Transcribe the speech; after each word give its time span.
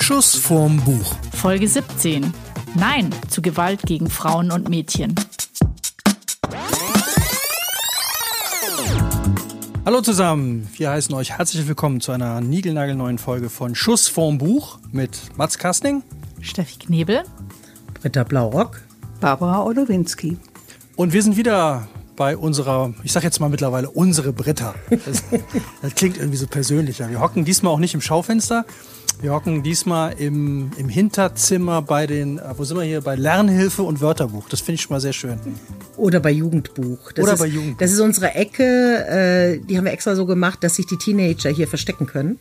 Schuss 0.00 0.34
vorm 0.36 0.78
Buch. 0.84 1.14
Folge 1.34 1.68
17. 1.68 2.32
Nein 2.74 3.10
zu 3.28 3.42
Gewalt 3.42 3.82
gegen 3.82 4.10
Frauen 4.10 4.50
und 4.50 4.68
Mädchen. 4.68 5.14
Hallo 9.86 10.02
zusammen, 10.02 10.68
wir 10.76 10.90
heißen 10.90 11.14
euch 11.14 11.38
herzlich 11.38 11.66
willkommen 11.66 12.00
zu 12.00 12.12
einer 12.12 12.40
niegelnagelneuen 12.40 13.18
Folge 13.18 13.48
von 13.48 13.74
Schuss 13.74 14.08
vorm 14.08 14.38
Buch 14.38 14.78
mit 14.92 15.18
Mats 15.36 15.58
Kastning, 15.58 16.02
Steffi 16.40 16.78
Knebel, 16.78 17.22
Britta 18.00 18.24
Blaurock, 18.24 18.82
Barbara 19.20 19.62
Olowinski. 19.64 20.36
Und 20.96 21.12
wir 21.12 21.22
sind 21.22 21.36
wieder 21.36 21.88
bei 22.20 22.36
unserer, 22.36 22.92
ich 23.02 23.12
sag 23.12 23.24
jetzt 23.24 23.40
mal 23.40 23.48
mittlerweile 23.48 23.88
unsere 23.88 24.34
Britta. 24.34 24.74
Das, 24.90 25.22
das, 25.80 25.94
klingt 25.94 26.18
irgendwie 26.18 26.36
so 26.36 26.46
persönlicher. 26.46 27.08
Wir 27.08 27.18
hocken 27.18 27.46
diesmal 27.46 27.72
auch 27.72 27.78
nicht 27.78 27.94
im 27.94 28.02
Schaufenster. 28.02 28.66
Wir 29.22 29.32
hocken 29.32 29.62
diesmal 29.62 30.12
im, 30.18 30.70
im 30.76 30.90
Hinterzimmer 30.90 31.80
bei 31.80 32.06
den, 32.06 32.38
äh, 32.38 32.42
wo 32.58 32.64
sind 32.64 32.76
wir 32.76 32.84
hier, 32.84 33.00
bei 33.00 33.16
Lernhilfe 33.16 33.82
und 33.82 34.02
Wörterbuch. 34.02 34.50
Das 34.50 34.60
finde 34.60 34.74
ich 34.74 34.82
schon 34.82 34.94
mal 34.94 35.00
sehr 35.00 35.14
schön. 35.14 35.40
Oder 35.96 36.20
bei 36.20 36.30
Jugendbuch. 36.30 37.10
Das 37.12 37.22
Oder 37.22 37.32
ist, 37.32 37.38
bei 37.38 37.46
Jugendbuch. 37.46 37.78
Das 37.78 37.90
ist 37.90 38.00
unsere 38.00 38.34
Ecke, 38.34 39.06
äh, 39.08 39.58
die 39.66 39.78
haben 39.78 39.86
wir 39.86 39.92
extra 39.92 40.14
so 40.14 40.26
gemacht, 40.26 40.62
dass 40.62 40.74
sich 40.74 40.84
die 40.84 40.98
Teenager 40.98 41.48
hier 41.48 41.68
verstecken 41.68 42.04
können 42.04 42.38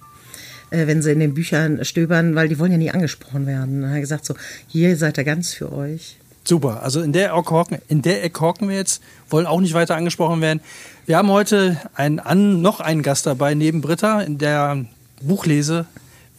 äh, 0.71 0.87
wenn 0.87 1.01
sie 1.01 1.13
in 1.13 1.21
den 1.21 1.33
Büchern 1.33 1.85
stöbern, 1.85 2.35
weil 2.35 2.49
die 2.49 2.59
wollen 2.59 2.73
ja 2.73 2.77
nie 2.77 2.91
angesprochen 2.91 3.47
werden. 3.47 3.81
Dann 3.81 3.91
hat 3.91 3.97
er 3.97 4.01
gesagt 4.01 4.25
so, 4.25 4.33
hier 4.67 4.97
seid 4.97 5.17
ihr 5.17 5.23
ganz 5.23 5.53
für 5.53 5.71
euch. 5.71 6.17
Super. 6.49 6.81
Also 6.81 7.01
in 7.01 7.13
der 7.13 7.31
Ecke 7.35 7.51
hocken, 7.51 7.77
in 7.89 8.01
der 8.01 8.23
Ecke 8.23 8.41
hocken 8.41 8.69
wir 8.69 8.75
jetzt, 8.75 9.03
wollen 9.29 9.45
auch 9.45 9.61
nicht 9.61 9.75
weiter 9.75 9.95
angesprochen 9.95 10.41
werden. 10.41 10.61
Wir 11.05 11.15
haben 11.15 11.29
heute 11.29 11.79
einen, 11.93 12.19
an, 12.19 12.63
noch 12.63 12.79
einen 12.79 13.03
Gast 13.03 13.27
dabei, 13.27 13.53
neben 13.53 13.81
Britta, 13.81 14.21
in 14.21 14.39
der 14.39 14.83
Buchlese 15.21 15.85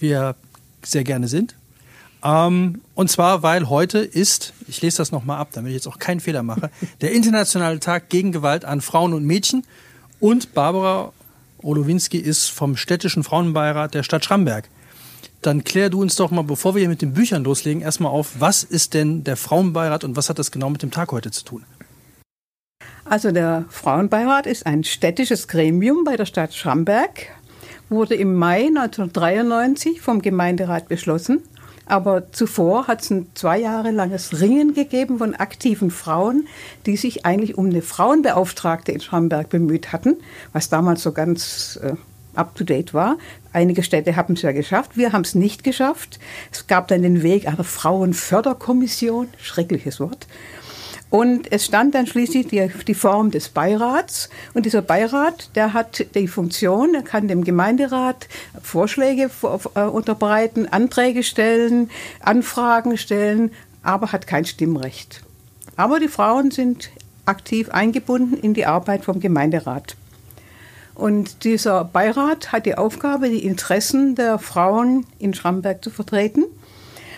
wir 0.00 0.34
sehr 0.82 1.04
gerne 1.04 1.28
sind. 1.28 1.54
Ähm, 2.24 2.80
und 2.96 3.08
zwar, 3.08 3.44
weil 3.44 3.68
heute 3.68 4.00
ist, 4.00 4.52
ich 4.66 4.82
lese 4.82 4.96
das 4.96 5.12
nochmal 5.12 5.38
ab, 5.38 5.50
damit 5.52 5.70
ich 5.70 5.76
jetzt 5.76 5.86
auch 5.86 6.00
keinen 6.00 6.18
Fehler 6.18 6.42
mache, 6.42 6.72
der 7.02 7.12
Internationale 7.12 7.78
Tag 7.78 8.08
gegen 8.08 8.32
Gewalt 8.32 8.64
an 8.64 8.80
Frauen 8.80 9.14
und 9.14 9.24
Mädchen. 9.24 9.64
Und 10.18 10.54
Barbara 10.54 11.12
Olowinski 11.62 12.18
ist 12.18 12.48
vom 12.48 12.76
städtischen 12.76 13.22
Frauenbeirat 13.22 13.94
der 13.94 14.02
Stadt 14.02 14.24
Schramberg. 14.24 14.68
Dann 15.42 15.64
klär 15.64 15.88
du 15.88 16.02
uns 16.02 16.16
doch 16.16 16.30
mal, 16.30 16.42
bevor 16.42 16.74
wir 16.74 16.80
hier 16.80 16.88
mit 16.88 17.00
den 17.00 17.14
Büchern 17.14 17.44
loslegen, 17.44 17.80
erstmal 17.80 18.12
auf, 18.12 18.40
was 18.40 18.62
ist 18.62 18.92
denn 18.92 19.24
der 19.24 19.36
Frauenbeirat 19.36 20.04
und 20.04 20.16
was 20.16 20.28
hat 20.28 20.38
das 20.38 20.50
genau 20.50 20.68
mit 20.68 20.82
dem 20.82 20.90
Tag 20.90 21.12
heute 21.12 21.30
zu 21.30 21.44
tun? 21.44 21.64
Also 23.06 23.32
der 23.32 23.64
Frauenbeirat 23.70 24.46
ist 24.46 24.66
ein 24.66 24.84
städtisches 24.84 25.48
Gremium 25.48 26.04
bei 26.04 26.16
der 26.16 26.26
Stadt 26.26 26.54
Schramberg, 26.54 27.26
wurde 27.88 28.14
im 28.14 28.34
Mai 28.34 28.66
1993 28.66 30.00
vom 30.00 30.20
Gemeinderat 30.22 30.88
beschlossen. 30.88 31.42
Aber 31.86 32.30
zuvor 32.30 32.86
hat 32.86 33.02
es 33.02 33.10
ein 33.10 33.26
zwei 33.34 33.58
Jahre 33.58 33.90
langes 33.90 34.40
Ringen 34.40 34.74
gegeben 34.74 35.18
von 35.18 35.34
aktiven 35.34 35.90
Frauen, 35.90 36.46
die 36.86 36.96
sich 36.96 37.26
eigentlich 37.26 37.58
um 37.58 37.66
eine 37.66 37.82
Frauenbeauftragte 37.82 38.92
in 38.92 39.00
Schramberg 39.00 39.48
bemüht 39.48 39.92
hatten, 39.92 40.18
was 40.52 40.68
damals 40.68 41.02
so 41.02 41.10
ganz 41.10 41.80
äh, 41.82 41.94
up-to-date 42.40 42.94
war. 42.94 43.18
Einige 43.52 43.82
Städte 43.82 44.16
haben 44.16 44.34
es 44.34 44.42
ja 44.42 44.52
geschafft, 44.52 44.96
wir 44.96 45.12
haben 45.12 45.22
es 45.22 45.34
nicht 45.34 45.62
geschafft. 45.62 46.18
Es 46.50 46.66
gab 46.66 46.88
dann 46.88 47.02
den 47.02 47.22
Weg 47.22 47.46
einer 47.46 47.64
Frauenförderkommission, 47.64 49.28
schreckliches 49.38 50.00
Wort. 50.00 50.26
Und 51.10 51.50
es 51.50 51.64
stand 51.64 51.96
dann 51.96 52.06
schließlich 52.06 52.46
die, 52.46 52.70
die, 52.86 52.94
Form 52.94 53.32
des 53.32 53.48
Beirats. 53.48 54.30
Und 54.54 54.64
dieser 54.64 54.80
Beirat, 54.80 55.50
der 55.56 55.74
hat 55.74 56.06
die 56.14 56.28
Funktion, 56.28 56.94
er 56.94 57.02
kann 57.02 57.26
dem 57.26 57.42
Gemeinderat 57.42 58.28
Vorschläge 58.62 59.28
äh, 59.74 59.80
unterbreiten, 59.80 60.68
Anträge 60.68 61.24
stellen, 61.24 61.90
Anfragen 62.20 62.96
stellen, 62.96 63.50
aber 63.82 64.12
hat 64.12 64.28
kein 64.28 64.44
Stimmrecht. 64.44 65.22
Aber 65.74 65.98
die 65.98 66.08
Frauen 66.08 66.52
sind 66.52 66.90
aktiv 67.24 67.70
eingebunden 67.70 68.38
in 68.38 68.54
die 68.54 68.66
Arbeit 68.66 69.04
vom 69.04 69.18
Gemeinderat. 69.18 69.96
Und 71.00 71.44
dieser 71.44 71.84
Beirat 71.84 72.52
hat 72.52 72.66
die 72.66 72.76
Aufgabe, 72.76 73.30
die 73.30 73.46
Interessen 73.46 74.16
der 74.16 74.38
Frauen 74.38 75.06
in 75.18 75.32
Schramberg 75.32 75.82
zu 75.82 75.88
vertreten. 75.88 76.44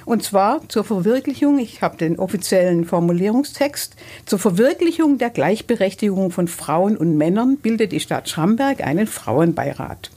Und 0.04 0.22
zwar 0.22 0.68
zur 0.68 0.84
Verwirklichung, 0.84 1.58
ich 1.58 1.82
habe 1.82 1.96
den 1.96 2.16
offiziellen 2.16 2.84
Formulierungstext, 2.84 3.96
zur 4.24 4.38
Verwirklichung 4.38 5.18
der 5.18 5.30
Gleichberechtigung 5.30 6.30
von 6.30 6.46
Frauen 6.46 6.96
und 6.96 7.16
Männern 7.16 7.56
bildet 7.56 7.90
die 7.90 7.98
Stadt 7.98 8.28
Schramberg 8.28 8.86
einen 8.86 9.08
Frauenbeirat. 9.08 10.12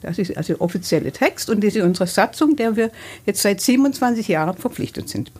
Das 0.00 0.20
ist 0.20 0.36
also 0.36 0.52
der 0.52 0.62
offizielle 0.62 1.10
Text 1.10 1.50
und 1.50 1.64
das 1.64 1.74
ist 1.74 1.82
unsere 1.82 2.06
Satzung, 2.06 2.54
der 2.54 2.76
wir 2.76 2.92
jetzt 3.26 3.42
seit 3.42 3.60
27 3.60 4.28
Jahren 4.28 4.56
verpflichtet 4.56 5.08
sind. 5.08 5.32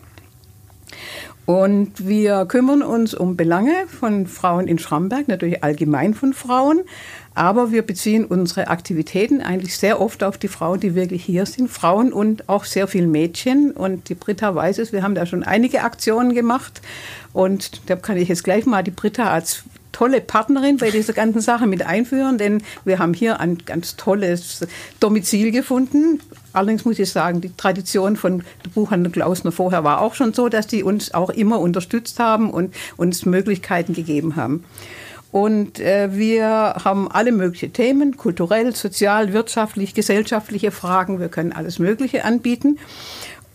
Und 1.49 2.07
wir 2.07 2.45
kümmern 2.45 2.83
uns 2.83 3.15
um 3.15 3.35
Belange 3.35 3.87
von 3.87 4.27
Frauen 4.27 4.69
in 4.69 4.79
Schramberg, 4.79 5.29
natürlich 5.29 5.65
allgemein 5.65 6.13
von 6.13 6.35
Frauen, 6.35 6.83
aber 7.39 7.71
wir 7.71 7.83
beziehen 7.83 8.25
unsere 8.25 8.67
Aktivitäten 8.67 9.41
eigentlich 9.41 9.79
sehr 9.79 10.01
oft 10.01 10.25
auf 10.25 10.39
die 10.39 10.49
Frauen, 10.49 10.81
die 10.81 10.97
wirklich 10.97 11.25
hier 11.25 11.47
sind. 11.47 11.71
Frauen 11.71 12.13
und 12.13 12.49
auch 12.49 12.65
sehr 12.65 12.89
viele 12.89 13.07
Mädchen. 13.07 13.71
Und 13.71 14.09
die 14.09 14.17
Britta 14.17 14.57
weiß 14.57 14.79
es, 14.79 14.93
wir 14.93 15.05
haben 15.05 15.15
da 15.15 15.25
schon 15.25 15.45
einige 15.45 15.83
Aktionen 15.85 16.35
gemacht. 16.35 16.83
Und 17.33 17.83
da 17.87 17.95
kann 17.95 18.17
ich 18.17 18.29
jetzt 18.29 18.43
gleich 18.43 18.67
mal 18.67 18.83
die 18.83 18.91
Britta 18.91 19.31
als 19.31 19.63
tolle 19.93 20.21
Partnerin 20.21 20.79
bei 20.79 20.91
dieser 20.91 21.13
ganzen 21.13 21.41
Sache 21.41 21.69
mit 21.69 21.87
einführen, 21.87 22.39
denn 22.39 22.63
wir 22.85 22.99
haben 22.99 23.15
hier 23.15 23.41
ein 23.41 23.59
ganz 23.65 23.97
tolles 23.97 24.67
Domizil 24.99 25.53
gefunden. 25.53 26.21
Allerdings 26.53 26.85
muss 26.85 26.99
ich 26.99 27.11
sagen, 27.11 27.41
die 27.41 27.53
Tradition 27.57 28.17
von 28.17 28.43
Buchhandel 28.75 29.13
Klausner 29.13 29.53
vorher 29.53 29.85
war 29.85 30.01
auch 30.01 30.15
schon 30.15 30.35
so, 30.35 30.49
dass 30.49 30.67
die 30.67 30.83
uns 30.83 31.15
auch 31.15 31.31
immer 31.31 31.61
unterstützt 31.61 32.19
haben 32.19 32.51
und 32.51 32.75
uns 32.97 33.27
Möglichkeiten 33.27 33.93
gegeben 33.93 34.35
haben. 34.35 34.65
Und 35.31 35.79
äh, 35.79 36.09
wir 36.13 36.77
haben 36.85 37.11
alle 37.11 37.33
möglichen 37.33 37.73
Themen, 37.73 38.17
kulturell, 38.17 38.75
sozial, 38.75 39.33
wirtschaftlich, 39.33 39.95
gesellschaftliche 39.95 40.71
Fragen. 40.71 41.21
Wir 41.21 41.29
können 41.29 41.53
alles 41.53 41.79
Mögliche 41.79 42.25
anbieten. 42.25 42.79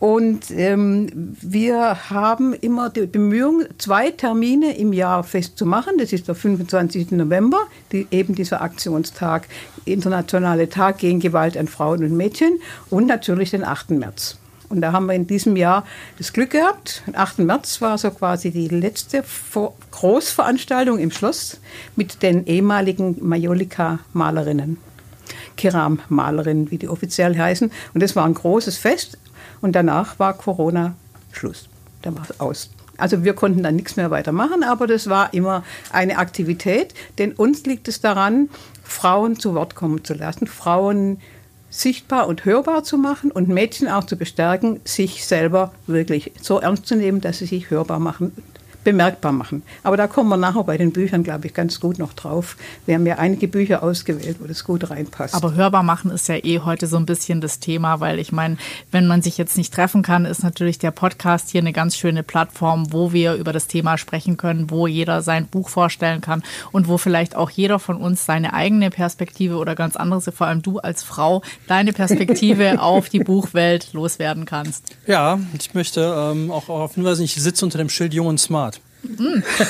Und 0.04 0.52
ähm, 0.52 1.08
wir 1.42 2.10
haben 2.10 2.54
immer 2.54 2.90
die 2.90 3.06
Bemühung, 3.06 3.64
zwei 3.78 4.12
Termine 4.12 4.76
im 4.78 4.92
Jahr 4.92 5.24
festzumachen. 5.24 5.98
Das 5.98 6.12
ist 6.12 6.28
der 6.28 6.36
25. 6.36 7.12
November, 7.12 7.62
die, 7.94 8.08
eben 8.12 8.36
dieser 8.36 8.62
Aktionstag, 8.62 9.48
Internationale 9.86 10.68
Tag 10.68 10.98
gegen 10.98 11.22
Gewalt 11.22 11.56
an 11.56 11.70
Frauen 11.70 12.04
und 12.04 12.18
Mädchen 12.18 12.60
und 12.90 13.08
natürlich 13.08 13.52
den 13.52 13.64
8. 13.64 13.92
März. 13.92 14.38
Und 14.70 14.82
da 14.82 14.92
haben 14.92 15.06
wir 15.06 15.14
in 15.14 15.28
diesem 15.28 15.56
Jahr 15.56 15.86
das 16.18 16.34
Glück 16.34 16.52
gehabt. 16.52 17.04
Am 17.08 17.16
8. 17.16 17.40
März 17.40 17.82
war 17.82 17.98
so 17.98 18.12
quasi 18.12 18.52
die 18.52 18.68
letzte 18.68 19.24
Großveranstaltung 19.92 21.00
im 21.00 21.12
Schloss 21.12 21.60
mit 21.96 22.24
den 22.24 22.46
ehemaligen 22.46 23.18
Majolika-Malerinnen. 23.22 24.78
Keram-Malerinnen, 25.58 26.72
wie 26.72 26.78
die 26.78 26.88
offiziell 26.88 27.38
heißen. 27.38 27.72
Und 27.94 28.04
das 28.04 28.16
war 28.16 28.26
ein 28.26 28.34
großes 28.34 28.78
Fest. 28.78 29.18
Und 29.62 29.74
danach 29.74 30.20
war 30.20 30.34
Corona 30.34 30.96
Schluss. 31.32 31.70
Dann 32.02 32.16
war 32.16 32.24
es 32.30 32.40
aus. 32.40 32.70
Also 32.98 33.24
wir 33.24 33.34
konnten 33.34 33.64
dann 33.64 33.76
nichts 33.76 33.96
mehr 33.96 34.12
weitermachen, 34.12 34.64
aber 34.64 34.88
das 34.88 35.10
war 35.10 35.34
immer 35.34 35.64
eine 35.92 36.18
Aktivität, 36.18 36.94
denn 37.18 37.32
uns 37.32 37.66
liegt 37.66 37.88
es 37.88 38.02
daran, 38.02 38.50
Frauen 38.84 39.40
zu 39.40 39.56
Wort 39.56 39.74
kommen 39.74 40.04
zu 40.04 40.14
lassen, 40.14 40.46
Frauen 40.46 41.20
sichtbar 41.74 42.28
und 42.28 42.46
hörbar 42.46 42.84
zu 42.84 42.98
machen 42.98 43.32
und 43.32 43.50
Mädchen 43.50 43.88
auch 43.88 44.04
zu 44.04 44.16
bestärken, 44.16 44.80
sich 44.86 45.26
selber 45.26 45.74
wirklich 45.88 46.32
so 46.40 46.60
ernst 46.60 46.86
zu 46.86 46.96
nehmen, 46.96 47.20
dass 47.20 47.40
sie 47.40 47.48
sich 47.48 47.72
hörbar 47.72 48.00
machen 48.00 48.32
bemerkbar 48.84 49.32
machen. 49.32 49.64
Aber 49.84 49.98
da 49.98 50.08
kommen 50.08 50.30
wir 50.30 50.38
nachher 50.38 50.64
bei 50.64 50.78
den 50.78 50.92
Büchern, 50.92 51.24
glaube 51.24 51.48
ich, 51.48 51.54
ganz 51.54 51.80
gut 51.80 52.00
noch 52.00 52.14
drauf. 52.14 52.58
Wir 52.86 52.96
haben 52.96 53.06
ja 53.06 53.18
einige 53.18 53.48
Bücher 53.48 53.84
ausgewählt, 53.84 54.38
wo 54.40 54.48
das 54.48 54.64
gut 54.64 54.90
reinpasst. 54.90 55.36
Aber 55.36 55.54
hörbar 55.56 55.84
machen 55.84 56.12
ist 56.12 56.28
ja 56.28 56.36
eh 56.36 56.60
heute 56.60 56.88
so 56.88 56.98
ein 56.98 57.06
bisschen 57.06 57.42
das 57.42 57.60
Thema, 57.60 58.00
weil 58.00 58.20
ich 58.20 58.32
meine, 58.32 58.58
wenn 58.92 59.08
man 59.08 59.22
sich 59.22 59.38
jetzt 59.38 59.58
nicht 59.58 59.74
treffen 59.74 60.04
kann, 60.04 60.26
ist 60.26 60.44
natürlich 60.44 60.80
der 60.80 60.92
Podcast 60.92 61.50
hier 61.50 61.62
eine 61.62 61.74
ganz 61.74 61.96
schöne 61.96 62.24
Plattform, 62.24 62.92
wo 62.92 63.14
wir 63.14 63.36
über 63.36 63.54
das 63.54 63.68
Thema 63.68 63.98
sprechen 63.98 64.38
können, 64.38 64.70
wo 64.70 64.88
jeder 64.88 65.22
sein 65.22 65.48
Buch 65.48 65.70
vorstellen 65.70 66.22
kann 66.22 66.44
und 66.72 66.88
wo 66.88 66.98
vielleicht 66.98 67.36
auch 67.36 67.50
jeder 67.50 67.80
von 67.80 67.98
uns 67.98 68.26
seine 68.26 68.54
eigene 68.54 68.90
Perspektive 68.90 69.58
oder 69.58 69.76
ganz 69.76 69.96
anderes, 69.96 70.30
vor 70.34 70.48
allem 70.48 70.62
du 70.62 70.80
als 70.80 71.04
Frau, 71.04 71.42
deine 71.68 71.94
Perspektive 71.94 72.82
auf 72.82 73.10
die 73.10 73.20
Buchwelt 73.20 73.94
loswerden 73.94 74.46
kannst. 74.46 74.96
Ja, 75.08 75.40
ich 75.58 75.74
möchte 75.74 76.02
ähm, 76.02 76.52
auch 76.52 76.66
darauf 76.66 76.96
hinweisen, 76.96 77.24
ich 77.24 77.36
sitze 77.36 77.66
unter 77.66 77.78
dem 77.78 77.90
Schild 77.90 78.14
Jung 78.14 78.28
und 78.28 78.40
Smart. 78.40 78.73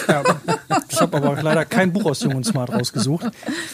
Ja, 0.07 0.23
ich 0.89 1.01
habe 1.01 1.17
aber 1.17 1.41
leider 1.41 1.65
kein 1.65 1.91
Buch 1.91 2.05
aus 2.05 2.21
Jung 2.21 2.35
und 2.35 2.45
Smart 2.45 2.71
rausgesucht. 2.71 3.25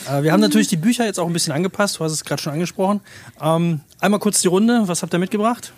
Äh, 0.09 0.23
wir 0.23 0.31
haben 0.31 0.39
natürlich 0.39 0.67
die 0.67 0.77
Bücher 0.77 1.05
jetzt 1.05 1.19
auch 1.19 1.27
ein 1.27 1.33
bisschen 1.33 1.53
angepasst, 1.53 1.99
du 1.99 2.03
hast 2.03 2.13
es 2.13 2.23
gerade 2.23 2.41
schon 2.41 2.53
angesprochen. 2.53 3.01
Ähm, 3.41 3.81
einmal 3.99 4.19
kurz 4.19 4.41
die 4.41 4.47
Runde, 4.47 4.83
was 4.85 5.01
habt 5.01 5.13
ihr 5.13 5.19
mitgebracht? 5.19 5.73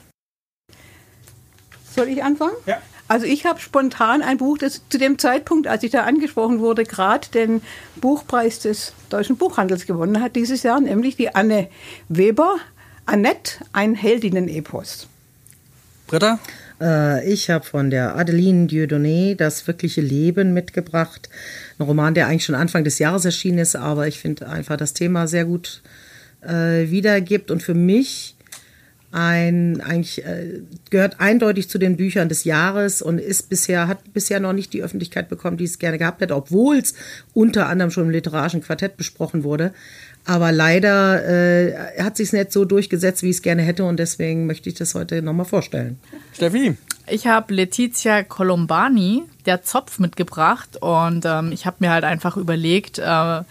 Soll 1.96 2.08
ich 2.08 2.24
anfangen? 2.24 2.56
Ja. 2.66 2.78
Also 3.08 3.26
ich 3.26 3.46
habe 3.46 3.60
spontan 3.60 4.22
ein 4.22 4.38
Buch, 4.38 4.58
das 4.58 4.82
zu 4.88 4.98
dem 4.98 5.20
Zeitpunkt, 5.20 5.68
als 5.68 5.84
ich 5.84 5.92
da 5.92 6.04
angesprochen 6.04 6.60
wurde, 6.60 6.86
gerade 6.86 7.28
den 7.28 7.62
Buchpreis 7.98 8.60
des 8.60 8.94
Deutschen 9.10 9.36
Buchhandels 9.36 9.86
gewonnen 9.86 10.22
hat 10.22 10.38
dieses 10.38 10.64
Jahr, 10.64 10.80
nämlich 10.80 11.18
die 11.18 11.36
Anne 11.36 11.68
Weber, 12.08 12.56
Annette, 13.06 13.66
ein 13.74 13.96
Heldinnen-Epos. 13.96 15.08
Britta? 16.08 16.40
Äh, 16.82 17.32
ich 17.32 17.50
habe 17.50 17.64
von 17.64 17.90
der 17.90 18.16
Adeline 18.18 18.68
Dieudonné 18.68 19.36
das 19.36 19.68
wirkliche 19.68 20.02
Leben 20.02 20.54
mitgebracht. 20.54 21.30
Ein 21.78 21.86
Roman, 21.86 22.14
der 22.14 22.28
eigentlich 22.28 22.46
schon 22.46 22.56
Anfang 22.56 22.84
des 22.84 23.00
Jahres 23.00 23.24
erschienen 23.24 23.60
ist, 23.60 23.76
aber 23.76 24.08
ich 24.08 24.20
finde 24.20 24.50
einfach 24.50 24.78
das 24.78 24.94
Thema 24.94 25.28
sehr 25.28 25.46
gut 25.46 25.82
äh, 26.42 26.90
wiedergibt 26.90 27.52
und 27.52 27.62
für 27.62 27.76
mich 27.76 28.36
ein 29.12 29.82
eigentlich 29.82 30.26
äh, 30.26 30.62
gehört 30.90 31.20
eindeutig 31.20 31.70
zu 31.70 31.78
den 31.78 31.98
Büchern 31.98 32.30
des 32.30 32.46
Jahres 32.46 33.02
und 33.02 33.20
ist 33.20 33.50
bisher 33.50 33.90
hat 33.90 34.14
bisher 34.14 34.40
noch 34.40 34.54
nicht 34.54 34.72
die 34.72 34.82
Öffentlichkeit 34.82 35.28
bekommen, 35.28 35.58
die 35.58 35.66
es 35.66 35.80
gerne 35.80 35.98
gehabt 35.98 36.22
hätte, 36.22 36.36
obwohl 36.36 36.78
es 36.78 36.94
unter 37.34 37.68
anderem 37.68 37.92
schon 37.92 38.06
im 38.06 38.10
literarischen 38.10 38.62
Quartett 38.62 38.96
besprochen 38.96 39.44
wurde. 39.44 39.74
Aber 40.26 40.52
leider 40.52 41.26
äh, 41.26 42.02
hat 42.02 42.18
sich 42.18 42.28
es 42.28 42.34
nicht 42.34 42.52
so 42.52 42.66
durchgesetzt, 42.66 43.24
wie 43.24 43.30
ich 43.30 43.38
es 43.38 43.42
gerne 43.42 43.64
hätte 43.64 43.84
und 43.86 43.98
deswegen 43.98 44.46
möchte 44.46 44.70
ich 44.70 44.76
das 44.76 44.94
heute 44.94 45.22
nochmal 45.22 45.46
vorstellen. 45.46 46.00
Steffi? 46.34 46.78
Ich 47.08 47.28
habe 47.28 47.54
Letizia 47.54 48.24
Colombani, 48.24 49.24
der 49.46 49.64
Zopf, 49.64 50.00
mitgebracht 50.00 50.78
und 50.80 51.26
ähm, 51.26 51.52
ich 51.52 51.66
habe 51.66 51.78
mir 51.80 51.90
halt 51.90 52.04
einfach 52.04 52.38
überlegt, 52.38 53.00
äh, 53.00 53.42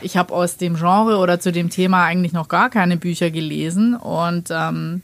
ich 0.00 0.16
habe 0.16 0.34
aus 0.34 0.56
dem 0.56 0.76
Genre 0.76 1.18
oder 1.18 1.38
zu 1.38 1.52
dem 1.52 1.70
Thema 1.70 2.04
eigentlich 2.04 2.32
noch 2.32 2.48
gar 2.48 2.70
keine 2.70 2.96
Bücher 2.96 3.30
gelesen 3.30 3.94
und 3.94 4.48
ähm, 4.50 5.02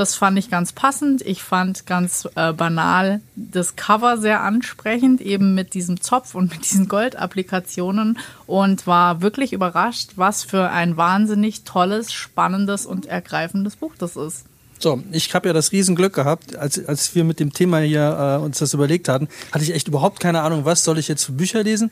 das 0.00 0.14
fand 0.14 0.38
ich 0.38 0.48
ganz 0.50 0.72
passend. 0.72 1.20
Ich 1.20 1.42
fand 1.42 1.84
ganz 1.84 2.26
äh, 2.34 2.54
banal 2.54 3.20
das 3.36 3.76
Cover 3.76 4.16
sehr 4.16 4.40
ansprechend, 4.40 5.20
eben 5.20 5.54
mit 5.54 5.74
diesem 5.74 6.00
Zopf 6.00 6.34
und 6.34 6.50
mit 6.52 6.64
diesen 6.64 6.88
Goldapplikationen 6.88 8.18
und 8.46 8.86
war 8.86 9.20
wirklich 9.20 9.52
überrascht, 9.52 10.12
was 10.16 10.42
für 10.42 10.70
ein 10.70 10.96
wahnsinnig 10.96 11.64
tolles, 11.64 12.12
spannendes 12.12 12.86
und 12.86 13.04
ergreifendes 13.04 13.76
Buch 13.76 13.92
das 13.98 14.16
ist. 14.16 14.46
So, 14.78 15.02
ich 15.12 15.34
habe 15.34 15.48
ja 15.48 15.52
das 15.52 15.72
Riesenglück 15.72 16.14
gehabt, 16.14 16.56
als, 16.56 16.82
als 16.86 17.14
wir 17.14 17.24
mit 17.24 17.38
dem 17.38 17.52
Thema 17.52 17.80
hier 17.80 18.38
äh, 18.40 18.42
uns 18.42 18.58
das 18.58 18.72
überlegt 18.72 19.10
hatten, 19.10 19.28
hatte 19.52 19.64
ich 19.64 19.74
echt 19.74 19.88
überhaupt 19.88 20.18
keine 20.18 20.40
Ahnung, 20.40 20.64
was 20.64 20.82
soll 20.82 20.98
ich 20.98 21.08
jetzt 21.08 21.24
für 21.24 21.32
Bücher 21.32 21.62
lesen. 21.62 21.90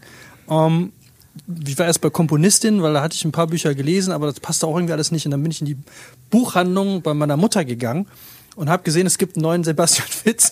Ähm, 0.49 0.93
ich 1.65 1.79
war 1.79 1.87
erst 1.87 2.01
bei 2.01 2.11
Komponistin, 2.11 2.83
weil 2.83 2.95
da 2.95 3.03
hatte 3.03 3.15
ich 3.15 3.25
ein 3.25 3.33
paar 3.33 3.47
Bücher 3.47 3.75
gelesen, 3.75 4.13
aber 4.13 4.27
das 4.27 4.41
passte 4.41 4.67
auch 4.67 4.77
irgendwie 4.77 4.93
alles 4.93 5.11
nicht. 5.13 5.25
Und 5.25 5.33
dann 5.33 5.43
bin 5.43 5.51
ich 5.51 5.61
in 5.61 5.67
die 5.67 5.77
Buchhandlung 6.31 7.03
bei 7.03 7.15
meiner 7.15 7.37
Mutter 7.37 7.65
gegangen 7.65 8.07
und 8.57 8.69
habe 8.69 8.83
gesehen, 8.83 9.07
es 9.07 9.19
gibt 9.19 9.37
einen 9.37 9.43
neuen 9.43 9.65
Sebastian 9.65 10.09
Fitz. 10.09 10.51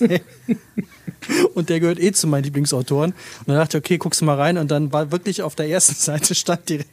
und 1.55 1.69
der 1.69 1.81
gehört 1.81 1.99
eh 1.99 2.13
zu 2.13 2.29
meinen 2.29 2.45
Lieblingsautoren. 2.45 3.13
Und 3.13 3.49
dann 3.49 3.57
dachte 3.57 3.79
ich, 3.79 3.85
okay, 3.85 3.99
guckst 3.99 4.21
du 4.21 4.25
mal 4.25 4.37
rein. 4.37 4.59
Und 4.59 4.71
dann 4.71 4.93
war 4.93 5.11
wirklich 5.11 5.43
auf 5.43 5.57
der 5.57 5.69
ersten 5.69 5.95
Seite 5.99 6.35
stand 6.35 6.69
direkt, 6.69 6.89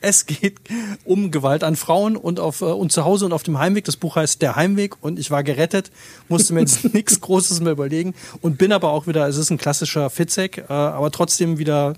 es 0.00 0.26
geht 0.26 0.58
um 1.04 1.30
Gewalt 1.30 1.64
an 1.64 1.74
Frauen 1.74 2.16
und, 2.16 2.38
auf, 2.38 2.60
äh, 2.60 2.66
und 2.66 2.92
zu 2.92 3.04
Hause 3.04 3.24
und 3.24 3.32
auf 3.32 3.42
dem 3.42 3.58
Heimweg. 3.58 3.84
Das 3.84 3.96
Buch 3.96 4.16
heißt 4.16 4.42
Der 4.42 4.56
Heimweg 4.56 5.02
und 5.02 5.18
ich 5.18 5.30
war 5.30 5.42
gerettet, 5.42 5.90
musste 6.28 6.54
mir 6.54 6.60
jetzt 6.60 6.84
nichts 6.94 7.20
Großes 7.20 7.60
mehr 7.60 7.72
überlegen 7.72 8.14
und 8.42 8.58
bin 8.58 8.72
aber 8.72 8.90
auch 8.90 9.06
wieder, 9.06 9.26
es 9.26 9.36
ist 9.36 9.50
ein 9.50 9.58
klassischer 9.58 10.10
Fitzek, 10.10 10.58
äh, 10.68 10.72
aber 10.72 11.10
trotzdem 11.10 11.58
wieder 11.58 11.94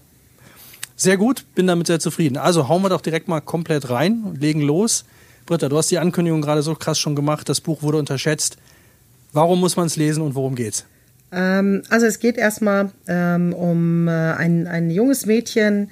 sehr 0.98 1.16
gut, 1.16 1.44
bin 1.54 1.66
damit 1.66 1.86
sehr 1.86 2.00
zufrieden. 2.00 2.36
Also 2.36 2.68
hauen 2.68 2.82
wir 2.82 2.88
doch 2.88 3.00
direkt 3.00 3.28
mal 3.28 3.40
komplett 3.40 3.88
rein 3.88 4.24
und 4.24 4.40
legen 4.40 4.60
los. 4.60 5.04
Britta, 5.46 5.68
du 5.68 5.78
hast 5.78 5.90
die 5.90 5.98
Ankündigung 5.98 6.42
gerade 6.42 6.60
so 6.60 6.74
krass 6.74 6.98
schon 6.98 7.16
gemacht, 7.16 7.48
das 7.48 7.60
Buch 7.60 7.82
wurde 7.82 7.98
unterschätzt. 7.98 8.58
Warum 9.32 9.60
muss 9.60 9.76
man 9.76 9.86
es 9.86 9.96
lesen 9.96 10.22
und 10.22 10.34
worum 10.34 10.56
geht's? 10.56 10.84
Ähm, 11.30 11.82
also 11.88 12.04
es 12.04 12.18
geht 12.18 12.36
erstmal 12.36 12.90
ähm, 13.06 13.52
um 13.52 14.08
äh, 14.08 14.10
ein, 14.10 14.66
ein 14.66 14.90
junges 14.90 15.24
Mädchen, 15.24 15.90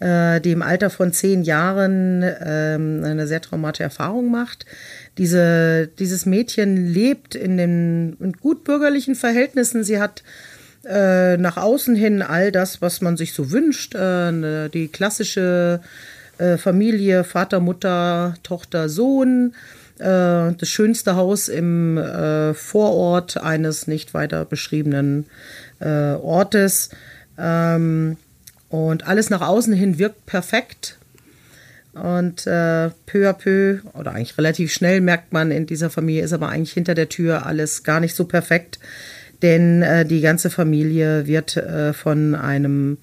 äh, 0.00 0.40
die 0.40 0.52
im 0.52 0.62
Alter 0.62 0.90
von 0.90 1.12
zehn 1.12 1.42
Jahren 1.42 2.22
ähm, 2.22 3.02
eine 3.04 3.26
sehr 3.26 3.40
traumatische 3.40 3.84
Erfahrung 3.84 4.30
macht. 4.30 4.66
Diese, 5.16 5.88
dieses 5.98 6.26
Mädchen 6.26 6.92
lebt 6.92 7.34
in 7.34 7.56
den 7.56 8.16
in 8.20 8.32
gut 8.34 8.64
bürgerlichen 8.64 9.14
Verhältnissen. 9.14 9.82
Sie 9.82 9.98
hat 9.98 10.22
äh, 10.84 11.36
nach 11.36 11.56
außen 11.56 11.94
hin 11.94 12.22
all 12.22 12.52
das, 12.52 12.82
was 12.82 13.00
man 13.00 13.16
sich 13.16 13.34
so 13.34 13.50
wünscht. 13.50 13.94
Äh, 13.94 14.32
ne, 14.32 14.70
die 14.72 14.88
klassische 14.88 15.80
äh, 16.38 16.56
Familie, 16.56 17.24
Vater, 17.24 17.60
Mutter, 17.60 18.34
Tochter, 18.42 18.88
Sohn. 18.88 19.54
Äh, 19.98 20.04
das 20.52 20.68
schönste 20.68 21.16
Haus 21.16 21.48
im 21.48 21.98
äh, 21.98 22.54
Vorort 22.54 23.36
eines 23.36 23.86
nicht 23.86 24.14
weiter 24.14 24.44
beschriebenen 24.44 25.26
Ortes. 25.84 26.90
Ähm, 27.36 28.16
und 28.68 29.06
alles 29.06 29.30
nach 29.30 29.40
außen 29.40 29.72
hin 29.74 29.98
wirkt 29.98 30.26
perfekt. 30.26 30.96
Und 31.92 32.46
äh, 32.46 32.90
peu 33.04 33.28
à 33.28 33.34
peu, 33.34 33.80
oder 33.92 34.12
eigentlich 34.12 34.38
relativ 34.38 34.72
schnell 34.72 35.02
merkt 35.02 35.32
man, 35.32 35.50
in 35.50 35.66
dieser 35.66 35.90
Familie 35.90 36.22
ist 36.22 36.32
aber 36.32 36.48
eigentlich 36.48 36.72
hinter 36.72 36.94
der 36.94 37.10
Tür 37.10 37.44
alles 37.44 37.82
gar 37.82 38.00
nicht 38.00 38.14
so 38.14 38.24
perfekt 38.24 38.78
denn 39.42 39.82
äh, 39.82 40.04
die 40.06 40.20
ganze 40.20 40.50
Familie 40.50 41.26
wird 41.26 41.56
äh, 41.56 41.92
von 41.92 42.34
einem, 42.34 42.98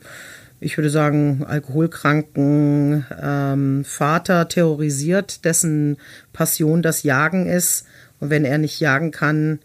ich 0.59 0.77
würde 0.77 0.89
sagen, 0.89 1.43
alkoholkranken 1.45 3.05
ähm, 3.21 3.83
Vater 3.85 4.47
terrorisiert, 4.47 5.45
dessen 5.45 5.97
Passion 6.33 6.81
das 6.81 7.03
Jagen 7.03 7.45
ist. 7.45 7.85
Und 8.19 8.29
wenn 8.29 8.45
er 8.45 8.57
nicht 8.57 8.79
jagen 8.79 9.11
kann, 9.11 9.59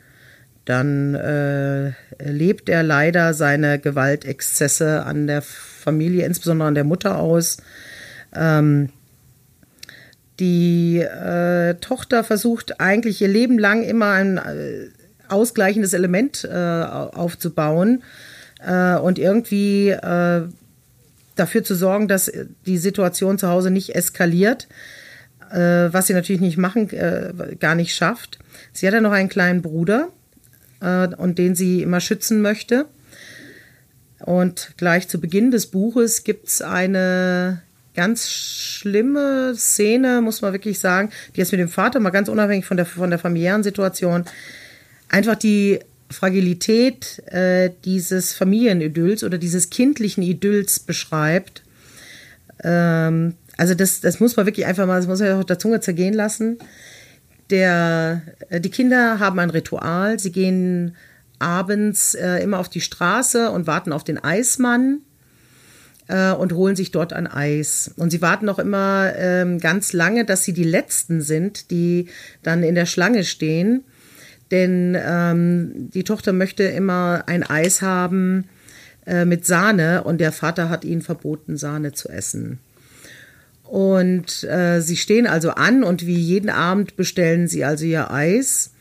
dann 0.65 1.15
äh, 1.15 1.93
lebt 2.19 2.69
er 2.69 2.83
leider 2.83 3.35
seine 3.35 3.79
Gewaltexzesse 3.79 5.05
an 5.05 5.27
der 5.27 5.43
Familie, 5.43 6.25
insbesondere 6.27 6.69
an 6.69 6.75
der 6.75 6.85
Mutter 6.85 7.19
aus. 7.19 7.59
Ähm, 8.35 8.89
die 10.41 10.99
äh, 10.99 11.75
Tochter 11.75 12.25
versucht 12.25 12.81
eigentlich 12.81 13.21
ihr 13.23 13.29
Leben 13.29 13.59
lang 13.59 13.85
immer 13.85 14.11
ein 14.13 14.39
äh, 14.39 14.89
ausgleichendes 15.29 15.93
Element 15.93 16.45
äh, 16.45 16.55
aufzubauen 16.55 18.03
äh, 18.61 18.97
und 18.97 19.19
irgendwie 19.19 19.91
äh, 19.91 20.43
dafür 21.37 21.65
zu 21.65 21.75
sorgen, 21.75 22.09
dass 22.09 22.31
die 22.67 22.79
Situation 22.79 23.39
zu 23.39 23.49
Hause 23.49 23.71
nicht 23.71 23.95
eskaliert, 23.95 24.69
äh, 25.51 25.93
was 25.93 26.07
sie 26.07 26.15
natürlich 26.15 26.43
nicht 26.43 26.59
machen, 26.59 26.91
äh, 26.91 27.57
gar 27.59 27.75
nicht 27.75 27.95
schafft. 27.95 28.39
Sie 28.73 28.87
hat 28.87 28.95
ja 28.95 29.01
noch 29.01 29.13
einen 29.13 29.29
kleinen 29.29 29.63
Bruder 29.63 30.09
äh, 30.81 31.09
und 31.09 31.39
den 31.39 31.55
sie 31.55 31.83
immer 31.83 32.01
schützen 32.01 32.41
möchte. 32.41 32.87
Und 34.21 34.73
gleich 34.77 35.09
zu 35.09 35.21
Beginn 35.21 35.51
des 35.51 35.67
Buches 35.67 36.25
gibt 36.25 36.49
es 36.49 36.63
eine 36.63 37.63
ganz 37.95 38.31
schlimme 38.31 39.55
Szene, 39.55 40.21
muss 40.21 40.43
man 40.43 40.53
wirklich 40.53 40.79
sagen, 40.79 41.11
die 41.35 41.41
jetzt 41.41 41.53
mit 41.53 41.61
dem 41.61 41.69
Vater 41.69 42.01
mal 42.01 42.11
ganz 42.11 42.29
unabhängig 42.29 42.65
von 42.65 42.77
der, 42.77 42.87
von 42.87 43.11
der 43.11 43.19
familiären 43.19 43.63
Situation 43.63 44.25
einfach 45.15 45.37
die 45.37 45.79
Fragilität 46.11 47.23
äh, 47.33 47.71
dieses 47.85 48.35
Familienidylls 48.35 49.23
oder 49.23 49.39
dieses 49.39 49.71
kindlichen 49.71 50.25
Idylls 50.25 50.81
beschreibt. 50.81 51.63
Ähm, 52.65 53.35
also 53.57 53.75
das, 53.75 54.01
das 54.01 54.19
muss 54.19 54.37
man 54.37 54.47
wirklich 54.47 54.67
einfach 54.67 54.87
mal, 54.87 54.97
das 54.97 55.07
muss 55.07 55.21
man 55.21 55.35
auf 55.35 55.47
der 55.47 55.61
Zunge 55.61 55.81
zergehen 55.81 56.15
lassen. 56.15 56.59
Der, 57.51 58.23
äh, 58.51 58.61
die 58.61 58.71
Kinder 58.71 59.21
haben 59.21 59.39
ein 59.39 59.51
Ritual. 59.51 60.19
Sie 60.19 60.33
gehen 60.33 60.97
abends 61.39 62.17
äh, 62.17 62.43
immer 62.43 62.59
auf 62.59 62.69
die 62.69 62.81
Straße 62.81 63.53
und 63.53 63.69
warten 63.69 63.93
auf 63.93 64.03
den 64.03 64.19
Eismann 64.19 64.99
äh, 66.09 66.33
und 66.33 66.55
holen 66.55 66.75
sich 66.75 66.91
dort 66.91 67.13
ein 67.13 67.29
Eis. 67.29 67.93
Und 67.97 68.11
sie 68.11 68.21
warten 68.21 68.49
auch 68.49 68.59
immer 68.59 69.13
ähm, 69.17 69.61
ganz 69.61 69.93
lange, 69.93 70.25
dass 70.25 70.43
sie 70.43 70.55
die 70.55 70.65
Letzten 70.65 71.21
sind, 71.21 71.71
die 71.71 72.09
dann 72.43 72.65
in 72.65 72.75
der 72.75 72.87
Schlange 72.87 73.23
stehen 73.23 73.85
denn 74.55 74.97
ähm, 74.97 75.91
die 75.91 76.05
Tochter 76.05 76.33
möchte 76.33 76.63
immer 76.63 77.25
ein 77.27 77.43
Eis 77.43 77.83
haben 77.83 78.45
äh, 79.05 79.25
mit 79.25 79.45
Sahne 79.45 80.05
und 80.05 80.21
der 80.21 80.31
Vater 80.31 80.69
hat 80.71 80.85
ihnen 80.85 81.03
verboten, 81.03 81.57
Sahne 81.57 81.91
zu 81.91 82.09
essen. 82.09 82.61
Und 83.65 84.45
äh, 84.45 84.81
sie 84.81 84.97
stehen 84.97 85.27
also 85.27 85.51
an 85.51 85.83
und 85.83 86.07
wie 86.07 86.15
jeden 86.15 86.51
Abend 86.51 86.95
bestellen 86.95 87.49
sie 87.49 87.65
also 87.65 87.85
ihr 87.85 88.13
Eis. 88.13 88.75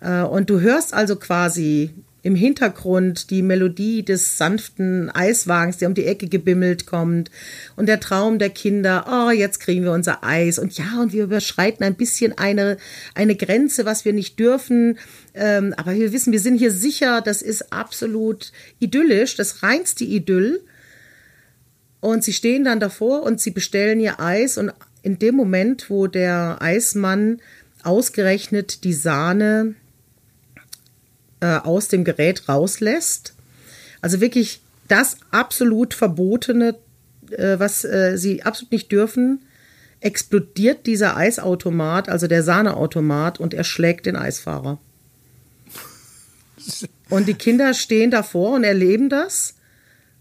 Äh, 0.00 0.22
und 0.22 0.50
du 0.50 0.58
hörst 0.58 0.92
also 0.92 1.14
quasi 1.14 1.94
im 2.26 2.34
Hintergrund 2.34 3.30
die 3.30 3.40
Melodie 3.40 4.04
des 4.04 4.36
sanften 4.36 5.10
Eiswagens, 5.10 5.76
der 5.76 5.86
um 5.86 5.94
die 5.94 6.06
Ecke 6.06 6.26
gebimmelt 6.26 6.84
kommt 6.84 7.30
und 7.76 7.86
der 7.86 8.00
Traum 8.00 8.40
der 8.40 8.50
Kinder, 8.50 9.06
oh, 9.08 9.30
jetzt 9.30 9.60
kriegen 9.60 9.84
wir 9.84 9.92
unser 9.92 10.24
Eis. 10.24 10.58
Und 10.58 10.76
ja, 10.76 11.00
und 11.00 11.12
wir 11.12 11.22
überschreiten 11.22 11.86
ein 11.86 11.94
bisschen 11.94 12.36
eine, 12.36 12.78
eine 13.14 13.36
Grenze, 13.36 13.84
was 13.84 14.04
wir 14.04 14.12
nicht 14.12 14.40
dürfen, 14.40 14.98
ähm, 15.34 15.72
aber 15.76 15.94
wir 15.94 16.12
wissen, 16.12 16.32
wir 16.32 16.40
sind 16.40 16.58
hier 16.58 16.72
sicher, 16.72 17.20
das 17.20 17.42
ist 17.42 17.72
absolut 17.72 18.50
idyllisch, 18.80 19.36
das 19.36 19.62
reinste 19.62 20.02
Idyll. 20.02 20.60
Und 22.00 22.24
sie 22.24 22.32
stehen 22.32 22.64
dann 22.64 22.80
davor 22.80 23.22
und 23.22 23.40
sie 23.40 23.52
bestellen 23.52 24.00
ihr 24.00 24.18
Eis. 24.18 24.58
Und 24.58 24.72
in 25.02 25.20
dem 25.20 25.36
Moment, 25.36 25.90
wo 25.90 26.08
der 26.08 26.56
Eismann 26.60 27.40
ausgerechnet 27.84 28.82
die 28.82 28.94
Sahne 28.94 29.76
äh, 31.40 31.56
aus 31.58 31.88
dem 31.88 32.04
Gerät 32.04 32.48
rauslässt, 32.48 33.34
also 34.00 34.20
wirklich 34.20 34.60
das 34.88 35.16
absolut 35.30 35.94
Verbotene, 35.94 36.76
äh, 37.30 37.58
was 37.58 37.84
äh, 37.84 38.16
sie 38.16 38.42
absolut 38.42 38.72
nicht 38.72 38.92
dürfen, 38.92 39.40
explodiert 40.00 40.86
dieser 40.86 41.16
Eisautomat, 41.16 42.08
also 42.08 42.26
der 42.26 42.42
Sahneautomat, 42.42 43.40
und 43.40 43.54
erschlägt 43.54 44.06
den 44.06 44.16
Eisfahrer. 44.16 44.78
Und 47.08 47.28
die 47.28 47.34
Kinder 47.34 47.74
stehen 47.74 48.10
davor 48.10 48.54
und 48.54 48.64
erleben 48.64 49.08
das 49.08 49.54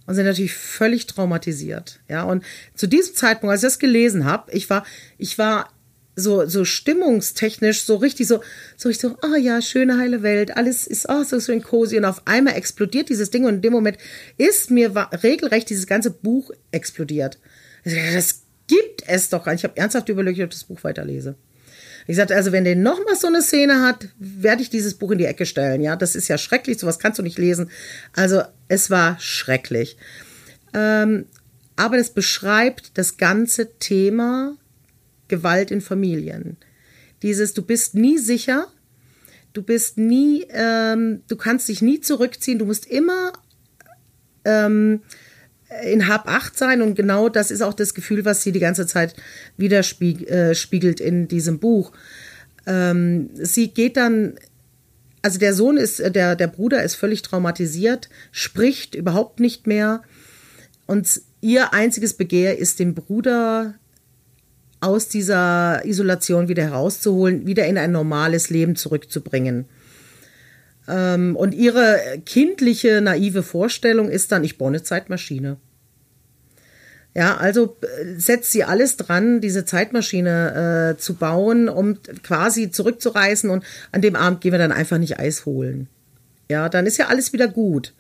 und 0.05 0.15
sind 0.15 0.25
natürlich 0.25 0.53
völlig 0.53 1.07
traumatisiert. 1.07 1.99
Ja, 2.07 2.23
und 2.23 2.43
zu 2.75 2.87
diesem 2.87 3.15
Zeitpunkt, 3.15 3.51
als 3.51 3.63
ich 3.63 3.67
das 3.67 3.79
gelesen 3.79 4.25
habe, 4.25 4.51
ich 4.51 4.69
war, 4.69 4.85
ich 5.17 5.37
war 5.37 5.69
so, 6.15 6.45
so 6.45 6.65
stimmungstechnisch 6.65 7.83
so 7.83 7.97
richtig 7.97 8.27
so, 8.27 8.41
so 8.77 8.89
ich 8.89 8.99
so, 8.99 9.15
oh 9.21 9.35
ja, 9.35 9.61
schöne 9.61 9.97
heile 9.97 10.23
Welt, 10.23 10.55
alles 10.55 10.87
ist 10.87 11.07
oh, 11.09 11.23
so 11.23 11.39
schön 11.39 11.61
cozy 11.61 11.97
und 11.97 12.05
auf 12.05 12.25
einmal 12.25 12.55
explodiert 12.55 13.09
dieses 13.09 13.29
Ding 13.31 13.45
und 13.45 13.55
in 13.55 13.61
dem 13.61 13.73
Moment 13.73 13.97
ist 14.37 14.71
mir 14.71 14.93
regelrecht 15.23 15.69
dieses 15.69 15.87
ganze 15.87 16.11
Buch 16.11 16.51
explodiert. 16.71 17.37
Das 17.83 18.41
gibt 18.67 19.03
es 19.07 19.29
doch 19.29 19.43
gar 19.43 19.51
nicht. 19.51 19.61
Ich 19.61 19.69
habe 19.69 19.77
ernsthaft 19.77 20.09
überlegt, 20.09 20.39
ob 20.39 20.45
ich 20.45 20.55
das 20.55 20.63
Buch 20.63 20.83
weiterlese. 20.83 21.35
Ich 22.07 22.17
sagte, 22.17 22.35
also 22.35 22.51
wenn 22.51 22.63
der 22.63 22.75
noch 22.75 23.03
mal 23.03 23.15
so 23.15 23.27
eine 23.27 23.41
Szene 23.41 23.81
hat, 23.81 24.07
werde 24.19 24.61
ich 24.61 24.69
dieses 24.69 24.93
Buch 24.93 25.11
in 25.11 25.17
die 25.17 25.25
Ecke 25.25 25.45
stellen. 25.45 25.81
Ja, 25.81 25.95
das 25.95 26.15
ist 26.15 26.27
ja 26.27 26.37
schrecklich, 26.37 26.77
sowas 26.77 26.99
kannst 26.99 27.19
du 27.19 27.23
nicht 27.23 27.37
lesen. 27.37 27.69
Also 28.13 28.43
es 28.67 28.89
war 28.89 29.19
schrecklich. 29.19 29.97
Ähm, 30.73 31.25
aber 31.75 31.97
das 31.97 32.11
beschreibt 32.11 32.97
das 32.97 33.17
ganze 33.17 33.77
Thema 33.79 34.55
Gewalt 35.27 35.71
in 35.71 35.81
Familien. 35.81 36.57
Dieses, 37.21 37.53
du 37.53 37.61
bist 37.61 37.95
nie 37.95 38.17
sicher, 38.17 38.67
du 39.53 39.63
bist 39.63 39.97
nie, 39.97 40.45
ähm, 40.49 41.21
du 41.27 41.35
kannst 41.35 41.69
dich 41.69 41.81
nie 41.81 42.01
zurückziehen, 42.01 42.59
du 42.59 42.65
musst 42.65 42.85
immer 42.85 43.33
ähm, 44.43 45.01
in 45.83 46.07
Hab 46.07 46.27
8 46.27 46.57
sein 46.57 46.81
und 46.81 46.95
genau 46.95 47.29
das 47.29 47.51
ist 47.51 47.61
auch 47.61 47.73
das 47.73 47.93
Gefühl, 47.93 48.25
was 48.25 48.43
sie 48.43 48.51
die 48.51 48.59
ganze 48.59 48.85
Zeit 48.85 49.15
widerspiegelt 49.57 51.01
äh, 51.01 51.07
in 51.07 51.27
diesem 51.27 51.59
Buch. 51.59 51.91
Ähm, 52.67 53.29
sie 53.33 53.69
geht 53.69 53.97
dann, 53.97 54.35
also 55.21 55.39
der 55.39 55.53
Sohn 55.53 55.77
ist, 55.77 55.99
der, 55.99 56.35
der 56.35 56.47
Bruder 56.47 56.83
ist 56.83 56.95
völlig 56.95 57.21
traumatisiert, 57.21 58.09
spricht 58.31 58.95
überhaupt 58.95 59.39
nicht 59.39 59.67
mehr 59.67 60.03
und 60.85 61.21
ihr 61.41 61.73
einziges 61.73 62.13
Begehr 62.13 62.57
ist, 62.57 62.79
den 62.79 62.93
Bruder 62.93 63.75
aus 64.81 65.07
dieser 65.07 65.85
Isolation 65.85 66.47
wieder 66.47 66.63
herauszuholen, 66.63 67.47
wieder 67.47 67.65
in 67.65 67.77
ein 67.77 67.91
normales 67.91 68.49
Leben 68.49 68.75
zurückzubringen. 68.75 69.65
Ähm, 70.87 71.35
und 71.35 71.53
ihre 71.53 71.99
kindliche, 72.25 73.01
naive 73.01 73.43
Vorstellung 73.43 74.09
ist 74.09 74.31
dann, 74.31 74.43
ich 74.43 74.57
baue 74.57 74.69
eine 74.69 74.83
Zeitmaschine. 74.83 75.57
Ja, 77.15 77.37
also 77.37 77.77
äh, 77.81 78.19
setzt 78.19 78.51
sie 78.51 78.65
alles 78.65 78.97
dran, 78.97 79.39
diese 79.39 79.65
Zeitmaschine 79.65 80.95
äh, 80.95 80.99
zu 80.99 81.15
bauen, 81.15 81.69
um 81.69 81.97
quasi 82.23 82.71
zurückzureißen 82.71 83.49
und 83.49 83.63
an 83.91 84.01
dem 84.01 84.15
Abend 84.15 84.41
gehen 84.41 84.51
wir 84.51 84.59
dann 84.59 84.73
einfach 84.73 84.97
nicht 84.97 85.17
Eis 85.17 85.45
holen. 85.45 85.87
Ja, 86.49 86.69
dann 86.69 86.85
ist 86.85 86.97
ja 86.97 87.07
alles 87.07 87.33
wieder 87.33 87.47
gut. 87.47 87.93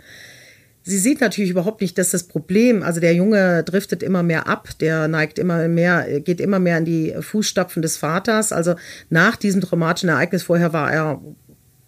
Sie 0.87 0.99
sieht 0.99 1.19
natürlich 1.19 1.49
überhaupt 1.49 1.81
nicht, 1.81 1.97
dass 1.97 2.11
das 2.11 2.25
Problem, 2.25 2.83
also 2.83 2.99
der 2.99 3.15
Junge 3.15 3.63
driftet 3.63 4.03
immer 4.03 4.21
mehr 4.21 4.47
ab, 4.47 4.69
der 4.79 5.07
neigt 5.07 5.39
immer 5.39 5.67
mehr, 5.67 6.21
geht 6.21 6.39
immer 6.39 6.59
mehr 6.59 6.77
in 6.77 6.85
die 6.85 7.15
Fußstapfen 7.19 7.81
des 7.81 7.97
Vaters. 7.97 8.51
Also 8.51 8.75
nach 9.09 9.35
diesem 9.35 9.61
traumatischen 9.61 10.09
Ereignis, 10.09 10.43
vorher 10.43 10.73
war 10.73 10.93
er 10.93 11.21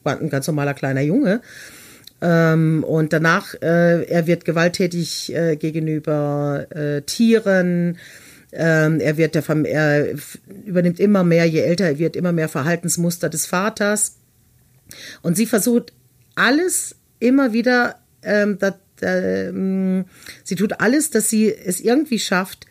ein 0.03 0.31
ganz 0.31 0.47
normaler 0.47 0.73
kleiner 0.73 1.01
Junge. 1.01 1.41
Ähm, 2.21 2.83
und 2.83 3.13
danach, 3.13 3.53
äh, 3.61 4.03
er 4.05 4.25
wird 4.25 4.45
gewalttätig 4.45 5.31
äh, 5.31 5.57
gegenüber 5.57 6.65
äh, 6.71 7.03
Tieren. 7.03 7.99
Ähm, 8.51 8.99
er 8.99 9.17
wird 9.17 9.35
der 9.35 9.43
er 9.65 10.07
übernimmt 10.65 10.99
immer 10.99 11.23
mehr, 11.23 11.45
je 11.45 11.59
älter 11.59 11.85
er 11.85 11.99
wird, 11.99 12.15
immer 12.15 12.31
mehr 12.31 12.49
Verhaltensmuster 12.49 13.29
des 13.29 13.45
Vaters. 13.45 14.15
Und 15.21 15.37
sie 15.37 15.45
versucht 15.45 15.93
alles 16.33 16.95
immer 17.19 17.53
wieder 17.53 17.97
ähm, 18.23 18.57
ähm, 19.01 20.05
sie 20.43 20.55
tut 20.55 20.79
alles, 20.79 21.09
dass 21.09 21.29
sie 21.29 21.53
es 21.53 21.79
irgendwie 21.79 22.19
schafft, 22.19 22.65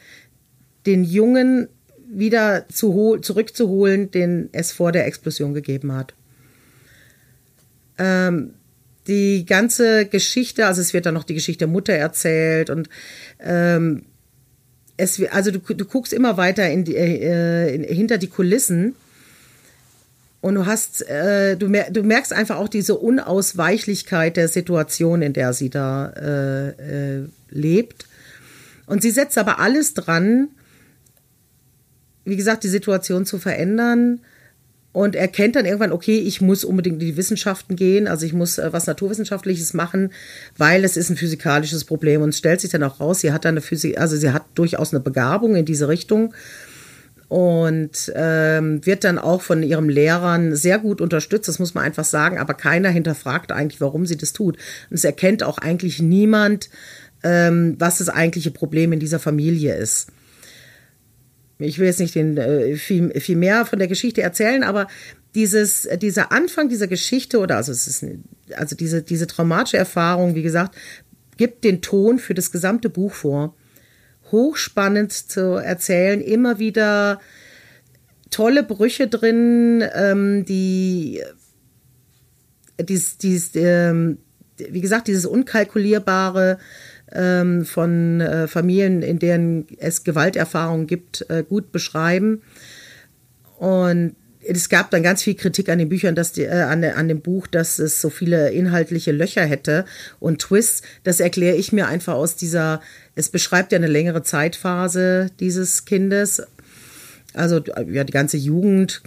den 0.86 1.04
Jungen 1.04 1.68
wieder 2.08 2.68
zu 2.68 3.18
zurückzuholen, 3.20 4.10
den 4.10 4.48
es 4.52 4.72
vor 4.72 4.92
der 4.92 5.06
Explosion 5.06 5.54
gegeben 5.54 5.92
hat. 5.92 6.14
Ähm, 7.98 8.54
die 9.06 9.44
ganze 9.46 10.06
Geschichte, 10.06 10.66
also 10.66 10.80
es 10.80 10.92
wird 10.92 11.06
dann 11.06 11.14
noch 11.14 11.24
die 11.24 11.34
Geschichte 11.34 11.60
der 11.60 11.68
Mutter 11.68 11.92
erzählt 11.92 12.70
und 12.70 12.88
ähm, 13.40 14.04
es, 14.96 15.22
also 15.30 15.50
du, 15.50 15.58
du 15.58 15.84
guckst 15.84 16.12
immer 16.12 16.36
weiter 16.36 16.68
in 16.70 16.84
die, 16.84 16.96
äh, 16.96 17.74
in, 17.74 17.84
hinter 17.84 18.18
die 18.18 18.28
Kulissen 18.28 18.94
und 20.46 20.54
du 20.54 20.64
hast, 20.64 21.02
äh, 21.08 21.56
du, 21.56 21.68
mer 21.68 21.90
du, 21.90 22.04
merkst 22.04 22.32
einfach 22.32 22.58
auch 22.58 22.68
diese 22.68 22.94
Unausweichlichkeit 22.94 24.36
der 24.36 24.46
Situation, 24.46 25.20
in 25.20 25.32
der 25.32 25.52
sie 25.52 25.70
da 25.70 26.10
äh, 26.10 26.68
äh, 27.18 27.28
lebt. 27.50 28.06
Und 28.86 29.02
sie 29.02 29.10
setzt 29.10 29.38
aber 29.38 29.58
alles 29.58 29.94
dran, 29.94 30.46
wie 32.24 32.36
gesagt, 32.36 32.62
die 32.62 32.68
Situation 32.68 33.26
zu 33.26 33.40
verändern 33.40 34.20
und 34.92 35.16
erkennt 35.16 35.56
dann 35.56 35.64
irgendwann, 35.64 35.90
okay, 35.90 36.20
ich 36.20 36.40
muss 36.40 36.62
unbedingt 36.62 37.02
in 37.02 37.08
die 37.08 37.16
Wissenschaften 37.16 37.74
gehen, 37.74 38.06
also 38.06 38.24
ich 38.24 38.32
muss 38.32 38.58
äh, 38.58 38.72
was 38.72 38.86
Naturwissenschaftliches 38.86 39.74
machen, 39.74 40.12
weil 40.56 40.84
es 40.84 40.96
ist 40.96 41.10
ein 41.10 41.16
physikalisches 41.16 41.84
Problem. 41.84 42.22
Und 42.22 42.28
es 42.28 42.38
stellt 42.38 42.60
sich 42.60 42.70
dann 42.70 42.84
auch 42.84 43.00
raus, 43.00 43.20
sie 43.20 43.32
hat 43.32 43.46
eine 43.46 43.60
Physik, 43.60 43.98
also 43.98 44.16
sie 44.16 44.30
hat 44.30 44.44
durchaus 44.54 44.94
eine 44.94 45.00
Begabung 45.00 45.56
in 45.56 45.64
diese 45.64 45.88
Richtung 45.88 46.34
und 47.28 48.12
ähm, 48.14 48.84
wird 48.86 49.04
dann 49.04 49.18
auch 49.18 49.42
von 49.42 49.62
ihrem 49.62 49.88
Lehrern 49.88 50.54
sehr 50.54 50.78
gut 50.78 51.00
unterstützt, 51.00 51.48
das 51.48 51.58
muss 51.58 51.74
man 51.74 51.84
einfach 51.84 52.04
sagen, 52.04 52.38
aber 52.38 52.54
keiner 52.54 52.88
hinterfragt 52.88 53.50
eigentlich, 53.50 53.80
warum 53.80 54.06
sie 54.06 54.16
das 54.16 54.32
tut. 54.32 54.56
Und 54.90 54.96
es 54.96 55.04
erkennt 55.04 55.42
auch 55.42 55.58
eigentlich 55.58 56.00
niemand, 56.00 56.70
ähm, 57.22 57.74
was 57.78 57.98
das 57.98 58.08
eigentliche 58.08 58.52
Problem 58.52 58.92
in 58.92 59.00
dieser 59.00 59.18
Familie 59.18 59.74
ist. 59.74 60.08
Ich 61.58 61.78
will 61.78 61.86
jetzt 61.86 62.00
nicht 62.00 62.14
den, 62.14 62.36
äh, 62.36 62.76
viel, 62.76 63.18
viel 63.18 63.36
mehr 63.36 63.66
von 63.66 63.78
der 63.78 63.88
Geschichte 63.88 64.22
erzählen, 64.22 64.62
aber 64.62 64.86
dieses, 65.34 65.88
dieser 66.00 66.30
Anfang 66.32 66.68
dieser 66.68 66.86
Geschichte 66.86 67.38
oder 67.38 67.56
also 67.56 67.72
es 67.72 67.86
ist 67.86 68.04
also 68.54 68.76
diese, 68.76 69.02
diese 69.02 69.26
traumatische 69.26 69.76
Erfahrung, 69.76 70.34
wie 70.34 70.42
gesagt, 70.42 70.76
gibt 71.36 71.64
den 71.64 71.82
Ton 71.82 72.18
für 72.18 72.34
das 72.34 72.52
gesamte 72.52 72.88
Buch 72.88 73.12
vor 73.12 73.54
hochspannend 74.32 75.12
zu 75.12 75.54
erzählen, 75.54 76.20
immer 76.20 76.58
wieder 76.58 77.20
tolle 78.30 78.62
Brüche 78.62 79.08
drin, 79.08 79.84
ähm, 79.94 80.44
die, 80.44 81.22
dies, 82.80 83.18
dies, 83.18 83.52
ähm, 83.54 84.18
wie 84.56 84.80
gesagt, 84.80 85.08
dieses 85.08 85.26
Unkalkulierbare 85.26 86.58
ähm, 87.12 87.64
von 87.64 88.20
äh, 88.20 88.48
Familien, 88.48 89.02
in 89.02 89.18
denen 89.18 89.66
es 89.78 90.04
Gewalterfahrungen 90.04 90.86
gibt, 90.86 91.28
äh, 91.30 91.44
gut 91.44 91.72
beschreiben. 91.72 92.42
Und 93.58 94.16
es 94.48 94.68
gab 94.68 94.90
dann 94.90 95.02
ganz 95.02 95.22
viel 95.22 95.34
Kritik 95.34 95.68
an 95.68 95.78
den 95.78 95.88
Büchern, 95.88 96.14
dass 96.14 96.32
die, 96.32 96.44
äh, 96.44 96.62
an, 96.62 96.84
an 96.84 97.08
dem 97.08 97.20
Buch, 97.20 97.46
dass 97.46 97.78
es 97.78 98.00
so 98.00 98.10
viele 98.10 98.50
inhaltliche 98.50 99.12
Löcher 99.12 99.44
hätte 99.44 99.84
und 100.20 100.40
Twists. 100.40 100.82
Das 101.04 101.20
erkläre 101.20 101.56
ich 101.56 101.72
mir 101.72 101.86
einfach 101.88 102.14
aus 102.14 102.36
dieser, 102.36 102.80
es 103.14 103.28
beschreibt 103.28 103.72
ja 103.72 103.76
eine 103.76 103.86
längere 103.86 104.22
Zeitphase 104.22 105.30
dieses 105.40 105.84
Kindes, 105.84 106.42
also 107.34 107.62
ja 107.90 108.04
die 108.04 108.12
ganze 108.12 108.36
Jugend. 108.36 109.02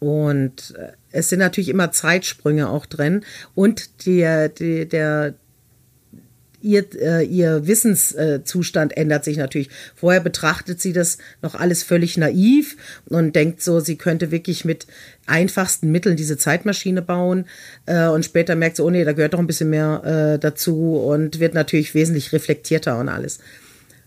Und 0.00 0.74
äh, 0.78 0.92
es 1.12 1.28
sind 1.28 1.38
natürlich 1.38 1.68
immer 1.68 1.92
Zeitsprünge 1.92 2.68
auch 2.68 2.86
drin. 2.86 3.24
Und 3.54 4.04
die, 4.06 4.48
die, 4.58 4.88
der, 4.88 5.34
ihr, 6.64 6.84
äh, 7.00 7.24
ihr 7.24 7.66
Wissenszustand 7.66 8.96
ändert 8.96 9.24
sich 9.24 9.36
natürlich. 9.36 9.68
Vorher 9.94 10.20
betrachtet 10.20 10.80
sie 10.80 10.92
das 10.92 11.18
noch 11.42 11.54
alles 11.54 11.82
völlig 11.82 12.16
naiv 12.16 12.76
und 13.06 13.36
denkt 13.36 13.62
so, 13.62 13.80
sie 13.80 13.96
könnte 13.96 14.30
wirklich 14.30 14.64
mit 14.64 14.86
einfachsten 15.26 15.92
Mitteln 15.92 16.16
diese 16.16 16.38
Zeitmaschine 16.38 17.02
bauen. 17.02 17.44
Äh, 17.86 18.08
und 18.08 18.24
später 18.24 18.56
merkt 18.56 18.76
sie, 18.76 18.82
oh 18.82 18.90
nee, 18.90 19.04
da 19.04 19.12
gehört 19.12 19.34
doch 19.34 19.38
ein 19.38 19.46
bisschen 19.46 19.70
mehr 19.70 20.34
äh, 20.34 20.38
dazu 20.38 20.96
und 20.96 21.38
wird 21.38 21.54
natürlich 21.54 21.94
wesentlich 21.94 22.32
reflektierter 22.32 22.98
und 22.98 23.08
alles. 23.08 23.38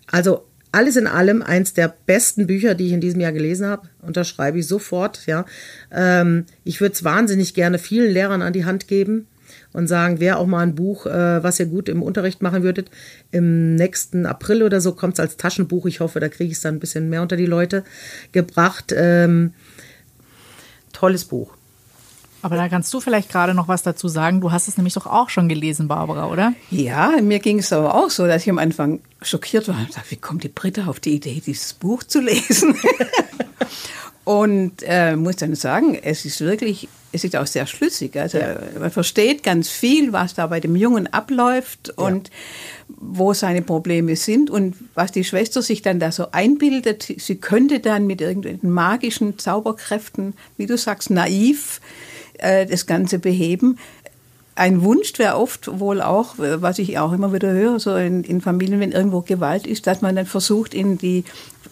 Also 0.08 0.46
alles 0.72 0.96
in 0.96 1.08
allem 1.08 1.42
eins 1.42 1.74
der 1.74 1.94
besten 2.06 2.48
Bücher, 2.48 2.76
die 2.76 2.88
ich 2.88 2.94
in 2.94 3.02
diesem 3.02 3.22
Jahr 3.22 3.32
gelesen 3.32 3.68
habe. 3.68 3.88
Unterschreibe 4.02 4.60
ich 4.60 4.68
sofort. 4.68 5.26
Ja, 5.28 5.46
ähm, 5.92 6.46
ich 6.64 6.82
würde 6.82 6.94
es 6.94 7.04
wahnsinnig 7.04 7.54
gerne 7.54 7.80
vielen 7.80 8.12
Lehrern 8.12 8.42
an 8.42 8.54
die 8.54 8.66
Hand 8.66 8.88
geben 8.88 9.28
und 9.74 9.88
sagen, 9.88 10.20
wer 10.20 10.40
auch 10.40 10.48
mal 10.48 10.62
ein 10.62 10.76
Buch, 10.76 11.06
äh, 11.06 11.44
was 11.44 11.60
ihr 11.60 11.68
gut 11.68 11.90
im 11.90 12.02
Unterricht 12.02 12.42
machen 12.42 12.64
würdet, 12.64 12.90
im 13.32 13.76
nächsten 13.76 14.26
April 14.26 14.64
oder 14.64 14.82
so 14.82 14.94
kommt 14.94 15.14
es 15.14 15.20
als 15.20 15.38
Taschenbuch. 15.38 15.86
Ich 15.86 16.00
hoffe, 16.00 16.20
da 16.20 16.30
kriege 16.30 16.52
ich 16.52 16.58
es 16.58 16.62
dann 16.62 16.76
ein 16.76 16.80
bisschen 16.80 17.10
mehr 17.10 17.22
unter 17.22 17.38
die 17.38 17.46
Leute 17.46 17.84
gebracht. 18.32 18.94
Ähm, 18.96 19.54
tolles 20.94 21.26
Buch. 21.26 21.58
Aber 22.42 22.56
da 22.56 22.70
kannst 22.70 22.94
du 22.94 23.00
vielleicht 23.00 23.32
gerade 23.32 23.54
noch 23.54 23.68
was 23.68 23.84
dazu 23.84 24.08
sagen. 24.08 24.42
Du 24.42 24.52
hast 24.52 24.68
es 24.68 24.78
nämlich 24.78 24.94
doch 24.94 25.08
auch 25.08 25.30
schon 25.30 25.50
gelesen, 25.50 25.88
Barbara, 25.88 26.28
oder? 26.28 26.54
Ja, 26.70 27.14
mir 27.22 27.40
ging 27.40 27.60
es 27.60 27.74
aber 27.74 27.96
auch 27.96 28.10
so, 28.10 28.28
dass 28.28 28.44
ich 28.44 28.50
am 28.50 28.60
Anfang 28.60 29.00
schockiert 29.22 29.68
war 29.68 29.78
und 29.78 29.96
dachte, 29.96 30.12
wie 30.12 30.18
kommt 30.18 30.44
die 30.44 30.50
Britta 30.50 30.86
auf 30.86 31.00
die 31.00 31.16
Idee, 31.16 31.42
dieses 31.46 31.74
Buch 31.74 32.04
zu 32.04 32.22
lesen? 32.22 32.76
und 34.28 34.84
äh, 34.84 35.16
muss 35.16 35.38
dann 35.38 35.56
sagen, 35.56 35.98
es 36.04 36.26
ist 36.26 36.42
wirklich, 36.42 36.90
es 37.14 37.24
ist 37.24 37.34
auch 37.38 37.48
sehr 37.48 37.66
schlüssig. 37.66 38.18
Also 38.18 38.40
ja. 38.40 38.60
man 38.78 38.92
versteht 38.92 39.42
ganz 39.42 39.70
viel, 39.70 40.12
was 40.12 40.34
da 40.34 40.48
bei 40.48 40.60
dem 40.60 40.76
Jungen 40.76 41.08
abläuft 41.08 41.94
und 41.98 42.28
ja. 42.28 42.34
wo 43.00 43.34
seine 43.34 43.62
Probleme 43.62 44.18
sind 44.18 44.50
und 44.50 44.76
was 44.96 45.14
die 45.14 45.24
Schwester 45.24 45.62
sich 45.62 45.82
dann 45.82 46.02
da 46.02 46.12
so 46.12 46.32
einbildet. 46.34 47.08
Sie 47.18 47.38
könnte 47.38 47.80
dann 47.80 48.06
mit 48.06 48.20
irgendwelchen 48.20 48.70
magischen 48.70 49.40
Zauberkräften, 49.40 50.34
wie 50.58 50.66
du 50.66 50.78
sagst, 50.78 51.10
naiv 51.10 51.80
äh, 52.40 52.66
das 52.66 52.86
Ganze 52.86 53.20
beheben. 53.20 53.80
Ein 54.58 54.82
Wunsch 54.82 55.14
wäre 55.18 55.38
oft 55.38 55.80
wohl 55.80 56.02
auch, 56.02 56.34
was 56.38 56.80
ich 56.80 56.98
auch 56.98 57.14
immer 57.14 57.32
wieder 57.32 57.52
höre, 57.52 57.80
so 57.80 57.96
in, 57.96 58.24
in, 58.24 58.42
Familien, 58.42 58.80
wenn 58.80 58.92
irgendwo 58.92 59.22
Gewalt 59.22 59.68
ist, 59.68 59.86
dass 59.86 60.02
man 60.02 60.16
dann 60.16 60.26
versucht, 60.26 60.74
in 60.74 60.98
die 60.98 61.26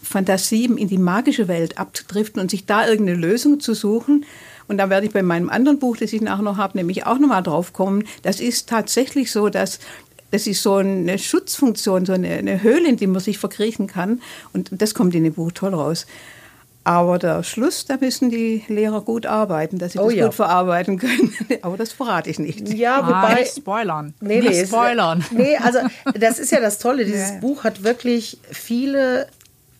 Fantasie, 0.03 0.65
in 0.65 0.87
die 0.87 0.99
magische 0.99 1.47
Welt 1.47 1.79
abzudriften 1.79 2.39
und 2.39 2.51
sich 2.51 2.67
da 2.67 2.87
irgendeine 2.87 3.19
Lösung 3.19 3.59
zu 3.59 3.73
suchen. 3.73 4.23
Und 4.67 4.77
da 4.77 4.91
werde 4.91 5.07
ich 5.07 5.13
bei 5.13 5.23
meinem 5.23 5.49
anderen 5.49 5.79
Buch, 5.79 5.97
das 5.97 6.13
ich 6.13 6.21
nachher 6.21 6.43
noch 6.43 6.57
habe, 6.57 6.77
nämlich 6.77 7.07
auch 7.07 7.17
nochmal 7.17 7.41
drauf 7.41 7.73
kommen. 7.73 8.03
Das 8.21 8.39
ist 8.39 8.69
tatsächlich 8.69 9.31
so, 9.31 9.49
dass 9.49 9.79
das 10.29 10.45
ist 10.45 10.61
so 10.61 10.75
eine 10.75 11.17
Schutzfunktion, 11.17 12.05
so 12.05 12.13
eine, 12.13 12.29
eine 12.29 12.61
Höhle, 12.61 12.87
in 12.87 12.97
die 12.97 13.07
man 13.07 13.19
sich 13.19 13.39
verkriechen 13.39 13.87
kann. 13.87 14.21
Und 14.53 14.69
das 14.71 14.93
kommt 14.93 15.15
in 15.15 15.23
dem 15.23 15.33
Buch 15.33 15.53
toll 15.53 15.73
raus. 15.73 16.05
Aber 16.85 17.17
der 17.17 17.41
Schluss, 17.41 17.85
da 17.85 17.97
müssen 17.99 18.29
die 18.29 18.63
Lehrer 18.67 19.01
gut 19.01 19.25
arbeiten, 19.25 19.79
dass 19.79 19.93
sie 19.93 19.99
oh, 19.99 20.05
das 20.05 20.13
ja. 20.13 20.25
gut 20.25 20.35
verarbeiten 20.35 20.99
können. 20.99 21.33
Aber 21.63 21.77
das 21.77 21.91
verrate 21.91 22.29
ich 22.29 22.37
nicht. 22.37 22.69
Ja, 22.69 23.01
ah, 23.01 23.07
wobei. 23.07 23.41
Nicht 23.41 23.55
spoilern. 23.55 24.13
Nee, 24.21 24.39
nicht 24.39 24.51
nee, 24.51 24.65
spoilern. 24.67 25.19
Ist, 25.21 25.31
nee, 25.31 25.57
also 25.57 25.79
das 26.13 26.37
ist 26.37 26.51
ja 26.51 26.59
das 26.59 26.77
Tolle. 26.77 27.03
Dieses 27.05 27.31
ja. 27.31 27.39
Buch 27.39 27.63
hat 27.63 27.83
wirklich 27.83 28.37
viele, 28.51 29.27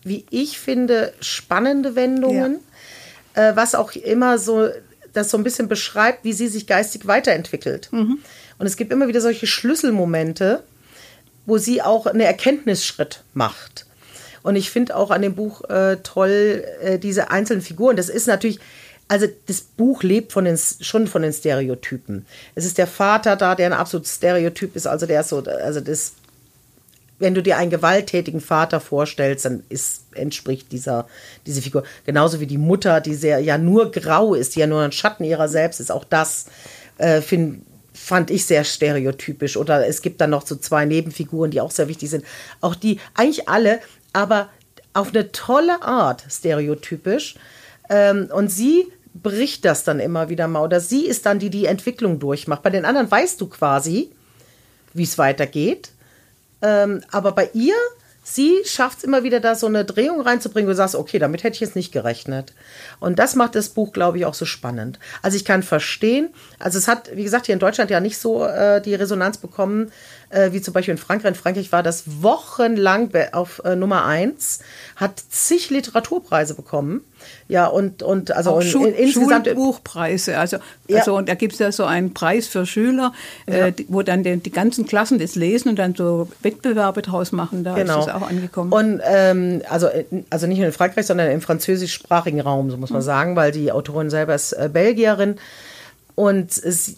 wie 0.02 0.26
ich 0.30 0.58
finde, 0.58 1.12
spannende 1.20 1.94
Wendungen. 1.94 2.58
Ja. 3.36 3.50
Äh, 3.50 3.56
was 3.56 3.76
auch 3.76 3.92
immer 3.92 4.38
so 4.38 4.68
das 5.12 5.30
so 5.30 5.38
ein 5.38 5.44
bisschen 5.44 5.68
beschreibt, 5.68 6.24
wie 6.24 6.32
sie 6.32 6.48
sich 6.48 6.66
geistig 6.66 7.06
weiterentwickelt. 7.06 7.88
Mhm. 7.92 8.18
Und 8.58 8.66
es 8.66 8.76
gibt 8.76 8.92
immer 8.92 9.06
wieder 9.06 9.20
solche 9.20 9.46
Schlüsselmomente, 9.46 10.64
wo 11.46 11.56
sie 11.56 11.82
auch 11.82 12.06
einen 12.06 12.20
Erkenntnisschritt 12.20 13.22
macht. 13.32 13.85
Und 14.46 14.54
ich 14.54 14.70
finde 14.70 14.94
auch 14.94 15.10
an 15.10 15.22
dem 15.22 15.34
Buch 15.34 15.68
äh, 15.68 15.96
toll 16.04 16.64
äh, 16.80 17.00
diese 17.00 17.32
einzelnen 17.32 17.62
Figuren. 17.62 17.96
Das 17.96 18.08
ist 18.08 18.28
natürlich, 18.28 18.60
also 19.08 19.26
das 19.46 19.60
Buch 19.60 20.04
lebt 20.04 20.30
von 20.30 20.44
den, 20.44 20.56
schon 20.56 21.08
von 21.08 21.22
den 21.22 21.32
Stereotypen. 21.32 22.26
Es 22.54 22.64
ist 22.64 22.78
der 22.78 22.86
Vater 22.86 23.34
da, 23.34 23.56
der 23.56 23.66
ein 23.66 23.72
absolutes 23.72 24.14
Stereotyp 24.14 24.76
ist. 24.76 24.86
Also 24.86 25.04
der 25.04 25.22
ist 25.22 25.30
so, 25.30 25.42
also 25.42 25.80
das, 25.80 26.12
wenn 27.18 27.34
du 27.34 27.42
dir 27.42 27.56
einen 27.56 27.72
gewalttätigen 27.72 28.40
Vater 28.40 28.78
vorstellst, 28.78 29.46
dann 29.46 29.64
ist, 29.68 30.04
entspricht 30.14 30.70
dieser, 30.70 31.08
diese 31.44 31.60
Figur. 31.60 31.82
Genauso 32.04 32.38
wie 32.38 32.46
die 32.46 32.56
Mutter, 32.56 33.00
die 33.00 33.16
sehr, 33.16 33.40
ja 33.40 33.58
nur 33.58 33.90
grau 33.90 34.34
ist, 34.34 34.54
die 34.54 34.60
ja 34.60 34.68
nur 34.68 34.82
ein 34.82 34.92
Schatten 34.92 35.24
ihrer 35.24 35.48
selbst 35.48 35.80
ist. 35.80 35.90
Auch 35.90 36.04
das 36.04 36.46
äh, 36.98 37.20
finde 37.20 37.62
fand 37.96 38.30
ich 38.30 38.44
sehr 38.46 38.62
stereotypisch. 38.62 39.56
Oder 39.56 39.86
es 39.88 40.02
gibt 40.02 40.20
dann 40.20 40.30
noch 40.30 40.46
so 40.46 40.54
zwei 40.56 40.84
Nebenfiguren, 40.84 41.50
die 41.50 41.60
auch 41.60 41.70
sehr 41.70 41.88
wichtig 41.88 42.10
sind. 42.10 42.24
Auch 42.60 42.74
die, 42.74 43.00
eigentlich 43.14 43.48
alle 43.48 43.80
aber 44.16 44.48
auf 44.94 45.08
eine 45.10 45.30
tolle 45.30 45.82
Art 45.82 46.24
stereotypisch. 46.30 47.34
Ähm, 47.90 48.28
und 48.32 48.48
sie 48.48 48.90
bricht 49.14 49.64
das 49.66 49.84
dann 49.84 50.00
immer 50.00 50.30
wieder 50.30 50.48
mal. 50.48 50.62
Oder 50.62 50.80
sie 50.80 51.06
ist 51.06 51.26
dann 51.26 51.38
die, 51.38 51.50
die 51.50 51.66
Entwicklung 51.66 52.18
durchmacht. 52.18 52.62
Bei 52.62 52.70
den 52.70 52.86
anderen 52.86 53.10
weißt 53.10 53.40
du 53.40 53.46
quasi, 53.46 54.10
wie 54.94 55.02
es 55.02 55.18
weitergeht. 55.18 55.90
Ähm, 56.62 57.02
aber 57.10 57.32
bei 57.32 57.50
ihr, 57.52 57.74
sie 58.24 58.54
schafft 58.64 58.98
es 58.98 59.04
immer 59.04 59.22
wieder, 59.22 59.38
da 59.38 59.54
so 59.54 59.66
eine 59.66 59.84
Drehung 59.84 60.22
reinzubringen, 60.22 60.66
wo 60.66 60.72
du 60.72 60.76
sagst, 60.76 60.94
okay, 60.94 61.18
damit 61.18 61.44
hätte 61.44 61.56
ich 61.56 61.60
jetzt 61.60 61.76
nicht 61.76 61.92
gerechnet. 61.92 62.54
Und 62.98 63.18
das 63.18 63.34
macht 63.34 63.54
das 63.54 63.68
Buch, 63.68 63.92
glaube 63.92 64.16
ich, 64.16 64.24
auch 64.24 64.34
so 64.34 64.46
spannend. 64.46 64.98
Also 65.20 65.36
ich 65.36 65.44
kann 65.44 65.62
verstehen, 65.62 66.30
also 66.58 66.78
es 66.78 66.88
hat, 66.88 67.14
wie 67.14 67.22
gesagt, 67.24 67.46
hier 67.46 67.52
in 67.52 67.58
Deutschland 67.58 67.90
ja 67.90 68.00
nicht 68.00 68.16
so 68.16 68.46
äh, 68.46 68.80
die 68.80 68.94
Resonanz 68.94 69.36
bekommen, 69.36 69.92
äh, 70.30 70.52
wie 70.52 70.60
zum 70.60 70.74
Beispiel 70.74 70.92
in 70.92 70.98
Frankreich. 70.98 71.30
In 71.30 71.34
Frankreich 71.34 71.72
war 71.72 71.82
das 71.82 72.22
wochenlang 72.22 73.10
auf 73.32 73.62
äh, 73.64 73.76
Nummer 73.76 74.04
eins, 74.04 74.60
hat 74.96 75.22
zig 75.30 75.70
Literaturpreise 75.70 76.54
bekommen. 76.54 77.02
Ja, 77.48 77.66
und, 77.66 78.02
und 78.02 78.32
also 78.32 78.50
Auch 78.50 78.62
Schul 78.62 78.88
in, 78.88 78.94
insgesamt. 78.94 79.46
Schulbuchpreise. 79.46 80.38
Also, 80.38 80.58
ja. 80.88 80.98
also 80.98 81.16
und 81.16 81.28
da 81.28 81.34
gibt 81.34 81.54
es 81.54 81.58
ja 81.58 81.72
so 81.72 81.84
einen 81.84 82.12
Preis 82.14 82.46
für 82.46 82.66
Schüler, 82.66 83.12
äh, 83.46 83.58
ja. 83.58 83.66
äh, 83.68 83.74
wo 83.88 84.02
dann 84.02 84.22
die, 84.22 84.36
die, 84.36 84.50
ganzen 84.50 84.86
Klassen 84.86 85.18
das 85.18 85.34
lesen 85.34 85.70
und 85.70 85.78
dann 85.78 85.94
so 85.94 86.28
Wettbewerbe 86.42 87.02
draus 87.02 87.32
machen. 87.32 87.64
Da 87.64 87.74
genau. 87.74 88.00
ist 88.00 88.06
das 88.06 88.14
auch 88.14 88.28
angekommen. 88.28 88.72
Und 88.72 89.00
ähm, 89.04 89.62
also, 89.68 89.88
also 90.30 90.46
nicht 90.46 90.58
nur 90.58 90.66
in 90.66 90.72
Frankreich, 90.72 91.06
sondern 91.06 91.30
im 91.30 91.40
französischsprachigen 91.40 92.40
Raum, 92.40 92.70
so 92.70 92.76
muss 92.76 92.90
man 92.90 93.02
mhm. 93.02 93.06
sagen, 93.06 93.36
weil 93.36 93.52
die 93.52 93.72
Autorin 93.72 94.10
selber 94.10 94.34
ist 94.34 94.52
äh, 94.52 94.68
Belgierin. 94.72 95.36
Und 96.14 96.52
sie, 96.52 96.96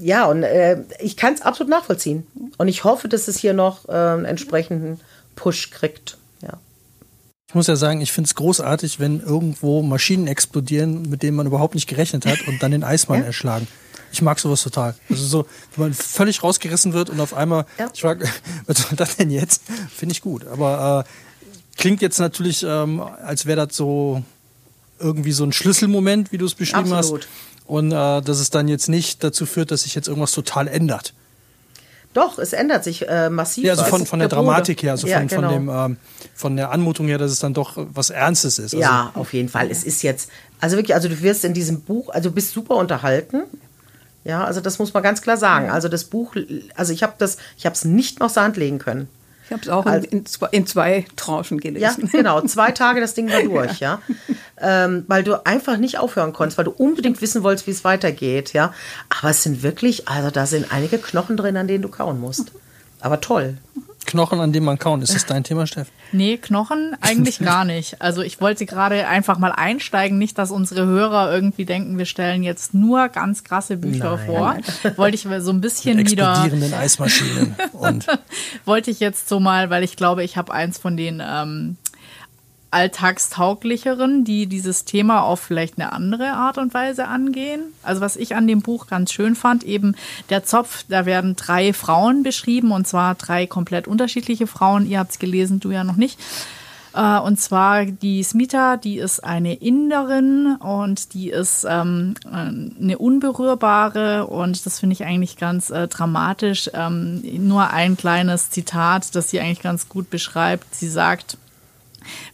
ja, 0.00 0.24
und 0.24 0.42
äh, 0.42 0.82
ich 0.98 1.16
kann 1.16 1.34
es 1.34 1.42
absolut 1.42 1.70
nachvollziehen. 1.70 2.26
Und 2.56 2.68
ich 2.68 2.84
hoffe, 2.84 3.08
dass 3.08 3.28
es 3.28 3.38
hier 3.38 3.52
noch 3.52 3.88
äh, 3.88 3.92
einen 3.92 4.24
entsprechenden 4.24 4.98
Push 5.36 5.70
kriegt. 5.70 6.16
Ja. 6.42 6.54
Ich 7.48 7.54
muss 7.54 7.66
ja 7.66 7.76
sagen, 7.76 8.00
ich 8.00 8.10
finde 8.10 8.28
es 8.28 8.34
großartig, 8.34 8.98
wenn 8.98 9.20
irgendwo 9.20 9.82
Maschinen 9.82 10.26
explodieren, 10.26 11.02
mit 11.10 11.22
denen 11.22 11.36
man 11.36 11.46
überhaupt 11.46 11.74
nicht 11.74 11.86
gerechnet 11.86 12.24
hat 12.24 12.48
und 12.48 12.62
dann 12.62 12.70
den 12.70 12.82
Eismann 12.82 13.20
ja? 13.20 13.26
erschlagen. 13.26 13.68
Ich 14.12 14.22
mag 14.22 14.38
sowas 14.38 14.62
total. 14.62 14.94
Also 15.08 15.24
so, 15.24 15.46
wenn 15.76 15.86
man 15.86 15.94
völlig 15.94 16.42
rausgerissen 16.42 16.94
wird 16.94 17.10
und 17.10 17.20
auf 17.20 17.34
einmal, 17.34 17.66
ja. 17.78 17.90
ich 17.92 18.00
frage, 18.00 18.26
was 18.66 18.78
soll 18.78 18.96
das 18.96 19.16
denn 19.16 19.30
jetzt? 19.30 19.62
Finde 19.94 20.14
ich 20.14 20.22
gut. 20.22 20.46
Aber 20.46 21.04
äh, 21.06 21.78
klingt 21.78 22.00
jetzt 22.00 22.18
natürlich, 22.18 22.64
ähm, 22.66 23.00
als 23.00 23.44
wäre 23.44 23.66
das 23.66 23.76
so 23.76 24.22
irgendwie 24.98 25.32
so 25.32 25.44
ein 25.44 25.52
Schlüsselmoment, 25.52 26.32
wie 26.32 26.38
du 26.38 26.46
es 26.46 26.54
beschrieben 26.54 26.92
Absolut. 26.92 27.22
hast 27.24 27.49
und 27.70 27.92
äh, 27.92 28.20
dass 28.20 28.40
es 28.40 28.50
dann 28.50 28.66
jetzt 28.66 28.88
nicht 28.88 29.22
dazu 29.22 29.46
führt, 29.46 29.70
dass 29.70 29.82
sich 29.82 29.94
jetzt 29.94 30.08
irgendwas 30.08 30.32
total 30.32 30.66
ändert. 30.66 31.14
Doch, 32.14 32.40
es 32.40 32.52
ändert 32.52 32.82
sich 32.82 33.08
äh, 33.08 33.30
massiv. 33.30 33.64
Ja, 33.64 33.74
also 33.74 33.84
von, 33.84 34.04
von 34.04 34.18
der, 34.18 34.28
der 34.28 34.38
Dramatik 34.38 34.82
her, 34.82 34.90
also 34.90 35.06
ja, 35.06 35.18
von, 35.18 35.28
genau. 35.28 35.42
von, 35.42 35.50
dem, 35.50 35.68
ähm, 35.68 35.96
von 36.34 36.56
der 36.56 36.72
Anmutung 36.72 37.06
her, 37.06 37.18
dass 37.18 37.30
es 37.30 37.38
dann 37.38 37.54
doch 37.54 37.74
was 37.76 38.10
Ernstes 38.10 38.58
ist. 38.58 38.74
Also, 38.74 38.80
ja, 38.80 39.12
auf 39.14 39.32
jeden 39.32 39.48
Fall. 39.48 39.70
Es 39.70 39.84
ist 39.84 40.02
jetzt, 40.02 40.30
also 40.60 40.76
wirklich, 40.76 40.96
also 40.96 41.08
du 41.08 41.22
wirst 41.22 41.44
in 41.44 41.54
diesem 41.54 41.82
Buch, 41.82 42.08
also 42.08 42.30
du 42.30 42.34
bist 42.34 42.52
super 42.52 42.74
unterhalten. 42.74 43.42
Ja, 44.24 44.44
also 44.44 44.60
das 44.60 44.80
muss 44.80 44.92
man 44.92 45.04
ganz 45.04 45.22
klar 45.22 45.36
sagen. 45.36 45.70
Also 45.70 45.86
das 45.86 46.02
Buch, 46.02 46.34
also 46.74 46.92
ich 46.92 47.04
habe 47.04 47.14
das, 47.18 47.36
ich 47.56 47.66
habe 47.66 47.76
es 47.76 47.84
nicht 47.84 48.18
noch 48.18 48.30
Sand 48.30 48.56
legen 48.56 48.80
können. 48.80 49.08
Ich 49.50 49.52
habe 49.52 49.62
es 49.62 49.68
auch 49.68 49.84
also, 49.84 50.06
in, 50.08 50.24
zwei, 50.26 50.46
in, 50.52 50.64
zwei, 50.64 51.04
Tranchen 51.16 51.58
gelesen. 51.58 51.82
Ja, 52.04 52.08
genau. 52.12 52.40
Zwei 52.46 52.70
Tage 52.70 53.00
das 53.00 53.14
Ding 53.14 53.32
war 53.32 53.42
durch, 53.42 53.80
ja. 53.80 54.00
ja. 54.06 54.84
Ähm, 54.84 55.04
weil 55.08 55.24
du 55.24 55.44
einfach 55.44 55.76
nicht 55.76 55.98
aufhören 55.98 56.32
konntest, 56.32 56.56
weil 56.56 56.66
du 56.66 56.70
unbedingt 56.70 57.20
wissen 57.20 57.42
wolltest, 57.42 57.66
wie 57.66 57.72
es 57.72 57.82
weitergeht, 57.82 58.52
ja. 58.52 58.72
Aber 59.08 59.30
es 59.30 59.42
sind 59.42 59.64
wirklich, 59.64 60.06
also 60.06 60.30
da 60.30 60.46
sind 60.46 60.72
einige 60.72 60.98
Knochen 60.98 61.36
drin, 61.36 61.56
an 61.56 61.66
denen 61.66 61.82
du 61.82 61.88
kauen 61.88 62.20
musst. 62.20 62.52
Aber 63.00 63.20
toll. 63.20 63.56
Knochen, 64.06 64.40
an 64.40 64.52
denen 64.52 64.66
man 64.66 64.78
kauen. 64.78 65.02
Ist 65.02 65.14
das 65.14 65.26
dein 65.26 65.44
Thema, 65.44 65.66
Steff? 65.66 65.88
Nee, 66.12 66.36
Knochen 66.36 66.96
eigentlich 67.00 67.38
gar 67.44 67.64
nicht. 67.64 68.00
Also 68.00 68.22
ich 68.22 68.40
wollte 68.40 68.66
gerade 68.66 69.06
einfach 69.06 69.38
mal 69.38 69.52
einsteigen, 69.52 70.18
nicht, 70.18 70.38
dass 70.38 70.50
unsere 70.50 70.86
Hörer 70.86 71.32
irgendwie 71.32 71.64
denken, 71.64 71.98
wir 71.98 72.06
stellen 72.06 72.42
jetzt 72.42 72.74
nur 72.74 73.08
ganz 73.08 73.44
krasse 73.44 73.76
Bücher 73.76 74.16
nein, 74.16 74.26
vor. 74.26 74.56
Wollte 74.96 75.14
ich 75.14 75.42
so 75.42 75.50
ein 75.52 75.60
bisschen 75.60 75.96
Mit 75.96 76.10
wieder. 76.10 76.30
Explodierenden 76.30 76.74
Eismaschinen. 76.74 77.54
Und 77.72 78.06
wollte 78.64 78.90
ich 78.90 79.00
jetzt 79.00 79.28
so 79.28 79.38
mal, 79.38 79.70
weil 79.70 79.84
ich 79.84 79.96
glaube, 79.96 80.24
ich 80.24 80.36
habe 80.36 80.52
eins 80.52 80.78
von 80.78 80.96
den 80.96 81.22
ähm, 81.24 81.76
alltagstauglicheren, 82.70 84.24
die 84.24 84.46
dieses 84.46 84.84
Thema 84.84 85.22
auf 85.22 85.40
vielleicht 85.40 85.78
eine 85.78 85.92
andere 85.92 86.32
Art 86.32 86.58
und 86.58 86.72
Weise 86.72 87.08
angehen. 87.08 87.62
Also 87.82 88.00
was 88.00 88.16
ich 88.16 88.36
an 88.36 88.46
dem 88.46 88.62
Buch 88.62 88.86
ganz 88.86 89.12
schön 89.12 89.34
fand, 89.34 89.64
eben 89.64 89.96
der 90.28 90.44
Zopf, 90.44 90.84
da 90.88 91.04
werden 91.06 91.36
drei 91.36 91.72
Frauen 91.72 92.22
beschrieben 92.22 92.70
und 92.70 92.86
zwar 92.86 93.14
drei 93.16 93.46
komplett 93.46 93.88
unterschiedliche 93.88 94.46
Frauen. 94.46 94.88
Ihr 94.88 94.98
habt 95.00 95.12
es 95.12 95.18
gelesen, 95.18 95.60
du 95.60 95.70
ja 95.70 95.84
noch 95.84 95.96
nicht. 95.96 96.18
Äh, 96.94 97.18
und 97.18 97.40
zwar 97.40 97.84
die 97.86 98.22
Smita, 98.22 98.76
die 98.76 98.98
ist 98.98 99.22
eine 99.22 99.54
Inderin 99.54 100.56
und 100.56 101.14
die 101.14 101.30
ist 101.30 101.66
ähm, 101.68 102.14
eine 102.30 102.98
unberührbare 102.98 104.26
und 104.26 104.64
das 104.66 104.80
finde 104.80 104.94
ich 104.94 105.04
eigentlich 105.04 105.36
ganz 105.36 105.70
äh, 105.70 105.88
dramatisch. 105.88 106.70
Ähm, 106.74 107.22
nur 107.46 107.70
ein 107.70 107.96
kleines 107.96 108.50
Zitat, 108.50 109.14
das 109.14 109.30
sie 109.30 109.40
eigentlich 109.40 109.62
ganz 109.62 109.88
gut 109.88 110.10
beschreibt. 110.10 110.74
Sie 110.74 110.88
sagt, 110.88 111.36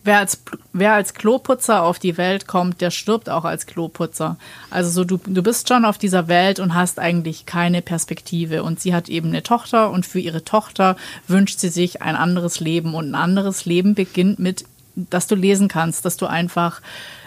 Wer 0.06 0.20
als, 0.20 0.40
wer 0.72 0.92
als 0.92 1.14
Kloputzer 1.14 1.82
auf 1.82 1.98
die 1.98 2.16
Welt 2.16 2.46
kommt, 2.46 2.80
der 2.80 2.92
stirbt 2.92 3.28
auch 3.28 3.44
als 3.44 3.66
Kloputzer. 3.66 4.36
Also 4.70 4.88
so, 4.88 5.02
du, 5.02 5.16
du 5.16 5.42
bist 5.42 5.66
schon 5.66 5.84
auf 5.84 5.98
dieser 5.98 6.28
Welt 6.28 6.60
und 6.60 6.74
hast 6.74 7.00
eigentlich 7.00 7.44
keine 7.44 7.82
Perspektive. 7.82 8.62
Und 8.62 8.78
sie 8.78 8.94
hat 8.94 9.08
eben 9.08 9.30
eine 9.30 9.42
Tochter 9.42 9.90
und 9.90 10.06
für 10.06 10.20
ihre 10.20 10.44
Tochter 10.44 10.96
wünscht 11.26 11.58
sie 11.58 11.70
sich 11.70 12.02
ein 12.02 12.14
anderes 12.14 12.60
Leben. 12.60 12.94
Und 12.94 13.10
ein 13.10 13.14
anderes 13.16 13.64
Leben 13.64 13.96
beginnt 13.96 14.38
mit, 14.38 14.64
dass 14.94 15.26
du 15.26 15.34
lesen 15.34 15.66
kannst, 15.66 16.04
dass 16.04 16.16
du 16.16 16.26
einfach 16.26 16.82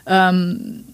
ähm, 0.05 0.85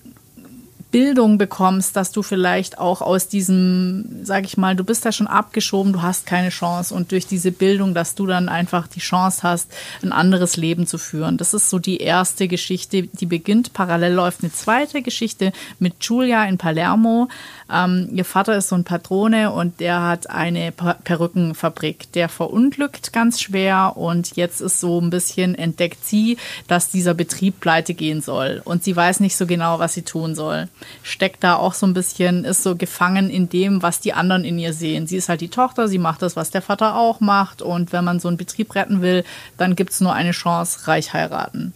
Bildung 0.96 1.38
bekommst, 1.38 1.98
dass 1.98 2.14
du 2.14 2.24
vielleicht 2.24 2.80
auch 2.80 3.02
aus 3.02 3.28
diesem, 3.28 4.24
sag 4.24 4.46
ich 4.46 4.56
mal, 4.56 4.78
du 4.78 4.86
bist 4.86 5.06
da 5.06 5.12
schon 5.12 5.28
abgeschoben, 5.28 5.92
du 5.92 6.02
hast 6.02 6.26
keine 6.26 6.48
Chance 6.48 6.96
und 6.96 7.12
durch 7.12 7.28
diese 7.28 7.52
Bildung, 7.52 7.94
dass 7.94 8.16
du 8.16 8.26
dann 8.26 8.48
einfach 8.48 8.88
die 8.88 9.02
Chance 9.02 9.44
hast, 9.44 9.74
ein 10.02 10.14
anderes 10.14 10.56
Leben 10.56 10.88
zu 10.88 10.98
führen. 10.98 11.36
Das 11.36 11.54
ist 11.54 11.70
so 11.70 11.80
die 11.80 11.98
erste 11.98 12.48
Geschichte, 12.48 13.04
die 13.04 13.26
beginnt. 13.26 13.74
Parallel 13.74 14.14
läuft 14.14 14.42
eine 14.42 14.54
zweite 14.54 15.02
Geschichte 15.02 15.52
mit 15.80 15.96
Julia 16.00 16.46
in 16.46 16.58
Palermo. 16.58 17.28
Ähm, 17.72 18.10
ihr 18.12 18.26
Vater 18.26 18.56
ist 18.56 18.70
so 18.70 18.76
ein 18.76 18.84
Patrone 18.84 19.52
und 19.52 19.80
der 19.80 20.02
hat 20.02 20.30
eine 20.30 20.72
Perückenfabrik. 20.72 22.12
Der 22.14 22.30
verunglückt 22.30 23.14
ganz 23.14 23.42
schwer 23.42 23.94
und 23.96 24.36
jetzt 24.36 24.62
ist 24.62 24.80
so 24.80 25.00
ein 25.02 25.10
bisschen 25.10 25.56
entdeckt 25.56 26.06
sie, 26.06 26.38
dass 26.68 26.90
dieser 26.90 27.14
Betrieb 27.14 27.60
pleite 27.60 27.94
gehen 27.94 28.22
soll 28.22 28.62
und 28.66 28.84
sie 28.84 28.96
weiß 28.96 29.20
nicht 29.20 29.36
so 29.36 29.46
genau, 29.48 29.80
was 29.80 29.94
sie 29.94 30.04
tun 30.04 30.36
soll 30.36 30.70
steckt 31.04 31.44
da 31.44 31.56
auch 31.56 31.74
so 31.74 31.86
ein 31.86 31.94
bisschen, 31.94 32.46
ist 32.46 32.64
so 32.64 32.76
gefangen 32.76 33.30
in 33.30 33.50
dem, 33.50 33.82
was 33.82 34.00
die 34.00 34.14
anderen 34.14 34.44
in 34.44 34.60
ihr 34.60 34.74
sehen. 34.74 35.08
Sie 35.08 35.18
ist 35.18 35.30
halt 35.30 35.42
die 35.42 35.50
Tochter, 35.50 35.88
sie 35.88 35.98
macht 35.98 36.22
das, 36.22 36.36
was 36.36 36.52
der 36.52 36.62
Vater 36.62 36.96
auch 36.96 37.20
macht. 37.20 37.62
Und 37.62 37.94
wenn 37.94 38.04
man 38.04 38.20
so 38.20 38.28
einen 38.28 38.38
Betrieb 38.38 38.76
retten 38.76 39.02
will, 39.02 39.24
dann 39.58 39.76
gibt 39.76 39.92
es 39.92 40.02
nur 40.02 40.14
eine 40.14 40.32
Chance, 40.32 40.88
reich 40.88 41.14
heiraten. 41.14 41.74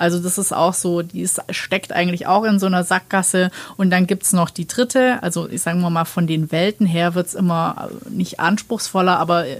Also 0.00 0.18
das 0.18 0.38
ist 0.38 0.52
auch 0.52 0.72
so, 0.72 1.02
die 1.02 1.20
ist, 1.20 1.42
steckt 1.50 1.92
eigentlich 1.92 2.26
auch 2.26 2.44
in 2.44 2.58
so 2.58 2.64
einer 2.66 2.84
Sackgasse. 2.84 3.50
Und 3.76 3.90
dann 3.90 4.06
gibt 4.06 4.22
es 4.22 4.32
noch 4.32 4.48
die 4.48 4.66
dritte, 4.66 5.22
also 5.22 5.46
ich 5.48 5.60
sage 5.60 5.78
mal, 5.78 6.06
von 6.06 6.26
den 6.26 6.50
Welten 6.50 6.86
her 6.86 7.14
wird 7.14 7.26
es 7.26 7.34
immer 7.34 7.90
nicht 8.08 8.40
anspruchsvoller, 8.40 9.18
aber 9.18 9.44
äh, 9.46 9.58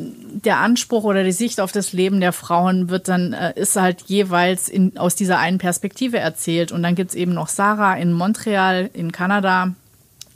der 0.00 0.58
Anspruch 0.58 1.04
oder 1.04 1.22
die 1.22 1.32
Sicht 1.32 1.60
auf 1.60 1.70
das 1.70 1.92
Leben 1.92 2.20
der 2.20 2.32
Frauen 2.32 2.90
wird 2.90 3.06
dann, 3.06 3.32
äh, 3.32 3.52
ist 3.54 3.76
halt 3.76 4.02
jeweils 4.08 4.68
in, 4.68 4.98
aus 4.98 5.14
dieser 5.14 5.38
einen 5.38 5.58
Perspektive 5.58 6.18
erzählt. 6.18 6.72
Und 6.72 6.82
dann 6.82 6.96
gibt 6.96 7.10
es 7.10 7.16
eben 7.16 7.34
noch 7.34 7.48
Sarah 7.48 7.94
in 7.94 8.12
Montreal 8.12 8.90
in 8.92 9.12
Kanada, 9.12 9.74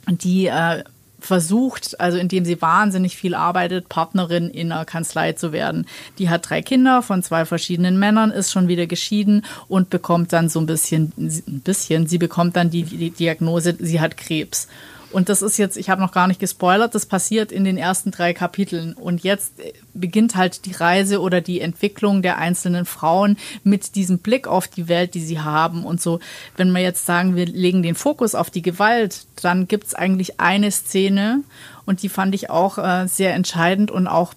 die 0.07 0.47
äh, 0.47 0.83
versucht, 1.25 1.99
also 1.99 2.17
indem 2.17 2.45
sie 2.45 2.61
wahnsinnig 2.61 3.15
viel 3.15 3.35
arbeitet, 3.35 3.89
Partnerin 3.89 4.49
in 4.49 4.71
einer 4.71 4.85
Kanzlei 4.85 5.33
zu 5.33 5.51
werden. 5.51 5.87
Die 6.17 6.29
hat 6.29 6.49
drei 6.49 6.61
Kinder 6.61 7.01
von 7.01 7.23
zwei 7.23 7.45
verschiedenen 7.45 7.97
Männern, 7.97 8.31
ist 8.31 8.51
schon 8.51 8.67
wieder 8.67 8.87
geschieden 8.87 9.45
und 9.67 9.89
bekommt 9.89 10.33
dann 10.33 10.49
so 10.49 10.59
ein 10.59 10.65
bisschen, 10.65 11.13
ein 11.17 11.61
bisschen, 11.61 12.07
sie 12.07 12.17
bekommt 12.17 12.55
dann 12.55 12.69
die, 12.69 12.83
die 12.83 13.11
Diagnose, 13.11 13.75
sie 13.79 14.01
hat 14.01 14.17
Krebs. 14.17 14.67
Und 15.13 15.29
das 15.29 15.41
ist 15.41 15.57
jetzt, 15.57 15.77
ich 15.77 15.89
habe 15.89 16.01
noch 16.01 16.11
gar 16.11 16.27
nicht 16.27 16.39
gespoilert, 16.39 16.95
das 16.95 17.05
passiert 17.05 17.51
in 17.51 17.63
den 17.63 17.77
ersten 17.77 18.11
drei 18.11 18.33
Kapiteln. 18.33 18.93
Und 18.93 19.23
jetzt 19.23 19.53
beginnt 19.93 20.35
halt 20.35 20.65
die 20.65 20.71
Reise 20.71 21.21
oder 21.21 21.39
die 21.39 21.61
Entwicklung 21.61 22.21
der 22.21 22.39
einzelnen 22.39 22.85
Frauen 22.85 23.37
mit 23.63 23.95
diesem 23.95 24.17
Blick 24.17 24.47
auf 24.47 24.67
die 24.67 24.87
Welt, 24.87 25.13
die 25.13 25.23
sie 25.23 25.39
haben. 25.39 25.85
Und 25.85 26.01
so, 26.01 26.19
wenn 26.57 26.71
wir 26.71 26.81
jetzt 26.81 27.05
sagen, 27.05 27.35
wir 27.35 27.45
legen 27.45 27.83
den 27.83 27.95
Fokus 27.95 28.35
auf 28.35 28.49
die 28.49 28.61
Gewalt, 28.61 29.25
dann 29.41 29.67
gibt 29.67 29.87
es 29.87 29.93
eigentlich 29.93 30.39
eine 30.39 30.71
Szene 30.71 31.43
und 31.85 32.01
die 32.01 32.09
fand 32.09 32.33
ich 32.33 32.49
auch 32.49 32.77
äh, 32.77 33.07
sehr 33.07 33.33
entscheidend 33.33 33.91
und 33.91 34.07
auch 34.07 34.33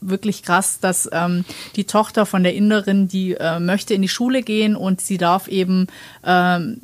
wirklich 0.00 0.42
krass, 0.42 0.80
dass 0.80 1.08
ähm, 1.12 1.44
die 1.76 1.84
Tochter 1.84 2.26
von 2.26 2.42
der 2.42 2.54
Inderin, 2.54 3.08
die 3.08 3.34
äh, 3.34 3.60
möchte 3.60 3.94
in 3.94 4.02
die 4.02 4.08
Schule 4.08 4.42
gehen 4.42 4.76
und 4.76 5.00
sie 5.00 5.18
darf 5.18 5.48
eben 5.48 5.86
ähm, 6.24 6.80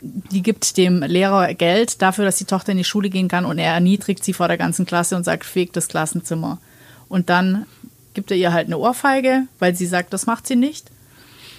die 0.00 0.42
gibt 0.42 0.76
dem 0.76 1.02
Lehrer 1.02 1.54
Geld 1.54 2.02
dafür, 2.02 2.24
dass 2.24 2.36
die 2.36 2.44
Tochter 2.44 2.72
in 2.72 2.78
die 2.78 2.84
Schule 2.84 3.10
gehen 3.10 3.28
kann 3.28 3.44
und 3.44 3.58
er 3.58 3.72
erniedrigt 3.72 4.24
sie 4.24 4.32
vor 4.32 4.48
der 4.48 4.58
ganzen 4.58 4.86
Klasse 4.86 5.16
und 5.16 5.24
sagt, 5.24 5.44
fegt 5.44 5.76
das 5.76 5.88
Klassenzimmer. 5.88 6.58
Und 7.08 7.30
dann 7.30 7.66
gibt 8.14 8.30
er 8.30 8.36
ihr 8.36 8.52
halt 8.52 8.66
eine 8.66 8.78
Ohrfeige, 8.78 9.44
weil 9.58 9.74
sie 9.74 9.86
sagt, 9.86 10.12
das 10.12 10.26
macht 10.26 10.46
sie 10.46 10.56
nicht. 10.56 10.90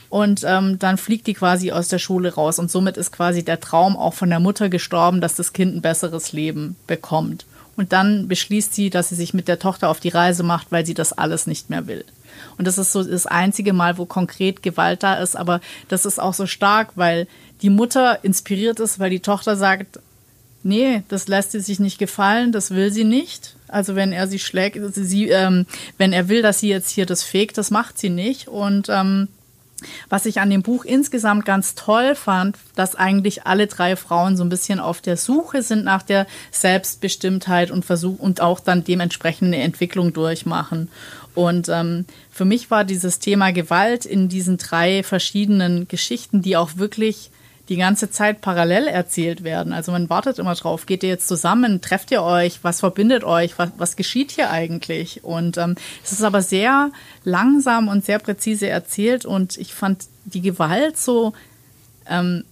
Und 0.09 0.43
ähm, 0.43 0.79
dann 0.79 0.97
fliegt 0.97 1.27
die 1.27 1.35
quasi 1.35 1.71
aus 1.71 1.87
der 1.87 1.99
Schule 1.99 2.33
raus. 2.33 2.57
Und 2.59 2.71
somit 2.71 2.97
ist 2.97 3.11
quasi 3.11 3.43
der 3.43 3.59
Traum 3.59 3.95
auch 3.95 4.15
von 4.15 4.29
der 4.29 4.39
Mutter 4.39 4.67
gestorben, 4.69 5.21
dass 5.21 5.35
das 5.35 5.53
Kind 5.53 5.75
ein 5.75 5.81
besseres 5.81 6.33
Leben 6.33 6.75
bekommt. 6.87 7.45
Und 7.75 7.93
dann 7.93 8.27
beschließt 8.27 8.73
sie, 8.73 8.89
dass 8.89 9.09
sie 9.09 9.15
sich 9.15 9.33
mit 9.33 9.47
der 9.47 9.59
Tochter 9.59 9.87
auf 9.87 9.99
die 9.99 10.09
Reise 10.09 10.43
macht, 10.43 10.71
weil 10.71 10.85
sie 10.85 10.95
das 10.95 11.13
alles 11.13 11.47
nicht 11.47 11.69
mehr 11.69 11.87
will. 11.87 12.03
Und 12.57 12.65
das 12.67 12.77
ist 12.77 12.91
so 12.91 13.03
das 13.03 13.25
einzige 13.25 13.71
Mal, 13.71 13.97
wo 13.97 14.05
konkret 14.05 14.63
Gewalt 14.63 15.03
da 15.03 15.15
ist. 15.15 15.37
Aber 15.37 15.61
das 15.87 16.05
ist 16.05 16.19
auch 16.19 16.33
so 16.33 16.45
stark, 16.45 16.89
weil 16.95 17.27
die 17.61 17.69
Mutter 17.69 18.23
inspiriert 18.23 18.79
ist, 18.79 18.99
weil 18.99 19.09
die 19.09 19.19
Tochter 19.19 19.55
sagt, 19.55 19.99
nee, 20.63 21.03
das 21.09 21.27
lässt 21.27 21.51
sie 21.51 21.59
sich 21.59 21.79
nicht 21.79 21.99
gefallen, 21.99 22.51
das 22.51 22.71
will 22.71 22.91
sie 22.91 23.03
nicht. 23.03 23.55
Also 23.67 23.95
wenn 23.95 24.11
er 24.11 24.27
sie 24.27 24.39
schlägt, 24.39 24.79
sie, 24.93 25.29
ähm, 25.29 25.65
wenn 25.97 26.13
er 26.13 26.27
will, 26.27 26.41
dass 26.41 26.59
sie 26.59 26.69
jetzt 26.69 26.89
hier 26.89 27.05
das 27.05 27.23
fegt, 27.23 27.57
das 27.57 27.71
macht 27.71 27.97
sie 27.99 28.09
nicht. 28.09 28.47
Und 28.47 28.89
ähm, 28.89 29.27
was 30.09 30.25
ich 30.25 30.41
an 30.41 30.49
dem 30.49 30.61
Buch 30.61 30.83
insgesamt 30.85 31.45
ganz 31.45 31.75
toll 31.75 32.15
fand, 32.15 32.57
dass 32.75 32.95
eigentlich 32.95 33.45
alle 33.45 33.67
drei 33.67 33.95
Frauen 33.95 34.35
so 34.35 34.43
ein 34.43 34.49
bisschen 34.49 34.79
auf 34.79 35.01
der 35.01 35.17
Suche 35.17 35.61
sind 35.61 35.85
nach 35.85 36.03
der 36.03 36.27
Selbstbestimmtheit 36.51 37.71
und 37.71 37.85
versuchen 37.85 38.19
und 38.19 38.41
auch 38.41 38.59
dann 38.59 38.83
dementsprechend 38.83 39.47
eine 39.47 39.63
Entwicklung 39.63 40.11
durchmachen. 40.13 40.89
Und 41.35 41.69
ähm, 41.69 42.05
für 42.31 42.45
mich 42.45 42.71
war 42.71 42.83
dieses 42.83 43.19
Thema 43.19 43.51
Gewalt 43.51 44.05
in 44.05 44.27
diesen 44.29 44.57
drei 44.57 45.03
verschiedenen 45.03 45.87
Geschichten, 45.87 46.41
die 46.41 46.57
auch 46.57 46.71
wirklich 46.77 47.31
die 47.69 47.77
ganze 47.77 48.09
Zeit 48.09 48.41
parallel 48.41 48.87
erzählt 48.87 49.43
werden. 49.43 49.73
Also 49.73 49.91
man 49.91 50.09
wartet 50.09 50.39
immer 50.39 50.55
drauf, 50.55 50.87
geht 50.87 51.03
ihr 51.03 51.09
jetzt 51.09 51.27
zusammen, 51.27 51.81
trefft 51.81 52.09
ihr 52.11 52.23
euch, 52.23 52.63
was 52.63 52.79
verbindet 52.79 53.23
euch, 53.23 53.57
was, 53.59 53.69
was 53.77 53.95
geschieht 53.95 54.31
hier 54.31 54.49
eigentlich? 54.49 55.23
Und 55.23 55.57
ähm, 55.57 55.75
es 56.03 56.11
ist 56.11 56.23
aber 56.23 56.41
sehr 56.41 56.91
langsam 57.23 57.87
und 57.87 58.03
sehr 58.03 58.17
präzise 58.17 58.67
erzählt. 58.67 59.23
Und 59.23 59.57
ich 59.57 59.73
fand 59.75 60.05
die 60.25 60.41
Gewalt 60.41 60.97
so 60.97 61.33
ähm, 62.07 62.43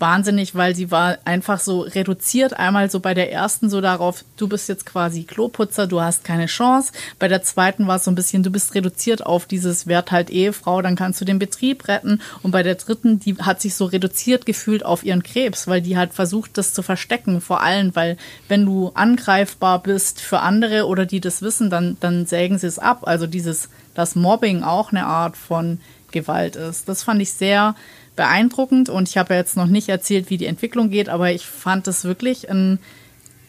wahnsinnig, 0.00 0.54
weil 0.54 0.74
sie 0.74 0.90
war 0.90 1.18
einfach 1.24 1.60
so 1.60 1.80
reduziert. 1.80 2.54
Einmal 2.54 2.90
so 2.90 3.00
bei 3.00 3.14
der 3.14 3.32
ersten 3.32 3.70
so 3.70 3.80
darauf, 3.80 4.24
du 4.36 4.48
bist 4.48 4.68
jetzt 4.68 4.86
quasi 4.86 5.24
Kloputzer, 5.24 5.86
du 5.86 6.00
hast 6.00 6.24
keine 6.24 6.46
Chance. 6.46 6.92
Bei 7.18 7.28
der 7.28 7.42
zweiten 7.42 7.86
war 7.86 7.96
es 7.96 8.04
so 8.04 8.10
ein 8.10 8.14
bisschen, 8.14 8.42
du 8.42 8.50
bist 8.50 8.74
reduziert 8.74 9.24
auf 9.24 9.46
dieses 9.46 9.86
Wert 9.86 10.10
halt 10.10 10.30
Ehefrau, 10.30 10.82
dann 10.82 10.96
kannst 10.96 11.20
du 11.20 11.24
den 11.24 11.38
Betrieb 11.38 11.88
retten. 11.88 12.20
Und 12.42 12.50
bei 12.50 12.62
der 12.62 12.76
dritten, 12.76 13.20
die 13.20 13.36
hat 13.36 13.60
sich 13.60 13.74
so 13.74 13.84
reduziert 13.84 14.46
gefühlt 14.46 14.84
auf 14.84 15.04
ihren 15.04 15.22
Krebs, 15.22 15.68
weil 15.68 15.82
die 15.82 15.96
hat 15.96 16.14
versucht, 16.14 16.56
das 16.58 16.74
zu 16.74 16.82
verstecken. 16.82 17.40
Vor 17.40 17.60
allem, 17.60 17.94
weil 17.94 18.16
wenn 18.48 18.64
du 18.64 18.90
angreifbar 18.94 19.82
bist 19.82 20.20
für 20.20 20.40
andere 20.40 20.86
oder 20.86 21.06
die 21.06 21.20
das 21.20 21.42
wissen, 21.42 21.70
dann, 21.70 21.96
dann 22.00 22.26
sägen 22.26 22.58
sie 22.58 22.66
es 22.66 22.78
ab. 22.78 23.00
Also 23.02 23.26
dieses, 23.26 23.68
dass 23.94 24.16
Mobbing 24.16 24.62
auch 24.62 24.92
eine 24.92 25.06
Art 25.06 25.36
von 25.36 25.78
Gewalt 26.10 26.56
ist. 26.56 26.88
Das 26.88 27.02
fand 27.02 27.20
ich 27.22 27.32
sehr 27.32 27.74
beeindruckend 28.20 28.90
und 28.90 29.08
ich 29.08 29.16
habe 29.16 29.32
ja 29.32 29.40
jetzt 29.40 29.56
noch 29.56 29.66
nicht 29.66 29.88
erzählt, 29.88 30.28
wie 30.28 30.36
die 30.36 30.44
Entwicklung 30.44 30.90
geht, 30.90 31.08
aber 31.08 31.32
ich 31.32 31.46
fand 31.46 31.88
es 31.88 32.04
wirklich 32.04 32.50
ein 32.50 32.78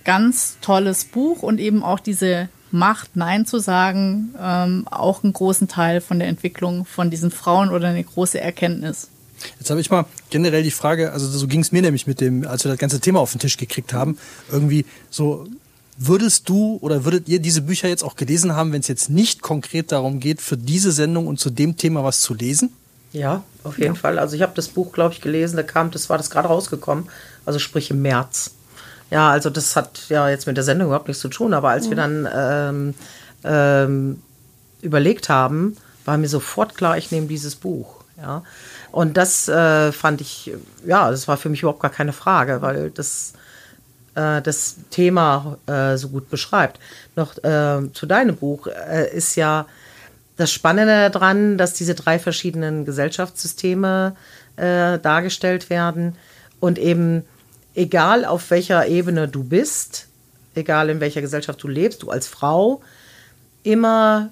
ganz 0.05 0.59
tolles 0.61 1.03
Buch 1.03 1.43
und 1.43 1.59
eben 1.59 1.83
auch 1.83 1.99
diese 1.99 2.47
Macht, 2.71 3.17
Nein 3.17 3.45
zu 3.45 3.59
sagen, 3.59 4.33
ähm, 4.39 4.87
auch 4.89 5.25
einen 5.25 5.33
großen 5.33 5.67
Teil 5.67 5.99
von 5.99 6.19
der 6.19 6.29
Entwicklung 6.29 6.85
von 6.85 7.11
diesen 7.11 7.31
Frauen 7.31 7.69
oder 7.69 7.89
eine 7.89 8.01
große 8.01 8.39
Erkenntnis. 8.39 9.09
Jetzt 9.59 9.69
habe 9.71 9.81
ich 9.81 9.89
mal 9.89 10.05
generell 10.29 10.63
die 10.63 10.71
Frage, 10.71 11.11
also 11.11 11.27
so 11.27 11.47
ging 11.47 11.59
es 11.59 11.73
mir 11.73 11.81
nämlich 11.81 12.07
mit 12.07 12.21
dem, 12.21 12.47
als 12.47 12.63
wir 12.63 12.71
das 12.71 12.79
ganze 12.79 13.01
Thema 13.01 13.19
auf 13.19 13.31
den 13.33 13.39
Tisch 13.39 13.57
gekriegt 13.57 13.91
haben, 13.91 14.17
irgendwie 14.49 14.85
so, 15.09 15.49
würdest 15.97 16.47
du 16.47 16.77
oder 16.79 17.03
würdet 17.03 17.27
ihr 17.27 17.39
diese 17.39 17.61
Bücher 17.61 17.89
jetzt 17.89 18.05
auch 18.05 18.15
gelesen 18.15 18.55
haben, 18.55 18.71
wenn 18.71 18.79
es 18.79 18.87
jetzt 18.87 19.09
nicht 19.09 19.41
konkret 19.41 19.91
darum 19.91 20.21
geht, 20.21 20.39
für 20.39 20.55
diese 20.55 20.93
Sendung 20.93 21.27
und 21.27 21.41
zu 21.41 21.49
dem 21.49 21.75
Thema 21.75 22.05
was 22.05 22.21
zu 22.21 22.33
lesen? 22.33 22.71
Ja, 23.11 23.43
auf 23.63 23.77
jeden 23.77 23.95
ja. 23.95 23.99
Fall. 23.99 24.19
Also 24.19 24.35
ich 24.35 24.41
habe 24.41 24.53
das 24.55 24.69
Buch, 24.69 24.91
glaube 24.93 25.13
ich, 25.13 25.21
gelesen, 25.21 25.57
da 25.57 25.63
kam, 25.63 25.91
das 25.91 26.09
war 26.09 26.17
das 26.17 26.29
gerade 26.29 26.47
rausgekommen, 26.47 27.09
also 27.45 27.59
sprich 27.59 27.91
im 27.91 28.01
März. 28.01 28.51
Ja, 29.09 29.29
also 29.29 29.49
das 29.49 29.75
hat 29.75 30.07
ja 30.07 30.29
jetzt 30.29 30.47
mit 30.47 30.55
der 30.55 30.63
Sendung 30.63 30.87
überhaupt 30.87 31.07
nichts 31.07 31.21
zu 31.21 31.27
tun, 31.27 31.53
aber 31.53 31.69
als 31.69 31.85
mhm. 31.85 31.89
wir 31.89 31.97
dann 31.97 32.29
ähm, 32.33 32.93
ähm, 33.43 34.21
überlegt 34.81 35.27
haben, 35.29 35.75
war 36.05 36.17
mir 36.17 36.29
sofort 36.29 36.75
klar, 36.75 36.97
ich 36.97 37.11
nehme 37.11 37.27
dieses 37.27 37.55
Buch. 37.55 38.03
Ja. 38.17 38.43
Und 38.91 39.17
das 39.17 39.47
äh, 39.49 39.91
fand 39.91 40.21
ich, 40.21 40.51
ja, 40.85 41.11
das 41.11 41.27
war 41.27 41.37
für 41.37 41.49
mich 41.49 41.61
überhaupt 41.61 41.81
gar 41.81 41.91
keine 41.91 42.13
Frage, 42.13 42.61
weil 42.61 42.91
das 42.91 43.33
äh, 44.15 44.41
das 44.41 44.77
Thema 44.89 45.57
äh, 45.67 45.97
so 45.97 46.09
gut 46.09 46.29
beschreibt. 46.29 46.79
Noch 47.15 47.37
äh, 47.43 47.91
zu 47.93 48.05
deinem 48.05 48.35
Buch 48.35 48.67
äh, 48.67 49.09
ist 49.15 49.35
ja 49.35 49.65
das 50.41 50.51
Spannende 50.51 51.09
daran, 51.09 51.57
dass 51.57 51.73
diese 51.73 51.95
drei 51.95 52.19
verschiedenen 52.19 52.85
Gesellschaftssysteme 52.85 54.15
äh, 54.57 54.99
dargestellt 54.99 55.69
werden 55.69 56.15
und 56.59 56.77
eben 56.77 57.23
egal 57.75 58.25
auf 58.25 58.49
welcher 58.51 58.87
Ebene 58.87 59.27
du 59.27 59.43
bist, 59.43 60.07
egal 60.55 60.89
in 60.89 60.99
welcher 60.99 61.21
Gesellschaft 61.21 61.61
du 61.63 61.67
lebst, 61.67 62.03
du 62.03 62.09
als 62.09 62.27
Frau 62.27 62.81
immer 63.63 64.29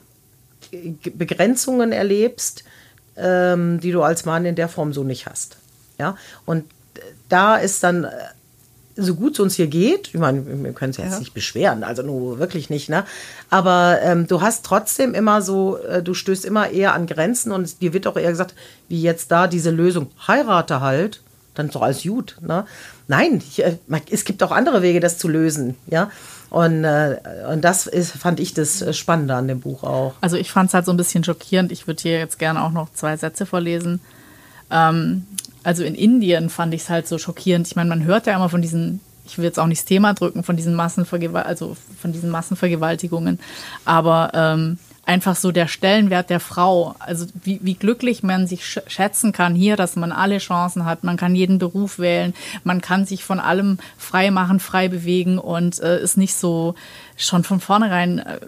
Begrenzungen 1.13 1.91
erlebst, 1.91 2.63
ähm, 3.15 3.79
die 3.79 3.91
du 3.91 4.03
als 4.03 4.25
Mann 4.25 4.45
in 4.45 4.55
der 4.55 4.69
Form 4.69 4.93
so 4.93 5.03
nicht 5.03 5.25
hast. 5.25 5.57
Ja, 5.97 6.17
und 6.45 6.65
da 7.27 7.57
ist 7.57 7.83
dann 7.83 8.07
so 8.99 9.15
gut 9.15 9.33
es 9.33 9.39
uns 9.39 9.55
hier 9.55 9.67
geht, 9.67 10.09
ich 10.09 10.19
meine, 10.19 10.45
wir 10.45 10.73
können 10.73 10.91
es 10.91 10.97
jetzt 10.97 11.13
ja. 11.13 11.19
nicht 11.19 11.33
beschweren, 11.33 11.83
also 11.83 12.01
nur 12.01 12.39
wirklich 12.39 12.69
nicht, 12.69 12.89
ne? 12.89 13.05
Aber 13.49 13.99
ähm, 14.01 14.27
du 14.27 14.41
hast 14.41 14.65
trotzdem 14.65 15.13
immer 15.13 15.41
so, 15.41 15.77
äh, 15.77 16.03
du 16.03 16.13
stößt 16.13 16.45
immer 16.45 16.69
eher 16.69 16.93
an 16.93 17.07
Grenzen 17.07 17.51
und 17.51 17.81
dir 17.81 17.93
wird 17.93 18.07
auch 18.07 18.17
eher 18.17 18.31
gesagt, 18.31 18.55
wie 18.88 19.01
jetzt 19.01 19.31
da 19.31 19.47
diese 19.47 19.71
Lösung, 19.71 20.12
heirate 20.27 20.81
halt, 20.81 21.21
dann 21.55 21.67
ist 21.67 21.75
doch 21.75 21.81
alles 21.81 22.03
gut. 22.03 22.38
Ne? 22.41 22.65
Nein, 23.07 23.41
ich, 23.45 23.63
äh, 23.63 23.77
es 24.12 24.23
gibt 24.23 24.41
auch 24.43 24.51
andere 24.51 24.81
Wege, 24.81 24.99
das 24.99 25.17
zu 25.17 25.27
lösen. 25.27 25.75
Ja. 25.88 26.12
Und, 26.49 26.83
äh, 26.83 27.17
und 27.51 27.62
das 27.63 27.85
ist, 27.85 28.12
fand 28.12 28.39
ich 28.39 28.53
das 28.53 28.97
Spannende 28.97 29.35
an 29.35 29.47
dem 29.47 29.59
Buch 29.59 29.83
auch. 29.83 30.15
Also 30.21 30.38
ich 30.38 30.51
fand 30.51 30.69
es 30.69 30.73
halt 30.73 30.85
so 30.85 30.91
ein 30.91 30.97
bisschen 30.97 31.23
schockierend. 31.23 31.71
Ich 31.71 31.85
würde 31.85 32.01
hier 32.01 32.17
jetzt 32.17 32.39
gerne 32.39 32.63
auch 32.63 32.71
noch 32.71 32.91
zwei 32.93 33.17
Sätze 33.17 33.45
vorlesen. 33.45 33.99
Ähm, 34.71 35.25
also 35.63 35.83
in 35.83 35.95
Indien 35.95 36.49
fand 36.49 36.73
ich 36.73 36.81
es 36.81 36.89
halt 36.89 37.07
so 37.07 37.17
schockierend. 37.17 37.67
Ich 37.67 37.75
meine, 37.75 37.89
man 37.89 38.03
hört 38.03 38.27
ja 38.27 38.35
immer 38.35 38.49
von 38.49 38.61
diesen, 38.61 39.01
ich 39.25 39.37
will 39.37 39.45
jetzt 39.45 39.59
auch 39.59 39.67
nicht 39.67 39.81
das 39.81 39.85
Thema 39.85 40.13
drücken, 40.13 40.43
von 40.43 40.55
diesen 40.55 40.75
Massenvergewalt 40.75 41.45
also 41.45 41.75
von 42.01 42.11
diesen 42.11 42.29
Massenvergewaltigungen, 42.29 43.39
aber 43.85 44.31
ähm, 44.33 44.77
einfach 45.05 45.35
so 45.35 45.51
der 45.51 45.67
Stellenwert 45.67 46.29
der 46.29 46.39
Frau, 46.39 46.95
also 46.99 47.25
wie, 47.43 47.59
wie 47.63 47.73
glücklich 47.73 48.21
man 48.21 48.45
sich 48.45 48.63
schätzen 48.85 49.31
kann 49.31 49.55
hier, 49.55 49.75
dass 49.75 49.95
man 49.95 50.11
alle 50.11 50.37
Chancen 50.37 50.85
hat, 50.85 51.03
man 51.03 51.17
kann 51.17 51.33
jeden 51.33 51.57
Beruf 51.57 51.97
wählen, 51.97 52.35
man 52.63 52.79
kann 52.79 53.05
sich 53.05 53.23
von 53.23 53.39
allem 53.39 53.79
frei 53.97 54.29
machen, 54.29 54.59
frei 54.59 54.87
bewegen 54.87 55.39
und 55.39 55.79
äh, 55.79 55.99
ist 55.99 56.17
nicht 56.17 56.35
so 56.35 56.75
schon 57.17 57.43
von 57.43 57.59
vornherein 57.59 58.19
äh, 58.19 58.39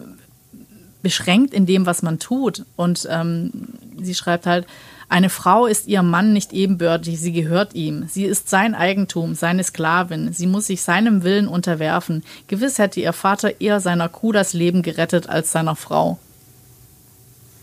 beschränkt 1.02 1.54
in 1.54 1.66
dem, 1.66 1.86
was 1.86 2.04
man 2.04 2.20
tut. 2.20 2.66
Und 2.76 3.08
ähm, 3.10 3.52
sie 4.00 4.16
schreibt 4.16 4.46
halt, 4.46 4.68
eine 5.12 5.30
Frau 5.30 5.66
ist 5.66 5.88
ihrem 5.88 6.10
Mann 6.10 6.32
nicht 6.32 6.54
ebenbürtig, 6.54 7.20
sie 7.20 7.34
gehört 7.34 7.76
ihm. 7.76 8.08
Sie 8.08 8.24
ist 8.24 8.50
sein 8.50 8.74
Eigentum, 8.74 9.36
seine 9.36 9.62
Sklavin. 9.62 10.32
Sie 10.32 10.48
muss 10.48 10.68
sich 10.68 10.84
seinem 10.84 11.24
Willen 11.24 11.50
unterwerfen. 11.50 12.24
Gewiss 12.48 12.78
hätte 12.78 13.02
ihr 13.02 13.12
Vater 13.12 13.60
eher 13.60 13.82
seiner 13.82 14.08
Kuh 14.08 14.32
das 14.32 14.54
Leben 14.54 14.84
gerettet 14.84 15.28
als 15.28 15.52
seiner 15.52 15.76
Frau. 15.76 16.18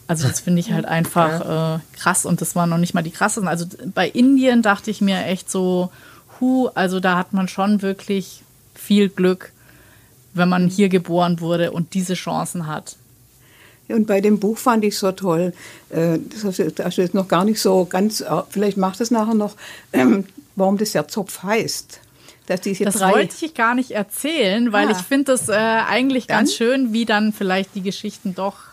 Also 0.09 0.29
das 0.29 0.41
finde 0.41 0.61
ich 0.61 0.73
halt 0.73 0.85
einfach 0.87 1.77
äh, 1.77 1.79
krass 1.97 2.27
und 2.27 2.43
das 2.43 2.55
waren 2.55 2.69
noch 2.69 2.77
nicht 2.77 2.93
mal 2.93 3.01
die 3.01 3.11
krassesten. 3.11 3.49
Also 3.49 3.65
bei 3.95 4.07
Indien 4.07 4.61
dachte 4.61 4.91
ich 4.91 5.01
mir 5.01 5.25
echt 5.25 5.51
so, 5.51 5.91
hu, 6.41 6.69
also 6.75 7.01
da 7.01 7.17
hat 7.17 7.33
man 7.33 7.49
schon 7.49 7.81
wirklich 7.81 8.43
viel 8.75 9.09
Glück, 9.09 9.53
wenn 10.35 10.51
man 10.51 10.69
hier 10.69 10.91
geboren 10.91 11.41
wurde 11.41 11.73
und 11.73 11.95
diese 11.95 12.13
Chancen 12.13 12.67
hat. 12.67 12.97
Und 13.89 14.07
bei 14.07 14.21
dem 14.21 14.39
Buch 14.39 14.59
fand 14.59 14.85
ich 14.85 14.99
so 14.99 15.13
toll, 15.13 15.53
äh, 15.91 16.19
das 16.31 16.59
ist 16.59 16.99
jetzt 16.99 17.15
noch 17.15 17.29
gar 17.29 17.45
nicht 17.45 17.61
so 17.61 17.87
ganz, 17.87 18.21
äh, 18.21 18.27
vielleicht 18.51 18.77
macht 18.77 19.01
es 19.01 19.11
nachher 19.11 19.35
noch, 19.35 19.57
ähm, 19.93 20.27
warum 20.57 20.77
das 20.77 20.93
ja 20.93 21.09
Zopf 21.09 21.43
heißt. 21.43 22.01
Dass 22.47 22.63
diese 22.63 22.85
das 22.85 22.95
drei 22.95 23.13
wollte 23.13 23.45
ich 23.45 23.55
gar 23.55 23.75
nicht 23.75 23.91
erzählen, 23.91 24.73
weil 24.73 24.89
ah. 24.89 24.93
ich 24.93 24.99
finde 24.99 25.33
das 25.33 25.49
äh, 25.49 25.53
eigentlich 25.53 26.27
dann? 26.27 26.39
ganz 26.39 26.55
schön, 26.55 26.93
wie 26.93 27.05
dann 27.05 27.33
vielleicht 27.33 27.75
die 27.75 27.83
Geschichten 27.83 28.35
doch 28.35 28.68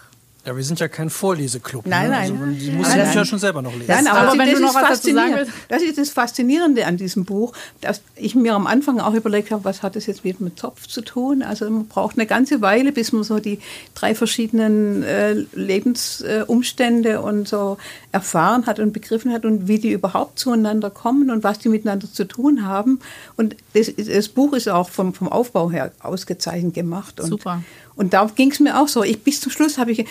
ja, 0.46 0.56
wir 0.56 0.64
sind 0.64 0.80
ja 0.80 0.88
kein 0.88 1.10
Vorleseklub. 1.10 1.88
Nein, 1.88 2.04
ne? 2.04 2.10
nein. 2.12 2.32
Also, 2.32 2.46
die 2.46 2.72
muss 2.72 2.88
nein, 2.90 3.12
ja 3.16 3.26
schon 3.26 3.40
selber 3.40 3.64
noch 3.64 3.74
lesen. 3.74 3.88
Nein, 3.88 4.06
aber, 4.06 4.32
aber 4.32 4.38
wenn 4.38 4.54
du 4.54 4.62
noch 4.62 4.76
was 4.76 5.02
dazu 5.02 5.12
sagen 5.12 5.34
willst. 5.36 5.52
Das 5.70 5.82
ist 5.82 5.98
das 5.98 6.12
Faszinierende 6.12 6.86
an 6.86 6.98
diesem 6.98 7.26
Buch, 7.26 7.54
dass 7.82 8.02
ich 8.16 8.36
mir 8.36 8.54
am 8.54 8.68
Anfang 8.68 9.00
auch 9.00 9.16
überlegt 9.16 9.50
habe, 9.50 9.64
was 9.64 9.82
hat 9.82 9.96
das 9.96 10.06
jetzt 10.06 10.24
mit 10.24 10.60
Zopf 10.60 10.88
zu 10.88 11.02
tun? 11.02 11.42
Also 11.42 11.68
man 11.68 11.88
braucht 11.88 12.18
eine 12.18 12.28
ganze 12.28 12.62
Weile, 12.62 12.92
bis 12.92 13.12
man 13.12 13.24
so 13.24 13.40
die 13.40 13.60
drei 13.96 14.14
verschiedenen 14.14 15.02
äh, 15.02 15.34
Lebensumstände 15.54 17.14
äh, 17.14 17.18
und 17.18 17.48
so 17.48 17.78
erfahren 18.12 18.68
hat 18.68 18.80
und 18.80 18.94
begriffen 18.94 19.34
hat 19.34 19.46
und 19.46 19.68
wie 19.68 19.80
die 19.80 19.92
überhaupt 19.92 20.38
zueinander 20.38 20.92
kommen 20.92 21.32
und 21.32 21.44
was 21.44 21.58
die 21.58 21.70
miteinander 21.70 22.12
zu 22.12 22.26
tun 22.26 22.68
haben. 22.68 23.00
Und 23.36 23.56
das, 23.74 23.92
das 23.96 24.30
Buch 24.30 24.54
ist 24.54 24.70
auch 24.70 24.90
vom, 24.90 25.16
vom 25.16 25.28
Aufbau 25.28 25.72
her 25.72 25.92
ausgezeichnet 26.02 26.76
gemacht. 26.76 27.20
Und, 27.20 27.30
Super. 27.30 27.56
Und 27.56 27.64
da 27.98 28.30
ging 28.36 28.52
es 28.52 28.60
mir 28.60 28.80
auch 28.80 28.88
so. 28.88 29.04
Ich, 29.04 29.22
bis 29.24 29.42
zum 29.42 29.52
Schluss 29.52 29.78
habe 29.78 29.92
ich, 29.92 30.06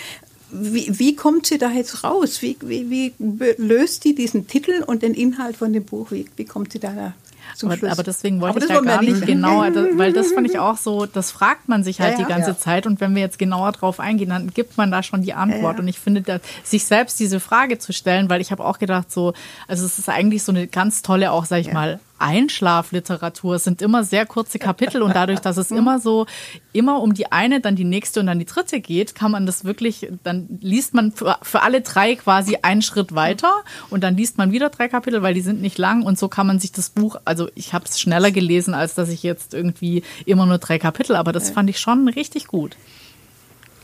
wie, 0.51 0.99
wie 0.99 1.17
kommt 1.17 1.47
sie 1.47 1.59
da 1.59 1.71
jetzt 1.71 2.05
raus? 2.05 2.41
Wie, 2.43 2.57
wie, 2.63 2.91
wie 2.91 3.13
löst 3.59 4.05
die 4.05 4.15
diesen 4.15 4.47
Titel 4.47 4.85
und 4.87 5.03
den 5.03 5.15
Inhalt 5.15 5.57
von 5.57 5.73
dem 5.73 5.85
Buch? 5.85 6.11
Wie, 6.11 6.27
wie 6.37 6.45
kommt 6.45 6.73
sie 6.73 6.79
da 6.79 7.15
aber, 7.63 7.91
aber, 7.91 8.03
deswegen 8.03 8.41
wollte 8.41 8.57
aber 8.57 8.67
ich 8.67 8.73
da 8.73 8.81
gar 8.81 9.03
nicht 9.03 9.27
genauer, 9.27 9.71
weil 9.97 10.13
das 10.13 10.33
fand 10.33 10.49
ich 10.49 10.59
auch 10.59 10.77
so, 10.77 11.07
das 11.07 11.31
fragt 11.31 11.69
man 11.69 11.85
sich 11.85 12.01
halt 12.01 12.19
ja, 12.19 12.25
die 12.25 12.29
ganze 12.29 12.51
ja. 12.51 12.59
Zeit 12.59 12.87
und 12.87 13.01
wenn 13.01 13.15
wir 13.15 13.23
jetzt 13.23 13.39
genauer 13.39 13.73
drauf 13.73 14.01
eingehen, 14.01 14.31
dann 14.31 14.53
gibt 14.53 14.77
man 14.77 14.91
da 14.91 15.03
schon 15.03 15.23
die 15.23 15.35
Antwort. 15.35 15.79
Und 15.79 15.89
ich 15.89 15.99
finde, 15.99 16.23
dass, 16.23 16.41
sich 16.65 16.85
selbst 16.85 17.21
diese 17.21 17.41
Frage 17.41 17.79
zu 17.79 17.93
stellen, 17.93 18.29
weil 18.29 18.41
ich 18.41 18.51
habe 18.51 18.65
auch 18.65 18.79
gedacht, 18.79 19.13
so, 19.13 19.35
also 19.69 19.87
es 19.87 19.99
ist 19.99 20.09
eigentlich 20.09 20.43
so 20.43 20.53
eine 20.53 20.67
ganz 20.67 21.03
tolle, 21.03 21.31
auch 21.31 21.45
sag 21.45 21.61
ich 21.61 21.73
mal, 21.73 22.01
Einschlafliteratur. 22.19 23.57
Es 23.57 23.65
sind 23.65 23.83
immer 23.83 24.05
sehr 24.05 24.27
kurze 24.27 24.59
Kapitel 24.59 25.03
und 25.03 25.15
dadurch, 25.15 25.41
dass 25.41 25.57
es 25.57 25.71
immer 25.71 25.99
so, 25.99 26.27
immer 26.73 27.01
um 27.01 27.15
die 27.15 27.33
eine, 27.33 27.61
dann 27.61 27.77
die 27.77 27.85
nächste 27.85 28.21
und 28.21 28.27
dann 28.27 28.39
die 28.39 28.45
dritte 28.45 28.81
geht, 28.81 29.15
kann 29.15 29.31
man 29.31 29.47
das 29.47 29.65
wirklich, 29.65 30.09
dann 30.23 30.59
liest 30.61 30.95
man 30.95 31.13
für, 31.13 31.39
für 31.43 31.63
alle 31.63 31.81
drei 31.81 32.15
quasi 32.15 32.59
einen 32.63 32.83
Schritt 32.83 33.15
weiter 33.15 33.53
und 33.91 34.05
dann 34.05 34.17
liest 34.17 34.39
man 34.39 34.53
wieder 34.53 34.71
drei 34.71 34.89
Kapitel, 34.89 35.23
weil 35.23 35.35
die 35.35 35.41
sind 35.41 35.61
nicht 35.61 35.79
lang 35.79 36.03
und 36.03 36.19
so 36.19 36.29
kann 36.29 36.47
man 36.47 36.61
sich 36.61 36.73
das 36.73 36.91
Buch, 36.91 37.17
also 37.25 37.49
ich 37.55 37.73
habe 37.73 37.85
es 37.87 38.01
schneller 38.01 38.31
gelesen, 38.31 38.75
als 38.75 38.95
dass 38.95 39.09
ich 39.09 39.23
jetzt 39.23 39.55
irgendwie 39.55 40.03
immer 40.25 40.47
nur 40.47 40.59
drei 40.59 40.79
Kapitel, 40.79 41.17
aber 41.17 41.33
das 41.33 41.51
fand 41.51 41.69
ich 41.71 41.79
schon 41.79 42.09
richtig 42.09 42.47
gut. 42.47 42.77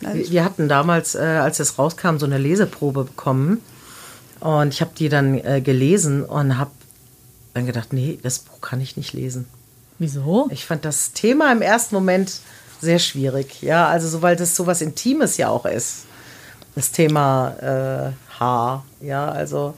Wir 0.00 0.44
hatten 0.44 0.68
damals, 0.68 1.14
äh, 1.14 1.18
als 1.18 1.60
es 1.60 1.78
rauskam, 1.78 2.16
so 2.16 2.24
eine 2.24 2.38
Leseprobe 2.38 3.04
bekommen. 3.04 3.60
Und 4.40 4.72
ich 4.72 4.80
habe 4.80 4.92
die 4.96 5.10
dann 5.10 5.38
äh, 5.38 5.60
gelesen 5.60 6.24
und 6.24 6.56
habe 6.56 6.70
dann 7.54 7.66
gedacht, 7.66 7.92
nee, 7.92 8.18
das 8.22 8.40
Buch 8.40 8.60
kann 8.60 8.80
ich 8.80 8.96
nicht 8.96 9.12
lesen. 9.12 9.46
Wieso? 9.98 10.48
Ich 10.50 10.64
fand 10.64 10.84
das 10.84 11.12
Thema 11.12 11.52
im 11.52 11.62
ersten 11.62 11.94
Moment 11.94 12.40
sehr 12.80 12.98
schwierig. 12.98 13.60
Ja, 13.62 13.88
also 13.88 14.08
so, 14.08 14.22
weil 14.22 14.36
das 14.36 14.56
so 14.56 14.66
was 14.66 14.80
Intimes 14.80 15.36
ja 15.36 15.48
auch 15.48 15.66
ist. 15.66 16.06
Das 16.74 16.92
Thema 16.92 17.54
äh, 17.60 18.38
Haar. 18.38 18.84
Ja, 19.00 19.28
also 19.28 19.74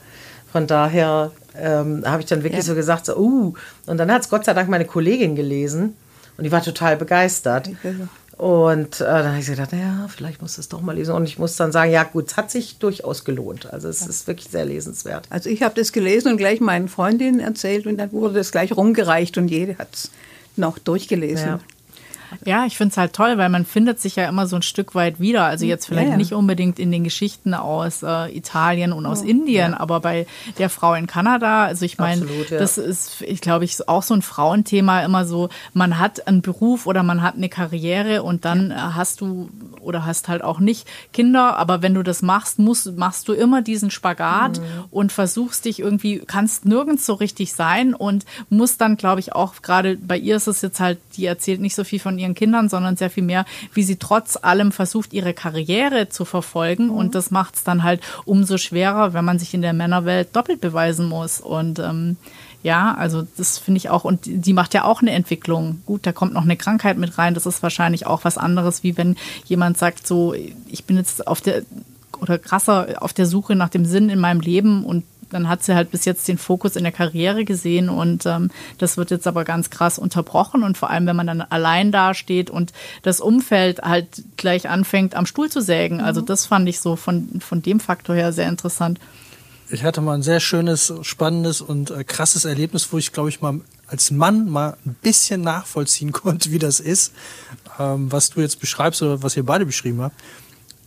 von 0.51 0.67
daher 0.67 1.31
ähm, 1.55 2.03
habe 2.05 2.21
ich 2.21 2.27
dann 2.27 2.43
wirklich 2.43 2.61
ja. 2.61 2.63
so 2.63 2.75
gesagt, 2.75 3.05
so, 3.05 3.17
uh, 3.17 3.53
und 3.85 3.97
dann 3.97 4.11
hat 4.11 4.21
es 4.21 4.29
Gott 4.29 4.45
sei 4.45 4.53
Dank 4.53 4.69
meine 4.69 4.85
Kollegin 4.85 5.35
gelesen 5.35 5.95
und 6.37 6.43
die 6.43 6.51
war 6.51 6.63
total 6.63 6.95
begeistert. 6.97 7.69
Und 8.43 8.99
äh, 8.99 9.05
dann 9.05 9.27
habe 9.27 9.39
ich 9.39 9.45
gedacht, 9.45 9.71
naja, 9.71 10.05
vielleicht 10.09 10.41
muss 10.41 10.57
es 10.57 10.67
doch 10.67 10.81
mal 10.81 10.97
lesen. 10.97 11.15
Und 11.15 11.23
ich 11.23 11.39
muss 11.39 11.55
dann 11.55 11.71
sagen, 11.71 11.93
ja 11.93 12.03
gut, 12.03 12.27
es 12.27 12.35
hat 12.35 12.51
sich 12.51 12.77
durchaus 12.77 13.23
gelohnt. 13.23 13.71
Also 13.71 13.87
es 13.87 14.01
ja. 14.01 14.07
ist 14.07 14.27
wirklich 14.27 14.49
sehr 14.49 14.65
lesenswert. 14.65 15.27
Also 15.29 15.49
ich 15.49 15.63
habe 15.63 15.75
das 15.75 15.93
gelesen 15.93 16.33
und 16.33 16.37
gleich 16.37 16.59
meinen 16.59 16.89
Freundinnen 16.89 17.39
erzählt 17.39 17.87
und 17.87 17.95
dann 17.95 18.11
wurde 18.11 18.33
das 18.33 18.51
gleich 18.51 18.75
rumgereicht 18.75 19.37
und 19.37 19.47
jede 19.47 19.77
hat 19.77 19.93
es 19.93 20.11
noch 20.57 20.77
durchgelesen. 20.77 21.47
Ja. 21.47 21.59
Ja, 22.45 22.65
ich 22.65 22.77
finde 22.77 22.91
es 22.91 22.97
halt 22.97 23.13
toll, 23.13 23.37
weil 23.37 23.49
man 23.49 23.65
findet 23.65 23.99
sich 23.99 24.15
ja 24.15 24.27
immer 24.27 24.47
so 24.47 24.55
ein 24.55 24.61
Stück 24.61 24.95
weit 24.95 25.19
wieder. 25.19 25.45
Also 25.45 25.65
jetzt 25.65 25.85
vielleicht 25.85 26.07
ja, 26.07 26.11
ja. 26.11 26.17
nicht 26.17 26.33
unbedingt 26.33 26.79
in 26.79 26.91
den 26.91 27.03
Geschichten 27.03 27.53
aus 27.53 28.03
äh, 28.03 28.35
Italien 28.35 28.93
und 28.93 29.05
aus 29.05 29.21
oh, 29.21 29.27
Indien, 29.27 29.71
ja. 29.71 29.79
aber 29.79 29.99
bei 29.99 30.25
der 30.57 30.69
Frau 30.69 30.93
in 30.93 31.07
Kanada, 31.07 31.65
also 31.65 31.85
ich 31.85 31.97
meine, 31.97 32.25
das 32.49 32.77
ist, 32.77 33.21
ich 33.21 33.41
glaube, 33.41 33.65
ich 33.65 33.87
auch 33.87 34.03
so 34.03 34.13
ein 34.13 34.21
Frauenthema 34.21 35.01
immer 35.01 35.25
so, 35.25 35.49
man 35.73 35.99
hat 35.99 36.27
einen 36.27 36.41
Beruf 36.41 36.85
oder 36.85 37.03
man 37.03 37.21
hat 37.21 37.35
eine 37.35 37.49
Karriere 37.49 38.23
und 38.23 38.45
dann 38.45 38.73
hast 38.95 39.21
du 39.21 39.49
oder 39.81 40.05
hast 40.05 40.27
halt 40.27 40.43
auch 40.43 40.59
nicht 40.59 40.87
Kinder, 41.11 41.57
aber 41.57 41.81
wenn 41.81 41.93
du 41.93 42.03
das 42.03 42.21
machst, 42.21 42.59
musst, 42.59 42.97
machst 42.97 43.27
du 43.27 43.33
immer 43.33 43.61
diesen 43.61 43.91
Spagat 43.91 44.59
mhm. 44.59 44.63
und 44.91 45.11
versuchst 45.11 45.65
dich 45.65 45.79
irgendwie, 45.79 46.19
kannst 46.19 46.65
nirgends 46.65 47.05
so 47.05 47.13
richtig 47.13 47.53
sein 47.53 47.93
und 47.93 48.25
musst 48.49 48.81
dann, 48.81 48.97
glaube 48.97 49.19
ich, 49.19 49.33
auch 49.33 49.61
gerade 49.61 49.97
bei 49.97 50.17
ihr 50.17 50.35
ist 50.35 50.47
es 50.47 50.61
jetzt 50.61 50.79
halt, 50.79 50.99
die 51.15 51.25
erzählt 51.25 51.61
nicht 51.61 51.75
so 51.75 51.83
viel 51.83 51.99
von 51.99 52.17
ihren 52.23 52.33
Kindern, 52.35 52.69
sondern 52.69 52.95
sehr 52.95 53.09
viel 53.09 53.23
mehr, 53.23 53.45
wie 53.73 53.83
sie 53.83 53.97
trotz 53.97 54.37
allem 54.37 54.71
versucht, 54.71 55.13
ihre 55.13 55.33
Karriere 55.33 56.09
zu 56.09 56.25
verfolgen. 56.25 56.85
Mhm. 56.85 56.91
Und 56.91 57.15
das 57.15 57.31
macht 57.31 57.55
es 57.55 57.63
dann 57.63 57.83
halt 57.83 58.01
umso 58.25 58.57
schwerer, 58.57 59.13
wenn 59.13 59.25
man 59.25 59.39
sich 59.39 59.53
in 59.53 59.61
der 59.61 59.73
Männerwelt 59.73 60.35
doppelt 60.35 60.61
beweisen 60.61 61.07
muss. 61.07 61.39
Und 61.39 61.79
ähm, 61.79 62.17
ja, 62.63 62.95
also 62.95 63.27
das 63.37 63.59
finde 63.59 63.77
ich 63.77 63.89
auch. 63.89 64.05
Und 64.05 64.21
die 64.23 64.53
macht 64.53 64.73
ja 64.73 64.85
auch 64.85 65.01
eine 65.01 65.11
Entwicklung. 65.11 65.81
Gut, 65.85 66.05
da 66.05 66.13
kommt 66.13 66.33
noch 66.33 66.43
eine 66.43 66.57
Krankheit 66.57 66.97
mit 66.97 67.17
rein. 67.17 67.33
Das 67.33 67.45
ist 67.45 67.61
wahrscheinlich 67.61 68.07
auch 68.07 68.23
was 68.23 68.37
anderes, 68.37 68.83
wie 68.83 68.97
wenn 68.97 69.17
jemand 69.45 69.77
sagt, 69.77 70.07
so, 70.07 70.33
ich 70.33 70.85
bin 70.85 70.97
jetzt 70.97 71.27
auf 71.27 71.41
der 71.41 71.63
oder 72.19 72.39
krasser 72.39 73.01
auf 73.01 73.11
der 73.11 73.25
Suche 73.25 73.55
nach 73.55 73.69
dem 73.69 73.85
Sinn 73.85 74.09
in 74.09 74.19
meinem 74.19 74.39
Leben 74.39 74.85
und 74.85 75.03
dann 75.33 75.49
hat 75.49 75.63
sie 75.63 75.75
halt 75.75 75.91
bis 75.91 76.05
jetzt 76.05 76.27
den 76.27 76.37
Fokus 76.37 76.75
in 76.75 76.83
der 76.83 76.91
Karriere 76.91 77.45
gesehen 77.45 77.89
und 77.89 78.25
ähm, 78.25 78.49
das 78.77 78.97
wird 78.97 79.11
jetzt 79.11 79.27
aber 79.27 79.43
ganz 79.43 79.69
krass 79.69 79.99
unterbrochen 79.99 80.63
und 80.63 80.77
vor 80.77 80.89
allem, 80.89 81.05
wenn 81.05 81.15
man 81.15 81.27
dann 81.27 81.41
allein 81.41 81.91
dasteht 81.91 82.49
und 82.49 82.71
das 83.01 83.19
Umfeld 83.19 83.81
halt 83.81 84.23
gleich 84.37 84.69
anfängt, 84.69 85.15
am 85.15 85.25
Stuhl 85.25 85.49
zu 85.49 85.61
sägen. 85.61 85.99
Also 85.99 86.21
mhm. 86.21 86.25
das 86.27 86.45
fand 86.45 86.69
ich 86.69 86.79
so 86.79 86.95
von, 86.95 87.39
von 87.39 87.61
dem 87.61 87.79
Faktor 87.79 88.15
her 88.15 88.31
sehr 88.31 88.47
interessant. 88.47 88.99
Ich 89.69 89.83
hatte 89.83 90.01
mal 90.01 90.13
ein 90.13 90.21
sehr 90.23 90.39
schönes, 90.39 90.93
spannendes 91.01 91.61
und 91.61 91.89
äh, 91.89 92.03
krasses 92.03 92.45
Erlebnis, 92.45 92.89
wo 92.91 92.97
ich, 92.97 93.11
glaube 93.11 93.29
ich, 93.29 93.41
mal 93.41 93.61
als 93.87 94.11
Mann 94.11 94.49
mal 94.49 94.77
ein 94.85 94.95
bisschen 95.01 95.41
nachvollziehen 95.41 96.11
konnte, 96.13 96.51
wie 96.51 96.59
das 96.59 96.79
ist, 96.79 97.13
ähm, 97.79 98.11
was 98.11 98.29
du 98.29 98.41
jetzt 98.41 98.59
beschreibst 98.59 99.01
oder 99.01 99.23
was 99.23 99.35
ihr 99.35 99.45
beide 99.45 99.65
beschrieben 99.65 100.01
habt. 100.01 100.15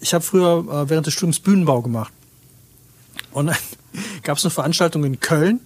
Ich 0.01 0.15
habe 0.15 0.23
früher 0.23 0.65
äh, 0.71 0.91
während 0.91 1.07
des 1.07 1.15
Studiums 1.15 1.41
Bühnenbau 1.41 1.83
gemacht. 1.83 2.13
Und 3.37 3.49
dann 3.49 3.57
gab 4.23 4.39
es 4.39 4.45
eine 4.45 4.51
Veranstaltung 4.51 5.05
in 5.05 5.21
Köln 5.21 5.61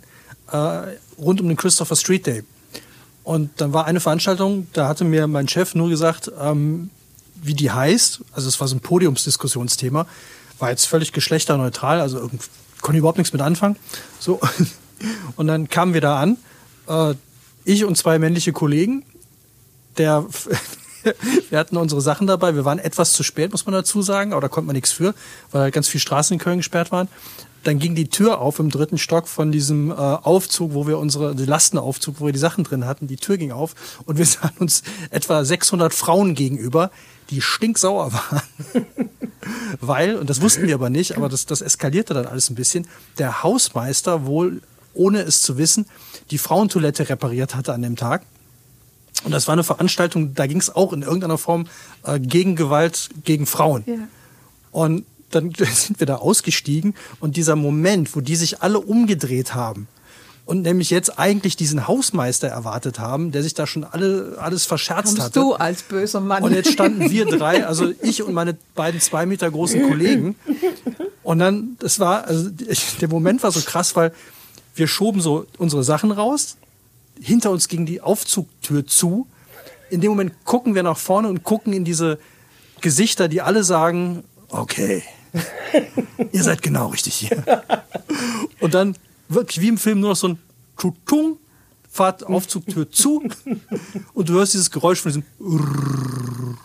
äh, 0.50 0.96
rund 1.18 1.40
um 1.40 1.46
den 1.46 1.56
Christopher 1.56 1.94
Street 1.94 2.26
Day. 2.26 2.42
Und 3.22 3.60
dann 3.60 3.72
war 3.72 3.84
eine 3.84 4.00
Veranstaltung, 4.00 4.66
da 4.72 4.88
hatte 4.88 5.04
mir 5.04 5.28
mein 5.28 5.46
Chef 5.46 5.76
nur 5.76 5.88
gesagt, 5.88 6.32
ähm, 6.40 6.90
wie 7.36 7.54
die 7.54 7.70
heißt. 7.70 8.22
Also 8.32 8.48
es 8.48 8.58
war 8.58 8.66
so 8.66 8.74
ein 8.74 8.80
Podiumsdiskussionsthema. 8.80 10.06
War 10.58 10.70
jetzt 10.70 10.86
völlig 10.86 11.12
geschlechterneutral, 11.12 12.00
also 12.00 12.28
konnte 12.80 12.98
überhaupt 12.98 13.18
nichts 13.18 13.32
mit 13.32 13.40
anfangen. 13.40 13.76
So. 14.18 14.40
Und 15.36 15.46
dann 15.46 15.68
kamen 15.68 15.94
wir 15.94 16.00
da 16.00 16.18
an, 16.18 16.38
äh, 16.88 17.14
ich 17.64 17.84
und 17.84 17.96
zwei 17.96 18.18
männliche 18.18 18.52
Kollegen. 18.52 19.04
Der, 19.96 20.26
wir 21.50 21.58
hatten 21.58 21.76
unsere 21.76 22.00
Sachen 22.00 22.26
dabei. 22.26 22.56
Wir 22.56 22.64
waren 22.64 22.80
etwas 22.80 23.12
zu 23.12 23.22
spät, 23.22 23.52
muss 23.52 23.64
man 23.64 23.74
dazu 23.74 24.02
sagen, 24.02 24.32
aber 24.32 24.40
da 24.40 24.48
konnte 24.48 24.66
man 24.66 24.74
nichts 24.74 24.90
für, 24.90 25.14
weil 25.52 25.70
ganz 25.70 25.86
viele 25.86 26.00
Straßen 26.00 26.34
in 26.34 26.40
Köln 26.40 26.58
gesperrt 26.58 26.90
waren. 26.90 27.08
Dann 27.64 27.78
ging 27.78 27.94
die 27.94 28.08
Tür 28.08 28.40
auf 28.40 28.58
im 28.58 28.70
dritten 28.70 28.98
Stock 28.98 29.28
von 29.28 29.52
diesem 29.52 29.90
äh, 29.90 29.94
Aufzug, 29.94 30.74
wo 30.74 30.86
wir 30.86 30.98
unsere, 30.98 31.32
Lastenaufzug, 31.32 32.16
wo 32.20 32.26
wir 32.26 32.32
die 32.32 32.38
Sachen 32.38 32.64
drin 32.64 32.86
hatten. 32.86 33.06
Die 33.06 33.16
Tür 33.16 33.36
ging 33.36 33.52
auf 33.52 33.74
und 34.06 34.18
wir 34.18 34.26
sahen 34.26 34.52
uns 34.58 34.82
etwa 35.10 35.44
600 35.44 35.92
Frauen 35.92 36.34
gegenüber, 36.34 36.90
die 37.30 37.40
stinksauer 37.40 38.12
waren. 38.14 38.42
Weil, 39.80 40.16
und 40.16 40.30
das 40.30 40.40
wussten 40.40 40.66
wir 40.66 40.74
aber 40.74 40.90
nicht, 40.90 41.16
aber 41.16 41.28
das, 41.28 41.46
das 41.46 41.60
eskalierte 41.60 42.14
dann 42.14 42.26
alles 42.26 42.50
ein 42.50 42.54
bisschen, 42.54 42.86
der 43.18 43.42
Hausmeister 43.42 44.26
wohl, 44.26 44.62
ohne 44.94 45.20
es 45.22 45.42
zu 45.42 45.56
wissen, 45.56 45.86
die 46.30 46.38
Frauentoilette 46.38 47.08
repariert 47.08 47.54
hatte 47.54 47.72
an 47.72 47.82
dem 47.82 47.96
Tag. 47.96 48.22
Und 49.24 49.32
das 49.32 49.46
war 49.46 49.52
eine 49.52 49.64
Veranstaltung, 49.64 50.34
da 50.34 50.46
ging 50.46 50.58
es 50.58 50.74
auch 50.74 50.92
in 50.92 51.02
irgendeiner 51.02 51.38
Form 51.38 51.66
äh, 52.04 52.18
gegen 52.18 52.56
Gewalt 52.56 53.10
gegen 53.24 53.46
Frauen. 53.46 53.84
Ja. 53.86 53.94
Und 54.72 55.04
dann 55.30 55.52
sind 55.72 56.00
wir 56.00 56.06
da 56.06 56.16
ausgestiegen 56.16 56.94
und 57.20 57.36
dieser 57.36 57.56
Moment, 57.56 58.14
wo 58.14 58.20
die 58.20 58.36
sich 58.36 58.62
alle 58.62 58.80
umgedreht 58.80 59.54
haben 59.54 59.88
und 60.50 60.62
nämlich 60.62 60.90
jetzt 60.90 61.16
eigentlich 61.16 61.54
diesen 61.54 61.86
Hausmeister 61.86 62.48
erwartet 62.48 62.98
haben, 62.98 63.30
der 63.30 63.44
sich 63.44 63.54
da 63.54 63.68
schon 63.68 63.84
alle, 63.84 64.36
alles 64.40 64.66
verscherzt 64.66 65.16
Kommst 65.16 65.22
hatte. 65.22 65.38
du 65.38 65.54
als 65.54 65.82
böser 65.82 66.20
Mann. 66.20 66.42
Und 66.42 66.54
jetzt 66.54 66.72
standen 66.72 67.08
wir 67.08 67.24
drei, 67.38 67.64
also 67.64 67.92
ich 68.02 68.24
und 68.24 68.34
meine 68.34 68.56
beiden 68.74 69.00
zwei 69.00 69.26
Meter 69.26 69.48
großen 69.48 69.88
Kollegen. 69.88 70.34
Und 71.22 71.38
dann, 71.38 71.76
das 71.78 72.00
war, 72.00 72.24
also 72.24 72.50
der 73.00 73.08
Moment 73.08 73.44
war 73.44 73.52
so 73.52 73.60
krass, 73.60 73.94
weil 73.94 74.12
wir 74.74 74.88
schoben 74.88 75.20
so 75.20 75.46
unsere 75.58 75.84
Sachen 75.84 76.10
raus, 76.10 76.56
hinter 77.20 77.52
uns 77.52 77.68
ging 77.68 77.86
die 77.86 78.00
Aufzugtür 78.00 78.84
zu. 78.84 79.28
In 79.88 80.00
dem 80.00 80.10
Moment 80.10 80.32
gucken 80.44 80.74
wir 80.74 80.82
nach 80.82 80.98
vorne 80.98 81.28
und 81.28 81.44
gucken 81.44 81.72
in 81.72 81.84
diese 81.84 82.18
Gesichter, 82.80 83.28
die 83.28 83.40
alle 83.40 83.62
sagen, 83.62 84.24
okay, 84.48 85.04
ihr 86.32 86.42
seid 86.42 86.62
genau 86.62 86.88
richtig 86.88 87.14
hier. 87.14 87.44
Und 88.60 88.74
dann 88.74 88.96
wirklich 89.28 89.60
wie 89.60 89.68
im 89.68 89.78
Film 89.78 90.00
nur 90.00 90.10
noch 90.10 90.16
so 90.16 90.28
ein 90.28 90.38
Tutung, 90.76 91.38
fahrt 91.90 92.24
Aufzugtür 92.24 92.90
zu 92.90 93.22
und 94.14 94.28
du 94.28 94.34
hörst 94.34 94.54
dieses 94.54 94.70
Geräusch 94.70 95.00
von 95.00 95.12
diesem 95.12 95.24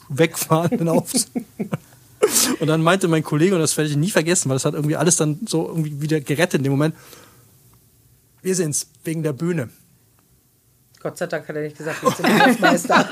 wegfahrenden 0.09 0.87
Aufzug. 0.87 1.29
Und 2.59 2.67
dann 2.67 2.81
meinte 2.81 3.07
mein 3.07 3.23
Kollege, 3.23 3.55
und 3.55 3.61
das 3.61 3.75
werde 3.77 3.89
ich 3.89 3.97
nie 3.97 4.11
vergessen, 4.11 4.49
weil 4.49 4.55
das 4.55 4.65
hat 4.65 4.73
irgendwie 4.73 4.95
alles 4.95 5.15
dann 5.15 5.39
so 5.47 5.67
irgendwie 5.67 6.01
wieder 6.01 6.21
gerettet 6.21 6.59
in 6.59 6.63
dem 6.63 6.71
Moment. 6.71 6.95
Wir 8.41 8.55
sind's, 8.55 8.87
wegen 9.03 9.23
der 9.23 9.33
Bühne. 9.33 9.69
Gott 11.05 11.19
sei 11.19 11.27
Dank 11.27 11.47
hat 11.47 11.55
er 11.55 11.61
nicht 11.61 11.77
gesagt, 11.77 12.01
wir 12.01 12.09
sind 12.09 12.27
der 12.27 12.47
Hausmeister. 12.47 13.05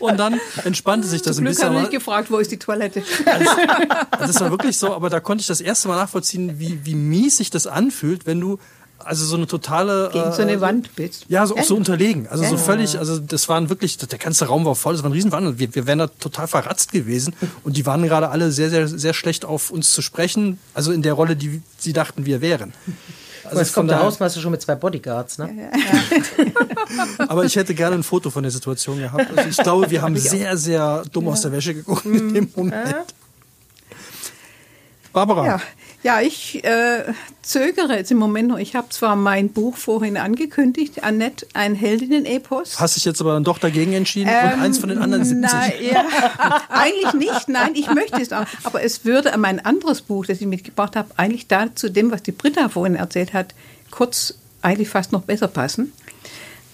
Und 0.00 0.16
dann 0.16 0.40
entspannte 0.64 1.06
sich 1.06 1.20
das 1.20 1.36
Zum 1.36 1.42
ein 1.42 1.48
Glück 1.48 1.56
bisschen. 1.56 1.64
habe 1.66 1.74
ich 1.74 1.80
aber- 1.82 1.90
nicht 1.90 1.98
gefragt, 1.98 2.30
wo 2.30 2.38
ist 2.38 2.50
die 2.50 2.56
Toilette. 2.56 3.02
Das 4.18 4.40
war 4.40 4.50
wirklich 4.50 4.78
so, 4.78 4.94
aber 4.94 5.10
da 5.10 5.20
konnte 5.20 5.42
ich 5.42 5.46
das 5.46 5.60
erste 5.60 5.88
Mal 5.88 5.96
nachvollziehen, 5.96 6.58
wie, 6.58 6.80
wie 6.86 6.94
mies 6.94 7.36
sich 7.36 7.50
das 7.50 7.66
anfühlt, 7.66 8.24
wenn 8.24 8.40
du 8.40 8.58
also 8.98 9.26
so 9.26 9.36
eine 9.36 9.46
totale. 9.46 10.08
Gegen 10.10 10.32
so 10.32 10.38
äh, 10.40 10.46
eine 10.46 10.60
Wand 10.62 10.96
bist. 10.96 11.26
Ja, 11.28 11.46
so, 11.46 11.54
auch 11.58 11.62
so 11.64 11.76
unterlegen. 11.76 12.26
Also 12.28 12.44
so 12.44 12.56
völlig, 12.56 12.98
also 12.98 13.18
das 13.18 13.46
waren 13.50 13.68
wirklich, 13.68 13.98
der 13.98 14.18
ganze 14.18 14.46
Raum 14.46 14.64
war 14.64 14.74
voll, 14.74 14.94
das 14.94 15.02
war 15.02 15.10
ein 15.10 15.12
Riesenwandel. 15.12 15.58
Wir, 15.58 15.74
wir 15.74 15.86
wären 15.86 15.98
da 15.98 16.06
total 16.06 16.48
verratzt 16.48 16.92
gewesen 16.92 17.34
und 17.62 17.76
die 17.76 17.84
waren 17.84 18.02
gerade 18.04 18.30
alle 18.30 18.50
sehr, 18.52 18.70
sehr, 18.70 18.88
sehr 18.88 19.12
schlecht 19.12 19.44
auf 19.44 19.70
uns 19.70 19.92
zu 19.92 20.00
sprechen, 20.00 20.58
also 20.72 20.92
in 20.92 21.02
der 21.02 21.12
Rolle, 21.12 21.36
die 21.36 21.60
sie 21.76 21.92
dachten, 21.92 22.24
wir 22.24 22.40
wären. 22.40 22.72
Also 23.44 23.58
Jetzt 23.58 23.70
von 23.70 23.82
kommt 23.82 23.90
der 23.90 24.02
Hausmeister 24.02 24.40
schon 24.40 24.50
mit 24.50 24.60
zwei 24.62 24.74
Bodyguards, 24.74 25.38
ne? 25.38 25.70
Aber 27.28 27.44
ich 27.44 27.56
hätte 27.56 27.74
gerne 27.74 27.96
ein 27.96 28.02
Foto 28.02 28.30
von 28.30 28.42
der 28.42 28.52
Situation 28.52 28.98
gehabt. 28.98 29.26
Also 29.36 29.48
ich 29.48 29.56
glaube, 29.56 29.90
wir 29.90 30.02
haben 30.02 30.16
sehr, 30.16 30.56
sehr 30.56 31.02
dumm 31.12 31.28
aus 31.28 31.42
der 31.42 31.52
Wäsche 31.52 31.74
geguckt 31.74 32.04
in 32.04 32.34
dem 32.34 32.52
Moment. 32.54 33.14
Barbara, 35.12 35.46
Ja, 35.46 35.60
ja 36.02 36.20
ich 36.20 36.64
äh, 36.64 37.04
zögere 37.42 37.96
jetzt 37.96 38.10
im 38.10 38.18
Moment 38.18 38.48
noch. 38.48 38.58
Ich 38.58 38.74
habe 38.74 38.88
zwar 38.90 39.16
mein 39.16 39.50
Buch 39.50 39.76
vorhin 39.76 40.16
angekündigt, 40.16 41.02
Annette, 41.02 41.46
ein 41.54 41.74
Heldinnen-Epos. 41.74 42.78
hast 42.78 42.96
dich 42.96 43.04
jetzt 43.04 43.20
aber 43.20 43.34
dann 43.34 43.44
doch 43.44 43.58
dagegen 43.58 43.92
entschieden 43.92 44.28
und 44.28 44.60
eins 44.60 44.78
von 44.78 44.88
den 44.88 44.98
anderen 44.98 45.24
70. 45.24 45.50
Nein, 45.50 45.72
ja, 45.80 46.04
eigentlich 46.68 47.12
nicht. 47.14 47.48
Nein, 47.48 47.74
ich 47.74 47.92
möchte 47.92 48.20
es 48.20 48.32
auch. 48.32 48.44
Aber 48.64 48.82
es 48.82 49.04
würde 49.04 49.36
mein 49.38 49.64
anderes 49.64 50.02
Buch, 50.02 50.26
das 50.26 50.40
ich 50.40 50.46
mitgebracht 50.46 50.96
habe, 50.96 51.08
eigentlich 51.16 51.48
da 51.48 51.74
zu 51.74 51.90
dem, 51.90 52.10
was 52.10 52.22
die 52.22 52.32
Britta 52.32 52.68
vorhin 52.68 52.94
erzählt 52.94 53.32
hat, 53.32 53.54
kurz 53.90 54.34
eigentlich 54.62 54.88
fast 54.88 55.12
noch 55.12 55.22
besser 55.22 55.48
passen. 55.48 55.92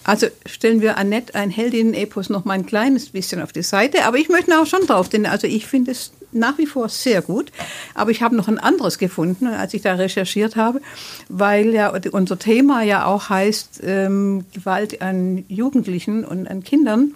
Also 0.05 0.27
stellen 0.45 0.81
wir 0.81 0.97
Annette 0.97 1.33
ein 1.33 1.49
Heldinnen-Epos 1.49 2.29
noch 2.29 2.45
mal 2.45 2.53
ein 2.53 2.65
kleines 2.67 3.09
bisschen 3.09 3.41
auf 3.41 3.51
die 3.51 3.63
Seite. 3.63 4.05
Aber 4.05 4.17
ich 4.17 4.29
möchte 4.29 4.57
auch 4.59 4.67
schon 4.67 4.85
drauf, 4.85 5.09
denn 5.09 5.25
also 5.25 5.47
ich 5.47 5.65
finde 5.65 5.91
es 5.91 6.11
nach 6.31 6.57
wie 6.59 6.67
vor 6.67 6.89
sehr 6.89 7.23
gut. 7.23 7.51
Aber 7.95 8.11
ich 8.11 8.21
habe 8.21 8.35
noch 8.35 8.47
ein 8.47 8.59
anderes 8.59 8.99
gefunden, 8.99 9.47
als 9.47 9.73
ich 9.73 9.81
da 9.81 9.95
recherchiert 9.95 10.55
habe, 10.55 10.79
weil 11.27 11.73
ja 11.73 11.91
unser 12.11 12.37
Thema 12.37 12.83
ja 12.83 13.05
auch 13.05 13.29
heißt 13.29 13.81
ähm, 13.83 14.45
Gewalt 14.53 15.01
an 15.01 15.43
Jugendlichen 15.47 16.23
und 16.23 16.47
an 16.47 16.63
Kindern. 16.63 17.15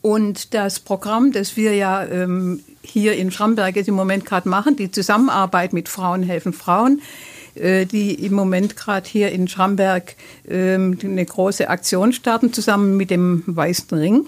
Und 0.00 0.54
das 0.54 0.80
Programm, 0.80 1.32
das 1.32 1.56
wir 1.56 1.74
ja 1.74 2.06
ähm, 2.06 2.62
hier 2.80 3.16
in 3.16 3.30
Schramberg 3.30 3.76
jetzt 3.76 3.88
im 3.88 3.94
Moment 3.94 4.24
gerade 4.24 4.48
machen, 4.48 4.76
die 4.76 4.90
Zusammenarbeit 4.90 5.72
mit 5.72 5.88
Frauen 5.88 6.22
helfen 6.22 6.52
Frauen, 6.52 7.02
die 7.56 8.14
im 8.24 8.34
Moment 8.34 8.76
gerade 8.76 9.08
hier 9.08 9.32
in 9.32 9.48
Schramberg 9.48 10.14
ähm, 10.48 10.98
eine 11.02 11.24
große 11.24 11.68
Aktion 11.68 12.12
starten, 12.12 12.52
zusammen 12.52 12.96
mit 12.96 13.10
dem 13.10 13.42
Weißen 13.46 13.96
Ring. 13.96 14.26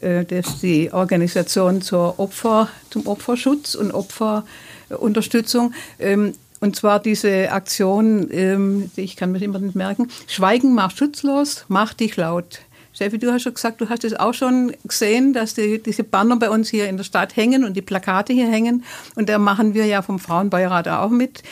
Äh, 0.00 0.24
das 0.24 0.46
ist 0.46 0.62
die 0.62 0.92
Organisation 0.92 1.82
zur 1.82 2.18
Opfer, 2.18 2.68
zum 2.90 3.06
Opferschutz 3.06 3.74
und 3.74 3.92
Opferunterstützung. 3.92 5.72
Ähm, 5.98 6.34
und 6.60 6.76
zwar 6.76 7.00
diese 7.00 7.52
Aktion, 7.52 8.28
ähm, 8.30 8.90
ich 8.96 9.16
kann 9.16 9.32
mir 9.32 9.42
immer 9.42 9.58
nicht 9.58 9.74
merken, 9.74 10.08
Schweigen 10.26 10.74
macht 10.74 10.98
schutzlos, 10.98 11.64
mach 11.68 11.94
dich 11.94 12.16
laut. 12.16 12.60
Steffi, 12.94 13.18
du 13.18 13.32
hast 13.32 13.42
schon 13.42 13.54
gesagt, 13.54 13.80
du 13.80 13.88
hast 13.88 14.04
es 14.04 14.14
auch 14.14 14.34
schon 14.34 14.72
gesehen, 14.84 15.32
dass 15.32 15.54
die, 15.54 15.82
diese 15.82 16.04
Banner 16.04 16.36
bei 16.36 16.48
uns 16.48 16.68
hier 16.68 16.88
in 16.88 16.96
der 16.96 17.04
Stadt 17.04 17.34
hängen 17.34 17.64
und 17.64 17.74
die 17.74 17.82
Plakate 17.82 18.32
hier 18.32 18.48
hängen. 18.48 18.84
Und 19.16 19.28
da 19.28 19.38
machen 19.38 19.74
wir 19.74 19.84
ja 19.86 20.00
vom 20.00 20.20
Frauenbeirat 20.20 20.86
auch 20.86 21.10
mit. 21.10 21.42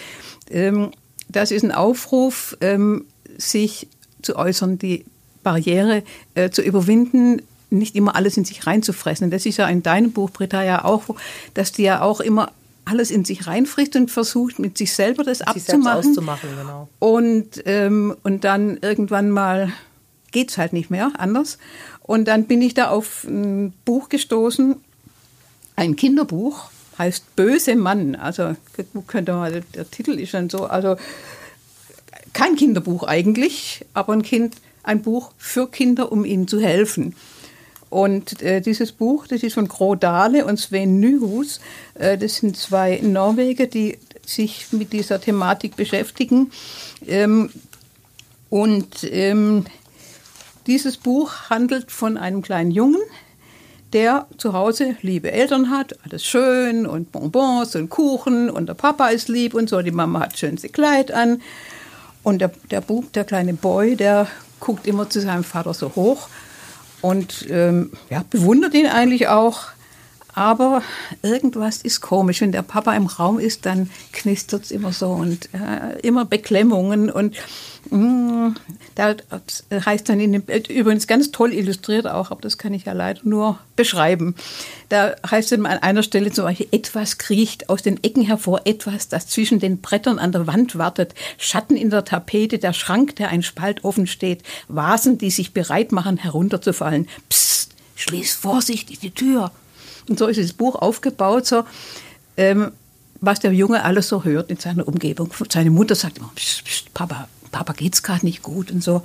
Das 1.32 1.50
ist 1.50 1.62
ein 1.62 1.72
Aufruf, 1.72 2.56
ähm, 2.60 3.04
sich 3.38 3.88
zu 4.22 4.36
äußern, 4.36 4.78
die 4.78 5.04
Barriere 5.42 6.02
äh, 6.34 6.50
zu 6.50 6.62
überwinden, 6.62 7.42
nicht 7.70 7.96
immer 7.96 8.14
alles 8.14 8.36
in 8.36 8.44
sich 8.44 8.66
reinzufressen. 8.66 9.30
Das 9.30 9.46
ist 9.46 9.56
ja 9.56 9.66
in 9.68 9.82
deinem 9.82 10.12
Buch, 10.12 10.30
Britta, 10.30 10.62
ja 10.62 10.84
auch, 10.84 11.04
dass 11.54 11.72
die 11.72 11.82
ja 11.82 12.02
auch 12.02 12.20
immer 12.20 12.52
alles 12.84 13.10
in 13.10 13.24
sich 13.24 13.46
reinfrisst 13.46 13.96
und 13.96 14.10
versucht, 14.10 14.58
mit 14.58 14.76
sich 14.76 14.92
selber 14.92 15.24
das 15.24 15.38
Sich 15.38 15.46
abzumachen. 15.48 16.10
auszumachen, 16.10 16.50
genau. 16.56 16.88
Und, 16.98 17.62
ähm, 17.64 18.16
und 18.22 18.44
dann 18.44 18.78
irgendwann 18.82 19.30
mal 19.30 19.72
geht's 20.32 20.58
halt 20.58 20.72
nicht 20.72 20.90
mehr 20.90 21.12
anders. 21.18 21.58
Und 22.00 22.26
dann 22.26 22.46
bin 22.46 22.60
ich 22.60 22.74
da 22.74 22.88
auf 22.88 23.24
ein 23.24 23.72
Buch 23.84 24.08
gestoßen, 24.08 24.76
ein 25.76 25.96
Kinderbuch, 25.96 26.70
heißt 26.98 27.36
Böse 27.36 27.76
Mann. 27.76 28.14
Also 28.14 28.56
könnte 29.06 29.32
man, 29.32 29.62
der, 29.74 29.90
Titel 29.90 30.12
ist 30.18 30.30
schon 30.30 30.50
so, 30.50 30.66
also 30.66 30.96
kein 32.32 32.56
Kinderbuch 32.56 33.04
eigentlich, 33.04 33.84
aber 33.94 34.12
ein 34.12 34.22
Kind, 34.22 34.56
ein 34.82 35.02
Buch 35.02 35.32
für 35.38 35.68
Kinder, 35.68 36.12
um 36.12 36.24
ihnen 36.24 36.48
zu 36.48 36.60
helfen. 36.60 37.14
Und 37.90 38.40
äh, 38.40 38.62
dieses 38.62 38.90
Buch, 38.92 39.26
das 39.26 39.42
ist 39.42 39.52
von 39.52 39.68
Gro 39.68 39.96
Dahle 39.96 40.46
und 40.46 40.58
Sven 40.58 40.98
Nyhus. 40.98 41.60
Äh, 41.94 42.16
das 42.16 42.36
sind 42.36 42.56
zwei 42.56 42.98
Norweger, 43.02 43.66
die 43.66 43.98
sich 44.24 44.68
mit 44.72 44.94
dieser 44.94 45.20
Thematik 45.20 45.76
beschäftigen. 45.76 46.50
Ähm, 47.06 47.50
und 48.48 49.04
ähm, 49.04 49.66
dieses 50.66 50.96
Buch 50.96 51.50
handelt 51.50 51.90
von 51.90 52.16
einem 52.16 52.40
kleinen 52.40 52.70
Jungen, 52.70 53.00
der 53.92 54.26
zu 54.38 54.52
Hause 54.52 54.96
liebe 55.02 55.30
Eltern 55.30 55.70
hat, 55.70 55.96
alles 56.04 56.24
schön 56.24 56.86
und 56.86 57.12
Bonbons 57.12 57.76
und 57.76 57.90
Kuchen 57.90 58.50
und 58.50 58.66
der 58.66 58.74
Papa 58.74 59.08
ist 59.08 59.28
lieb 59.28 59.54
und 59.54 59.68
so, 59.68 59.82
die 59.82 59.90
Mama 59.90 60.20
hat 60.20 60.38
schönste 60.38 60.68
Kleid 60.68 61.12
an. 61.12 61.42
Und 62.22 62.38
der, 62.38 62.52
der 62.70 62.80
Bub, 62.80 63.12
der 63.12 63.24
kleine 63.24 63.52
Boy, 63.54 63.96
der 63.96 64.28
guckt 64.60 64.86
immer 64.86 65.10
zu 65.10 65.20
seinem 65.20 65.44
Vater 65.44 65.74
so 65.74 65.92
hoch 65.96 66.28
und 67.00 67.46
ähm, 67.50 67.90
ja, 68.10 68.24
bewundert 68.30 68.74
ihn 68.74 68.86
eigentlich 68.86 69.28
auch. 69.28 69.64
Aber 70.34 70.82
irgendwas 71.22 71.82
ist 71.82 72.00
komisch. 72.00 72.40
Wenn 72.40 72.52
der 72.52 72.62
Papa 72.62 72.94
im 72.94 73.06
Raum 73.06 73.38
ist, 73.38 73.66
dann 73.66 73.90
knistert 74.12 74.64
es 74.64 74.70
immer 74.70 74.92
so 74.92 75.10
und 75.10 75.50
äh, 75.52 76.00
immer 76.00 76.24
Beklemmungen. 76.24 77.10
Und 77.10 77.36
mm, 77.90 78.54
da 78.94 79.14
heißt 79.70 80.08
dann 80.08 80.20
in 80.20 80.32
dem, 80.32 80.42
übrigens 80.68 81.06
ganz 81.06 81.32
toll 81.32 81.52
illustriert 81.52 82.06
auch, 82.06 82.30
aber 82.30 82.40
das 82.40 82.56
kann 82.56 82.72
ich 82.72 82.86
ja 82.86 82.94
leider 82.94 83.20
nur 83.24 83.58
beschreiben. 83.76 84.34
Da 84.88 85.14
heißt 85.30 85.52
es 85.52 85.58
an 85.58 85.66
einer 85.66 86.02
Stelle 86.02 86.32
zum 86.32 86.44
Beispiel, 86.44 86.68
etwas 86.72 87.18
kriecht 87.18 87.68
aus 87.68 87.82
den 87.82 88.02
Ecken 88.02 88.22
hervor, 88.22 88.62
etwas, 88.64 89.08
das 89.08 89.26
zwischen 89.26 89.58
den 89.58 89.82
Brettern 89.82 90.18
an 90.18 90.32
der 90.32 90.46
Wand 90.46 90.78
wartet, 90.78 91.14
Schatten 91.36 91.76
in 91.76 91.90
der 91.90 92.06
Tapete, 92.06 92.58
der 92.58 92.72
Schrank, 92.72 93.16
der 93.16 93.28
ein 93.28 93.42
Spalt 93.42 93.84
offen 93.84 94.06
steht, 94.06 94.42
Vasen, 94.68 95.18
die 95.18 95.30
sich 95.30 95.52
bereit 95.52 95.92
machen, 95.92 96.16
herunterzufallen. 96.16 97.06
Psst, 97.28 97.74
schließ 97.96 98.34
vorsichtig 98.34 99.00
die 99.00 99.10
Tür. 99.10 99.52
Und 100.08 100.18
so 100.18 100.26
ist 100.26 100.40
das 100.40 100.52
Buch 100.52 100.76
aufgebaut, 100.76 101.46
so, 101.46 101.64
ähm, 102.36 102.72
was 103.20 103.40
der 103.40 103.52
Junge 103.52 103.84
alles 103.84 104.08
so 104.08 104.24
hört 104.24 104.50
in 104.50 104.58
seiner 104.58 104.86
Umgebung. 104.86 105.30
Seine 105.50 105.70
Mutter 105.70 105.94
sagt 105.94 106.18
immer, 106.18 106.32
pst, 106.34 106.64
pst, 106.64 106.94
Papa, 106.94 107.28
Papa 107.52 107.72
geht's 107.72 108.02
gerade 108.02 108.26
nicht 108.26 108.42
gut 108.42 108.70
und 108.70 108.82
so. 108.82 109.02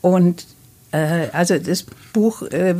Und 0.00 0.46
äh, 0.92 1.28
also 1.32 1.58
das 1.58 1.84
Buch 2.12 2.42
äh, 2.42 2.76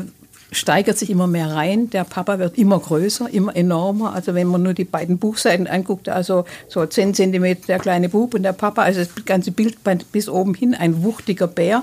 steigert 0.52 0.96
sich 0.96 1.10
immer 1.10 1.26
mehr 1.26 1.52
rein. 1.52 1.90
Der 1.90 2.04
Papa 2.04 2.38
wird 2.38 2.56
immer 2.56 2.78
größer, 2.78 3.28
immer 3.30 3.54
enormer. 3.54 4.14
Also 4.14 4.34
wenn 4.34 4.46
man 4.46 4.62
nur 4.62 4.74
die 4.74 4.84
beiden 4.84 5.18
Buchseiten 5.18 5.66
anguckt, 5.66 6.08
also 6.08 6.44
so 6.68 6.86
10 6.86 7.14
Zentimeter 7.14 7.66
der 7.66 7.78
kleine 7.78 8.08
Bub 8.08 8.34
und 8.34 8.42
der 8.42 8.52
Papa, 8.52 8.82
also 8.82 9.00
das 9.00 9.24
ganze 9.24 9.50
Bild 9.50 9.78
bis 10.12 10.28
oben 10.28 10.54
hin, 10.54 10.74
ein 10.74 11.02
wuchtiger 11.02 11.46
Bär. 11.46 11.82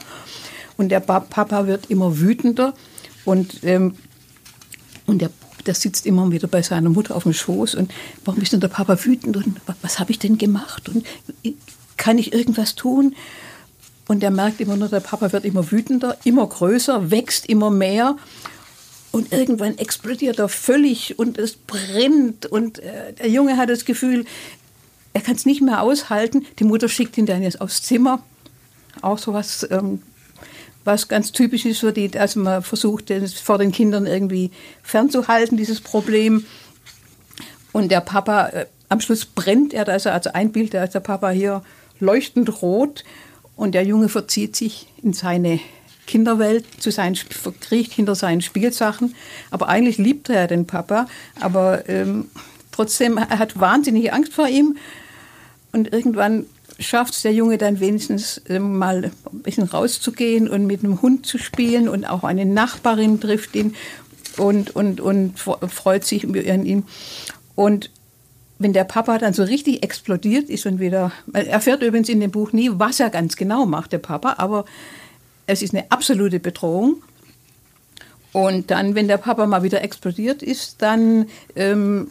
Und 0.77 0.89
der 0.89 1.01
Papa 1.01 1.67
wird 1.67 1.91
immer 1.91 2.19
wütender 2.19 2.73
und, 3.25 3.63
ähm, 3.63 3.95
und 5.05 5.21
der 5.21 5.29
der 5.65 5.73
sitzt 5.73 6.05
immer 6.05 6.31
wieder 6.31 6.47
bei 6.47 6.61
seiner 6.61 6.89
Mutter 6.89 7.15
auf 7.15 7.23
dem 7.23 7.33
Schoß 7.33 7.75
und 7.75 7.93
warum 8.25 8.41
ist 8.41 8.53
denn 8.53 8.59
der 8.59 8.67
Papa 8.67 9.03
wütend 9.03 9.37
und 9.37 9.59
was 9.81 9.99
habe 9.99 10.11
ich 10.11 10.19
denn 10.19 10.37
gemacht 10.37 10.89
und 10.89 11.05
kann 11.97 12.17
ich 12.17 12.33
irgendwas 12.33 12.75
tun? 12.75 13.15
Und 14.07 14.21
er 14.21 14.31
merkt 14.31 14.59
immer 14.59 14.75
nur, 14.75 14.89
der 14.89 14.99
Papa 14.99 15.31
wird 15.31 15.45
immer 15.45 15.71
wütender, 15.71 16.17
immer 16.25 16.45
größer, 16.45 17.09
wächst 17.09 17.45
immer 17.45 17.71
mehr 17.71 18.17
und 19.11 19.31
irgendwann 19.31 19.77
explodiert 19.77 20.39
er 20.39 20.49
völlig 20.49 21.17
und 21.19 21.37
es 21.37 21.55
brennt 21.55 22.45
und 22.47 22.79
äh, 22.79 23.13
der 23.13 23.29
Junge 23.29 23.57
hat 23.57 23.69
das 23.69 23.85
Gefühl, 23.85 24.25
er 25.13 25.21
kann 25.21 25.35
es 25.35 25.45
nicht 25.45 25.61
mehr 25.61 25.81
aushalten. 25.81 26.45
Die 26.59 26.63
Mutter 26.63 26.89
schickt 26.89 27.17
ihn 27.17 27.27
dann 27.27 27.43
jetzt 27.43 27.61
aufs 27.61 27.83
Zimmer. 27.83 28.23
Auch 29.01 29.19
so 29.19 29.33
was 29.33 29.67
ähm, 29.69 30.01
was 30.83 31.07
ganz 31.07 31.31
typisch 31.31 31.65
ist 31.65 31.79
für 31.79 31.93
die, 31.93 32.17
also 32.17 32.39
man 32.39 32.63
versucht, 32.63 33.09
das 33.09 33.33
vor 33.33 33.57
den 33.57 33.71
Kindern 33.71 34.05
irgendwie 34.05 34.51
fernzuhalten, 34.81 35.57
dieses 35.57 35.81
Problem. 35.81 36.45
Und 37.71 37.89
der 37.91 38.01
Papa, 38.01 38.47
äh, 38.47 38.65
am 38.89 38.99
Schluss 38.99 39.25
brennt 39.25 39.73
er, 39.73 39.87
also, 39.87 40.09
also 40.09 40.31
ein 40.33 40.51
Bild, 40.51 40.73
da 40.73 40.83
ist 40.83 40.93
der 40.93 40.99
Papa 40.99 41.29
hier 41.29 41.63
leuchtend 41.99 42.61
rot 42.61 43.03
und 43.55 43.73
der 43.73 43.83
Junge 43.83 44.09
verzieht 44.09 44.55
sich 44.55 44.87
in 45.01 45.13
seine 45.13 45.59
Kinderwelt, 46.05 46.65
zu 46.79 46.91
seinen, 46.91 47.15
verkriecht 47.15 47.93
hinter 47.93 48.15
seinen 48.15 48.41
Spielsachen. 48.41 49.15
Aber 49.51 49.69
eigentlich 49.69 49.97
liebt 49.97 50.29
er 50.29 50.47
den 50.47 50.67
Papa, 50.67 51.07
aber 51.39 51.87
ähm, 51.87 52.29
trotzdem, 52.71 53.17
er 53.17 53.39
hat 53.39 53.59
wahnsinnige 53.59 54.13
Angst 54.13 54.33
vor 54.33 54.47
ihm. 54.47 54.77
Und 55.71 55.91
irgendwann 55.91 56.45
schafft 56.79 57.13
es 57.13 57.21
der 57.21 57.33
Junge 57.33 57.57
dann 57.57 57.79
wenigstens 57.79 58.39
äh, 58.49 58.59
mal 58.59 59.05
ein 59.05 59.39
bisschen 59.39 59.63
rauszugehen 59.63 60.49
und 60.49 60.65
mit 60.65 60.83
einem 60.83 61.01
Hund 61.01 61.25
zu 61.25 61.37
spielen 61.37 61.87
und 61.87 62.05
auch 62.05 62.23
eine 62.23 62.45
Nachbarin 62.45 63.19
trifft 63.19 63.55
ihn 63.55 63.75
und, 64.37 64.75
und, 64.75 65.01
und 65.01 65.39
freut 65.39 66.05
sich 66.05 66.25
an 66.25 66.65
ihm. 66.65 66.83
Und 67.55 67.91
wenn 68.59 68.73
der 68.73 68.83
Papa 68.85 69.17
dann 69.17 69.33
so 69.33 69.43
richtig 69.43 69.83
explodiert 69.83 70.49
ist 70.49 70.65
und 70.65 70.79
wieder, 70.79 71.11
er 71.33 71.47
erfährt 71.47 71.81
übrigens 71.83 72.09
in 72.09 72.19
dem 72.19 72.31
Buch 72.31 72.53
nie, 72.53 72.69
was 72.73 72.99
er 72.99 73.09
ganz 73.09 73.35
genau 73.35 73.65
macht, 73.65 73.91
der 73.91 73.99
Papa, 73.99 74.35
aber 74.37 74.65
es 75.45 75.61
ist 75.61 75.73
eine 75.73 75.91
absolute 75.91 76.39
Bedrohung. 76.39 77.03
Und 78.31 78.71
dann, 78.71 78.95
wenn 78.95 79.07
der 79.07 79.17
Papa 79.17 79.45
mal 79.45 79.61
wieder 79.61 79.83
explodiert 79.83 80.41
ist, 80.41 80.81
dann 80.81 81.27
ähm, 81.55 82.09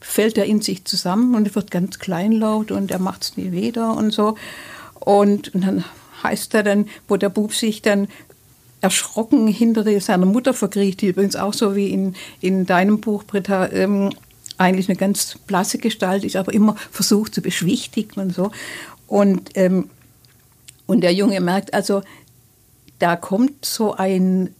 fällt 0.00 0.38
er 0.38 0.44
in 0.44 0.60
sich 0.60 0.84
zusammen 0.84 1.34
und 1.34 1.54
wird 1.54 1.70
ganz 1.70 1.98
kleinlaut 1.98 2.70
und 2.70 2.90
er 2.90 2.98
macht 2.98 3.22
es 3.22 3.36
nie 3.36 3.52
wieder 3.52 3.96
und 3.96 4.12
so. 4.12 4.36
Und, 4.94 5.54
und 5.54 5.66
dann 5.66 5.84
heißt 6.22 6.54
er 6.54 6.62
dann, 6.62 6.88
wo 7.06 7.16
der 7.16 7.28
Bub 7.28 7.54
sich 7.54 7.82
dann 7.82 8.08
erschrocken 8.80 9.48
hinter 9.48 10.00
seiner 10.00 10.26
Mutter 10.26 10.54
verkriecht, 10.54 11.00
die 11.00 11.08
übrigens 11.08 11.36
auch 11.36 11.52
so 11.52 11.74
wie 11.74 11.90
in, 11.90 12.14
in 12.40 12.66
deinem 12.66 13.00
Buch, 13.00 13.24
Britta, 13.24 13.70
ähm, 13.72 14.10
eigentlich 14.56 14.88
eine 14.88 14.96
ganz 14.96 15.36
blasse 15.46 15.78
Gestalt 15.78 16.24
ist, 16.24 16.36
aber 16.36 16.52
immer 16.52 16.76
versucht 16.90 17.34
zu 17.34 17.42
beschwichtigen 17.42 18.20
und 18.20 18.34
so. 18.34 18.50
Und, 19.06 19.50
ähm, 19.54 19.90
und 20.86 21.00
der 21.00 21.12
Junge 21.12 21.40
merkt 21.40 21.74
also, 21.74 22.02
da 22.98 23.16
kommt 23.16 23.64
so 23.64 23.94
ein 23.94 24.54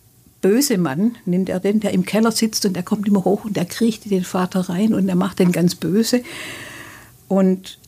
böse 0.48 0.78
Mann, 0.78 1.16
nennt 1.26 1.50
er 1.50 1.60
den, 1.60 1.80
der 1.80 1.92
im 1.92 2.06
Keller 2.06 2.32
sitzt 2.32 2.64
und 2.64 2.74
der 2.74 2.82
kommt 2.82 3.06
immer 3.06 3.22
hoch 3.24 3.44
und 3.44 3.54
der 3.54 3.66
kriecht 3.66 4.10
den 4.10 4.24
Vater 4.24 4.70
rein 4.70 4.94
und 4.94 5.06
er 5.06 5.14
macht 5.14 5.40
den 5.40 5.52
ganz 5.52 5.74
böse. 5.74 6.22
Und 7.28 7.78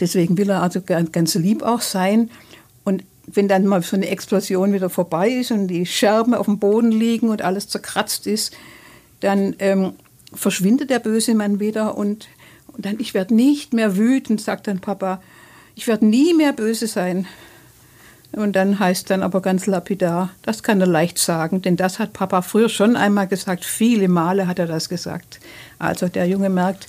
deswegen 0.00 0.36
will 0.36 0.50
er 0.50 0.62
also 0.62 0.82
ganz 0.82 1.34
lieb 1.34 1.62
auch 1.62 1.80
sein. 1.80 2.30
Und 2.84 3.04
wenn 3.26 3.48
dann 3.48 3.66
mal 3.66 3.82
so 3.82 3.96
eine 3.96 4.08
Explosion 4.08 4.74
wieder 4.74 4.90
vorbei 4.90 5.30
ist 5.30 5.50
und 5.50 5.68
die 5.68 5.86
Scherben 5.86 6.34
auf 6.34 6.44
dem 6.44 6.58
Boden 6.58 6.92
liegen 6.92 7.30
und 7.30 7.40
alles 7.40 7.68
zerkratzt 7.68 8.26
ist, 8.26 8.54
dann 9.20 9.56
ähm, 9.60 9.94
verschwindet 10.34 10.90
der 10.90 10.98
böse 10.98 11.34
Mann 11.34 11.58
wieder 11.58 11.96
und, 11.96 12.28
und 12.66 12.84
dann, 12.84 13.00
ich 13.00 13.14
werde 13.14 13.34
nicht 13.34 13.72
mehr 13.72 13.96
wütend, 13.96 14.42
sagt 14.42 14.66
dann 14.66 14.80
Papa, 14.80 15.22
ich 15.74 15.86
werde 15.86 16.04
nie 16.04 16.34
mehr 16.34 16.52
böse 16.52 16.86
sein. 16.86 17.26
Und 18.36 18.54
dann 18.54 18.78
heißt 18.78 19.10
dann 19.10 19.22
aber 19.22 19.40
ganz 19.40 19.66
lapidar, 19.66 20.30
das 20.42 20.62
kann 20.62 20.80
er 20.80 20.86
leicht 20.86 21.18
sagen, 21.18 21.62
denn 21.62 21.76
das 21.76 21.98
hat 21.98 22.12
Papa 22.12 22.42
früher 22.42 22.68
schon 22.68 22.96
einmal 22.96 23.28
gesagt, 23.28 23.64
viele 23.64 24.08
Male 24.08 24.46
hat 24.48 24.58
er 24.58 24.66
das 24.66 24.88
gesagt. 24.88 25.40
Also 25.78 26.08
der 26.08 26.26
Junge 26.26 26.50
merkt, 26.50 26.88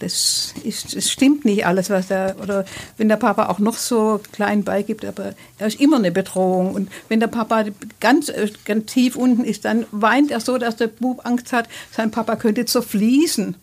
das, 0.00 0.54
ist, 0.62 0.96
das 0.96 1.10
stimmt 1.10 1.44
nicht 1.44 1.66
alles, 1.66 1.90
was 1.90 2.10
er, 2.10 2.36
oder 2.42 2.64
wenn 2.96 3.08
der 3.08 3.16
Papa 3.16 3.46
auch 3.46 3.58
noch 3.58 3.76
so 3.76 4.20
klein 4.32 4.64
beigibt, 4.64 5.04
aber 5.04 5.34
er 5.58 5.66
ist 5.66 5.80
immer 5.80 5.96
eine 5.96 6.12
Bedrohung. 6.12 6.74
Und 6.74 6.90
wenn 7.08 7.20
der 7.20 7.28
Papa 7.28 7.64
ganz, 8.00 8.32
ganz 8.64 8.92
tief 8.92 9.16
unten 9.16 9.44
ist, 9.44 9.64
dann 9.64 9.86
weint 9.92 10.30
er 10.30 10.40
so, 10.40 10.58
dass 10.58 10.76
der 10.76 10.88
Bub 10.88 11.24
Angst 11.24 11.52
hat, 11.52 11.68
sein 11.92 12.10
Papa 12.10 12.36
könnte 12.36 12.64
zerfließen 12.66 13.56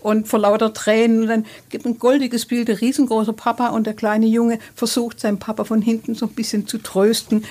und 0.00 0.28
vor 0.28 0.38
lauter 0.40 0.72
Tränen. 0.72 1.22
Und 1.22 1.28
dann 1.28 1.46
gibt 1.68 1.86
ein 1.86 1.98
goldiges 1.98 2.46
Bild, 2.46 2.68
der 2.68 2.80
riesengroße 2.80 3.32
Papa 3.32 3.68
und 3.68 3.86
der 3.86 3.94
kleine 3.94 4.26
Junge 4.26 4.58
versucht 4.74 5.20
seinen 5.20 5.38
Papa 5.38 5.64
von 5.64 5.82
hinten 5.82 6.14
so 6.14 6.26
ein 6.26 6.32
bisschen 6.32 6.66
zu 6.66 6.78
trösten. 6.78 7.44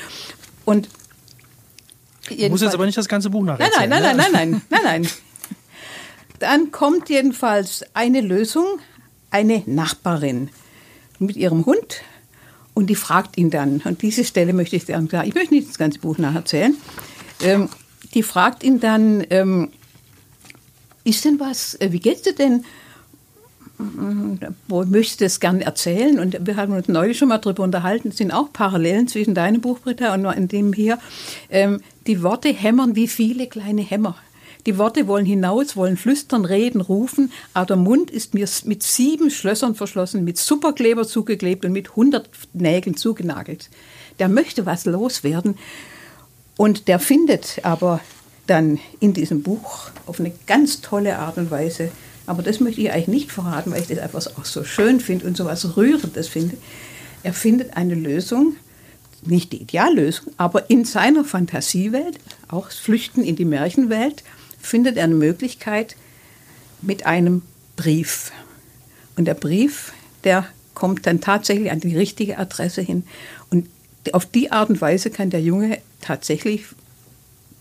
Und 0.66 0.90
du 2.30 2.50
musst 2.50 2.64
jetzt 2.64 2.74
aber 2.74 2.86
nicht 2.86 2.98
das 2.98 3.08
ganze 3.08 3.30
Buch 3.30 3.44
nachlesen. 3.44 3.74
Nein, 3.78 3.90
nein, 3.90 4.04
nein, 4.04 4.18
nein, 4.18 4.32
nein, 4.32 4.62
nein, 4.70 4.82
nein. 4.84 5.08
Dann 6.40 6.72
kommt 6.72 7.10
jedenfalls 7.10 7.84
eine 7.94 8.22
Lösung, 8.22 8.80
eine 9.32 9.64
Nachbarin 9.66 10.50
mit 11.20 11.36
ihrem 11.36 11.66
Hund 11.66 12.02
und 12.74 12.88
die 12.88 12.96
fragt 12.96 13.38
ihn 13.38 13.50
dann, 13.50 13.82
und 13.86 14.04
diese 14.04 14.24
Stelle 14.24 14.54
möchte 14.54 14.76
ich 14.76 14.86
dann 14.86 15.10
sagen, 15.10 15.28
ich 15.28 15.34
möchte 15.34 15.54
nicht 15.56 15.68
das 15.68 15.80
ganze 15.80 15.98
Buch 16.00 16.20
nacherzählen, 16.20 16.76
ähm, 17.42 17.70
die 18.14 18.22
fragt 18.22 18.64
ihn 18.64 18.80
dann, 18.80 19.26
ähm, 19.32 19.72
ist 21.08 21.24
denn 21.26 21.40
was, 21.40 21.76
äh, 21.76 21.92
wie 21.92 22.00
geht's 22.00 22.24
dir 22.24 22.36
denn? 22.36 22.66
Möchtest 24.68 25.22
du 25.22 25.26
das 25.26 25.40
gerne 25.40 25.64
erzählen? 25.64 26.20
Und 26.20 26.46
wir 26.46 26.56
haben 26.56 26.74
uns 26.74 26.88
neulich 26.88 27.18
schon 27.18 27.30
mal 27.30 27.38
darüber 27.38 27.64
unterhalten, 27.64 28.10
es 28.10 28.18
sind 28.18 28.32
auch 28.32 28.52
Parallelen 28.52 29.08
zwischen 29.08 29.36
deinem 29.36 29.62
Buch, 29.62 29.80
Britta, 29.80 30.14
und 30.14 30.52
dem 30.52 30.74
hier. 30.74 30.98
Ähm, 31.50 31.82
die 32.08 32.24
Worte 32.24 32.50
hämmern 32.50 32.96
wie 32.96 33.08
viele 33.08 33.48
kleine 33.48 33.84
Hämmer. 33.84 34.18
Die 34.66 34.78
Worte 34.78 35.08
wollen 35.08 35.26
hinaus, 35.26 35.78
wollen 35.78 35.96
flüstern, 35.96 36.44
reden, 36.44 36.82
rufen, 36.82 37.32
aber 37.54 37.68
der 37.68 37.76
Mund 37.78 38.12
ist 38.12 38.34
mir 38.34 38.48
mit 38.66 38.84
sieben 38.84 39.30
Schlössern 39.30 39.76
verschlossen, 39.76 40.26
mit 40.26 40.38
Superkleber 40.38 41.08
zugeklebt 41.08 41.64
und 41.64 41.72
mit 41.72 41.96
hundert 41.96 42.30
Nägeln 42.54 42.98
zugenagelt. 42.98 43.70
Der 44.20 44.28
möchte 44.28 44.66
was 44.66 44.86
loswerden 44.86 45.58
und 46.58 46.88
der 46.90 47.00
findet 47.00 47.60
aber 47.64 48.02
dann 48.48 48.80
in 49.00 49.14
diesem 49.14 49.44
Buch 49.44 49.92
auf 50.08 50.20
eine 50.20 50.32
ganz 50.46 50.82
tolle 50.82 51.20
Art 51.20 51.38
und 51.38 51.52
Weise. 51.52 51.92
Aber 52.26 52.44
das 52.44 52.60
möchte 52.60 52.82
ich 52.82 52.92
eigentlich 52.92 53.08
nicht 53.08 53.32
verraten, 53.32 53.72
weil 53.72 53.82
ich 53.82 53.88
das 53.88 54.00
einfach 54.00 54.26
auch 54.38 54.46
so 54.46 54.64
schön 54.64 55.00
finde 55.00 55.28
und 55.28 55.38
so 55.38 55.46
was 55.46 55.78
Rührendes 55.78 56.28
finde. 56.28 56.58
Er 57.24 57.34
findet 57.34 57.78
eine 57.78 57.96
Lösung, 57.96 58.56
nicht 59.24 59.52
die 59.52 59.62
Ideallösung, 59.62 60.34
aber 60.38 60.70
in 60.70 60.86
seiner 60.86 61.24
Fantasiewelt, 61.24 62.20
auch 62.48 62.70
Flüchten 62.70 63.24
in 63.24 63.36
die 63.36 63.46
Märchenwelt, 63.46 64.24
findet 64.60 64.98
er 64.98 65.06
eine 65.06 65.16
Möglichkeit 65.16 65.96
mit 66.82 67.06
einem 67.06 67.42
Brief. 67.76 68.32
Und 69.16 69.26
der 69.26 69.34
Brief, 69.34 69.94
der 70.24 70.46
kommt 70.74 71.08
dann 71.08 71.22
tatsächlich 71.22 71.72
an 71.72 71.80
die 71.80 71.96
richtige 71.96 72.38
Adresse 72.38 72.82
hin. 72.82 73.04
Und 73.50 73.68
auf 74.14 74.26
die 74.26 74.52
Art 74.52 74.70
und 74.70 74.80
Weise 74.80 75.10
kann 75.10 75.30
der 75.30 75.42
Junge 75.42 75.80
tatsächlich 76.02 76.66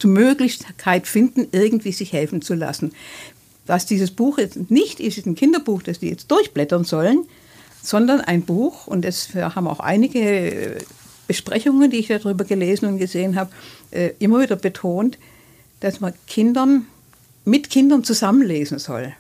Möglichkeit 0.05 1.07
finden, 1.07 1.49
irgendwie 1.53 1.93
sich 1.93 2.13
helfen 2.13 2.43
zu 2.43 2.55
lassen. 2.55 2.93
Was 3.67 3.87
dieses 3.87 4.11
Buch 4.11 4.39
jetzt 4.39 4.71
nicht 4.71 5.01
ist, 5.01 5.19
ist 5.19 5.27
ein 5.27 5.35
Kinderbuch, 5.35 5.83
das 5.83 5.99
die 5.99 6.09
jetzt 6.09 6.31
durchblättern 6.31 6.85
sollen, 6.85 7.25
sondern 7.83 8.21
ein 8.21 8.43
Buch, 8.43 8.87
und 8.87 9.05
das 9.05 9.35
haben 9.35 9.67
auch 9.67 9.81
einige 9.81 10.21
äh, 10.21 10.79
Besprechungen, 11.27 11.91
die 11.91 11.99
ich 11.99 12.09
darüber 12.09 12.45
gelesen 12.45 12.87
und 12.87 12.99
gesehen 12.99 13.37
habe, 13.37 13.51
äh, 13.91 14.11
immer 14.19 14.41
wieder 14.41 14.57
betont, 14.57 15.19
dass 15.81 16.01
man 16.01 16.13
Kindern 16.27 16.87
mit 17.45 17.71
Kindern 17.71 18.05
zusammenlesen 18.05 18.79
soll. 18.79 19.13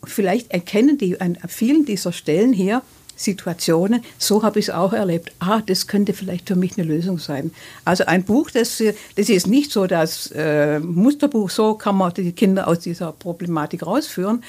Und 0.00 0.10
vielleicht 0.10 0.52
erkennen 0.52 0.98
die 0.98 1.20
an 1.20 1.36
vielen 1.48 1.84
dieser 1.84 2.12
Stellen 2.12 2.52
hier 2.52 2.82
Situationen, 3.18 4.02
so 4.16 4.42
habe 4.44 4.60
ich 4.60 4.68
es 4.68 4.74
auch 4.74 4.92
erlebt. 4.92 5.32
Ah, 5.40 5.60
das 5.60 5.88
könnte 5.88 6.14
vielleicht 6.14 6.48
für 6.48 6.56
mich 6.56 6.78
eine 6.78 6.86
Lösung 6.86 7.18
sein. 7.18 7.50
Also 7.84 8.06
ein 8.06 8.22
Buch, 8.22 8.50
das, 8.50 8.82
das 9.16 9.28
ist 9.28 9.48
nicht 9.48 9.72
so 9.72 9.86
das 9.86 10.30
äh, 10.30 10.78
Musterbuch, 10.78 11.50
so 11.50 11.74
kann 11.74 11.96
man 11.96 12.14
die 12.14 12.32
Kinder 12.32 12.68
aus 12.68 12.78
dieser 12.78 13.12
Problematik 13.12 13.84
rausführen, 13.84 14.44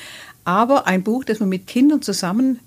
aber 0.45 0.87
ein 0.87 1.03
Buch, 1.03 1.23
das 1.23 1.39
man 1.39 1.49
mit 1.49 1.65
Kindern 1.65 2.01
zusammen 2.03 2.59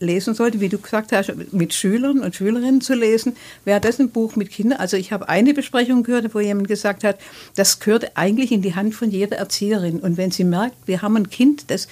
lesen 0.00 0.34
sollte, 0.34 0.60
wie 0.60 0.68
du 0.68 0.78
gesagt 0.78 1.12
hast, 1.12 1.32
mit 1.52 1.74
Schülern 1.74 2.20
und 2.20 2.34
Schülerinnen 2.34 2.80
zu 2.80 2.94
lesen, 2.94 3.36
wäre 3.64 3.80
das 3.80 4.00
ein 4.00 4.10
Buch 4.10 4.34
mit 4.36 4.50
Kindern. 4.50 4.78
Also 4.78 4.96
ich 4.96 5.12
habe 5.12 5.28
eine 5.28 5.54
Besprechung 5.54 6.02
gehört, 6.02 6.34
wo 6.34 6.40
jemand 6.40 6.68
gesagt 6.68 7.04
hat, 7.04 7.18
das 7.54 7.80
gehört 7.80 8.16
eigentlich 8.16 8.52
in 8.52 8.62
die 8.62 8.74
Hand 8.74 8.94
von 8.94 9.10
jeder 9.10 9.36
Erzieherin. 9.36 10.00
Und 10.00 10.16
wenn 10.16 10.30
sie 10.30 10.44
merkt, 10.44 10.76
wir 10.86 11.02
haben 11.02 11.16
ein 11.16 11.30
Kind, 11.30 11.70
das 11.70 11.88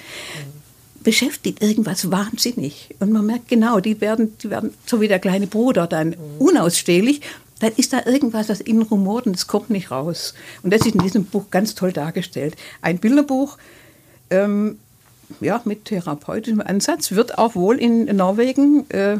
beschäftigt 1.03 1.63
irgendwas 1.63 2.11
wahnsinnig. 2.11 2.95
Und 3.01 3.13
man 3.13 3.27
merkt 3.27 3.49
genau, 3.49 3.81
die 3.81 4.01
werden, 4.01 4.37
die 4.43 4.51
werden 4.51 4.75
so 4.87 5.01
wie 5.01 5.09
der 5.09 5.19
kleine 5.19 5.47
Bruder 5.47 5.87
dann 5.87 6.17
unausstehlich. 6.39 7.21
Dann 7.61 7.73
ist 7.77 7.93
da 7.93 8.07
irgendwas, 8.07 8.49
was 8.49 8.61
innen 8.61 8.83
rumort 8.83 9.27
und 9.27 9.35
es 9.35 9.47
kommt 9.47 9.71
nicht 9.71 9.91
raus. 9.91 10.35
Und 10.63 10.73
das 10.73 10.83
ist 10.83 10.95
in 10.95 11.01
diesem 11.01 11.25
Buch 11.25 11.47
ganz 11.51 11.75
toll 11.75 11.93
dargestellt. 11.93 12.57
Ein 12.83 12.99
Bilderbuch, 12.99 13.59
ähm, 14.31 14.79
ja, 15.41 15.61
mit 15.65 15.87
therapeutischem 15.87 16.61
Ansatz, 16.61 17.13
wird 17.13 17.39
auch 17.39 17.55
wohl 17.55 17.79
in 17.79 18.05
Norwegen 18.17 18.89
äh, 18.91 19.19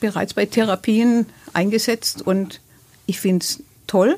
bereits 0.00 0.34
bei 0.34 0.46
Therapien 0.46 1.26
eingesetzt 1.52 2.22
und 2.22 2.60
ich 3.06 3.20
finde 3.20 3.44
es 3.44 3.62
toll. 3.86 4.16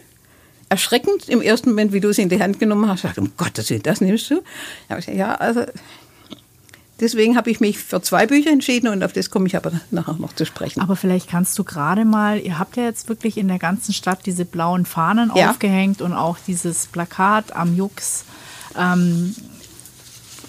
Erschreckend 0.69 1.29
im 1.29 1.43
ersten 1.43 1.71
Moment, 1.71 1.93
wie 1.93 2.01
du 2.01 2.09
es 2.09 2.19
in 2.19 2.29
die 2.29 2.41
Hand 2.41 2.59
genommen 2.59 2.89
hast, 2.89 3.05
dachte, 3.05 3.21
um 3.21 3.33
Gottes 3.37 3.69
Willen, 3.69 3.83
das 3.83 4.01
nimmst 4.01 4.31
du. 4.31 4.43
Ja, 5.13 5.35
also 5.35 5.65
deswegen 7.03 7.37
habe 7.37 7.51
ich 7.51 7.61
mich 7.61 7.79
für 7.79 8.01
zwei 8.01 8.27
Bücher 8.27 8.51
entschieden 8.51 8.89
und 8.89 9.03
auf 9.03 9.13
das 9.13 9.29
komme 9.29 9.47
ich 9.47 9.57
aber 9.57 9.73
nachher 9.91 10.15
noch 10.15 10.33
zu 10.33 10.47
sprechen. 10.47 10.81
Aber 10.81 10.97
vielleicht 10.97 11.29
kannst 11.29 11.59
du 11.59 11.65
gerade 11.65 12.05
mal, 12.05 12.41
ihr 12.41 12.59
habt 12.59 12.77
ja 12.77 12.85
jetzt 12.85 13.09
wirklich 13.09 13.37
in 13.37 13.49
der 13.49 13.59
ganzen 13.59 13.93
Stadt 13.93 14.21
diese 14.25 14.47
blauen 14.47 14.87
Fahnen 14.87 15.31
ja. 15.35 15.51
aufgehängt 15.51 16.01
und 16.01 16.15
auch 16.15 16.39
dieses 16.47 16.87
Plakat 16.87 17.55
am 17.55 17.77
Jux. 17.77 18.25
Ähm, 18.79 19.35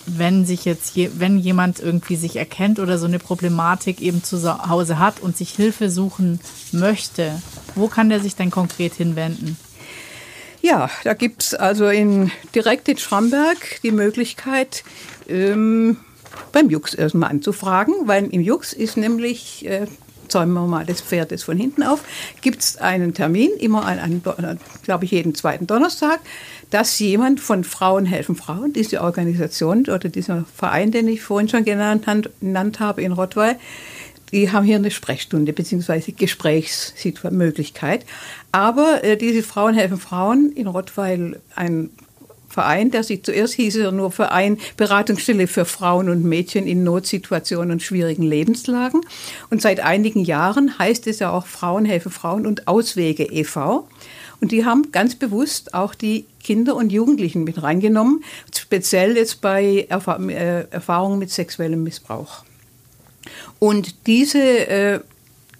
wenn 0.05 0.45
sich 0.45 0.65
jetzt, 0.65 0.95
je, 0.95 1.09
wenn 1.17 1.37
jemand 1.37 1.79
irgendwie 1.79 2.17
sich 2.17 2.35
erkennt 2.35 2.79
oder 2.79 2.97
so 2.97 3.07
eine 3.07 3.19
Problematik 3.19 4.01
eben 4.01 4.23
zu 4.23 4.69
Hause 4.69 4.99
hat 4.99 5.21
und 5.21 5.35
sich 5.35 5.51
Hilfe 5.51 5.89
suchen 5.89 6.39
möchte, 6.71 7.41
wo 7.75 7.87
kann 7.87 8.09
der 8.09 8.19
sich 8.19 8.35
denn 8.35 8.51
konkret 8.51 8.93
hinwenden? 8.93 9.57
Ja, 10.61 10.89
da 11.03 11.13
gibt 11.13 11.43
es 11.43 11.53
also 11.53 11.87
in, 11.87 12.31
direkt 12.53 12.87
in 12.87 12.97
Schramberg 12.97 13.81
die 13.81 13.91
Möglichkeit, 13.91 14.83
ähm, 15.27 15.97
beim 16.53 16.69
Jux 16.69 16.93
erstmal 16.93 17.29
anzufragen, 17.29 17.93
weil 18.05 18.27
im 18.27 18.41
Jux 18.41 18.71
ist 18.71 18.95
nämlich, 18.95 19.65
äh, 19.65 19.87
zäumen 20.29 20.53
wir 20.53 20.65
mal 20.65 20.85
das 20.85 21.01
Pferd 21.01 21.31
jetzt 21.31 21.43
von 21.43 21.57
hinten 21.57 21.83
auf, 21.83 22.05
gibt 22.41 22.61
es 22.61 22.77
einen 22.77 23.13
Termin, 23.13 23.51
immer 23.59 23.85
an, 23.85 23.99
an 24.23 24.59
glaube 24.83 25.03
ich, 25.03 25.11
jeden 25.11 25.35
zweiten 25.35 25.67
Donnerstag 25.67 26.21
dass 26.73 26.97
jemand 26.97 27.39
von 27.39 27.63
Frauen 27.63 28.03
helfen 28.03 28.35
Frauen, 28.35 28.73
diese 28.73 29.01
Organisation 29.01 29.81
oder 29.81 30.09
dieser 30.09 30.43
Verein, 30.55 30.89
den 30.89 31.07
ich 31.07 31.21
vorhin 31.21 31.47
schon 31.47 31.65
genannt, 31.65 32.07
genannt 32.39 32.79
habe 32.79 33.03
in 33.03 33.11
Rottweil, 33.11 33.59
die 34.31 34.51
haben 34.51 34.65
hier 34.65 34.77
eine 34.77 34.89
Sprechstunde 34.89 35.53
bzw. 35.53 36.13
Gesprächsmöglichkeit. 36.13 38.07
Aber 38.51 39.03
äh, 39.03 39.17
diese 39.17 39.43
Frauen 39.43 39.75
helfen 39.75 39.99
Frauen 39.99 40.51
in 40.51 40.65
Rottweil 40.65 41.39
ein 41.55 41.91
Verein, 42.53 42.91
der 42.91 43.03
sich 43.03 43.23
zuerst 43.23 43.55
hieß 43.55 43.77
er 43.77 43.91
nur 43.91 44.11
Verein 44.11 44.59
Beratungsstelle 44.77 45.47
für 45.47 45.65
Frauen 45.65 46.09
und 46.09 46.23
Mädchen 46.23 46.67
in 46.67 46.83
Notsituationen 46.83 47.71
und 47.71 47.81
schwierigen 47.81 48.23
Lebenslagen. 48.23 49.01
Und 49.49 49.61
seit 49.61 49.79
einigen 49.79 50.23
Jahren 50.23 50.77
heißt 50.77 51.07
es 51.07 51.19
ja 51.19 51.31
auch 51.31 51.47
Frauen 51.47 51.85
helfen 51.85 52.11
Frauen 52.11 52.45
und 52.45 52.67
Auswege 52.67 53.23
e.V. 53.23 53.87
Und 54.39 54.51
die 54.51 54.65
haben 54.65 54.91
ganz 54.91 55.15
bewusst 55.15 55.73
auch 55.73 55.95
die 55.95 56.25
Kinder 56.43 56.75
und 56.75 56.91
Jugendlichen 56.91 57.43
mit 57.43 57.63
reingenommen, 57.63 58.23
speziell 58.53 59.15
jetzt 59.17 59.41
bei 59.41 59.87
Erfahr 59.89 60.19
äh, 60.29 60.67
Erfahrungen 60.69 61.17
mit 61.17 61.31
sexuellem 61.31 61.81
Missbrauch. 61.81 62.43
Und 63.59 64.05
diese, 64.05 64.39
äh, 64.39 64.99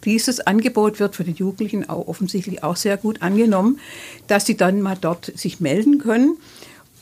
dieses 0.04 0.42
Angebot 0.42 1.00
wird 1.00 1.16
für 1.16 1.24
die 1.24 1.32
Jugendlichen 1.32 1.88
auch 1.88 2.08
offensichtlich 2.08 2.62
auch 2.64 2.76
sehr 2.76 2.98
gut 2.98 3.22
angenommen, 3.22 3.80
dass 4.28 4.46
sie 4.46 4.58
dann 4.58 4.82
mal 4.82 4.98
dort 5.00 5.32
sich 5.38 5.62
melden 5.62 6.00
können. 6.00 6.38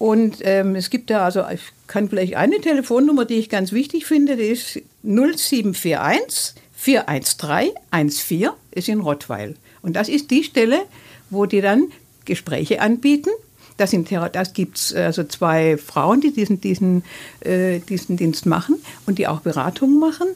Und 0.02 0.38
ähm, 0.42 0.76
es 0.76 0.90
gibt 0.90 1.12
da 1.12 1.26
also, 1.26 1.44
ich 1.54 1.62
kann 1.86 2.10
vielleicht 2.10 2.36
eine 2.36 2.60
Telefonnummer, 2.60 3.24
die 3.24 3.36
ich 3.36 3.50
ganz 3.50 3.72
wichtig 3.72 4.08
finde, 4.08 4.36
die 4.36 4.48
ist 4.48 4.82
0741 5.04 6.56
413 6.74 8.10
14, 8.10 8.50
ist 8.72 8.90
in 8.90 9.02
Rottweil. 9.02 9.56
Und 9.84 9.96
das 9.96 10.10
ist 10.10 10.32
die 10.32 10.44
Stelle, 10.44 10.80
wo 11.30 11.46
die 11.46 11.62
dann 11.62 11.90
Gespräche 12.26 12.82
anbieten. 12.82 13.30
Das, 13.78 13.96
das 14.32 14.54
gibt 14.54 14.80
es 14.80 14.92
also 14.92 15.24
zwei 15.24 15.78
Frauen, 15.78 16.20
die 16.20 16.34
diesen, 16.34 16.60
diesen, 16.60 17.04
äh, 17.42 17.78
diesen 17.78 18.18
Dienst 18.18 18.48
machen 18.48 18.78
und 19.06 19.20
die 19.20 19.28
auch 19.28 19.42
Beratungen 19.42 20.00
machen. 20.00 20.30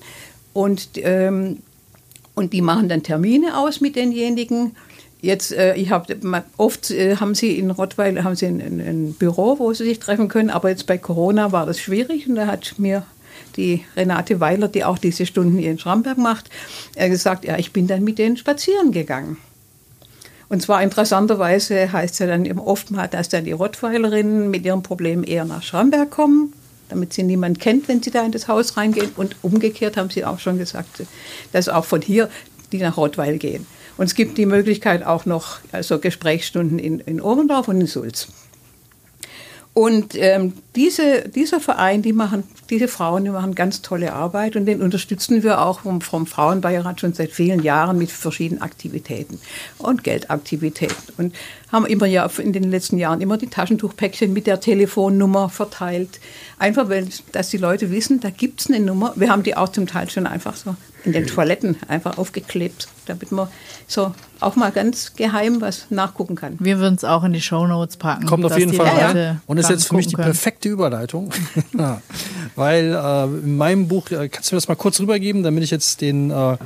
Und, 0.54 0.90
ähm, 0.98 1.58
und 2.36 2.54
die 2.54 2.62
machen 2.62 2.88
dann 2.88 3.02
Termine 3.02 3.58
aus 3.58 3.82
mit 3.82 3.96
denjenigen. 3.96 4.76
Jetzt, 5.22 5.54
äh, 5.54 5.76
ich 5.76 5.92
habe 5.92 6.16
oft 6.58 6.92
äh, 6.92 7.16
haben 7.18 7.36
sie 7.36 7.58
in 7.58 7.72
Rottweil 7.72 8.24
haben 8.24 8.36
sie 8.36 8.46
ein, 8.46 8.62
ein, 8.62 9.14
Büro, 9.14 9.58
wo 9.60 9.74
sie 9.74 9.86
sich 9.86 10.00
treffen 10.00 10.28
können, 10.28 10.50
aber 10.50 10.70
jetzt 10.70 10.86
bei 10.86 10.98
Corona 10.98 11.52
war 11.52 11.66
das 11.66 11.80
schwierig 11.80 12.28
und 12.28 12.36
da 12.36 12.48
hat 12.48 12.76
mir 12.78 13.06
die 13.56 13.86
Renate 13.96 14.40
Weiler, 14.40 14.68
die 14.68 14.84
auch 14.84 14.98
diese 14.98 15.26
Stunden 15.26 15.58
hier 15.58 15.72
in 15.72 15.80
Schramberg 15.80 16.18
macht, 16.18 16.50
äh, 16.96 17.10
gesagt, 17.10 17.46
ja, 17.46 17.58
ich 17.58 17.74
bin 17.74 17.88
dann 17.88 18.04
mit 18.04 18.20
denen 18.20 18.38
spazieren 18.38 18.92
gegangen. 18.92 19.38
Und 20.48 20.62
zwar 20.62 20.84
interessanterweise 20.84 21.92
heißt 21.92 22.14
es 22.14 22.20
ja 22.20 22.28
dann 22.28 22.60
oft 22.60 22.92
mal, 22.92 23.08
dass 23.08 23.30
dann 23.30 23.46
die 23.46 23.52
Rottweilerinnen 23.52 24.50
mit 24.50 24.64
ihrem 24.66 24.84
Problem 24.84 25.24
eher 25.24 25.46
nach 25.46 25.64
Schramberg 25.64 26.12
kommen, 26.12 26.54
damit 26.90 27.14
sie 27.14 27.24
niemand 27.24 27.60
kennt, 27.60 27.88
wenn 27.88 28.04
sie 28.04 28.12
da 28.12 28.24
in 28.24 28.32
das 28.32 28.48
Haus 28.48 28.78
reingehen. 28.78 29.12
Und 29.16 29.36
umgekehrt 29.42 29.98
haben 29.98 30.12
sie 30.12 30.24
auch 30.24 30.40
schon 30.40 30.60
gesagt, 30.60 31.04
dass 31.52 31.68
auch 31.68 31.86
von 31.86 32.02
hier 32.02 32.30
die 32.72 32.78
nach 32.78 32.98
Rottweil 32.98 33.38
gehen. 33.38 33.66
Und 33.98 34.06
es 34.06 34.16
gibt 34.16 34.38
die 34.38 34.46
Möglichkeit 34.46 35.06
auch 35.06 35.26
noch 35.26 35.60
also 35.72 36.00
Gesprächsstunden 36.00 36.80
in, 36.80 37.00
in 37.00 37.22
Oberndorf 37.22 37.68
und 37.68 37.80
in 37.80 37.88
Sulz. 37.88 38.28
Und 39.76 40.16
ähm, 40.16 40.54
diese, 40.78 41.28
dieser 41.28 41.60
Verein, 41.60 42.02
die 42.02 42.14
machen, 42.14 42.44
diese 42.70 42.88
Frauen, 42.88 43.26
die 43.26 43.30
machen 43.30 43.56
ganz 43.56 43.82
tolle 43.82 44.14
Arbeit 44.14 44.56
und 44.56 44.66
den 44.68 44.82
unterstützen 44.82 45.44
wir 45.44 45.60
auch 45.60 45.82
vom, 45.82 46.00
vom 46.00 46.28
Frauenbeirat 46.28 47.02
schon 47.02 47.12
seit 47.12 47.32
vielen 47.32 47.62
Jahren 47.62 47.98
mit 47.98 48.10
verschiedenen 48.10 48.62
Aktivitäten 48.62 49.38
und 49.78 50.06
Geldaktivitäten. 50.06 51.14
Und 51.18 51.36
haben 51.74 51.86
immer 51.86 52.06
ja 52.06 52.26
in 52.38 52.54
den 52.54 52.72
letzten 52.72 52.98
Jahren 52.98 53.20
immer 53.20 53.38
die 53.38 53.48
Taschentuchpäckchen 53.48 54.32
mit 54.32 54.48
der 54.48 54.62
Telefonnummer 54.62 55.50
verteilt. 55.50 56.22
Einfach, 56.58 56.90
weil 56.90 57.08
dass 57.32 57.50
die 57.50 57.58
Leute 57.58 57.92
wissen, 57.92 58.20
da 58.22 58.30
gibt 58.30 58.62
es 58.62 58.68
eine 58.68 58.80
Nummer. 58.80 59.14
Wir 59.16 59.30
haben 59.30 59.44
die 59.44 59.58
auch 59.58 59.70
zum 59.70 59.88
Teil 59.88 60.10
schon 60.10 60.26
einfach 60.26 60.56
so 60.56 60.76
in 61.04 61.12
den 61.12 61.28
Toiletten 61.28 61.78
einfach 61.88 62.18
aufgeklebt, 62.18 62.88
damit 63.06 63.32
man 63.32 63.48
so 63.88 64.14
auch 64.40 64.56
mal 64.56 64.72
ganz 64.72 65.14
geheim 65.16 65.62
was 65.62 65.88
nachgucken 65.90 66.36
kann. 66.36 66.56
Wir 66.60 66.80
würden 66.80 66.96
es 66.96 67.04
auch 67.04 67.24
in 67.24 67.34
die 67.34 67.42
Shownotes 67.42 67.98
packen. 67.98 68.26
Kommt 68.26 68.46
auf 68.46 68.58
jeden 68.58 68.74
Fall 68.74 68.88
rein. 68.88 69.42
Und 69.46 69.58
ist 69.58 69.70
jetzt 69.70 69.88
für 69.88 69.96
mich 69.96 70.08
die 70.08 70.16
können. 70.16 70.26
perfekte 70.26 70.70
Überleitung. 70.70 71.32
Weil 72.56 72.94
äh, 72.94 73.24
in 73.26 73.58
meinem 73.58 73.88
Buch, 73.88 74.10
äh, 74.12 74.30
kannst 74.30 74.52
du 74.52 74.56
mir 74.56 74.58
das 74.58 74.68
mal 74.68 74.76
kurz 74.76 75.00
rübergeben, 75.00 75.44
damit 75.44 75.64
ich 75.64 75.72
jetzt 75.72 76.02
den 76.02 76.32
äh, 76.32 76.58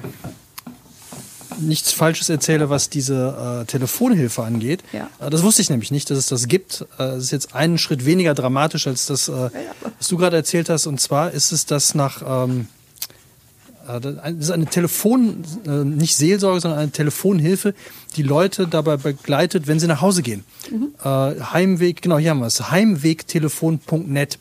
nichts 1.60 1.92
Falsches 1.92 2.30
erzähle, 2.30 2.70
was 2.70 2.90
diese 2.90 3.62
äh, 3.62 3.66
Telefonhilfe 3.66 4.44
angeht. 4.44 4.84
Ja. 4.92 5.10
Äh, 5.20 5.30
das 5.30 5.44
wusste 5.44 5.62
ich 5.62 5.70
nämlich 5.70 5.92
nicht, 5.92 6.10
dass 6.10 6.18
es 6.18 6.28
das 6.28 6.48
gibt. 6.48 6.86
Äh, 6.98 7.04
es 7.04 7.26
ist 7.26 7.32
jetzt 7.32 7.56
einen 7.56 7.78
Schritt 7.78 8.06
weniger 8.06 8.34
dramatisch 8.34 8.88
als 8.88 9.06
das, 9.06 9.28
äh, 9.28 9.50
was 9.98 10.08
du 10.08 10.18
gerade 10.18 10.36
erzählt 10.36 10.70
hast. 10.70 10.88
Und 10.88 11.00
zwar 11.00 11.32
ist 11.32 11.52
es 11.52 11.66
das 11.66 11.96
nach 11.96 12.22
ähm, 12.46 12.68
äh, 13.88 14.00
das 14.00 14.34
ist 14.40 14.52
eine 14.52 14.68
Telefon, 14.68 15.44
nicht 15.66 16.16
Seelsorge, 16.16 16.62
sondern 16.62 16.80
eine 16.80 16.92
Telefonhilfe, 16.92 17.74
die 18.16 18.24
Leute 18.24 18.68
dabei 18.68 18.98
begleitet, 18.98 19.68
wenn 19.68 19.80
sie 19.80 19.88
nach 19.88 20.02
Hause 20.02 20.22
gehen. 20.22 20.44
Mhm. 20.70 20.94
Heimweg, 21.04 22.02
genau, 22.02 22.18
hier 22.18 22.32
haben 22.32 22.40
wir 22.40 22.48
es, 22.48 22.70
heimwegtelefon.net. 22.70 24.38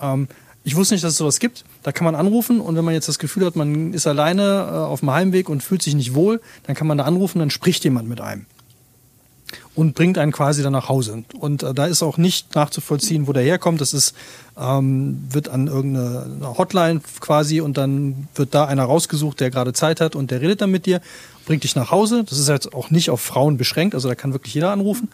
Ähm, 0.00 0.28
ich 0.64 0.76
wusste 0.76 0.94
nicht, 0.94 1.04
dass 1.04 1.12
es 1.12 1.18
sowas 1.18 1.40
gibt. 1.40 1.64
Da 1.84 1.92
kann 1.92 2.04
man 2.04 2.16
anrufen 2.16 2.60
und 2.60 2.74
wenn 2.76 2.84
man 2.84 2.94
jetzt 2.94 3.08
das 3.08 3.20
Gefühl 3.20 3.46
hat, 3.46 3.54
man 3.54 3.92
ist 3.92 4.06
alleine 4.06 4.86
auf 4.88 5.00
dem 5.00 5.10
Heimweg 5.12 5.48
und 5.48 5.62
fühlt 5.62 5.82
sich 5.82 5.94
nicht 5.94 6.14
wohl, 6.14 6.40
dann 6.66 6.74
kann 6.74 6.86
man 6.86 6.98
da 6.98 7.04
anrufen, 7.04 7.38
dann 7.38 7.50
spricht 7.50 7.84
jemand 7.84 8.08
mit 8.08 8.20
einem. 8.20 8.46
und 9.74 9.94
bringt 9.94 10.18
einen 10.18 10.32
quasi 10.32 10.62
dann 10.62 10.72
nach 10.72 10.88
Hause. 10.88 11.24
Und 11.38 11.62
äh, 11.62 11.74
da 11.74 11.86
ist 11.86 12.02
auch 12.02 12.16
nicht 12.16 12.54
nachzuvollziehen, 12.54 13.26
wo 13.26 13.32
der 13.32 13.42
herkommt. 13.42 13.80
Das 13.80 13.92
ist, 13.92 14.14
ähm, 14.58 15.24
wird 15.30 15.48
an 15.48 15.66
irgendeine 15.66 16.56
Hotline 16.56 17.00
quasi 17.20 17.60
und 17.60 17.76
dann 17.76 18.28
wird 18.34 18.54
da 18.54 18.64
einer 18.66 18.84
rausgesucht, 18.84 19.40
der 19.40 19.50
gerade 19.50 19.72
Zeit 19.72 20.00
hat 20.00 20.14
und 20.16 20.30
der 20.30 20.40
redet 20.40 20.60
dann 20.60 20.70
mit 20.70 20.86
dir, 20.86 21.00
bringt 21.46 21.64
dich 21.64 21.76
nach 21.76 21.90
Hause. 21.90 22.24
Das 22.28 22.38
ist 22.38 22.48
jetzt 22.48 22.72
auch 22.72 22.90
nicht 22.90 23.10
auf 23.10 23.20
Frauen 23.20 23.56
beschränkt, 23.56 23.94
also 23.94 24.08
da 24.08 24.14
kann 24.14 24.32
wirklich 24.32 24.54
jeder 24.54 24.70
anrufen. 24.70 25.08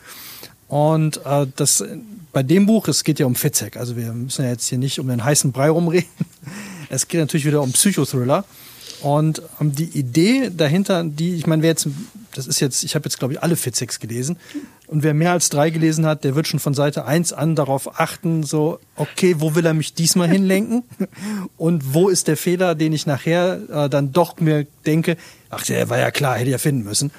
Und 0.71 1.21
äh, 1.27 1.49
das 1.57 1.85
bei 2.33 2.45
dem 2.45 2.65
Buch, 2.65 2.87
es 2.87 3.03
geht 3.03 3.19
ja 3.19 3.27
um 3.27 3.35
Fitzek, 3.35 3.77
also 3.77 3.97
wir 3.97 4.13
müssen 4.13 4.45
ja 4.45 4.51
jetzt 4.53 4.69
hier 4.69 4.79
nicht 4.79 5.01
um 5.01 5.09
den 5.09 5.25
heißen 5.25 5.53
Brei 5.53 5.69
rumreden. 5.69 6.09
Es 6.93 7.07
geht 7.07 7.21
natürlich 7.21 7.47
wieder 7.47 7.63
um 7.63 7.71
Psychothriller. 7.71 8.45
Und 9.01 9.43
ähm, 9.61 9.73
die 9.73 9.97
Idee 9.97 10.51
dahinter, 10.51 11.05
die, 11.05 11.37
ich 11.37 11.47
meine, 11.47 11.63
wer 11.63 11.71
jetzt, 11.71 11.87
das 12.35 12.49
ist 12.49 12.59
jetzt, 12.59 12.83
ich 12.83 12.97
habe 12.97 13.05
jetzt, 13.05 13.19
glaube 13.21 13.35
ich, 13.35 13.43
alle 13.43 13.55
Fitzeks 13.55 14.01
gelesen. 14.01 14.37
Und 14.89 15.05
wer 15.05 15.15
mehr 15.15 15.31
als 15.31 15.51
drei 15.51 15.71
gelesen 15.71 16.05
hat, 16.05 16.25
der 16.25 16.35
wird 16.35 16.49
schon 16.49 16.59
von 16.59 16.75
Seite 16.75 17.05
eins 17.05 17.33
an 17.33 17.55
darauf 17.55 18.01
achten, 18.01 18.43
so, 18.43 18.81
okay, 18.97 19.37
wo 19.39 19.55
will 19.55 19.65
er 19.65 19.75
mich 19.75 19.95
diesmal 19.95 20.29
hinlenken? 20.33 20.83
Und 21.57 21.95
wo 21.95 22.09
ist 22.09 22.27
der 22.27 22.37
Fehler, 22.37 22.75
den 22.75 22.93
ich 22.93 23.07
nachher 23.07 23.61
äh, 23.71 23.89
dann 23.89 24.13
doch 24.13 24.41
mir 24.41 24.67
denke, 24.85 25.17
ach, 25.49 25.65
der 25.65 25.89
war 25.91 25.99
ja 25.99 26.11
klar, 26.11 26.35
hätte 26.35 26.47
ich 26.47 26.53
ja 26.53 26.59
finden 26.59 26.83
müssen. 26.83 27.13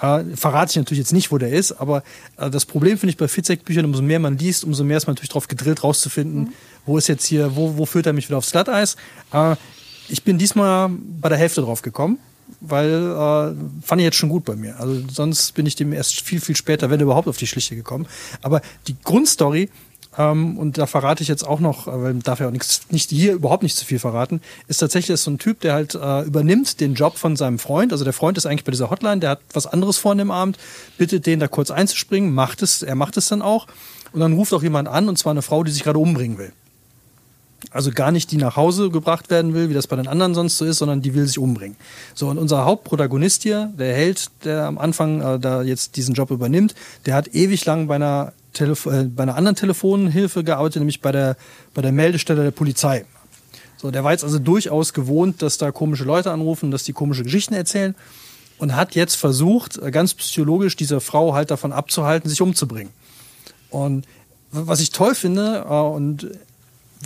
Äh, 0.00 0.24
verrate 0.34 0.70
ich 0.70 0.76
natürlich 0.76 0.98
jetzt 0.98 1.12
nicht, 1.12 1.30
wo 1.30 1.38
der 1.38 1.50
ist, 1.50 1.72
aber 1.72 2.02
äh, 2.36 2.50
das 2.50 2.66
Problem 2.66 2.98
finde 2.98 3.10
ich 3.10 3.16
bei 3.16 3.28
Fitzek-Büchern, 3.28 3.84
umso 3.84 4.02
mehr 4.02 4.18
man 4.18 4.36
liest, 4.36 4.64
umso 4.64 4.82
mehr 4.82 4.96
ist 4.96 5.06
man 5.06 5.14
natürlich 5.14 5.30
darauf 5.30 5.46
gedrillt, 5.46 5.84
rauszufinden, 5.84 6.40
mhm. 6.40 6.52
wo 6.84 6.98
ist 6.98 7.08
jetzt 7.08 7.24
hier, 7.24 7.54
wo, 7.54 7.76
wo 7.76 7.86
führt 7.86 8.06
er 8.06 8.12
mich 8.12 8.28
wieder 8.28 8.38
aufs 8.38 8.50
Glatteis. 8.50 8.96
Äh, 9.32 9.56
ich 10.08 10.22
bin 10.24 10.36
diesmal 10.36 10.90
bei 10.90 11.28
der 11.28 11.38
Hälfte 11.38 11.62
drauf 11.62 11.82
gekommen, 11.82 12.18
weil 12.60 12.90
äh, 12.90 13.82
fand 13.82 14.00
ich 14.00 14.04
jetzt 14.04 14.16
schon 14.16 14.28
gut 14.28 14.44
bei 14.44 14.56
mir. 14.56 14.78
Also 14.80 15.02
sonst 15.10 15.52
bin 15.52 15.64
ich 15.66 15.76
dem 15.76 15.92
erst 15.92 16.20
viel, 16.20 16.40
viel 16.40 16.56
später, 16.56 16.90
wenn 16.90 17.00
überhaupt, 17.00 17.28
auf 17.28 17.36
die 17.36 17.46
Schliche 17.46 17.76
gekommen. 17.76 18.06
Aber 18.42 18.60
die 18.86 18.96
Grundstory, 19.02 19.70
ähm, 20.18 20.58
und 20.58 20.78
da 20.78 20.86
verrate 20.86 21.22
ich 21.22 21.28
jetzt 21.28 21.46
auch 21.46 21.60
noch, 21.60 21.86
weil 21.86 22.14
darf 22.14 22.40
ja 22.40 22.48
auch 22.48 22.52
nichts, 22.52 22.82
nicht 22.90 23.10
hier 23.10 23.32
überhaupt 23.32 23.62
nicht 23.62 23.76
zu 23.76 23.84
viel 23.84 23.98
verraten, 23.98 24.40
ist 24.68 24.78
tatsächlich 24.78 25.20
so 25.20 25.30
ein 25.30 25.38
Typ, 25.38 25.60
der 25.60 25.74
halt 25.74 25.94
äh, 25.94 26.22
übernimmt 26.22 26.80
den 26.80 26.94
Job 26.94 27.16
von 27.16 27.36
seinem 27.36 27.58
Freund. 27.58 27.92
Also 27.92 28.04
der 28.04 28.12
Freund 28.12 28.38
ist 28.38 28.46
eigentlich 28.46 28.64
bei 28.64 28.72
dieser 28.72 28.90
Hotline, 28.90 29.20
der 29.20 29.30
hat 29.30 29.40
was 29.52 29.66
anderes 29.66 29.98
vor 29.98 30.12
an 30.12 30.18
dem 30.18 30.30
Abend, 30.30 30.58
bittet 30.98 31.26
den 31.26 31.40
da 31.40 31.48
kurz 31.48 31.70
einzuspringen, 31.70 32.32
macht 32.32 32.62
es, 32.62 32.82
er 32.82 32.94
macht 32.94 33.16
es 33.16 33.28
dann 33.28 33.42
auch. 33.42 33.66
Und 34.12 34.20
dann 34.20 34.34
ruft 34.34 34.52
auch 34.54 34.62
jemand 34.62 34.86
an, 34.88 35.08
und 35.08 35.18
zwar 35.18 35.32
eine 35.32 35.42
Frau, 35.42 35.64
die 35.64 35.72
sich 35.72 35.82
gerade 35.82 35.98
umbringen 35.98 36.38
will. 36.38 36.52
Also 37.70 37.90
gar 37.90 38.12
nicht 38.12 38.30
die 38.30 38.36
nach 38.36 38.56
Hause 38.56 38.90
gebracht 38.90 39.30
werden 39.30 39.54
will, 39.54 39.68
wie 39.68 39.74
das 39.74 39.86
bei 39.86 39.96
den 39.96 40.06
anderen 40.06 40.34
sonst 40.34 40.58
so 40.58 40.64
ist, 40.64 40.78
sondern 40.78 41.02
die 41.02 41.14
will 41.14 41.26
sich 41.26 41.38
umbringen. 41.38 41.76
So, 42.14 42.28
und 42.28 42.38
unser 42.38 42.64
Hauptprotagonist 42.64 43.42
hier, 43.42 43.72
der 43.76 43.94
Held, 43.94 44.28
der 44.44 44.66
am 44.66 44.78
Anfang 44.78 45.20
äh, 45.20 45.38
da 45.40 45.62
jetzt 45.62 45.96
diesen 45.96 46.14
Job 46.14 46.30
übernimmt, 46.30 46.74
der 47.06 47.14
hat 47.14 47.34
ewig 47.34 47.64
lang 47.64 47.88
bei 47.88 47.96
einer, 47.96 48.32
Telef 48.54 48.86
äh, 48.86 49.04
bei 49.04 49.24
einer 49.24 49.36
anderen 49.36 49.56
Telefonhilfe 49.56 50.42
gearbeitet, 50.44 50.80
nämlich 50.80 51.00
bei 51.00 51.12
der, 51.12 51.36
bei 51.74 51.82
der 51.82 51.92
Meldestelle 51.92 52.42
der 52.42 52.50
Polizei. 52.50 53.04
So, 53.76 53.90
der 53.90 54.02
war 54.02 54.12
jetzt 54.12 54.24
also 54.24 54.38
durchaus 54.38 54.94
gewohnt, 54.94 55.42
dass 55.42 55.58
da 55.58 55.70
komische 55.70 56.04
Leute 56.04 56.30
anrufen, 56.30 56.70
dass 56.70 56.84
die 56.84 56.94
komische 56.94 57.22
Geschichten 57.22 57.52
erzählen 57.52 57.94
und 58.58 58.74
hat 58.74 58.94
jetzt 58.94 59.16
versucht, 59.16 59.80
ganz 59.92 60.14
psychologisch 60.14 60.76
diese 60.76 61.00
Frau 61.00 61.34
halt 61.34 61.50
davon 61.50 61.72
abzuhalten, 61.72 62.30
sich 62.30 62.40
umzubringen. 62.40 62.92
Und 63.68 64.06
was 64.50 64.80
ich 64.80 64.90
toll 64.90 65.14
finde, 65.14 65.66
äh, 65.68 65.74
und 65.74 66.28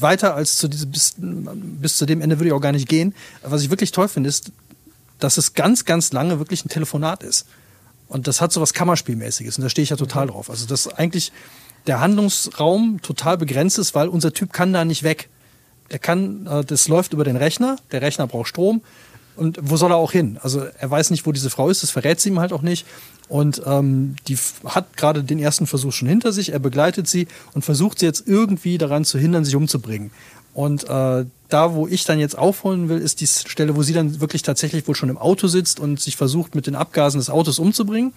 weiter 0.01 0.35
als 0.35 0.59
zu 0.59 0.69
diesem, 0.69 0.91
bis, 0.91 1.15
bis 1.19 1.97
zu 1.97 2.07
dem 2.07 2.21
Ende 2.21 2.39
würde 2.39 2.49
ich 2.49 2.53
auch 2.53 2.61
gar 2.61 2.73
nicht 2.73 2.89
gehen. 2.89 3.15
Was 3.43 3.63
ich 3.63 3.71
wirklich 3.71 3.91
toll 3.91 4.09
finde, 4.09 4.29
ist, 4.29 4.53
dass 5.19 5.37
es 5.37 5.55
ganz, 5.55 5.85
ganz 5.85 6.13
lange 6.13 6.39
wirklich 6.39 6.65
ein 6.65 6.69
Telefonat 6.69 7.23
ist. 7.23 7.47
Und 8.09 8.27
das 8.27 8.41
hat 8.41 8.53
so 8.53 8.61
was 8.61 8.73
Kammerspielmäßiges 8.73 9.59
und 9.59 9.65
da 9.65 9.69
stehe 9.69 9.83
ich 9.83 9.91
ja 9.91 9.97
total 9.97 10.27
mhm. 10.27 10.31
drauf. 10.31 10.51
Also, 10.51 10.67
dass 10.67 10.89
eigentlich 10.89 11.33
der 11.87 12.01
Handlungsraum 12.01 13.01
total 13.03 13.39
begrenzt 13.39 13.79
ist, 13.79 13.95
weil 13.95 14.09
unser 14.09 14.33
Typ 14.33 14.53
kann 14.53 14.73
da 14.73 14.85
nicht 14.85 15.03
weg. 15.03 15.29
Er 15.89 15.99
kann, 15.99 16.47
äh, 16.47 16.65
das 16.65 16.89
läuft 16.89 17.13
über 17.13 17.25
den 17.25 17.37
Rechner, 17.37 17.77
der 17.93 18.03
Rechner 18.03 18.27
braucht 18.27 18.49
Strom. 18.49 18.83
Und 19.37 19.57
wo 19.63 19.77
soll 19.77 19.93
er 19.93 19.97
auch 19.97 20.11
hin? 20.11 20.37
Also 20.43 20.65
er 20.79 20.91
weiß 20.91 21.11
nicht, 21.11 21.25
wo 21.25 21.31
diese 21.31 21.49
Frau 21.49 21.69
ist, 21.71 21.85
das 21.85 21.91
verrät 21.91 22.19
sie 22.19 22.31
ihm 22.31 22.41
halt 22.41 22.53
auch 22.53 22.63
nicht. 22.63 22.85
Und 23.29 23.63
ähm, 23.67 24.17
die 24.27 24.37
hat 24.65 24.97
gerade 24.97 25.23
den 25.23 25.39
ersten 25.39 25.69
Versuch 25.69 25.93
schon 25.93 26.09
hinter 26.09 26.33
sich. 26.33 26.53
Er 26.53 26.59
begleitet 26.59 27.07
sie 27.07 27.29
und 27.55 27.65
versucht 27.65 28.01
sie 28.01 28.07
jetzt 28.07 28.27
irgendwie 28.27 28.79
daran 28.79 29.05
zu 29.05 29.17
hindern, 29.17 29.45
sich 29.45 29.55
umzubringen. 29.55 30.11
Und 30.55 30.89
äh, 30.89 31.25
da, 31.49 31.75
wo 31.75 31.87
ich 31.87 32.05
dann 32.05 32.19
jetzt 32.19 32.37
aufholen 32.37 32.89
will, 32.89 32.99
ist 32.99 33.21
die 33.21 33.27
Stelle, 33.27 33.77
wo 33.77 33.83
sie 33.83 33.93
dann 33.93 34.21
wirklich 34.21 34.43
tatsächlich 34.43 34.87
wohl 34.87 34.95
schon 34.95 35.09
im 35.09 35.19
Auto 35.19 35.49
sitzt 35.49 35.81
und 35.81 36.01
sich 36.01 36.17
versucht, 36.17 36.55
mit 36.55 36.67
den 36.67 36.75
Abgasen 36.75 37.19
des 37.19 37.31
Autos 37.31 37.59
umzubringen. 37.59 38.13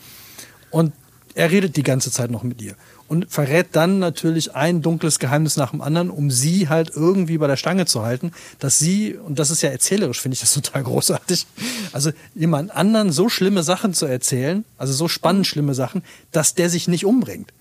Und 0.70 0.94
er 1.34 1.52
redet 1.52 1.78
die 1.78 1.84
ganze 1.84 2.12
Zeit 2.12 2.32
noch 2.32 2.44
mit 2.44 2.62
ihr 2.62 2.76
und 3.12 3.30
verrät 3.30 3.68
dann 3.74 4.00
natürlich 4.00 4.56
ein 4.56 4.82
dunkles 4.82 5.20
Geheimnis 5.20 5.58
nach 5.58 5.72
dem 5.72 5.82
anderen, 5.82 6.10
um 6.10 6.32
sie 6.32 6.70
halt 6.70 6.92
irgendwie 6.96 7.38
bei 7.38 7.48
der 7.48 7.58
Stange 7.58 7.86
zu 7.86 8.04
halten, 8.04 8.32
dass 8.60 8.80
sie, 8.80 9.16
und 9.16 9.38
das 9.38 9.50
ist 9.50 9.62
ja 9.62 9.70
erzählerisch, 9.70 10.22
finde 10.22 10.36
ich 10.36 10.40
das 10.40 10.54
total 10.54 10.84
großartig, 10.84 11.46
also 11.92 12.12
jemand 12.36 12.72
anderen 12.72 13.12
so 13.12 13.28
schlimme 13.28 13.64
Sachen 13.64 13.94
zu 13.94 14.06
erzählen, 14.06 14.64
also 14.78 14.94
so 14.94 15.10
spannend 15.10 15.46
schlimme 15.46 15.74
Sachen, 15.74 16.04
dass 16.32 16.56
der 16.56 16.70
sich 16.70 16.88
nicht 16.88 17.06
umbringt. 17.06 17.52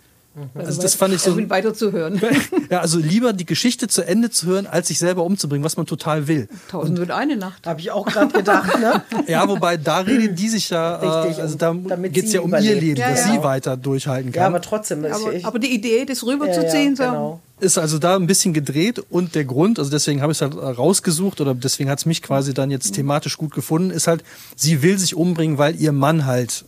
Also, 0.54 0.68
also 0.68 0.82
das 0.82 0.94
fand 0.94 1.12
ich 1.12 1.20
so. 1.22 1.36
weiter 1.50 1.74
zu 1.74 1.92
hören. 1.92 2.20
Ja, 2.70 2.80
also 2.80 2.98
lieber 2.98 3.32
die 3.32 3.46
Geschichte 3.46 3.88
zu 3.88 4.06
Ende 4.06 4.30
zu 4.30 4.46
hören, 4.46 4.64
als 4.64 4.86
sich 4.88 5.00
selber 5.00 5.24
umzubringen, 5.24 5.64
was 5.64 5.76
man 5.76 5.86
total 5.86 6.28
will. 6.28 6.48
Tausend 6.70 7.00
und 7.00 7.10
eine 7.10 7.36
Nacht. 7.36 7.66
Habe 7.66 7.80
ich 7.80 7.90
auch 7.90 8.06
gerade 8.06 8.32
gedacht, 8.32 8.78
ne? 8.78 9.02
ja, 9.26 9.48
wobei 9.48 9.76
da 9.76 9.98
reden 9.98 10.36
die 10.36 10.48
sich 10.48 10.70
ja, 10.70 10.94
Richtig, 10.94 11.42
also 11.42 11.58
da 11.58 11.72
geht 11.72 12.26
es 12.26 12.32
ja 12.32 12.42
um 12.42 12.54
ihr 12.54 12.60
Leben, 12.60 13.00
ja, 13.00 13.10
dass 13.10 13.26
ja. 13.26 13.32
sie 13.32 13.42
weiter 13.42 13.76
durchhalten 13.76 14.30
kann. 14.30 14.40
Ja, 14.40 14.46
aber 14.46 14.60
trotzdem. 14.60 15.04
Aber, 15.04 15.32
aber 15.42 15.58
die 15.58 15.74
Idee, 15.74 16.04
das 16.04 16.24
rüberzuziehen, 16.24 16.94
ja, 16.94 17.10
genau. 17.10 17.40
ist 17.58 17.76
also 17.76 17.98
da 17.98 18.14
ein 18.14 18.28
bisschen 18.28 18.54
gedreht 18.54 19.02
und 19.10 19.34
der 19.34 19.44
Grund, 19.44 19.80
also 19.80 19.90
deswegen 19.90 20.22
habe 20.22 20.30
ich 20.30 20.40
es 20.40 20.42
halt 20.42 20.56
rausgesucht 20.56 21.40
oder 21.40 21.54
deswegen 21.54 21.90
hat 21.90 21.98
es 21.98 22.06
mich 22.06 22.22
quasi 22.22 22.54
dann 22.54 22.70
jetzt 22.70 22.92
thematisch 22.92 23.36
gut 23.36 23.52
gefunden, 23.52 23.90
ist 23.90 24.06
halt, 24.06 24.22
sie 24.54 24.82
will 24.82 24.96
sich 24.96 25.16
umbringen, 25.16 25.58
weil 25.58 25.74
ihr 25.80 25.90
Mann 25.90 26.24
halt 26.26 26.66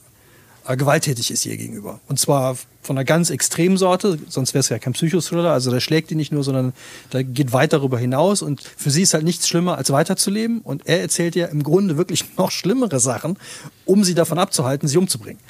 äh, 0.67 0.77
gewalttätig 0.77 1.31
ist 1.31 1.45
ihr 1.47 1.57
gegenüber. 1.57 2.01
Und 2.09 2.19
zwar 2.19 2.57
von 2.83 2.97
einer 2.97 3.05
ganz 3.05 3.31
extremen 3.31 3.77
Sorte, 3.77 4.19
sonst 4.29 4.55
wäre 4.55 4.61
es 4.61 4.69
ja 4.69 4.79
kein 4.79 4.93
Psychothriller. 4.93 5.53
Also 5.53 5.71
der 5.71 5.81
schlägt 5.81 6.11
die 6.11 6.15
nicht 6.15 6.33
nur, 6.33 6.45
sondern 6.45 6.73
da 7.11 7.23
geht 7.23 7.53
weit 7.53 7.73
darüber 7.73 7.99
hinaus. 7.99 8.43
Und 8.43 8.63
für 8.77 8.91
sie 8.91 9.03
ist 9.03 9.15
halt 9.15 9.25
nichts 9.25 9.49
schlimmer, 9.49 9.77
als 9.77 9.91
weiterzuleben. 9.91 10.61
Und 10.61 10.87
er 10.87 11.01
erzählt 11.01 11.37
ihr 11.37 11.49
im 11.49 11.63
Grunde 11.63 11.97
wirklich 11.97 12.25
noch 12.37 12.51
schlimmere 12.51 13.01
Sachen, 13.01 13.39
um 13.85 14.05
sie 14.05 14.15
davon 14.15 14.39
abzuhalten, 14.39 14.89
sie 14.89 14.99
umzubringen. 14.99 15.41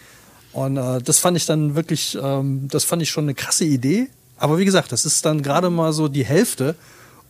Und 0.52 0.76
äh, 0.76 1.00
das 1.00 1.18
fand 1.18 1.36
ich 1.36 1.46
dann 1.46 1.74
wirklich, 1.74 2.18
ähm, 2.20 2.68
das 2.70 2.84
fand 2.84 3.02
ich 3.02 3.10
schon 3.10 3.24
eine 3.24 3.34
krasse 3.34 3.64
Idee. 3.64 4.08
Aber 4.36 4.58
wie 4.58 4.64
gesagt, 4.64 4.92
das 4.92 5.06
ist 5.06 5.24
dann 5.24 5.42
gerade 5.42 5.70
mal 5.70 5.92
so 5.92 6.08
die 6.08 6.24
Hälfte. 6.24 6.74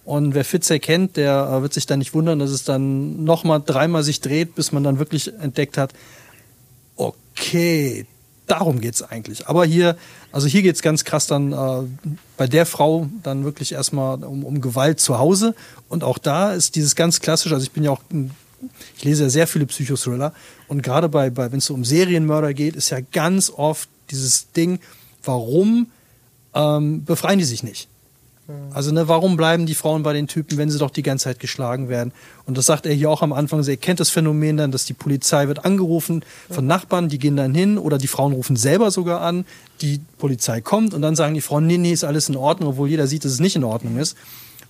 Und 0.04 0.34
wer 0.34 0.44
Fitzer 0.44 0.80
kennt, 0.80 1.16
der 1.16 1.48
äh, 1.48 1.62
wird 1.62 1.74
sich 1.74 1.86
dann 1.86 2.00
nicht 2.00 2.14
wundern, 2.14 2.40
dass 2.40 2.50
es 2.50 2.64
dann 2.64 3.22
nochmal 3.22 3.62
dreimal 3.64 4.02
sich 4.02 4.20
dreht, 4.20 4.56
bis 4.56 4.72
man 4.72 4.82
dann 4.82 4.98
wirklich 4.98 5.32
entdeckt 5.34 5.78
hat, 5.78 5.92
okay, 7.02 8.06
darum 8.46 8.80
geht's 8.80 9.02
eigentlich. 9.02 9.48
Aber 9.48 9.64
hier, 9.64 9.96
also 10.30 10.46
hier 10.46 10.62
geht's 10.62 10.82
ganz 10.82 11.04
krass 11.04 11.26
dann 11.26 11.52
äh, 11.52 11.82
bei 12.36 12.46
der 12.46 12.66
Frau 12.66 13.08
dann 13.22 13.44
wirklich 13.44 13.72
erstmal 13.72 14.22
um, 14.24 14.44
um 14.44 14.60
Gewalt 14.60 15.00
zu 15.00 15.18
Hause. 15.18 15.54
Und 15.88 16.04
auch 16.04 16.18
da 16.18 16.52
ist 16.52 16.76
dieses 16.76 16.96
ganz 16.96 17.20
klassische, 17.20 17.54
also 17.54 17.64
ich 17.64 17.72
bin 17.72 17.84
ja 17.84 17.90
auch, 17.90 18.00
ich 18.96 19.04
lese 19.04 19.24
ja 19.24 19.28
sehr 19.30 19.46
viele 19.46 19.66
Psychothriller 19.66 20.32
und 20.68 20.82
gerade 20.82 21.08
bei, 21.08 21.30
bei 21.30 21.50
wenn 21.50 21.58
es 21.58 21.66
so 21.66 21.74
um 21.74 21.84
Serienmörder 21.84 22.54
geht, 22.54 22.76
ist 22.76 22.90
ja 22.90 22.98
ganz 23.00 23.50
oft 23.50 23.88
dieses 24.10 24.52
Ding, 24.52 24.80
warum 25.24 25.88
ähm, 26.54 27.04
befreien 27.04 27.38
die 27.38 27.44
sich 27.44 27.62
nicht? 27.62 27.88
Also, 28.74 28.92
ne, 28.92 29.06
warum 29.06 29.36
bleiben 29.36 29.66
die 29.66 29.74
Frauen 29.74 30.02
bei 30.02 30.12
den 30.12 30.28
Typen, 30.28 30.56
wenn 30.56 30.70
sie 30.70 30.78
doch 30.78 30.90
die 30.90 31.02
ganze 31.02 31.24
Zeit 31.24 31.40
geschlagen 31.40 31.88
werden? 31.88 32.12
Und 32.46 32.56
das 32.56 32.66
sagt 32.66 32.86
er 32.86 32.94
hier 32.94 33.10
auch 33.10 33.22
am 33.22 33.32
Anfang. 33.32 33.62
Er 33.66 33.76
kennt 33.76 34.00
das 34.00 34.10
Phänomen 34.10 34.56
dann, 34.56 34.72
dass 34.72 34.84
die 34.84 34.94
Polizei 34.94 35.48
wird 35.48 35.64
angerufen 35.64 36.24
von 36.50 36.66
Nachbarn, 36.66 37.08
die 37.08 37.18
gehen 37.18 37.36
dann 37.36 37.54
hin 37.54 37.78
oder 37.78 37.98
die 37.98 38.08
Frauen 38.08 38.32
rufen 38.32 38.56
selber 38.56 38.90
sogar 38.90 39.20
an. 39.20 39.44
Die 39.80 40.00
Polizei 40.18 40.60
kommt 40.60 40.94
und 40.94 41.02
dann 41.02 41.16
sagen 41.16 41.34
die 41.34 41.40
Frauen, 41.40 41.66
nee, 41.66 41.78
nee, 41.78 41.92
ist 41.92 42.04
alles 42.04 42.28
in 42.28 42.36
Ordnung, 42.36 42.70
obwohl 42.70 42.88
jeder 42.88 43.06
sieht, 43.06 43.24
dass 43.24 43.32
es 43.32 43.40
nicht 43.40 43.56
in 43.56 43.64
Ordnung 43.64 43.98
ist. 43.98 44.16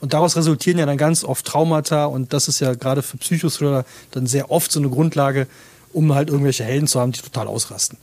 Und 0.01 0.14
daraus 0.14 0.37
resultieren 0.37 0.78
ja 0.78 0.87
dann 0.87 0.99
ganz 0.99 1.22
oft 1.22 1.47
Traumata 1.47 2.07
und 2.07 2.33
das 2.33 2.49
ist 2.49 2.59
ja 2.59 2.74
gerade 2.74 3.03
für 3.03 3.18
Psychothriller 3.18 3.85
dann 4.11 4.26
sehr 4.26 4.51
oft 4.51 4.72
so 4.72 4.80
eine 4.80 4.89
Grundlage, 4.89 5.47
um 5.93 6.12
halt 6.12 6.28
irgendwelche 6.28 6.64
Helden 6.64 6.89
zu 6.89 6.99
haben, 6.99 7.12
die 7.12 7.20
total 7.20 7.47
ausrasten. 7.47 7.99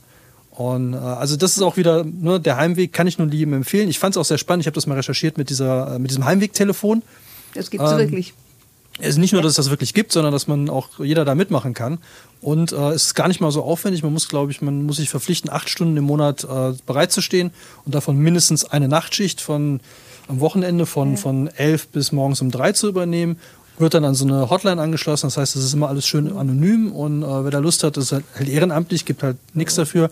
Und 0.60 0.92
äh, 0.92 0.98
also 0.98 1.36
das 1.36 1.56
ist 1.56 1.62
auch 1.62 1.78
wieder, 1.78 2.04
ne, 2.04 2.38
der 2.38 2.58
Heimweg 2.58 2.92
kann 2.92 3.06
ich 3.06 3.16
nur 3.16 3.26
jedem 3.28 3.54
empfehlen. 3.54 3.88
Ich 3.88 3.98
fand 3.98 4.14
es 4.14 4.18
auch 4.18 4.26
sehr 4.26 4.36
spannend, 4.36 4.60
ich 4.60 4.66
habe 4.66 4.74
das 4.74 4.86
mal 4.86 4.94
recherchiert 4.94 5.38
mit, 5.38 5.48
dieser, 5.48 5.94
äh, 5.94 5.98
mit 5.98 6.10
diesem 6.10 6.26
Heimwegtelefon. 6.26 7.02
Das 7.54 7.70
gibt 7.70 7.82
es 7.82 7.92
ähm, 7.92 7.96
wirklich. 7.96 8.34
Es 8.98 9.08
ist 9.08 9.16
nicht 9.16 9.32
nur, 9.32 9.40
dass 9.40 9.52
es 9.52 9.56
das 9.56 9.70
wirklich 9.70 9.94
gibt, 9.94 10.12
sondern 10.12 10.34
dass 10.34 10.48
man 10.48 10.68
auch 10.68 10.98
jeder 10.98 11.24
da 11.24 11.34
mitmachen 11.34 11.72
kann. 11.72 11.96
Und 12.42 12.72
äh, 12.72 12.90
es 12.90 13.06
ist 13.06 13.14
gar 13.14 13.28
nicht 13.28 13.40
mal 13.40 13.50
so 13.50 13.62
aufwendig. 13.62 14.02
Man 14.02 14.12
muss, 14.12 14.28
glaube 14.28 14.52
ich, 14.52 14.60
man 14.60 14.84
muss 14.84 14.96
sich 14.96 15.08
verpflichten, 15.08 15.48
acht 15.48 15.70
Stunden 15.70 15.96
im 15.96 16.04
Monat 16.04 16.44
äh, 16.44 16.74
bereit 16.84 17.10
zu 17.10 17.22
stehen 17.22 17.52
und 17.86 17.94
davon 17.94 18.18
mindestens 18.18 18.66
eine 18.66 18.86
Nachtschicht 18.86 19.40
von 19.40 19.80
am 20.28 20.40
Wochenende 20.40 20.84
von, 20.84 21.12
ja. 21.12 21.16
von 21.16 21.48
elf 21.48 21.88
bis 21.88 22.12
morgens 22.12 22.42
um 22.42 22.50
drei 22.50 22.72
zu 22.72 22.86
übernehmen 22.86 23.38
wird 23.78 23.94
dann 23.94 24.04
an 24.04 24.14
so 24.14 24.26
eine 24.26 24.50
Hotline 24.50 24.78
angeschlossen. 24.78 25.28
Das 25.28 25.38
heißt, 25.38 25.56
es 25.56 25.64
ist 25.64 25.72
immer 25.72 25.88
alles 25.88 26.06
schön 26.06 26.36
anonym 26.36 26.92
und 26.92 27.22
äh, 27.22 27.44
wer 27.44 27.50
da 27.50 27.60
Lust 27.60 27.82
hat, 27.82 27.96
ist 27.96 28.12
halt 28.12 28.24
ehrenamtlich, 28.46 29.06
gibt 29.06 29.22
halt 29.22 29.38
nichts 29.54 29.74
dafür 29.74 30.10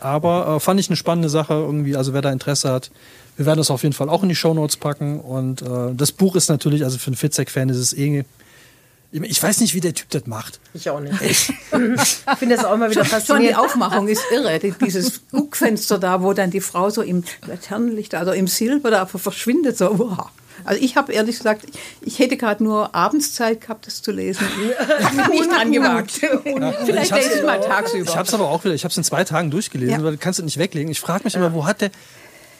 Aber 0.00 0.56
äh, 0.56 0.60
fand 0.60 0.78
ich 0.80 0.88
eine 0.88 0.96
spannende 0.96 1.28
Sache 1.28 1.54
irgendwie. 1.54 1.96
Also 1.96 2.12
wer 2.12 2.22
da 2.22 2.30
Interesse 2.30 2.70
hat, 2.70 2.90
wir 3.36 3.46
werden 3.46 3.58
das 3.58 3.70
auf 3.70 3.82
jeden 3.82 3.94
Fall 3.94 4.08
auch 4.08 4.22
in 4.22 4.28
die 4.28 4.34
Shownotes 4.34 4.76
packen. 4.76 5.20
Und 5.20 5.62
äh, 5.62 5.94
das 5.94 6.12
Buch 6.12 6.36
ist 6.36 6.48
natürlich, 6.48 6.84
also 6.84 6.98
für 6.98 7.08
einen 7.08 7.16
Fitzek-Fan 7.16 7.68
ist 7.68 7.78
es 7.78 7.92
eh. 7.92 8.24
Ich 9.10 9.42
weiß 9.42 9.60
nicht, 9.60 9.74
wie 9.74 9.80
der 9.80 9.94
Typ 9.94 10.10
das 10.10 10.26
macht. 10.26 10.60
Ich 10.74 10.90
auch 10.90 11.00
nicht. 11.00 11.14
Ich 11.22 11.50
finde 12.38 12.56
das 12.56 12.64
auch 12.64 12.74
immer 12.74 12.90
wieder 12.90 13.06
faszinierend. 13.06 13.26
Schon 13.26 13.40
die 13.40 13.54
Aufmachung 13.54 14.06
ist 14.06 14.22
irre. 14.30 14.58
Dieses 14.58 15.22
Guckfenster 15.30 15.98
da, 15.98 16.22
wo 16.22 16.34
dann 16.34 16.50
die 16.50 16.60
Frau 16.60 16.90
so 16.90 17.00
im 17.00 17.24
Laternenlicht, 17.46 18.14
also 18.14 18.32
im 18.32 18.46
Silber 18.46 18.90
da 18.90 19.06
verschwindet. 19.06 19.78
So, 19.78 19.98
wow. 19.98 20.28
Also 20.64 20.82
ich 20.82 20.96
habe 20.96 21.12
ehrlich 21.12 21.36
gesagt, 21.36 21.66
ich 22.00 22.18
hätte 22.18 22.36
gerade 22.36 22.62
nur 22.62 22.94
abends 22.94 23.34
Zeit 23.34 23.60
gehabt, 23.60 23.86
das 23.86 24.02
zu 24.02 24.12
lesen. 24.12 24.46
Ich 25.00 25.04
habe 25.04 25.30
mich 25.30 25.40
nicht 25.40 25.52
dran 25.52 25.72
gewagt. 25.72 26.20
Ja, 26.20 26.72
Vielleicht 26.84 27.14
lese 27.14 27.28
ich 27.28 27.36
es 27.36 27.42
mal 27.42 27.60
tagsüber. 27.60 28.08
Ich 28.08 28.16
habe 28.16 28.26
es 28.26 28.34
aber 28.34 28.48
auch 28.48 28.64
wieder, 28.64 28.74
ich 28.74 28.84
habe 28.84 28.90
es 28.90 28.96
in 28.96 29.04
zwei 29.04 29.24
Tagen 29.24 29.50
durchgelesen, 29.50 29.98
ja. 29.98 30.04
weil 30.04 30.12
du 30.12 30.18
kannst 30.18 30.38
es 30.38 30.44
nicht 30.44 30.58
weglegen. 30.58 30.90
Ich 30.90 31.00
frage 31.00 31.24
mich 31.24 31.34
immer, 31.34 31.52
wo 31.52 31.66
hat 31.66 31.80
der, 31.80 31.90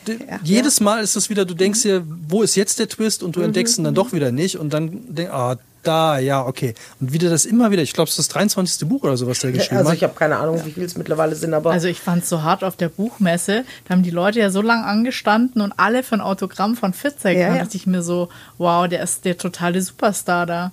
ja, 0.07 0.41
jedes 0.43 0.81
Mal 0.81 1.03
ist 1.03 1.17
es 1.17 1.29
wieder, 1.29 1.45
du 1.45 1.55
denkst 1.55 1.83
dir, 1.83 2.05
wo 2.29 2.43
ist 2.43 2.55
jetzt 2.57 2.79
der 2.79 2.89
Twist 2.89 3.23
und 3.23 3.37
du 3.37 3.41
mhm. 3.41 3.47
entdeckst 3.47 3.79
ihn 3.79 3.85
dann 3.85 3.95
doch 3.95 4.13
wieder 4.13 4.33
nicht 4.33 4.57
und 4.57 4.73
dann 4.73 5.15
denkst 5.15 5.33
ah, 5.33 5.57
da, 5.83 6.19
ja, 6.19 6.45
okay. 6.45 6.75
Und 7.01 7.13
wieder 7.13 7.31
das 7.31 7.45
immer 7.45 7.71
wieder, 7.71 7.83
ich 7.83 7.93
glaube, 7.93 8.09
es 8.09 8.19
ist 8.19 8.19
das 8.19 8.29
23. 8.29 8.89
Buch 8.89 9.03
oder 9.03 9.17
so, 9.17 9.27
was 9.27 9.41
der 9.41 9.53
geschrieben 9.53 9.79
also 9.79 9.91
hat. 9.91 9.95
Also 9.95 9.97
ich 9.97 10.03
habe 10.05 10.15
keine 10.15 10.37
Ahnung, 10.37 10.61
wie 10.65 10.73
viel 10.73 10.85
es 10.85 10.97
mittlerweile 10.97 11.35
sind, 11.35 11.55
aber... 11.55 11.71
Also 11.71 11.89
ich 11.89 12.01
fand 12.01 12.23
es 12.23 12.29
so 12.29 12.43
hart 12.43 12.65
auf 12.65 12.77
der 12.77 12.89
Buchmesse, 12.89 13.65
da 13.87 13.95
haben 13.95 14.03
die 14.03 14.11
Leute 14.11 14.41
ja 14.41 14.51
so 14.51 14.63
lange 14.63 14.85
angestanden 14.85 15.63
und 15.63 15.73
alle 15.77 16.03
für 16.03 16.17
ein 16.17 16.21
Autogramm 16.21 16.77
von 16.77 16.93
Fitzek. 16.93 17.37
Ja, 17.37 17.53
da 17.53 17.59
dachte 17.65 17.77
ich 17.77 17.87
mir 17.87 18.03
so, 18.03 18.29
wow, 18.59 18.89
der 18.89 19.03
ist 19.03 19.25
der 19.25 19.39
totale 19.39 19.81
Superstar 19.83 20.47
da. 20.47 20.71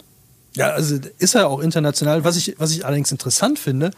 Ja, 0.56 0.70
also 0.70 0.98
ist 1.18 1.36
er 1.36 1.50
auch 1.50 1.60
international. 1.60 2.24
Was 2.24 2.38
ich, 2.38 2.56
was 2.58 2.72
ich 2.72 2.86
allerdings 2.86 3.12
interessant 3.12 3.60
finde, 3.60 3.92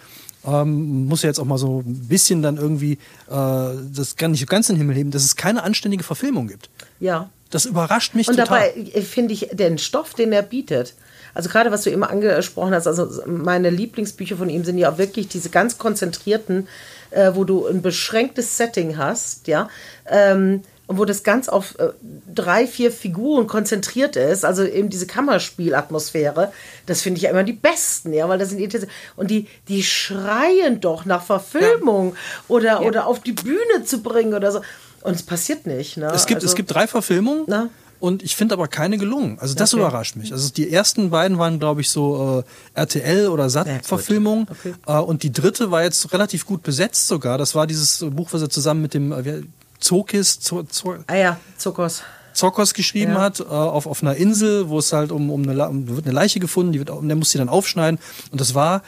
ähm, 0.46 1.06
muss 1.08 1.22
ja 1.24 1.28
jetzt 1.28 1.40
auch 1.40 1.46
mal 1.46 1.58
so 1.58 1.84
ein 1.86 2.08
bisschen 2.08 2.42
dann 2.42 2.58
irgendwie 2.58 2.94
äh, 2.94 2.98
das 3.30 4.16
gar 4.18 4.28
nicht 4.28 4.48
ganz 4.48 4.70
in 4.70 4.76
den 4.76 4.82
Himmel 4.82 4.96
heben, 4.96 5.12
dass 5.12 5.24
es 5.24 5.36
keine 5.36 5.64
anständige 5.64 6.04
Verfilmung 6.04 6.48
gibt. 6.48 6.70
Ja. 7.00 7.30
Das 7.50 7.66
überrascht 7.66 8.16
mich 8.16 8.28
Und 8.28 8.38
total. 8.38 8.72
Und 8.76 8.88
dabei 8.88 9.02
finde 9.02 9.34
ich 9.34 9.50
den 9.52 9.78
Stoff, 9.78 10.14
den 10.14 10.32
er 10.34 10.42
bietet, 10.42 10.94
also 11.34 11.50
gerade 11.50 11.72
was 11.72 11.84
du 11.84 11.92
immer 11.92 12.10
angesprochen 12.10 12.74
hast, 12.74 12.88
also 12.88 13.22
meine 13.28 13.70
Lieblingsbücher 13.70 14.38
von 14.38 14.50
ihm 14.50 14.66
sind 14.66 14.80
ja 14.80 14.98
wirklich 14.98 15.28
diese 15.28 15.50
ganz 15.50 15.78
konzentrierten, 15.78 16.68
äh, 17.12 17.32
wo 17.36 17.44
du 17.44 17.68
ein 17.68 17.84
beschränktes 17.84 18.58
Setting 18.58 18.98
hast, 18.98 19.48
ja. 19.48 19.70
Ähm, 20.08 20.64
und 20.88 20.98
wo 20.98 21.06
das 21.06 21.24
ganz 21.24 21.50
auf 21.50 21.78
äh, 21.80 21.90
drei, 22.34 22.66
vier 22.66 22.92
Figuren 22.92 23.46
konzentriert 23.46 24.16
ist, 24.16 24.46
also 24.46 24.64
eben 24.64 24.90
diese 24.90 25.06
Kammerspielatmosphäre, 25.06 26.54
das 26.86 27.02
finde 27.02 27.18
ich 27.18 27.24
ja 27.24 27.30
immer 27.30 27.44
die 27.44 27.54
besten, 27.54 28.14
ja, 28.14 28.28
weil 28.30 28.40
das 28.40 28.50
sind 28.50 28.88
und 29.18 29.30
die 29.30 29.48
die 29.68 29.84
schreien 29.84 30.80
doch 30.80 31.06
nach 31.06 31.24
Verfilmung 31.24 32.14
ja. 32.14 32.20
oder 32.48 32.70
ja. 32.70 32.80
oder 32.80 33.06
auf 33.06 33.20
die 33.20 33.34
Bühne 33.34 33.84
zu 33.86 34.02
bringen 34.02 34.34
oder 34.34 34.52
so 34.52 34.62
und 35.08 35.16
es 35.16 35.24
passiert 35.24 35.66
nicht. 35.66 35.98
Ne? 35.98 36.12
Es 36.14 36.26
gibt 36.26 36.38
also, 36.38 36.48
es 36.48 36.56
gibt 36.56 36.74
drei 36.74 36.88
Verfilmungen. 36.88 37.46
Na? 37.48 37.70
Und 38.00 38.22
ich 38.22 38.36
finde 38.36 38.54
aber 38.54 38.68
keine 38.68 38.98
gelungen. 38.98 39.40
Also 39.40 39.56
das 39.56 39.74
okay. 39.74 39.82
überrascht 39.82 40.16
mich. 40.18 40.32
Also 40.32 40.52
die 40.52 40.72
ersten 40.72 41.10
beiden 41.10 41.40
waren, 41.40 41.60
glaube 41.60 41.82
ich, 41.82 41.90
so 41.90 42.44
äh, 42.76 42.80
RTL 42.80 43.28
oder 43.28 43.50
SAT-Verfilmungen. 43.50 44.48
okay. 44.52 44.74
äh, 44.86 45.00
und 45.00 45.24
die 45.24 45.32
dritte 45.32 45.72
war 45.72 45.82
jetzt 45.82 46.14
relativ 46.14 46.46
gut 46.46 46.62
besetzt 46.62 47.08
sogar. 47.08 47.40
Das 47.40 47.56
war 47.56 47.66
dieses 47.66 48.06
Buch, 48.12 48.30
was 48.34 48.42
er 48.42 48.50
zusammen 48.50 48.84
mit 48.84 48.94
dem 48.94 49.12
äh, 49.12 49.42
Zokis, 49.80 50.40
Zo, 50.40 50.64
Zo, 50.64 50.98
ah 51.08 51.16
ja, 51.16 51.40
Zokos. 51.58 52.04
Zokos 52.34 52.76
geschrieben 52.76 53.14
ja. 53.14 53.22
hat, 53.22 53.40
äh, 53.40 53.44
auf, 53.46 53.88
auf 53.88 54.04
einer 54.04 54.16
Insel, 54.16 54.70
wo 54.70 54.78
es 54.78 54.94
halt 54.94 55.12
um, 55.12 55.32
um 55.32 55.50
eine, 55.50 55.68
um, 55.68 55.88
wird 55.88 56.06
eine 56.06 56.14
Leiche 56.14 56.40
gefunden, 56.40 56.74
die 56.74 56.80
wird, 56.80 56.92
und 56.92 57.08
der 57.08 57.18
muss 57.18 57.32
sie 57.32 57.40
dann 57.40 57.50
aufschneiden. 57.50 58.00
Und 58.32 58.40
das 58.40 58.54
war 58.54 58.84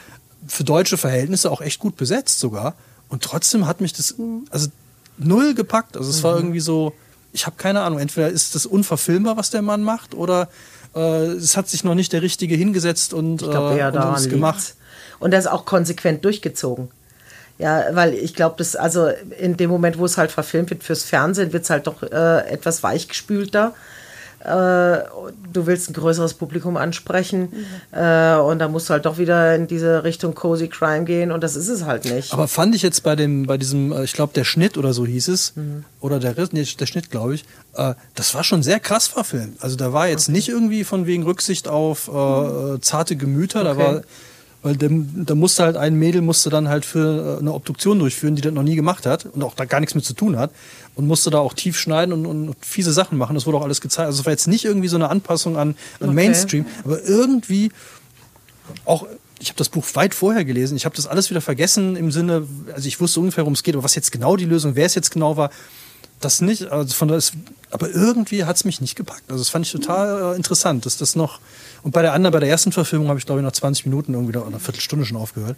für 0.46 0.62
deutsche 0.62 0.96
Verhältnisse 0.96 1.50
auch 1.50 1.60
echt 1.60 1.80
gut 1.80 1.96
besetzt 1.96 2.38
sogar. 2.38 2.76
Und 3.08 3.24
trotzdem 3.24 3.66
hat 3.66 3.80
mich 3.80 3.92
das 3.92 4.14
also 4.50 4.68
null 5.24 5.54
gepackt. 5.54 5.96
Also 5.96 6.10
es 6.10 6.18
mhm. 6.18 6.22
war 6.24 6.36
irgendwie 6.36 6.60
so, 6.60 6.92
ich 7.32 7.46
habe 7.46 7.56
keine 7.56 7.82
Ahnung, 7.82 7.98
entweder 7.98 8.28
ist 8.28 8.54
das 8.54 8.66
unverfilmbar, 8.66 9.36
was 9.36 9.50
der 9.50 9.62
Mann 9.62 9.82
macht, 9.82 10.14
oder 10.14 10.48
äh, 10.94 11.26
es 11.26 11.56
hat 11.56 11.68
sich 11.68 11.84
noch 11.84 11.94
nicht 11.94 12.12
der 12.12 12.22
Richtige 12.22 12.54
hingesetzt 12.54 13.14
und, 13.14 13.42
ich 13.42 13.50
glaub, 13.50 13.76
äh, 13.76 13.84
und 13.86 14.16
es 14.16 14.28
gemacht. 14.28 14.74
Und 15.18 15.32
das 15.32 15.44
ist 15.44 15.50
auch 15.50 15.64
konsequent 15.64 16.24
durchgezogen. 16.24 16.90
Ja, 17.58 17.84
weil 17.92 18.14
ich 18.14 18.34
glaube, 18.34 18.54
das, 18.56 18.74
also 18.74 19.08
in 19.38 19.58
dem 19.58 19.68
Moment, 19.68 19.98
wo 19.98 20.06
es 20.06 20.16
halt 20.16 20.32
verfilmt 20.32 20.70
wird 20.70 20.82
fürs 20.82 21.04
Fernsehen, 21.04 21.52
wird 21.52 21.64
es 21.64 21.70
halt 21.70 21.86
doch 21.86 22.02
äh, 22.02 22.48
etwas 22.48 22.82
weichgespülter. 22.82 23.74
Äh, 24.40 25.04
du 25.52 25.66
willst 25.66 25.90
ein 25.90 25.92
größeres 25.92 26.34
Publikum 26.34 26.78
ansprechen 26.78 27.48
mhm. 27.92 28.40
und 28.40 28.58
da 28.58 28.68
musst 28.68 28.88
du 28.88 28.94
halt 28.94 29.04
doch 29.04 29.18
wieder 29.18 29.54
in 29.54 29.66
diese 29.66 30.02
Richtung 30.04 30.34
Cozy 30.34 30.68
Crime 30.68 31.04
gehen 31.04 31.30
und 31.30 31.42
das 31.42 31.56
ist 31.56 31.68
es 31.68 31.84
halt 31.84 32.06
nicht. 32.06 32.32
Aber 32.32 32.48
fand 32.48 32.74
ich 32.74 32.80
jetzt 32.80 33.02
bei 33.02 33.16
dem, 33.16 33.46
bei 33.46 33.58
diesem, 33.58 33.92
äh, 33.92 34.04
ich 34.04 34.14
glaube, 34.14 34.32
der 34.32 34.44
Schnitt 34.44 34.78
oder 34.78 34.94
so 34.94 35.04
hieß 35.04 35.28
es, 35.28 35.56
mhm. 35.56 35.84
oder 36.00 36.18
der 36.18 36.34
nee, 36.52 36.64
der 36.64 36.86
Schnitt, 36.86 37.10
glaube 37.10 37.34
ich, 37.34 37.44
das 38.14 38.34
war 38.34 38.42
schon 38.42 38.62
sehr 38.62 38.80
krass 38.80 39.06
verfilmt. 39.08 39.62
Also 39.62 39.76
da 39.76 39.92
war 39.92 40.08
jetzt 40.08 40.28
okay. 40.28 40.32
nicht 40.32 40.48
irgendwie 40.48 40.84
von 40.84 41.06
wegen 41.06 41.22
Rücksicht 41.22 41.68
auf 41.68 42.08
äh, 42.08 42.80
zarte 42.80 43.16
Gemüter, 43.16 43.60
okay. 43.60 43.68
da 43.68 43.76
war 43.76 44.02
weil 44.62 44.76
dem, 44.76 45.24
da 45.24 45.34
musste 45.34 45.64
halt 45.64 45.76
ein 45.76 45.94
Mädel 45.94 46.20
musste 46.20 46.50
dann 46.50 46.68
halt 46.68 46.84
für 46.84 47.38
eine 47.40 47.52
Obduktion 47.52 47.98
durchführen, 47.98 48.36
die 48.36 48.42
das 48.42 48.52
noch 48.52 48.62
nie 48.62 48.76
gemacht 48.76 49.06
hat 49.06 49.26
und 49.26 49.42
auch 49.42 49.54
da 49.54 49.64
gar 49.64 49.80
nichts 49.80 49.94
mit 49.94 50.04
zu 50.04 50.12
tun 50.12 50.36
hat 50.36 50.50
und 50.94 51.06
musste 51.06 51.30
da 51.30 51.38
auch 51.38 51.54
tief 51.54 51.78
schneiden 51.78 52.12
und, 52.12 52.26
und 52.26 52.54
fiese 52.60 52.92
Sachen 52.92 53.16
machen. 53.16 53.34
Das 53.34 53.46
wurde 53.46 53.58
auch 53.58 53.64
alles 53.64 53.80
gezeigt. 53.80 54.06
Also 54.06 54.20
es 54.20 54.26
war 54.26 54.32
jetzt 54.32 54.48
nicht 54.48 54.64
irgendwie 54.64 54.88
so 54.88 54.96
eine 54.96 55.08
Anpassung 55.08 55.56
an, 55.56 55.70
an 56.00 56.08
okay. 56.08 56.14
Mainstream, 56.14 56.66
aber 56.84 57.02
irgendwie 57.02 57.72
auch 58.84 59.06
ich 59.42 59.48
habe 59.48 59.56
das 59.56 59.70
Buch 59.70 59.86
weit 59.94 60.14
vorher 60.14 60.44
gelesen. 60.44 60.76
Ich 60.76 60.84
habe 60.84 60.94
das 60.94 61.06
alles 61.06 61.30
wieder 61.30 61.40
vergessen 61.40 61.96
im 61.96 62.12
Sinne, 62.12 62.46
also 62.74 62.86
ich 62.86 63.00
wusste 63.00 63.20
ungefähr, 63.20 63.44
worum 63.44 63.54
es 63.54 63.62
geht, 63.62 63.74
aber 63.74 63.82
was 63.82 63.94
jetzt 63.94 64.12
genau 64.12 64.36
die 64.36 64.44
Lösung, 64.44 64.76
wer 64.76 64.84
es 64.84 64.94
jetzt 64.94 65.10
genau 65.10 65.38
war, 65.38 65.50
das 66.20 66.40
nicht. 66.40 66.70
Also 66.70 66.94
von 66.94 67.08
das, 67.08 67.32
aber 67.70 67.90
irgendwie 67.90 68.44
hat 68.44 68.56
es 68.56 68.64
mich 68.64 68.80
nicht 68.80 68.96
gepackt. 68.96 69.24
Also 69.28 69.42
das 69.42 69.48
fand 69.48 69.66
ich 69.66 69.72
total 69.72 70.32
äh, 70.32 70.36
interessant, 70.36 70.86
dass 70.86 70.96
das 70.96 71.16
noch. 71.16 71.40
Und 71.82 71.92
bei 71.92 72.02
der 72.02 72.12
anderen, 72.12 72.32
bei 72.32 72.40
der 72.40 72.48
ersten 72.48 72.72
Verfilmung 72.72 73.08
habe 73.08 73.18
ich 73.18 73.26
glaube 73.26 73.40
ich 73.40 73.44
nach 73.44 73.52
20 73.52 73.86
Minuten 73.86 74.14
irgendwie 74.14 74.36
oder 74.36 74.46
eine 74.46 74.60
Viertelstunde 74.60 75.04
schon 75.04 75.16
aufgehört. 75.16 75.56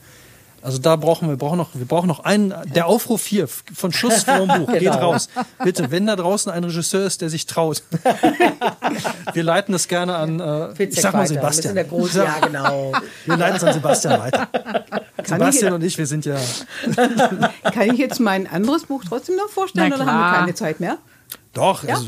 Also 0.63 0.79
da 0.79 0.95
brauchen 0.95 1.29
wir, 1.29 1.37
brauchen 1.37 1.59
noch, 1.59 1.71
wir 1.75 1.87
brauchen 1.87 2.07
noch 2.07 2.21
einen, 2.21 2.55
der 2.73 2.87
Aufruf 2.87 3.27
hier 3.27 3.49
von 3.49 3.93
Schuss 3.93 4.23
vom 4.23 4.47
Buch, 4.47 4.55
genau. 4.67 4.79
geht 4.79 4.89
raus. 4.89 5.29
Bitte, 5.63 5.91
wenn 5.91 6.07
da 6.07 6.15
draußen 6.15 6.53
ein 6.53 6.63
Regisseur 6.63 7.05
ist, 7.05 7.21
der 7.21 7.31
sich 7.31 7.47
traut. 7.47 7.83
wir 9.33 9.43
leiten 9.43 9.73
das 9.73 9.89
gerne 9.89 10.15
an, 10.15 10.39
äh, 10.39 10.85
ich 10.85 11.01
sag 11.01 11.15
mal 11.15 11.27
Sebastian. 11.27 11.75
Der 11.75 11.85
Große, 11.85 12.25
ja 12.25 12.39
genau. 12.39 12.93
Wir 13.25 13.37
leiten 13.37 13.57
es 13.57 13.65
an 13.65 13.73
Sebastian 13.73 14.21
weiter. 14.21 14.47
Kann 14.47 15.27
Sebastian 15.27 15.73
ich, 15.73 15.75
und 15.75 15.85
ich, 15.85 15.99
wir 15.99 16.07
sind 16.07 16.25
ja... 16.25 16.37
Kann 17.63 17.91
ich 17.91 17.99
jetzt 17.99 18.21
mein 18.21 18.47
anderes 18.47 18.85
Buch 18.85 19.05
trotzdem 19.09 19.37
noch 19.37 19.49
vorstellen 19.49 19.93
oder 19.93 20.07
haben 20.07 20.19
wir 20.19 20.39
keine 20.39 20.55
Zeit 20.55 20.81
mehr? 20.81 20.99
Doch, 21.53 21.85
ja? 21.85 21.95
also 21.95 22.07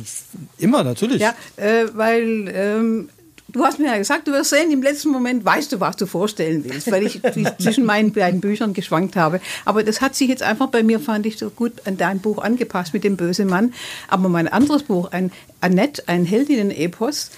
immer, 0.59 0.85
natürlich. 0.85 1.21
Ja, 1.21 1.35
äh, 1.57 1.87
weil 1.93 2.49
ähm, 2.49 3.09
Du 3.55 3.65
hast 3.65 3.79
mir 3.79 3.87
ja 3.87 3.97
gesagt, 3.97 4.27
du 4.27 4.33
wirst 4.33 4.51
sehen, 4.51 4.73
im 4.73 4.83
letzten 4.83 5.11
Moment 5.11 5.45
weißt 5.45 5.71
du, 5.71 5.79
was 5.79 5.95
du 5.95 6.07
vorstellen 6.07 6.65
willst, 6.65 6.91
weil 6.91 7.07
ich 7.07 7.23
zwischen 7.61 7.85
meinen 7.85 8.13
beiden 8.13 8.41
Büchern 8.41 8.75
geschwankt 8.75 9.15
habe. 9.15 9.41
Aber 9.65 9.85
das 9.85 10.01
hat 10.01 10.17
sich 10.17 10.29
jetzt 10.29 10.43
einfach 10.43 10.71
bei 10.71 10.83
mir, 10.83 10.99
fand 10.99 11.25
ich, 11.25 11.39
so 11.39 11.51
gut 11.51 11.87
an 11.87 11.97
dein 11.97 12.19
Buch 12.19 12.39
angepasst 12.43 12.93
mit 12.93 13.05
dem 13.05 13.17
bösen 13.17 13.47
Mann. 13.47 13.73
Aber 14.09 14.29
mein 14.29 14.49
anderes 14.49 14.83
Buch, 14.83 15.13
ein 15.13 15.31
Annette, 15.61 16.03
ein 16.09 16.25
Heldinnen-Epos, 16.25 17.31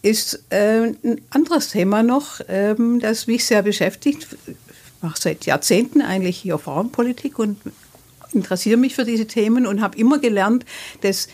ist 0.00 0.42
äh, 0.48 0.94
ein 1.04 1.20
anderes 1.28 1.68
Thema 1.68 2.02
noch, 2.02 2.40
ähm, 2.48 2.98
das 2.98 3.26
mich 3.26 3.44
sehr 3.44 3.62
beschäftigt. 3.62 4.26
Ich 4.46 4.56
mache 5.02 5.20
seit 5.20 5.44
Jahrzehnten 5.44 6.00
eigentlich 6.00 6.38
hier 6.38 6.56
Frauenpolitik 6.56 7.38
und 7.38 7.58
interessiere 8.32 8.78
mich 8.78 8.94
für 8.94 9.04
diese 9.04 9.26
Themen 9.26 9.66
und 9.66 9.82
habe 9.82 9.98
immer 9.98 10.18
gelernt, 10.18 10.64
das 11.02 11.28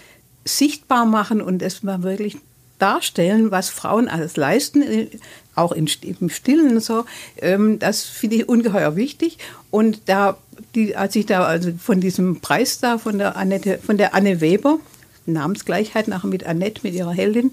sichtbar 0.44 1.06
machen 1.06 1.40
und 1.40 1.62
das 1.62 1.86
war 1.86 2.02
wirklich 2.02 2.36
darstellen, 2.84 3.50
was 3.50 3.70
Frauen 3.70 4.08
alles 4.08 4.36
leisten, 4.36 4.82
äh, 4.82 5.08
auch 5.54 5.72
im 5.72 5.86
Stillen 5.86 6.80
so, 6.80 7.04
ähm, 7.40 7.78
das 7.78 8.02
finde 8.02 8.36
ich 8.36 8.48
ungeheuer 8.48 8.94
wichtig. 8.94 9.38
Und 9.70 10.02
da, 10.06 10.36
die, 10.74 10.94
als 10.96 11.16
ich 11.16 11.24
da 11.24 11.44
also 11.44 11.72
von 11.78 12.00
diesem 12.00 12.40
Preis 12.40 12.78
da 12.80 12.98
von 12.98 13.18
der 13.18 13.36
Annette, 13.36 13.78
von 13.78 13.96
der 13.96 14.14
Anne 14.14 14.40
Weber, 14.40 14.78
Namensgleichheit 15.26 16.08
nachher 16.08 16.26
mit 16.26 16.44
Annette, 16.44 16.82
mit 16.82 16.92
ihrer 16.94 17.12
Heldin, 17.12 17.52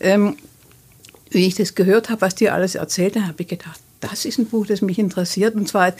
ähm, 0.00 0.36
wie 1.30 1.46
ich 1.46 1.54
das 1.54 1.76
gehört 1.76 2.10
habe, 2.10 2.22
was 2.22 2.34
die 2.34 2.50
alles 2.50 2.74
erzählt, 2.74 3.14
dann 3.14 3.28
habe 3.28 3.42
ich 3.42 3.48
gedacht, 3.48 3.80
das 4.00 4.24
ist 4.24 4.38
ein 4.38 4.46
Buch, 4.46 4.66
das 4.66 4.82
mich 4.82 4.98
interessiert. 4.98 5.54
Und 5.54 5.68
zwar 5.68 5.92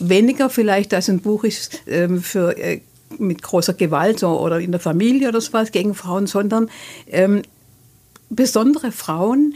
weniger 0.00 0.50
vielleicht, 0.50 0.92
dass 0.92 1.08
ein 1.08 1.20
Buch 1.20 1.44
ist 1.44 1.82
ähm, 1.86 2.22
für 2.22 2.58
äh, 2.58 2.80
mit 3.18 3.42
großer 3.42 3.74
Gewalt 3.74 4.22
oder 4.22 4.60
in 4.60 4.72
der 4.72 4.80
Familie 4.80 5.28
oder 5.28 5.40
sowas 5.40 5.72
gegen 5.72 5.94
Frauen, 5.94 6.26
sondern 6.26 6.70
ähm, 7.06 7.42
besondere 8.30 8.92
Frauen, 8.92 9.54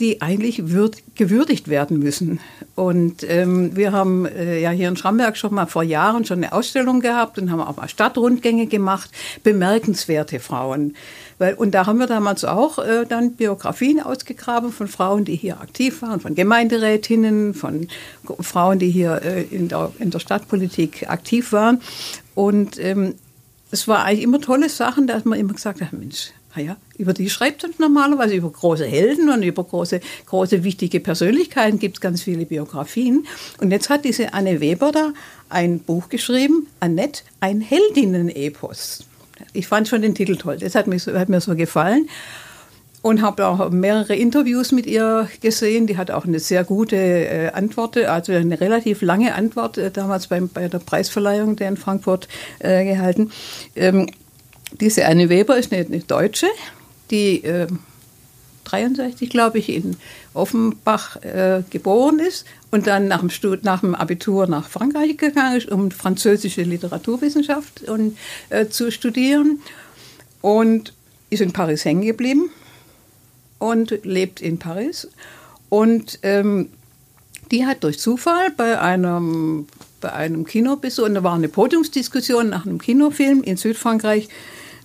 die 0.00 0.20
eigentlich 0.20 0.70
würd, 0.70 0.96
gewürdigt 1.14 1.68
werden 1.68 2.00
müssen. 2.00 2.40
Und 2.74 3.22
ähm, 3.28 3.76
wir 3.76 3.92
haben 3.92 4.26
äh, 4.26 4.60
ja 4.60 4.70
hier 4.70 4.88
in 4.88 4.96
Schramberg 4.96 5.36
schon 5.36 5.54
mal 5.54 5.66
vor 5.66 5.84
Jahren 5.84 6.24
schon 6.24 6.38
eine 6.38 6.52
Ausstellung 6.52 6.98
gehabt 7.00 7.38
und 7.38 7.52
haben 7.52 7.60
auch 7.60 7.76
mal 7.76 7.88
Stadtrundgänge 7.88 8.66
gemacht, 8.66 9.10
bemerkenswerte 9.44 10.40
Frauen. 10.40 10.96
Weil, 11.38 11.54
und 11.54 11.72
da 11.72 11.86
haben 11.86 12.00
wir 12.00 12.08
damals 12.08 12.44
auch 12.44 12.78
äh, 12.78 13.06
dann 13.08 13.32
Biografien 13.34 14.00
ausgegraben 14.00 14.72
von 14.72 14.88
Frauen, 14.88 15.24
die 15.24 15.36
hier 15.36 15.60
aktiv 15.60 16.02
waren, 16.02 16.18
von 16.18 16.34
Gemeinderätinnen, 16.34 17.54
von 17.54 17.86
Frauen, 18.40 18.80
die 18.80 18.90
hier 18.90 19.22
äh, 19.22 19.42
in, 19.42 19.68
der, 19.68 19.92
in 20.00 20.10
der 20.10 20.18
Stadtpolitik 20.18 21.08
aktiv 21.08 21.52
waren. 21.52 21.80
Und 22.34 22.80
ähm, 22.80 23.14
es 23.70 23.86
war 23.86 24.04
eigentlich 24.04 24.22
immer 24.22 24.40
tolle 24.40 24.68
Sachen, 24.68 25.06
dass 25.06 25.24
man 25.24 25.38
immer 25.38 25.52
gesagt 25.52 25.80
hat, 25.80 25.92
Mensch, 25.92 26.32
Ah 26.56 26.60
ja, 26.60 26.76
über 26.98 27.12
die 27.12 27.28
schreibt 27.30 27.64
man 27.64 27.72
normalerweise, 27.78 28.34
über 28.34 28.50
große 28.50 28.86
Helden 28.86 29.28
und 29.28 29.42
über 29.42 29.64
große, 29.64 30.00
große 30.26 30.62
wichtige 30.62 31.00
Persönlichkeiten 31.00 31.80
gibt 31.80 31.96
es 31.96 32.00
ganz 32.00 32.22
viele 32.22 32.46
Biografien. 32.46 33.26
Und 33.60 33.72
jetzt 33.72 33.90
hat 33.90 34.04
diese 34.04 34.34
Anne 34.34 34.60
Weber 34.60 34.92
da 34.92 35.12
ein 35.48 35.80
Buch 35.80 36.08
geschrieben, 36.08 36.68
Annette, 36.78 37.22
ein 37.40 37.60
Heldinnen-Epos. 37.60 39.04
Ich 39.52 39.66
fand 39.66 39.88
schon 39.88 40.02
den 40.02 40.14
Titel 40.14 40.36
toll, 40.36 40.58
das 40.58 40.76
hat 40.76 40.86
mir 40.86 41.00
so, 41.00 41.18
hat 41.18 41.28
mir 41.28 41.40
so 41.40 41.56
gefallen. 41.56 42.08
Und 43.02 43.20
habe 43.20 43.46
auch 43.46 43.68
mehrere 43.68 44.14
Interviews 44.14 44.72
mit 44.72 44.86
ihr 44.86 45.28
gesehen. 45.42 45.86
Die 45.86 45.98
hat 45.98 46.10
auch 46.10 46.24
eine 46.24 46.38
sehr 46.38 46.64
gute 46.64 46.96
äh, 46.96 47.50
Antwort, 47.52 47.98
also 47.98 48.32
eine 48.32 48.58
relativ 48.58 49.02
lange 49.02 49.34
Antwort 49.34 49.76
äh, 49.76 49.90
damals 49.90 50.28
beim, 50.28 50.48
bei 50.48 50.68
der 50.68 50.78
Preisverleihung 50.78 51.56
der 51.56 51.68
in 51.68 51.76
Frankfurt 51.76 52.28
äh, 52.60 52.82
gehalten. 52.86 53.30
Ähm, 53.76 54.06
diese 54.80 55.06
Anne 55.06 55.28
Weber 55.28 55.56
ist 55.56 55.72
eine, 55.72 55.84
Deutsche, 56.00 56.46
die 57.10 57.44
äh, 57.44 57.66
63, 58.64 59.28
glaube 59.28 59.58
ich, 59.58 59.68
in 59.68 59.96
Offenbach 60.32 61.16
äh, 61.22 61.62
geboren 61.70 62.18
ist 62.18 62.46
und 62.70 62.86
dann 62.86 63.08
nach 63.08 63.20
dem, 63.20 63.30
Stud 63.30 63.62
nach 63.62 63.80
dem 63.80 63.94
Abitur 63.94 64.46
nach 64.46 64.68
Frankreich 64.68 65.16
gegangen 65.16 65.56
ist, 65.56 65.70
um 65.70 65.90
französische 65.90 66.62
Literaturwissenschaft 66.62 67.82
und, 67.82 68.16
äh, 68.50 68.66
zu 68.68 68.90
studieren 68.90 69.60
und 70.40 70.92
ist 71.30 71.40
in 71.40 71.52
Paris 71.52 71.84
hängen 71.84 72.02
geblieben 72.02 72.50
und 73.58 74.04
lebt 74.04 74.40
in 74.40 74.58
Paris. 74.58 75.08
Und 75.68 76.18
ähm, 76.22 76.70
die 77.50 77.66
hat 77.66 77.84
durch 77.84 77.98
Zufall 77.98 78.50
bei 78.56 78.80
einem, 78.80 79.66
bei 80.00 80.12
einem 80.12 80.44
Kinobesuch, 80.44 81.04
und 81.04 81.14
da 81.14 81.22
war 81.22 81.34
eine 81.34 81.48
Podiumsdiskussion 81.48 82.48
nach 82.48 82.66
einem 82.66 82.80
Kinofilm 82.80 83.42
in 83.42 83.56
Südfrankreich, 83.56 84.28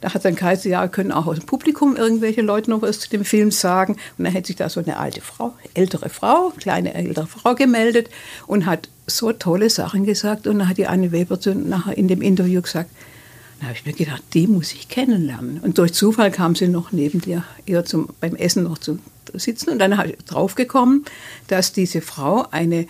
da 0.02 0.14
hat 0.14 0.24
dann 0.26 0.36
geheißen, 0.36 0.72
ja, 0.72 0.88
können 0.88 1.12
auch 1.12 1.28
aus 1.28 1.38
dem 1.38 1.45
Publikum 1.45 1.95
irgendwelche 1.95 2.41
Leute 2.41 2.70
noch 2.70 2.82
was 2.82 3.00
zu 3.00 3.10
dem 3.10 3.26
Film 3.26 3.52
sagen. 3.52 3.93
Und 4.18 4.24
dann 4.24 4.34
hätte 4.34 4.47
sich 4.47 4.56
da 4.56 4.70
so 4.70 4.80
eine 4.80 4.97
alte 4.97 5.22
Frau, 5.22 5.54
ältere 5.74 6.10
Frau, 6.10 6.52
kleine 6.58 6.93
ältere 6.93 7.28
Frau 7.28 7.56
gemeldet 7.56 8.10
und 8.47 8.66
hat 8.66 8.89
so 9.08 9.32
tolle 9.34 9.70
Sachen 9.70 10.06
gesagt. 10.06 10.47
Und 10.47 10.60
dann 10.60 10.70
hat 10.70 10.78
die 10.78 10.88
Anne 10.88 11.12
Weber 11.12 11.38
nachher 11.56 11.97
in 11.97 12.08
dem 12.08 12.22
Interview 12.22 12.62
gesagt, 12.62 12.89
da 13.60 13.68
habe 13.68 13.76
ich 13.76 13.86
mir 13.86 13.93
gedacht, 13.93 14.24
die 14.34 14.47
muss 14.47 14.72
ich 14.72 14.88
kennenlernen. 14.88 15.60
Und 15.62 15.78
durch 15.78 15.93
Zufall 15.93 16.32
kam 16.32 16.56
sie 16.56 16.70
noch 16.70 16.93
neben 16.93 17.20
dir, 17.20 17.43
ihr 17.66 17.84
zum, 17.84 18.08
beim 18.22 18.36
Essen 18.36 18.64
noch 18.64 18.78
zu 18.78 19.00
sitzen. 19.34 19.72
Und 19.72 19.80
dann 19.80 19.97
habe 19.97 20.12
ich 20.12 20.18
draufgekommen, 20.26 21.04
dass 21.47 21.74
diese 21.74 22.00
Frau 22.00 22.47
eine, 22.52 22.88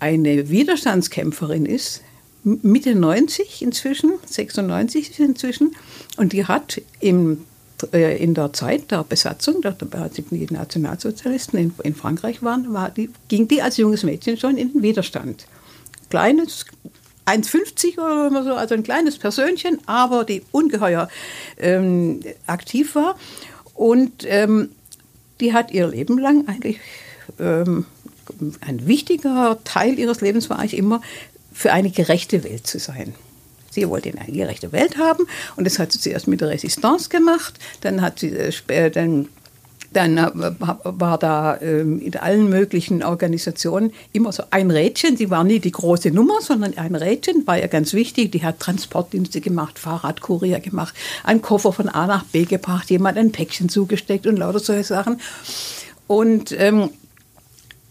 eine 0.00 0.48
Widerstandskämpferin 0.48 1.66
ist, 1.66 2.02
Mitte 2.44 2.94
90 2.94 3.62
inzwischen, 3.62 4.12
96 4.26 5.10
ist 5.10 5.20
inzwischen. 5.20 5.74
Und 6.16 6.32
die 6.32 6.46
hat 6.46 6.80
im, 7.00 7.44
äh, 7.92 8.22
in 8.22 8.34
der 8.34 8.52
Zeit 8.52 8.90
der 8.90 9.04
Besatzung, 9.04 9.60
da, 9.62 9.72
die 9.72 10.46
Nationalsozialisten 10.50 11.58
in, 11.58 11.72
in 11.82 11.94
Frankreich 11.94 12.42
waren, 12.42 12.72
war 12.72 12.90
die, 12.90 13.10
ging 13.28 13.48
die 13.48 13.62
als 13.62 13.76
junges 13.76 14.02
Mädchen 14.02 14.36
schon 14.36 14.56
in 14.56 14.72
den 14.72 14.82
Widerstand. 14.82 15.46
Kleines, 16.10 16.64
1,50 17.26 17.98
oder 17.98 18.42
so, 18.42 18.54
also 18.54 18.74
ein 18.74 18.82
kleines 18.82 19.18
Persönchen, 19.18 19.78
aber 19.86 20.24
die 20.24 20.42
ungeheuer 20.50 21.08
ähm, 21.58 22.20
aktiv 22.46 22.94
war. 22.94 23.16
Und 23.74 24.24
ähm, 24.26 24.70
die 25.40 25.52
hat 25.52 25.70
ihr 25.70 25.86
Leben 25.86 26.18
lang 26.18 26.48
eigentlich, 26.48 26.80
ähm, 27.38 27.86
ein 28.60 28.86
wichtiger 28.86 29.58
Teil 29.64 29.98
ihres 29.98 30.20
Lebens 30.20 30.50
war 30.50 30.58
eigentlich 30.58 30.76
immer 30.76 31.00
für 31.58 31.72
eine 31.72 31.90
gerechte 31.90 32.44
Welt 32.44 32.68
zu 32.68 32.78
sein. 32.78 33.14
Sie 33.70 33.88
wollte 33.88 34.12
eine 34.16 34.32
gerechte 34.32 34.70
Welt 34.70 34.96
haben 34.96 35.26
und 35.56 35.64
das 35.64 35.80
hat 35.80 35.90
sie 35.90 35.98
zuerst 35.98 36.28
mit 36.28 36.40
der 36.40 36.50
Resistance 36.50 37.08
gemacht, 37.08 37.54
dann 37.80 38.00
hat 38.00 38.20
sie 38.20 38.28
äh, 38.28 38.90
dann 38.90 39.28
dann 39.92 40.18
äh, 40.18 40.30
war 40.84 41.18
da 41.18 41.60
ähm, 41.60 42.00
in 42.00 42.14
allen 42.16 42.48
möglichen 42.48 43.02
Organisationen 43.02 43.92
immer 44.12 44.32
so 44.32 44.44
ein 44.50 44.70
Rädchen. 44.70 45.16
Sie 45.16 45.30
war 45.30 45.42
nie 45.42 45.58
die 45.58 45.72
große 45.72 46.10
Nummer, 46.10 46.40
sondern 46.42 46.76
ein 46.78 46.94
Rädchen 46.94 47.44
war 47.46 47.58
ja 47.58 47.66
ganz 47.66 47.92
wichtig. 47.92 48.30
Die 48.30 48.44
hat 48.44 48.60
Transportdienste 48.60 49.40
gemacht, 49.40 49.78
Fahrradkurier 49.78 50.60
gemacht, 50.60 50.94
einen 51.24 51.42
Koffer 51.42 51.72
von 51.72 51.88
A 51.88 52.06
nach 52.06 52.24
B 52.24 52.44
gebracht, 52.44 52.90
jemand 52.90 53.18
ein 53.18 53.32
Päckchen 53.32 53.68
zugesteckt 53.68 54.26
und 54.26 54.36
lauter 54.36 54.60
solche 54.60 54.84
Sachen. 54.84 55.20
Und, 56.06 56.52
ähm, 56.52 56.90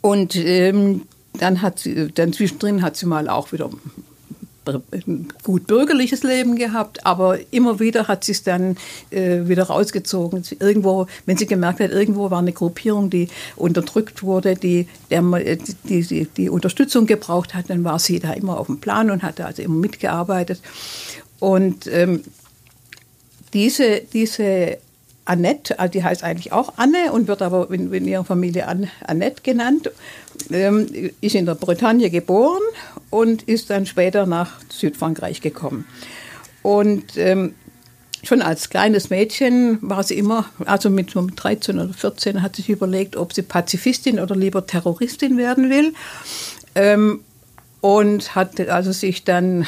und 0.02 0.36
ähm, 0.36 1.02
dann 1.38 1.62
hat 1.62 1.80
sie, 1.80 2.12
dann 2.12 2.34
zwischendrin 2.34 2.82
hat 2.82 2.98
sie 2.98 3.06
mal 3.06 3.30
auch 3.30 3.52
wieder 3.52 3.70
ein 4.92 5.30
gut 5.44 5.68
bürgerliches 5.68 6.24
Leben 6.24 6.56
gehabt, 6.56 7.06
aber 7.06 7.40
immer 7.52 7.80
wieder 7.80 8.08
hat 8.08 8.24
sie 8.24 8.34
es 8.34 8.44
dann 8.44 8.76
äh, 9.12 9.48
wieder 9.48 9.64
rausgezogen. 9.64 10.44
Irgendwo, 10.60 11.08
wenn 11.26 11.38
sie 11.38 11.46
gemerkt 11.46 11.80
hat, 11.80 11.92
irgendwo 11.92 12.30
war 12.32 12.40
eine 12.40 12.52
Gruppierung, 12.52 13.10
die 13.10 13.30
unterdrückt 13.56 14.24
wurde, 14.24 14.56
die, 14.56 14.88
der, 15.10 15.22
die, 15.22 16.02
die, 16.02 16.26
die 16.26 16.50
Unterstützung 16.50 17.06
gebraucht 17.06 17.54
hat, 17.54 17.70
dann 17.70 17.84
war 17.84 18.00
sie 18.00 18.20
da 18.20 18.34
immer 18.34 18.60
auf 18.60 18.68
dem 18.68 18.80
Plan 18.80 19.10
und 19.12 19.24
hat 19.24 19.40
also 19.40 19.62
immer 19.62 19.76
mitgearbeitet. 19.76 20.60
Und 21.40 21.88
ähm, 21.88 22.24
diese, 23.54 24.02
diese 24.12 24.80
Annette, 25.28 25.78
also 25.78 25.92
die 25.92 26.04
heißt 26.04 26.24
eigentlich 26.24 26.52
auch 26.52 26.74
Anne 26.78 27.12
und 27.12 27.28
wird 27.28 27.42
aber 27.42 27.70
in, 27.72 27.92
in 27.94 28.08
ihrer 28.08 28.24
Familie 28.24 28.68
Annette 28.68 29.42
genannt, 29.44 29.92
ähm, 30.50 30.88
ist 31.22 31.36
in 31.36 31.46
der 31.46 31.56
Bretagne 31.56 32.10
geboren 32.10 32.62
und 33.10 33.44
ist 33.44 33.70
dann 33.70 33.86
später 33.86 34.26
nach 34.26 34.60
Südfrankreich 34.70 35.42
gekommen. 35.42 35.86
Und 36.64 37.18
ähm, 37.18 37.56
schon 38.24 38.42
als 38.42 38.70
kleines 38.70 39.10
Mädchen 39.10 39.80
war 39.82 40.04
sie 40.04 40.18
immer, 40.18 40.46
also 40.66 40.90
mit 40.90 41.12
so 41.12 41.28
13 41.34 41.80
oder 41.80 41.94
14 41.94 42.42
hat 42.42 42.56
sie 42.56 42.62
sich 42.62 42.70
überlegt, 42.70 43.16
ob 43.16 43.34
sie 43.34 43.42
Pazifistin 43.42 44.20
oder 44.20 44.36
lieber 44.36 44.66
Terroristin 44.66 45.38
werden 45.38 45.70
will. 45.70 45.94
Ähm, 46.76 47.22
und 47.82 48.36
hat 48.36 48.60
also 48.60 48.92
sich 48.92 49.24
dann, 49.24 49.68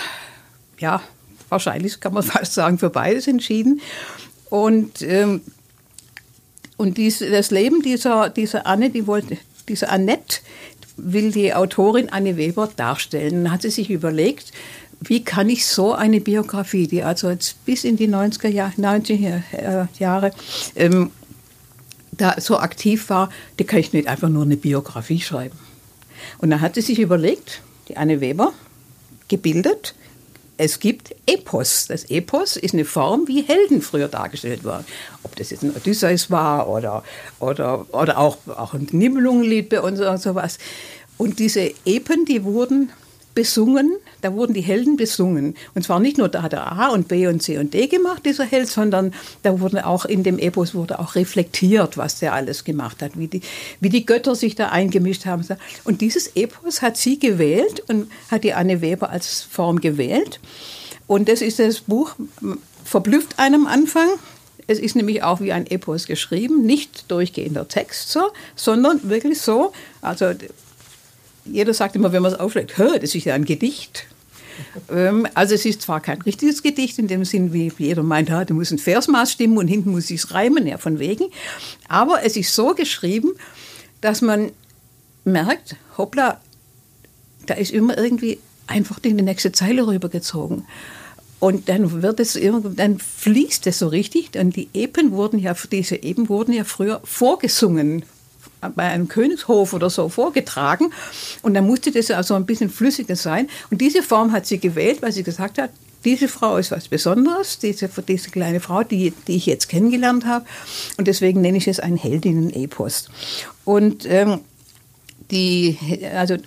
ja, 0.80 1.02
wahrscheinlich 1.50 2.00
kann 2.00 2.14
man 2.14 2.24
fast 2.24 2.54
sagen, 2.54 2.80
für 2.80 2.90
beides 2.90 3.28
entschieden. 3.28 3.82
Und, 4.50 5.02
ähm, 5.02 5.42
und 6.78 6.98
dies, 6.98 7.20
das 7.20 7.52
Leben 7.52 7.82
dieser, 7.82 8.30
dieser 8.30 8.66
Anne, 8.66 8.90
die 8.90 9.08
wollte, 9.08 9.38
diese 9.68 9.90
Annette, 9.90 10.40
will 10.98 11.32
die 11.32 11.54
Autorin 11.54 12.10
Anne 12.10 12.38
Weber 12.38 12.70
darstellen. 12.76 13.44
Dann 13.44 13.54
hat 13.54 13.62
sie 13.62 13.70
sich 13.70 13.90
überlegt, 13.90 14.52
wie 15.02 15.24
kann 15.24 15.50
ich 15.50 15.66
so 15.66 15.94
eine 15.94 16.20
Biografie, 16.20 16.88
die 16.88 17.04
also 17.04 17.30
jetzt 17.30 17.64
bis 17.66 17.84
in 17.84 17.96
die 17.96 18.10
90er 18.10 18.50
Jahre, 18.50 18.74
90er 18.74 19.42
äh, 19.54 19.86
Jahre 19.98 20.32
ähm, 20.76 21.12
da 22.12 22.36
so 22.40 22.60
aktiv 22.60 23.10
war, 23.10 23.30
die 23.58 23.64
kann 23.64 23.80
ich 23.80 23.94
nicht 23.94 24.08
einfach 24.08 24.30
nur 24.30 24.44
eine 24.44 24.58
Biografie 24.58 25.22
schreiben. 25.22 25.58
Und 26.40 26.50
dann 26.50 26.60
hat 26.60 26.76
sie 26.76 26.82
sich 26.82 27.00
überlegt, 27.00 27.62
die 27.88 27.96
Anne 27.96 28.20
Weber, 28.20 28.54
gebildet, 29.30 29.96
es 30.60 30.82
gibt 30.82 31.16
Epos. 31.26 31.88
Das 31.88 32.10
Epos 32.10 32.58
ist 32.58 32.74
eine 32.74 32.84
Form, 32.84 33.30
wie 33.30 33.44
Helden 33.44 33.82
früher 33.82 34.10
dargestellt 34.10 34.66
waren. 34.66 34.84
Ob 35.24 35.34
das 35.38 35.52
jetzt 35.52 35.64
ein 35.64 35.74
Odysseus 35.74 36.30
war 36.30 36.68
oder, 36.68 37.06
oder, 37.40 37.86
oder 37.94 38.18
auch, 38.18 38.38
auch 38.46 38.74
ein 38.74 38.86
Nibelungenlied 38.92 39.70
bei 39.70 39.80
uns 39.80 40.02
oder 40.02 40.18
sowas. 40.18 40.58
Und 41.18 41.40
diese 41.40 41.72
Epen, 41.86 42.26
die 42.26 42.44
wurden 42.44 42.92
besungen, 43.36 43.92
da 44.22 44.34
wurden 44.34 44.54
die 44.54 44.62
Helden 44.62 44.98
besungen. 44.98 45.56
Und 45.76 45.84
zwar 45.84 46.00
nicht 46.00 46.18
nur, 46.18 46.30
da 46.30 46.42
hat 46.42 46.54
er 46.54 46.72
A 46.72 46.90
und 46.90 47.08
B 47.08 47.28
und 47.28 47.42
C 47.42 47.58
und 47.58 47.74
D 47.74 47.88
gemacht, 47.88 48.26
dieser 48.26 48.44
Held, 48.44 48.68
sondern 48.68 49.14
da 49.44 49.60
wurde 49.60 49.86
auch 49.86 50.06
in 50.06 50.24
dem 50.24 50.40
Epos 50.40 50.74
wurde 50.74 51.00
auch 51.00 51.16
reflektiert, 51.16 51.98
was 51.98 52.20
der 52.20 52.34
alles 52.34 52.64
gemacht 52.64 53.02
hat, 53.02 53.18
wie 53.18 53.28
die, 53.28 53.42
wie 53.80 53.90
die 53.90 54.06
Götter 54.06 54.36
sich 54.36 54.56
da 54.56 54.70
eingemischt 54.70 55.26
haben. 55.26 55.46
Und 55.84 56.02
dieses 56.02 56.36
Epos 56.36 56.82
hat 56.82 56.98
sie 56.98 57.20
gewählt 57.20 57.84
und 57.88 58.12
hat 58.30 58.44
die 58.44 58.54
Anne 58.54 58.82
Weber 58.82 59.10
als 59.10 59.42
Form 59.42 59.80
gewählt. 59.80 60.40
Und 61.08 61.30
das 61.30 61.42
ist 61.42 61.60
das 61.60 61.82
Buch, 61.82 62.16
verblüfft 62.84 63.40
einem 63.40 63.68
Anfang. 63.68 64.08
Es 64.68 64.80
ist 64.80 64.96
nämlich 64.96 65.24
auch 65.24 65.42
wie 65.42 65.52
ein 65.52 65.66
Epos 65.66 66.06
geschrieben, 66.06 66.64
nicht 66.64 67.10
durchgehender 67.10 67.68
Text 67.68 68.12
so, 68.12 68.32
sondern 68.56 69.10
wirklich 69.10 69.42
so, 69.42 69.72
also 70.02 70.34
jeder 71.46 71.74
sagt 71.74 71.96
immer, 71.96 72.12
wenn 72.12 72.22
man 72.22 72.34
es 72.34 72.40
aufschlägt, 72.40 72.74
das 72.78 73.16
ist 73.16 73.26
ja 73.26 73.34
ein 73.34 73.46
Gedicht. 73.46 74.06
Ähm, 74.92 75.28
also 75.34 75.56
es 75.56 75.66
ist 75.66 75.82
zwar 75.82 76.02
kein 76.02 76.22
richtiges 76.22 76.64
Gedicht 76.64 77.00
in 77.00 77.08
dem 77.08 77.26
Sinn, 77.26 77.54
wie 77.54 77.72
jeder 77.78 78.04
meint, 78.04 78.30
da 78.30 78.46
muss 78.50 78.72
ein 78.72 78.78
Versmaß 78.78 79.32
stimmen 79.32 79.58
und 79.58 79.68
hinten 79.68 79.92
muss 79.92 80.12
es 80.12 80.34
reimen, 80.34 80.68
ja 80.68 80.78
von 80.78 81.00
wegen. 81.00 81.26
Aber 81.88 82.24
es 82.24 82.36
ist 82.36 82.54
so 82.54 82.74
geschrieben, 82.74 83.34
dass 84.02 84.22
man 84.22 84.52
merkt, 85.24 85.76
hoppla, 85.98 86.40
da 87.46 87.54
ist 87.56 87.72
immer 87.72 87.98
irgendwie 87.98 88.40
einfach 88.68 89.00
in 89.04 89.18
die 89.18 89.24
nächste 89.24 89.52
Zeile 89.52 89.88
rübergezogen. 89.88 90.66
Und 91.40 91.70
dann 91.70 92.02
wird 92.02 92.20
es 92.20 92.38
dann 92.76 93.00
fließt 93.00 93.66
es 93.68 93.80
so 93.80 93.88
richtig. 93.88 94.38
Und 94.38 94.56
die 94.56 94.68
Epen 94.74 95.12
wurden 95.12 95.40
ja, 95.40 95.56
diese 95.72 95.96
Epen 96.04 96.28
wurden 96.28 96.54
ja 96.54 96.66
früher 96.66 97.00
vorgesungen 97.06 98.04
bei 98.76 98.84
einem 98.84 99.08
Königshof 99.08 99.74
oder 99.74 99.90
so 99.90 100.10
vorgetragen. 100.10 100.92
Und 101.42 101.54
dann 101.54 101.66
musste 101.66 101.92
das 101.92 102.12
also 102.12 102.36
ein 102.36 102.46
bisschen 102.46 102.70
flüssiger 102.70 103.16
sein. 103.16 103.50
Und 103.72 103.82
diese 103.82 104.04
Form 104.04 104.32
hat 104.32 104.46
sie 104.46 104.60
gewählt, 104.60 105.02
weil 105.02 105.12
sie 105.12 105.24
gesagt 105.24 105.58
hat, 105.58 105.72
diese 106.06 106.28
Frau 106.30 106.58
ist 106.58 106.72
was 106.72 106.88
Besonderes, 106.88 107.60
diese, 107.60 107.90
diese 108.08 108.30
kleine 108.30 108.60
Frau, 108.60 108.84
die, 108.84 109.14
die 109.28 109.36
ich 109.36 109.46
jetzt 109.46 109.68
kennengelernt 109.68 110.26
habe. 110.26 110.46
Und 110.98 111.08
deswegen 111.08 111.42
nenne 111.42 111.58
ich 111.58 111.68
es 111.68 111.80
ein 111.80 111.98
Heldinnen-Epos. 111.98 113.10
Und 113.66 114.06
ähm, 114.06 114.40
die, 115.32 115.78
also 116.16 116.38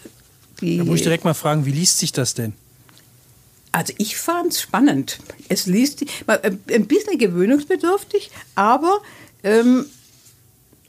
die. 0.61 0.79
Da 0.79 0.85
muss 0.85 0.97
ich 0.97 1.03
direkt 1.03 1.25
mal 1.25 1.35
fragen, 1.35 1.67
wie 1.67 1.73
liest 1.73 1.99
sich 1.99 2.13
das 2.13 2.35
denn? 2.35 2.55
Also 3.73 3.93
ich 3.99 4.17
fand 4.17 4.53
es 4.53 4.61
spannend. 4.61 5.19
Es 5.49 5.67
liest 5.67 6.05
ein 6.27 6.87
bisschen 6.87 7.19
gewöhnungsbedürftig, 7.19 8.31
aber 8.55 9.01
ähm, 9.43 9.87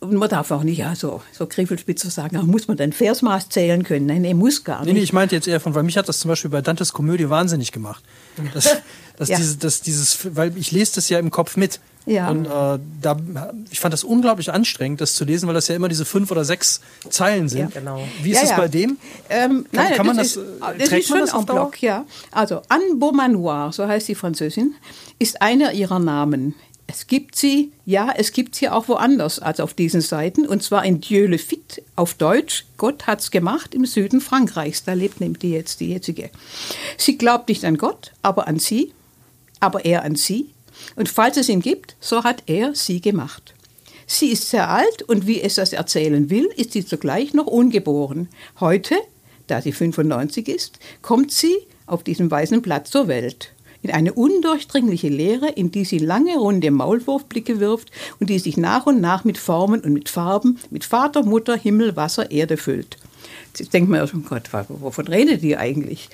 man 0.05 0.29
darf 0.29 0.51
auch 0.51 0.63
nicht 0.63 0.77
ja, 0.77 0.95
so, 0.95 1.21
so 1.31 1.47
Griffelspitzer 1.47 2.09
sagen, 2.09 2.37
ach, 2.37 2.43
muss 2.43 2.67
man 2.67 2.77
dann 2.77 2.93
Versmaß 2.93 3.49
zählen 3.49 3.83
können? 3.83 4.05
Nein, 4.05 4.23
er 4.23 4.35
muss 4.35 4.63
gar 4.63 4.79
nicht. 4.79 4.87
Nee, 4.87 4.99
nee, 4.99 5.03
ich 5.03 5.13
meinte 5.13 5.35
jetzt 5.35 5.47
eher 5.47 5.59
von, 5.59 5.75
weil 5.75 5.83
mich 5.83 5.97
hat 5.97 6.07
das 6.09 6.19
zum 6.19 6.29
Beispiel 6.29 6.51
bei 6.51 6.61
Dantes 6.61 6.93
Komödie 6.93 7.29
wahnsinnig 7.29 7.71
gemacht. 7.71 8.03
Das, 8.53 8.69
das 9.17 9.29
ja. 9.29 9.37
diese, 9.37 9.57
das, 9.57 9.81
dieses, 9.81 10.35
weil 10.35 10.57
ich 10.57 10.71
lese 10.71 10.95
das 10.95 11.09
ja 11.09 11.19
im 11.19 11.31
Kopf 11.31 11.57
mit. 11.57 11.79
Ja. 12.05 12.29
Und 12.29 12.45
äh, 12.45 12.79
da, 13.01 13.17
ich 13.71 13.79
fand 13.79 13.93
das 13.93 14.03
unglaublich 14.03 14.51
anstrengend, 14.51 14.99
das 14.99 15.15
zu 15.15 15.23
lesen, 15.23 15.47
weil 15.47 15.53
das 15.53 15.69
ja 15.69 15.75
immer 15.75 15.87
diese 15.87 16.03
fünf 16.03 16.31
oder 16.31 16.43
sechs 16.43 16.81
Zeilen 17.09 17.47
sind. 17.47 17.73
Ja, 17.73 17.79
genau. 17.79 18.03
Wie 18.21 18.31
ist 18.31 18.35
ja, 18.35 18.41
das 18.41 18.49
ja. 18.51 18.57
bei 18.57 18.67
dem? 18.67 18.97
Ähm, 19.29 19.65
kann, 19.71 19.85
nein, 19.85 19.93
kann 19.95 20.07
man 20.07 20.17
das, 20.17 20.33
das, 20.33 20.43
ist, 20.43 20.81
das 20.81 20.99
ist 20.99 21.07
schon 21.07 21.19
das 21.19 21.33
ein 21.33 21.45
Block, 21.45 21.81
ja. 21.81 22.05
Also 22.31 22.61
Anne 22.67 22.95
Beaumanoir, 22.95 23.71
so 23.71 23.87
heißt 23.87 24.07
die 24.09 24.15
Französin, 24.15 24.75
ist 25.19 25.41
einer 25.41 25.71
ihrer 25.71 25.99
Namen. 25.99 26.55
Es 26.93 27.07
gibt 27.07 27.35
sie, 27.35 27.71
ja, 27.87 28.13
es 28.15 28.33
gibt 28.33 28.53
sie 28.53 28.69
auch 28.69 28.87
woanders 28.87 29.39
als 29.39 29.59
auf 29.59 29.73
diesen 29.73 29.99
Seiten, 29.99 30.47
und 30.47 30.61
zwar 30.61 30.85
in 30.85 31.01
Dieu 31.01 31.25
le 31.25 31.39
fit 31.39 31.81
auf 31.95 32.13
Deutsch. 32.13 32.65
Gott 32.77 33.07
hat's 33.07 33.31
gemacht 33.31 33.73
im 33.73 33.87
Süden 33.87 34.21
Frankreichs. 34.21 34.83
Da 34.83 34.93
lebt 34.93 35.19
nämlich 35.19 35.39
die 35.39 35.49
jetzt 35.49 35.79
die 35.79 35.89
jetzige. 35.89 36.29
Sie 36.97 37.17
glaubt 37.17 37.49
nicht 37.49 37.65
an 37.65 37.77
Gott, 37.77 38.11
aber 38.21 38.47
an 38.47 38.59
sie, 38.59 38.93
aber 39.59 39.85
er 39.85 40.03
an 40.03 40.15
sie. 40.15 40.51
Und 40.95 41.09
falls 41.09 41.35
es 41.37 41.49
ihn 41.49 41.61
gibt, 41.61 41.95
so 41.99 42.23
hat 42.23 42.43
er 42.45 42.75
sie 42.75 43.01
gemacht. 43.01 43.55
Sie 44.05 44.27
ist 44.27 44.51
sehr 44.51 44.69
alt 44.69 45.01
und 45.01 45.25
wie 45.25 45.41
es 45.41 45.55
das 45.55 45.73
erzählen 45.73 46.29
will, 46.29 46.47
ist 46.57 46.73
sie 46.73 46.85
zugleich 46.85 47.33
noch 47.33 47.47
ungeboren. 47.47 48.29
Heute, 48.59 48.93
da 49.47 49.63
sie 49.63 49.71
95 49.71 50.47
ist, 50.47 50.77
kommt 51.01 51.31
sie 51.31 51.55
auf 51.87 52.03
diesem 52.03 52.29
weißen 52.29 52.61
Blatt 52.61 52.87
zur 52.87 53.07
Welt. 53.07 53.52
In 53.83 53.91
eine 53.91 54.13
undurchdringliche 54.13 55.09
Leere, 55.09 55.49
in 55.49 55.69
die 55.69 55.85
sie 55.85 55.99
lange 55.99 56.37
runde 56.37 56.71
Maulwurfblicke 56.71 57.59
wirft 57.59 57.91
und 58.19 58.29
die 58.29 58.39
sich 58.39 58.57
nach 58.57 58.85
und 58.85 59.01
nach 59.01 59.25
mit 59.25 59.37
Formen 59.37 59.81
und 59.81 59.93
mit 59.93 60.09
Farben, 60.09 60.57
mit 60.71 60.85
Vater, 60.85 61.23
Mutter, 61.23 61.55
Himmel, 61.55 61.95
Wasser, 61.95 62.31
Erde 62.31 62.57
füllt. 62.57 62.97
Jetzt 63.57 63.73
denkt 63.73 63.89
man, 63.89 64.01
oh 64.01 64.17
Gott, 64.27 64.49
wovon 64.69 65.07
redet 65.07 65.43
die 65.43 65.57
eigentlich? 65.57 66.09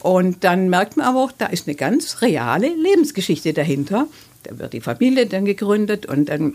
Und 0.00 0.44
dann 0.44 0.68
merkt 0.68 0.96
man 0.96 1.06
aber 1.06 1.22
auch, 1.24 1.32
da 1.32 1.46
ist 1.46 1.66
eine 1.66 1.76
ganz 1.76 2.20
reale 2.22 2.68
Lebensgeschichte 2.68 3.52
dahinter. 3.52 4.08
Da 4.42 4.58
wird 4.58 4.72
die 4.72 4.80
Familie 4.80 5.26
dann 5.26 5.44
gegründet 5.44 6.06
und 6.06 6.28
dann 6.28 6.54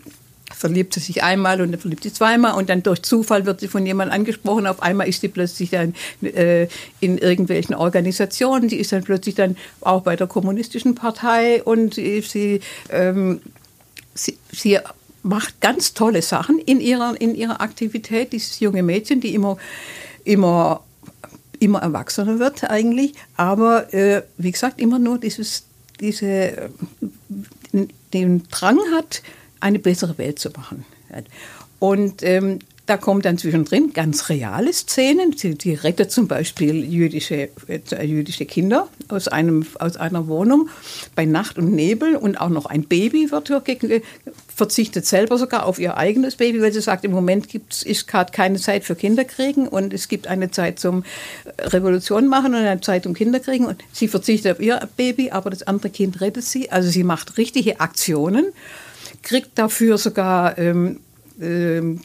verliebt 0.55 0.93
sie 0.93 0.99
sich 0.99 1.23
einmal 1.23 1.61
und 1.61 1.71
dann 1.71 1.79
verliebt 1.79 2.03
sie 2.03 2.13
zweimal 2.13 2.53
und 2.55 2.69
dann 2.69 2.83
durch 2.83 3.01
Zufall 3.01 3.45
wird 3.45 3.59
sie 3.59 3.67
von 3.67 3.85
jemandem 3.85 4.15
angesprochen. 4.15 4.67
Auf 4.67 4.81
einmal 4.81 5.07
ist 5.07 5.21
sie 5.21 5.27
plötzlich 5.27 5.69
dann 5.69 5.93
äh, 6.21 6.67
in 6.99 7.17
irgendwelchen 7.17 7.75
Organisationen. 7.75 8.69
Sie 8.69 8.77
ist 8.77 8.91
dann 8.91 9.03
plötzlich 9.03 9.35
dann 9.35 9.57
auch 9.81 10.01
bei 10.01 10.15
der 10.15 10.27
kommunistischen 10.27 10.95
Partei 10.95 11.61
und 11.63 11.95
sie, 11.95 12.61
ähm, 12.89 13.41
sie, 14.13 14.37
sie 14.51 14.79
macht 15.23 15.59
ganz 15.61 15.93
tolle 15.93 16.21
Sachen 16.21 16.59
in 16.59 16.79
ihrer, 16.79 17.19
in 17.19 17.35
ihrer 17.35 17.61
Aktivität. 17.61 18.33
Dieses 18.33 18.59
junge 18.59 18.83
Mädchen, 18.83 19.19
die 19.21 19.35
immer, 19.35 19.57
immer 20.23 20.81
immer 21.59 21.79
erwachsener 21.79 22.39
wird 22.39 22.69
eigentlich, 22.69 23.13
aber 23.35 23.93
äh, 23.93 24.23
wie 24.37 24.51
gesagt 24.51 24.79
immer 24.79 24.99
nur 24.99 25.17
dieses, 25.17 25.63
diese, 25.99 26.25
äh, 26.25 26.69
den 28.13 28.43
Drang 28.49 28.79
hat, 28.95 29.21
eine 29.59 29.79
bessere 29.79 30.17
Welt 30.17 30.39
zu 30.39 30.49
machen. 30.51 30.85
Und 31.79 32.23
ähm, 32.23 32.59
da 32.87 32.95
kommen 32.95 33.21
dann 33.21 33.37
zwischendrin 33.37 33.91
ganz 33.91 34.29
reale 34.29 34.71
Szenen. 34.71 35.35
Sie, 35.35 35.55
die 35.55 35.73
rettet 35.73 36.09
zum 36.09 36.29
Beispiel 36.29 36.85
jüdische, 36.85 37.49
äh, 37.67 38.05
jüdische 38.05 38.45
Kinder 38.45 38.87
aus, 39.09 39.27
einem, 39.27 39.65
aus 39.79 39.97
einer 39.97 40.27
Wohnung 40.27 40.69
bei 41.13 41.25
Nacht 41.25 41.57
und 41.57 41.73
Nebel 41.73 42.15
und 42.15 42.39
auch 42.39 42.47
noch 42.47 42.65
ein 42.65 42.83
Baby 42.83 43.29
wird 43.29 43.49
äh, 43.49 44.01
verzichtet 44.55 45.05
selber 45.05 45.37
sogar 45.37 45.65
auf 45.65 45.79
ihr 45.79 45.97
eigenes 45.97 46.37
Baby, 46.37 46.61
weil 46.61 46.71
sie 46.71 46.79
sagt, 46.79 47.03
im 47.03 47.11
Moment 47.11 47.49
gibt 47.49 47.85
es 47.85 48.07
gerade 48.07 48.31
keine 48.31 48.57
Zeit 48.57 48.85
für 48.85 48.95
Kinderkriegen 48.95 49.67
und 49.67 49.93
es 49.93 50.07
gibt 50.07 50.27
eine 50.27 50.49
Zeit 50.49 50.79
zum 50.79 51.03
Revolution 51.59 52.27
machen 52.27 52.55
und 52.55 52.61
eine 52.61 52.79
Zeit 52.79 53.03
zum 53.03 53.13
Kinderkriegen 53.13 53.67
und 53.67 53.83
sie 53.91 54.07
verzichtet 54.07 54.53
auf 54.53 54.59
ihr 54.61 54.79
Baby, 54.95 55.31
aber 55.31 55.49
das 55.49 55.63
andere 55.63 55.89
Kind 55.89 56.21
rettet 56.21 56.45
sie. 56.45 56.71
Also 56.71 56.89
sie 56.89 57.03
macht 57.03 57.37
richtige 57.37 57.81
Aktionen, 57.81 58.45
kriegt 59.27 59.59
dafür 59.59 59.97
sogar 59.97 60.57
ähm, 60.57 61.01
ähm, 61.41 61.99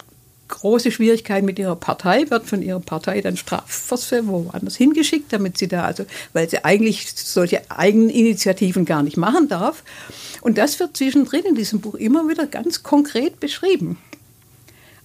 große 0.49 0.91
Schwierigkeiten 0.91 1.47
mit 1.47 1.59
ihrer 1.59 1.77
Partei, 1.77 2.29
wird 2.31 2.47
von 2.47 2.63
ihrer 2.63 2.81
Partei 2.81 3.21
dann 3.21 3.37
strafversetzt, 3.37 4.27
woanders 4.27 4.77
hingeschickt, 4.77 5.33
damit 5.33 5.57
sie 5.57 5.69
da, 5.69 5.85
also, 5.85 6.05
weil 6.33 6.51
sie 6.51 6.65
eigentlich 6.65 7.13
solche 7.15 7.63
eigenen 7.71 8.11
Initiativen 8.11 8.85
gar 8.85 9.03
nicht 9.05 9.17
machen 9.17 9.49
darf. 9.49 9.85
Und 10.41 10.59
das 10.59 10.81
wird 10.81 10.97
zwischendrin 10.97 11.45
in 11.45 11.55
diesem 11.55 11.81
Buch 11.81 11.95
immer 11.95 12.29
wieder 12.29 12.47
ganz 12.47 12.83
konkret 12.83 13.39
beschrieben. 13.39 13.99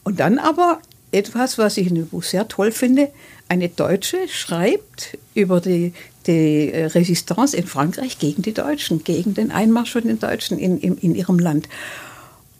Und 0.03 0.19
dann 0.19 0.39
aber 0.39 0.81
etwas, 1.11 1.57
was 1.57 1.77
ich 1.77 1.87
in 1.87 1.95
dem 1.95 2.07
Buch 2.07 2.23
sehr 2.23 2.47
toll 2.47 2.71
finde, 2.71 3.09
eine 3.47 3.69
Deutsche 3.69 4.27
schreibt 4.27 5.17
über 5.35 5.61
die, 5.61 5.93
die 6.25 6.69
Resistance 6.73 7.55
in 7.55 7.67
Frankreich 7.67 8.19
gegen 8.19 8.41
die 8.41 8.53
Deutschen, 8.53 9.03
gegen 9.03 9.33
den 9.33 9.51
Einmarsch 9.51 9.93
von 9.93 10.03
den 10.03 10.19
Deutschen 10.19 10.57
in, 10.57 10.79
in, 10.79 10.97
in 10.97 11.15
ihrem 11.15 11.39
Land. 11.39 11.69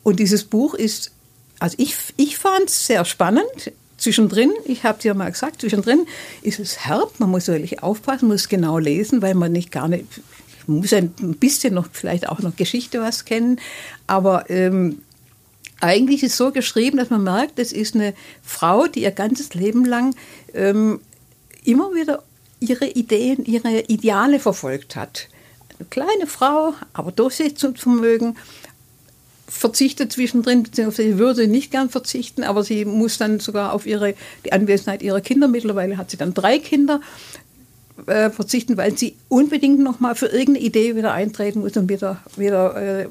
Und 0.08 0.22
dieses 0.22 0.46
Buch 0.46 0.74
ist 0.74 1.12
also 1.60 1.76
ich, 1.78 1.98
ich 2.16 2.38
fand 2.38 2.70
es 2.70 2.86
sehr 2.88 3.04
spannend. 3.04 3.74
Zwischendrin, 3.98 4.54
ich 4.64 4.86
habe 4.86 5.02
dir 5.02 5.14
mal 5.14 5.30
gesagt, 5.30 5.60
zwischendrin 5.60 6.08
ist 6.42 6.60
es 6.60 6.86
herb, 6.86 7.20
man 7.20 7.30
muss 7.30 7.50
wirklich 7.50 7.84
aufpassen, 7.84 8.30
muss 8.30 8.48
genau 8.48 8.78
lesen, 8.78 9.22
weil 9.22 9.34
man 9.34 9.52
nicht 9.52 9.70
gar 9.70 9.90
nicht, 9.90 10.06
muss 10.66 10.94
ein 10.94 11.10
bisschen 11.38 11.74
noch, 11.74 11.90
vielleicht 11.92 12.30
auch 12.30 12.40
noch 12.40 12.56
Geschichte 12.56 13.02
was 13.02 13.26
kennen, 13.26 13.60
aber 14.06 14.50
ähm, 14.50 15.02
eigentlich 15.82 16.24
ist 16.24 16.32
es 16.32 16.38
so 16.38 16.52
geschrieben, 16.52 16.98
dass 17.00 17.10
man 17.10 17.24
merkt, 17.24 17.60
es 17.60 17.74
ist 17.74 17.96
eine 17.96 18.14
Frau, 18.44 18.88
die 18.88 19.02
ihr 19.02 19.12
ganzes 19.12 19.56
Leben 19.56 19.84
lang 19.84 20.16
ähm, 20.54 21.02
immer 21.66 21.94
wieder 21.96 22.24
ihre 22.62 22.88
Ideen, 22.88 23.44
ihre 23.44 23.82
Ideale 23.82 24.40
verfolgt 24.40 24.96
hat. 24.96 25.28
Eine 25.78 25.90
kleine 25.90 26.28
Frau, 26.28 26.76
aber 26.94 27.12
Durchsetzungsvermögen 27.12 28.38
verzichtet 29.48 30.12
zwischendrin, 30.12 30.64
beziehungsweise 30.64 31.18
würde 31.18 31.48
nicht 31.48 31.72
gern 31.72 31.90
verzichten, 31.90 32.44
aber 32.44 32.64
sie 32.64 32.86
muss 32.86 33.18
dann 33.18 33.40
sogar 33.40 33.74
auf 33.74 33.86
ihre, 33.86 34.14
die 34.46 34.52
Anwesenheit 34.52 35.02
ihrer 35.02 35.22
Kinder, 35.22 35.48
mittlerweile 35.48 35.98
hat 35.98 36.12
sie 36.12 36.18
dann 36.18 36.34
drei 36.34 36.60
Kinder, 36.60 37.02
äh, 38.06 38.30
verzichten, 38.30 38.78
weil 38.78 38.98
sie 38.98 39.16
unbedingt 39.30 39.80
nochmal 39.80 40.16
für 40.16 40.28
irgendeine 40.28 40.60
Idee 40.60 40.96
wieder 40.96 41.14
eintreten 41.14 41.62
muss 41.62 41.78
und 41.78 41.90
wieder, 41.90 42.20
wieder 42.36 43.02
äh, 43.02 43.08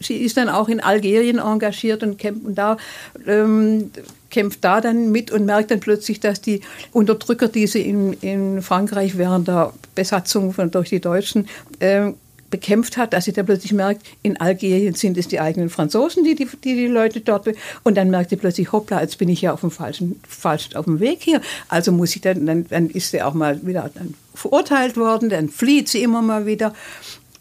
sie 0.00 0.16
ist 0.16 0.36
dann 0.36 0.48
auch 0.48 0.68
in 0.68 0.80
Algerien 0.80 1.38
engagiert 1.38 2.02
und 2.02 2.18
kämpft 2.18 2.46
und 2.46 2.54
da 2.54 2.78
ähm, 3.26 3.90
kämpft 4.30 4.64
da 4.64 4.80
dann 4.80 5.10
mit 5.12 5.30
und 5.30 5.44
merkt 5.44 5.70
dann 5.70 5.80
plötzlich, 5.80 6.20
dass 6.20 6.40
die 6.40 6.62
Unterdrücker, 6.92 7.48
die 7.48 7.66
sie 7.66 7.82
in, 7.82 8.12
in 8.14 8.62
Frankreich 8.62 9.18
während 9.18 9.48
der 9.48 9.74
Besatzung 9.94 10.52
von, 10.52 10.70
durch 10.70 10.88
die 10.88 11.00
Deutschen 11.00 11.48
äh, 11.80 12.12
bekämpft 12.50 12.96
hat, 12.96 13.12
dass 13.12 13.24
sie 13.24 13.32
dann 13.32 13.46
plötzlich 13.46 13.72
merkt, 13.72 14.06
in 14.22 14.38
Algerien 14.38 14.94
sind 14.94 15.18
es 15.18 15.28
die 15.28 15.40
eigenen 15.40 15.68
Franzosen, 15.68 16.24
die 16.24 16.34
die, 16.34 16.46
die, 16.46 16.74
die 16.74 16.86
Leute 16.86 17.20
dort. 17.20 17.48
Und 17.82 17.96
dann 17.96 18.10
merkt 18.10 18.30
sie 18.30 18.36
plötzlich, 18.36 18.72
hoppla, 18.72 19.00
jetzt 19.00 19.18
bin 19.18 19.28
ich 19.28 19.42
ja 19.42 19.52
auf 19.52 19.60
dem 19.60 19.70
falschen, 19.70 20.20
falsch 20.28 20.74
auf 20.74 20.84
dem 20.84 21.00
Weg 21.00 21.22
hier. 21.22 21.40
Also 21.68 21.92
muss 21.92 22.14
ich 22.14 22.22
dann, 22.22 22.46
dann, 22.46 22.66
dann 22.68 22.90
ist 22.90 23.10
sie 23.10 23.22
auch 23.22 23.34
mal 23.34 23.66
wieder 23.66 23.90
verurteilt 24.34 24.96
worden, 24.96 25.28
dann 25.28 25.48
flieht 25.48 25.88
sie 25.88 26.02
immer 26.02 26.22
mal 26.22 26.46
wieder. 26.46 26.74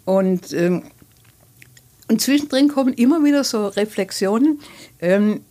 Und, 0.05 0.53
ähm, 0.53 0.83
und 2.07 2.21
zwischendrin 2.21 2.67
kommen 2.67 2.93
immer 2.93 3.23
wieder 3.23 3.43
so 3.43 3.67
Reflexionen. 3.67 4.59
Ähm, 5.01 5.41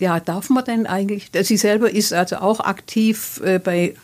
ja, 0.00 0.18
darf 0.20 0.50
man 0.50 0.64
denn 0.64 0.86
eigentlich, 0.86 1.30
sie 1.42 1.56
selber 1.56 1.90
ist 1.90 2.12
also 2.12 2.36
auch 2.36 2.60
aktiv 2.60 3.40
äh, 3.44 3.58
bei 3.58 3.94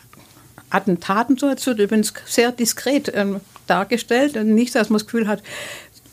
Attentaten, 0.69 1.37
so 1.37 1.49
jetzt 1.49 1.65
wird 1.65 1.79
übrigens 1.79 2.13
sehr 2.25 2.51
diskret 2.51 3.11
ähm, 3.13 3.41
dargestellt 3.71 4.37
und 4.37 4.53
nicht, 4.53 4.75
dass 4.75 4.89
man 4.89 4.99
das 4.99 5.07
Gefühl 5.07 5.27
hat, 5.27 5.41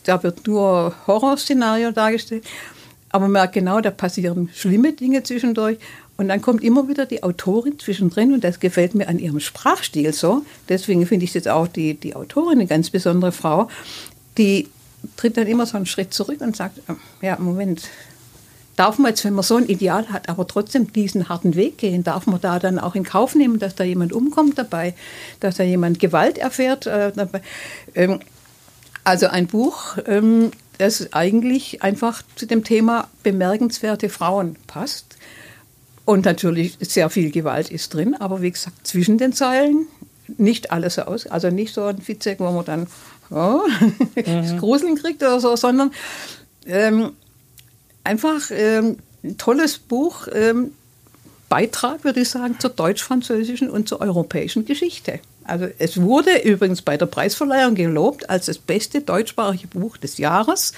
da 0.05 0.23
wird 0.23 0.47
nur 0.47 0.95
Horrorszenario 1.05 1.91
dargestellt. 1.91 2.43
aber 3.09 3.23
man 3.25 3.33
merkt 3.33 3.53
genau, 3.53 3.81
da 3.81 3.91
passieren 3.91 4.49
schlimme 4.53 4.93
Dinge 4.93 5.23
zwischendurch. 5.23 5.77
Und 6.17 6.27
dann 6.27 6.41
kommt 6.41 6.63
immer 6.63 6.89
wieder 6.89 7.05
die 7.05 7.23
Autorin 7.23 7.79
zwischendrin 7.79 8.33
und 8.33 8.43
das 8.43 8.59
gefällt 8.59 8.93
mir 8.93 9.07
an 9.07 9.19
ihrem 9.19 9.39
Sprachstil 9.39 10.11
so. 10.11 10.41
Deswegen 10.67 11.05
finde 11.05 11.23
ich 11.23 11.33
jetzt 11.33 11.47
auch 11.47 11.67
die, 11.67 11.93
die 11.93 12.13
Autorin 12.13 12.59
eine 12.59 12.67
ganz 12.67 12.89
besondere 12.89 13.31
Frau. 13.31 13.69
Die 14.37 14.67
tritt 15.15 15.37
dann 15.37 15.47
immer 15.47 15.65
so 15.65 15.77
einen 15.77 15.85
Schritt 15.85 16.13
zurück 16.13 16.41
und 16.41 16.57
sagt, 16.57 16.81
ja, 17.21 17.37
Moment, 17.39 17.83
darf 18.79 18.97
man 18.97 19.09
jetzt, 19.09 19.25
wenn 19.25 19.33
man 19.33 19.43
so 19.43 19.57
ein 19.57 19.67
Ideal 19.67 20.07
hat, 20.09 20.29
aber 20.29 20.47
trotzdem 20.47 20.93
diesen 20.93 21.27
harten 21.27 21.55
Weg 21.55 21.77
gehen, 21.77 22.05
darf 22.05 22.27
man 22.27 22.39
da 22.39 22.59
dann 22.59 22.79
auch 22.79 22.95
in 22.95 23.03
Kauf 23.03 23.35
nehmen, 23.35 23.59
dass 23.59 23.75
da 23.75 23.83
jemand 23.83 24.13
umkommt 24.13 24.57
dabei, 24.57 24.93
dass 25.41 25.57
da 25.57 25.63
jemand 25.63 25.99
Gewalt 25.99 26.37
erfährt 26.37 26.87
äh, 26.87 27.11
dabei. 27.13 27.41
Ähm, 27.93 28.21
also 29.03 29.27
ein 29.27 29.47
Buch, 29.47 29.97
ähm, 30.07 30.51
das 30.77 31.11
eigentlich 31.11 31.83
einfach 31.83 32.23
zu 32.37 32.45
dem 32.45 32.63
Thema 32.63 33.09
bemerkenswerte 33.21 34.07
Frauen 34.07 34.55
passt. 34.65 35.17
Und 36.05 36.23
natürlich 36.23 36.77
sehr 36.79 37.09
viel 37.09 37.31
Gewalt 37.31 37.69
ist 37.69 37.93
drin, 37.93 38.15
aber 38.15 38.41
wie 38.41 38.51
gesagt, 38.51 38.87
zwischen 38.87 39.17
den 39.17 39.33
Zeilen 39.33 39.87
nicht 40.37 40.71
alles 40.71 40.97
aus. 40.99 41.27
Also 41.27 41.49
nicht 41.49 41.73
so 41.73 41.83
ein 41.83 42.01
Fitzek, 42.01 42.39
wo 42.39 42.49
man 42.49 42.63
dann 42.63 42.87
oh, 43.29 43.59
mhm. 44.15 44.23
das 44.25 44.57
Gruseln 44.57 44.95
kriegt 44.95 45.21
oder 45.21 45.41
so, 45.41 45.57
sondern 45.57 45.91
ähm, 46.65 47.11
einfach 48.03 48.51
ähm, 48.51 48.97
ein 49.23 49.37
tolles 49.37 49.77
Buch, 49.77 50.27
ähm, 50.33 50.71
Beitrag, 51.49 52.03
würde 52.03 52.21
ich 52.21 52.29
sagen, 52.29 52.57
zur 52.59 52.69
deutsch-französischen 52.69 53.69
und 53.69 53.89
zur 53.89 54.01
europäischen 54.01 54.65
Geschichte. 54.65 55.19
Also 55.43 55.67
es 55.79 55.99
wurde 55.99 56.43
übrigens 56.43 56.83
bei 56.83 56.95
der 56.95 57.07
Preisverleihung 57.07 57.73
gelobt 57.73 58.29
als 58.29 58.45
das 58.45 58.59
beste 58.59 59.01
deutschsprachige 59.01 59.67
Buch 59.67 59.97
des 59.97 60.19
Jahres 60.19 60.73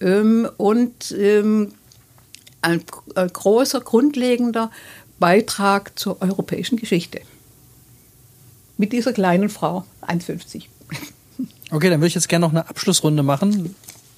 ähm, 0.00 0.48
und 0.58 1.12
ähm, 1.18 1.72
ein, 2.60 2.84
ein 3.14 3.28
großer, 3.32 3.80
grundlegender 3.80 4.70
Beitrag 5.18 5.98
zur 5.98 6.20
europäischen 6.20 6.76
Geschichte. 6.76 7.22
Mit 8.76 8.92
dieser 8.92 9.12
kleinen 9.12 9.48
Frau, 9.48 9.84
1,50. 10.02 10.64
Okay, 11.70 11.88
dann 11.88 12.00
würde 12.00 12.08
ich 12.08 12.14
jetzt 12.14 12.28
gerne 12.28 12.44
noch 12.44 12.52
eine 12.52 12.68
Abschlussrunde 12.68 13.22
machen. 13.22 13.74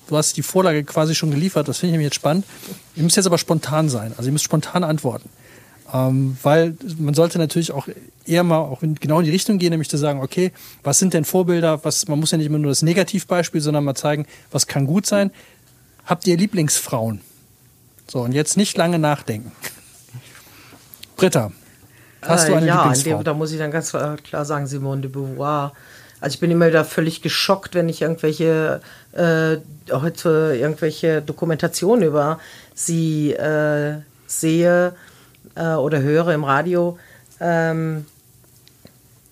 Du 0.09 0.17
hast 0.17 0.37
die 0.37 0.43
Vorlage 0.43 0.85
quasi 0.85 1.15
schon 1.15 1.31
geliefert, 1.31 1.69
das 1.69 1.79
finde 1.79 1.91
ich 1.91 1.93
nämlich 1.93 2.07
jetzt 2.07 2.17
spannend. 2.17 2.45
Ihr 2.95 3.03
müsst 3.03 3.17
jetzt 3.17 3.27
aber 3.27 3.39
spontan 3.39 3.89
sein, 3.89 4.13
also 4.17 4.29
ihr 4.29 4.33
müsst 4.33 4.45
spontan 4.45 4.85
antworten. 4.85 5.29
Ähm, 5.93 6.37
weil 6.43 6.77
man 6.99 7.15
sollte 7.15 7.39
natürlich 7.39 7.73
auch 7.73 7.89
eher 8.27 8.43
mal 8.43 8.59
auch 8.59 8.83
in, 8.83 8.95
genau 8.97 9.21
in 9.21 9.27
die 9.27 9.31
Richtung 9.31 9.59
gehen, 9.59 9.71
nämlich 9.71 9.89
zu 9.89 9.97
sagen, 9.97 10.21
okay, 10.21 10.53
was 10.83 10.99
sind 10.99 11.15
denn 11.15 11.25
Vorbilder? 11.25 11.85
Was, 11.85 12.09
man 12.09 12.19
muss 12.19 12.31
ja 12.31 12.39
nicht 12.39 12.47
immer 12.47 12.59
nur 12.59 12.71
das 12.71 12.83
Negativbeispiel, 12.83 13.61
sondern 13.61 13.85
mal 13.85 13.95
zeigen, 13.95 14.27
was 14.51 14.67
kann 14.67 14.87
gut 14.87 15.07
sein. 15.07 15.31
Habt 16.05 16.27
ihr 16.27 16.37
Lieblingsfrauen? 16.37 17.21
So, 18.09 18.21
und 18.21 18.33
jetzt 18.33 18.57
nicht 18.57 18.77
lange 18.77 18.99
nachdenken. 18.99 19.53
Britta, 21.17 21.53
hast 22.23 22.45
äh, 22.45 22.49
du 22.49 22.55
eine 22.57 22.67
ja, 22.67 22.77
Lieblingsfrau? 22.77 23.11
Ja, 23.11 23.23
da 23.23 23.35
muss 23.35 23.53
ich 23.53 23.59
dann 23.59 23.71
ganz 23.71 23.93
klar 23.93 24.45
sagen, 24.45 24.67
Simone 24.67 25.03
de 25.03 25.11
Beauvoir. 25.11 25.73
Also 26.25 26.37
ich 26.37 26.41
bin 26.41 26.51
immer 26.51 26.69
wieder 26.69 26.87
völlig 26.87 27.21
geschockt, 27.21 27.75
wenn 27.75 27.87
ich 27.91 28.01
irgendwelche 28.01 28.81
äh, 29.13 29.59
heute 29.93 30.57
irgendwelche 30.59 31.21
Dokumentationen 31.21 32.03
über 32.03 32.41
sie 32.75 33.35
äh, 33.35 33.97
sehe 34.27 34.95
äh, 35.55 35.75
oder 35.75 36.01
höre 36.01 36.29
im 36.33 36.45
Radio, 36.45 36.99
ähm, 37.41 38.07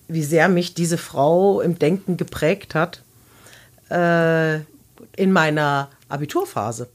wie 0.07 0.21
sehr 0.21 0.49
mich 0.49 0.75
diese 0.75 0.99
Frau 0.99 1.61
im 1.61 1.79
Denken 1.79 2.15
geprägt 2.15 2.75
hat 2.75 3.01
äh, 3.89 4.57
in 5.19 5.31
meiner 5.31 5.89
Abiturphase. 6.09 6.89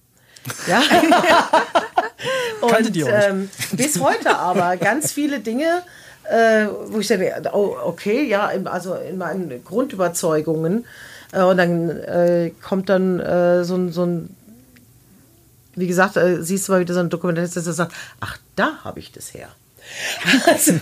Ja. 0.69 0.81
Und 2.61 2.97
ähm, 2.97 3.51
bis 3.73 3.99
heute 3.99 4.37
aber 4.37 4.77
ganz 4.77 5.11
viele 5.11 5.41
Dinge, 5.41 5.83
äh, 6.29 6.67
wo 6.89 6.99
ich 6.99 7.09
denke, 7.09 7.33
oh, 7.53 7.75
okay, 7.85 8.25
ja, 8.25 8.51
also 8.65 8.95
in 8.95 9.19
meinen 9.19 9.65
Grundüberzeugungen. 9.65 10.85
Äh, 11.33 11.43
und 11.43 11.57
dann 11.57 11.91
äh, 11.91 12.53
kommt 12.63 12.89
dann 12.89 13.21
äh, 13.21 13.65
so, 13.65 13.77
ein, 13.77 13.93
so 13.93 14.05
ein 14.05 14.37
wie 15.75 15.87
gesagt, 15.87 16.17
äh, 16.17 16.43
siehst 16.43 16.69
du 16.69 16.73
mal 16.73 16.81
wieder 16.81 16.95
so 16.95 17.01
ein 17.01 17.11
Dokumentation, 17.11 17.65
der 17.65 17.73
sagt, 17.73 17.93
ach, 18.21 18.39
da 18.57 18.79
habe 18.85 18.99
ich 19.01 19.13
das 19.13 19.33
her. 19.33 19.49
also, 20.47 20.73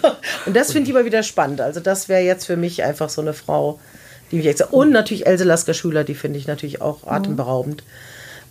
und 0.47 0.57
das 0.57 0.73
finde 0.73 0.91
ich 0.91 0.97
immer 0.97 1.05
wieder 1.05 1.23
spannend. 1.23 1.61
Also 1.61 1.79
das 1.79 2.09
wäre 2.09 2.23
jetzt 2.23 2.47
für 2.47 2.57
mich 2.57 2.83
einfach 2.83 3.09
so 3.09 3.21
eine 3.21 3.35
Frau, 3.35 3.79
die 4.31 4.37
mich 4.37 4.47
extra 4.47 4.67
und 4.71 4.91
natürlich 4.91 5.27
Else 5.27 5.45
Lasker 5.45 5.75
Schüler, 5.75 6.03
die 6.03 6.17
finde 6.17 6.39
ich 6.39 6.49
natürlich 6.49 6.81
auch 6.81 7.05
mhm. 7.05 7.13
atemberaubend. 7.13 7.85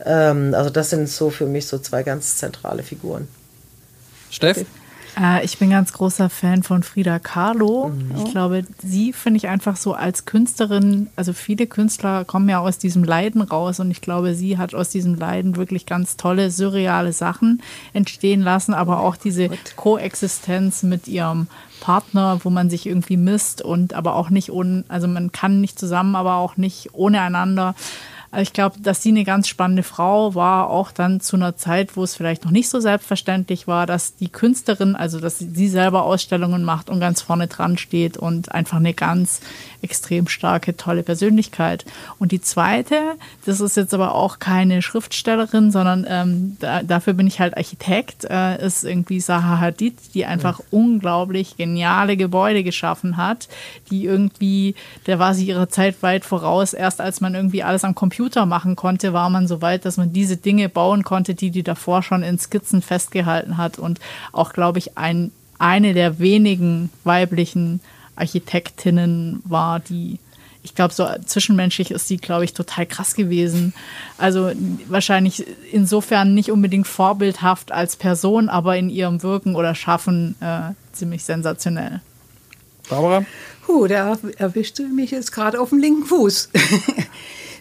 Ähm, 0.06 0.54
also 0.56 0.70
das 0.70 0.92
sind 0.92 1.10
so 1.10 1.30
für 1.30 1.46
mich 1.46 1.68
so 1.68 1.78
zwei 1.78 2.04
ganz 2.04 2.38
zentrale 2.38 2.84
Figuren. 2.84 3.28
Steff? 4.30 4.66
Äh, 5.20 5.46
ich 5.46 5.58
bin 5.58 5.70
ganz 5.70 5.94
großer 5.94 6.30
Fan 6.30 6.64
von 6.64 6.84
Frida 6.84 7.20
Kahlo. 7.20 7.90
Mhm. 7.90 8.12
Ich 8.18 8.32
glaube, 8.32 8.64
sie 8.84 9.14
finde 9.14 9.38
ich 9.38 9.48
einfach 9.48 9.78
so 9.78 9.94
als 9.94 10.26
Künstlerin, 10.26 11.08
also 11.16 11.34
viele 11.34 11.68
Künstler 11.68 12.26
kommen 12.26 12.50
ja 12.50 12.60
aus 12.60 12.78
diesem 12.78 13.04
Leiden 13.04 13.42
raus 13.42 13.80
und 13.80 13.92
ich 13.92 14.02
glaube, 14.02 14.36
sie 14.36 14.58
hat 14.58 14.74
aus 14.76 14.90
diesem 14.90 15.16
Leiden 15.16 15.56
wirklich 15.56 15.86
ganz 15.86 16.18
tolle, 16.18 16.52
surreale 16.52 17.14
Sachen 17.14 17.62
entstehen 17.94 18.42
lassen, 18.42 18.74
aber 18.74 19.00
auch 19.00 19.16
diese 19.16 19.50
Koexistenz 19.76 20.84
mit 20.84 21.08
ihrem 21.08 21.48
Partner, 21.80 22.40
wo 22.44 22.50
man 22.50 22.70
sich 22.70 22.86
irgendwie 22.86 23.18
misst 23.18 23.62
und 23.62 23.94
aber 23.94 24.16
auch 24.16 24.30
nicht 24.30 24.52
ohne, 24.52 24.86
also 24.88 25.08
man 25.08 25.32
kann 25.32 25.62
nicht 25.62 25.78
zusammen, 25.78 26.16
aber 26.16 26.36
auch 26.36 26.58
nicht 26.58 26.90
ohne 26.94 27.22
einander. 27.22 27.76
Also 28.36 28.50
ich 28.50 28.54
glaube, 28.54 28.82
dass 28.82 29.02
sie 29.02 29.10
eine 29.10 29.24
ganz 29.24 29.48
spannende 29.48 29.82
Frau 29.82 30.36
war, 30.36 30.70
auch 30.70 30.92
dann 30.92 31.22
zu 31.22 31.38
einer 31.38 31.56
Zeit, 31.56 31.96
wo 31.96 32.04
es 32.04 32.16
vielleicht 32.16 32.44
noch 32.44 32.52
nicht 32.52 32.68
so 32.68 32.82
selbstverständlich 32.82 33.66
war, 33.66 33.86
dass 33.86 34.18
die 34.18 34.28
Künstlerin, 34.28 34.98
also 34.98 35.22
dass 35.22 35.40
sie 35.40 35.70
selber 35.70 36.04
Ausstellungen 36.04 36.66
macht 36.66 36.90
und 36.90 37.00
ganz 37.00 37.22
vorne 37.22 37.48
dran 37.48 37.78
steht 37.78 38.18
und 38.18 38.52
einfach 38.52 38.76
eine 38.76 38.94
ganz 38.94 39.40
extrem 39.82 40.28
starke, 40.28 40.76
tolle 40.76 41.04
Persönlichkeit. 41.04 41.86
Und 42.20 42.34
die 42.34 42.42
zweite, 42.42 43.00
das 43.46 43.62
ist 43.62 43.78
jetzt 43.78 43.94
aber 43.94 44.14
auch 44.14 44.40
keine 44.40 44.82
Schriftstellerin, 44.82 45.72
sondern 45.72 46.06
ähm, 46.10 46.58
da, 46.60 46.84
dafür 46.84 47.14
bin 47.14 47.28
ich 47.28 47.40
halt 47.40 47.56
Architekt, 47.56 48.26
äh, 48.26 48.66
ist 48.66 48.84
irgendwie 48.84 49.20
Zaha 49.20 49.62
Hadid, 49.62 49.96
die 50.14 50.26
einfach 50.26 50.60
ja. 50.60 50.66
unglaublich 50.72 51.56
geniale 51.56 52.18
Gebäude 52.18 52.66
geschaffen 52.66 53.16
hat, 53.16 53.48
die 53.90 54.04
irgendwie, 54.04 54.76
der 55.06 55.20
war 55.20 55.34
sie 55.34 55.46
ihrer 55.46 55.70
Zeit 55.70 56.04
weit 56.04 56.26
voraus. 56.26 56.74
Erst 56.74 57.00
als 57.00 57.22
man 57.22 57.34
irgendwie 57.34 57.64
alles 57.64 57.86
am 57.86 57.96
Computer 57.96 58.25
Computer 58.26 58.48
machen 58.48 58.76
konnte, 58.76 59.14
war 59.14 59.30
man 59.30 59.48
so 59.48 59.62
weit, 59.62 59.86
dass 59.86 59.98
man 59.98 60.12
diese 60.12 60.36
Dinge 60.36 60.68
bauen 60.68 61.04
konnte, 61.04 61.36
die 61.36 61.52
die 61.52 61.62
davor 61.62 62.02
schon 62.02 62.24
in 62.24 62.40
Skizzen 62.40 62.82
festgehalten 62.82 63.58
hat 63.58 63.78
und 63.78 64.00
auch, 64.32 64.52
glaube 64.52 64.80
ich, 64.80 64.98
ein, 64.98 65.32
eine 65.60 65.94
der 65.94 66.18
wenigen 66.18 66.90
weiblichen 67.04 67.82
Architektinnen 68.16 69.44
war, 69.46 69.80
die 69.80 70.18
ich 70.64 70.74
glaube, 70.74 70.92
so 70.96 71.08
zwischenmenschlich 71.24 71.92
ist 71.92 72.08
sie, 72.08 72.18
glaube 72.18 72.46
ich, 72.46 72.54
total 72.54 72.88
krass 72.88 73.14
gewesen. 73.14 73.76
Also 74.18 74.52
wahrscheinlich 74.88 75.46
insofern 75.72 76.34
nicht 76.34 76.50
unbedingt 76.50 76.88
vorbildhaft 76.88 77.72
als 77.72 77.96
Person, 77.96 78.50
aber 78.50 78.76
in 78.76 78.90
ihrem 78.90 79.22
Wirken 79.22 79.56
oder 79.56 79.76
Schaffen 79.76 80.36
äh, 80.42 80.74
ziemlich 80.94 81.24
sensationell. 81.24 82.02
Barbara? 82.90 83.24
Puh, 83.68 83.86
da 83.86 84.18
erwischte 84.38 84.82
mich 84.82 85.12
jetzt 85.12 85.32
gerade 85.32 85.62
auf 85.62 85.70
dem 85.70 85.78
linken 85.78 86.06
Fuß. 86.06 86.50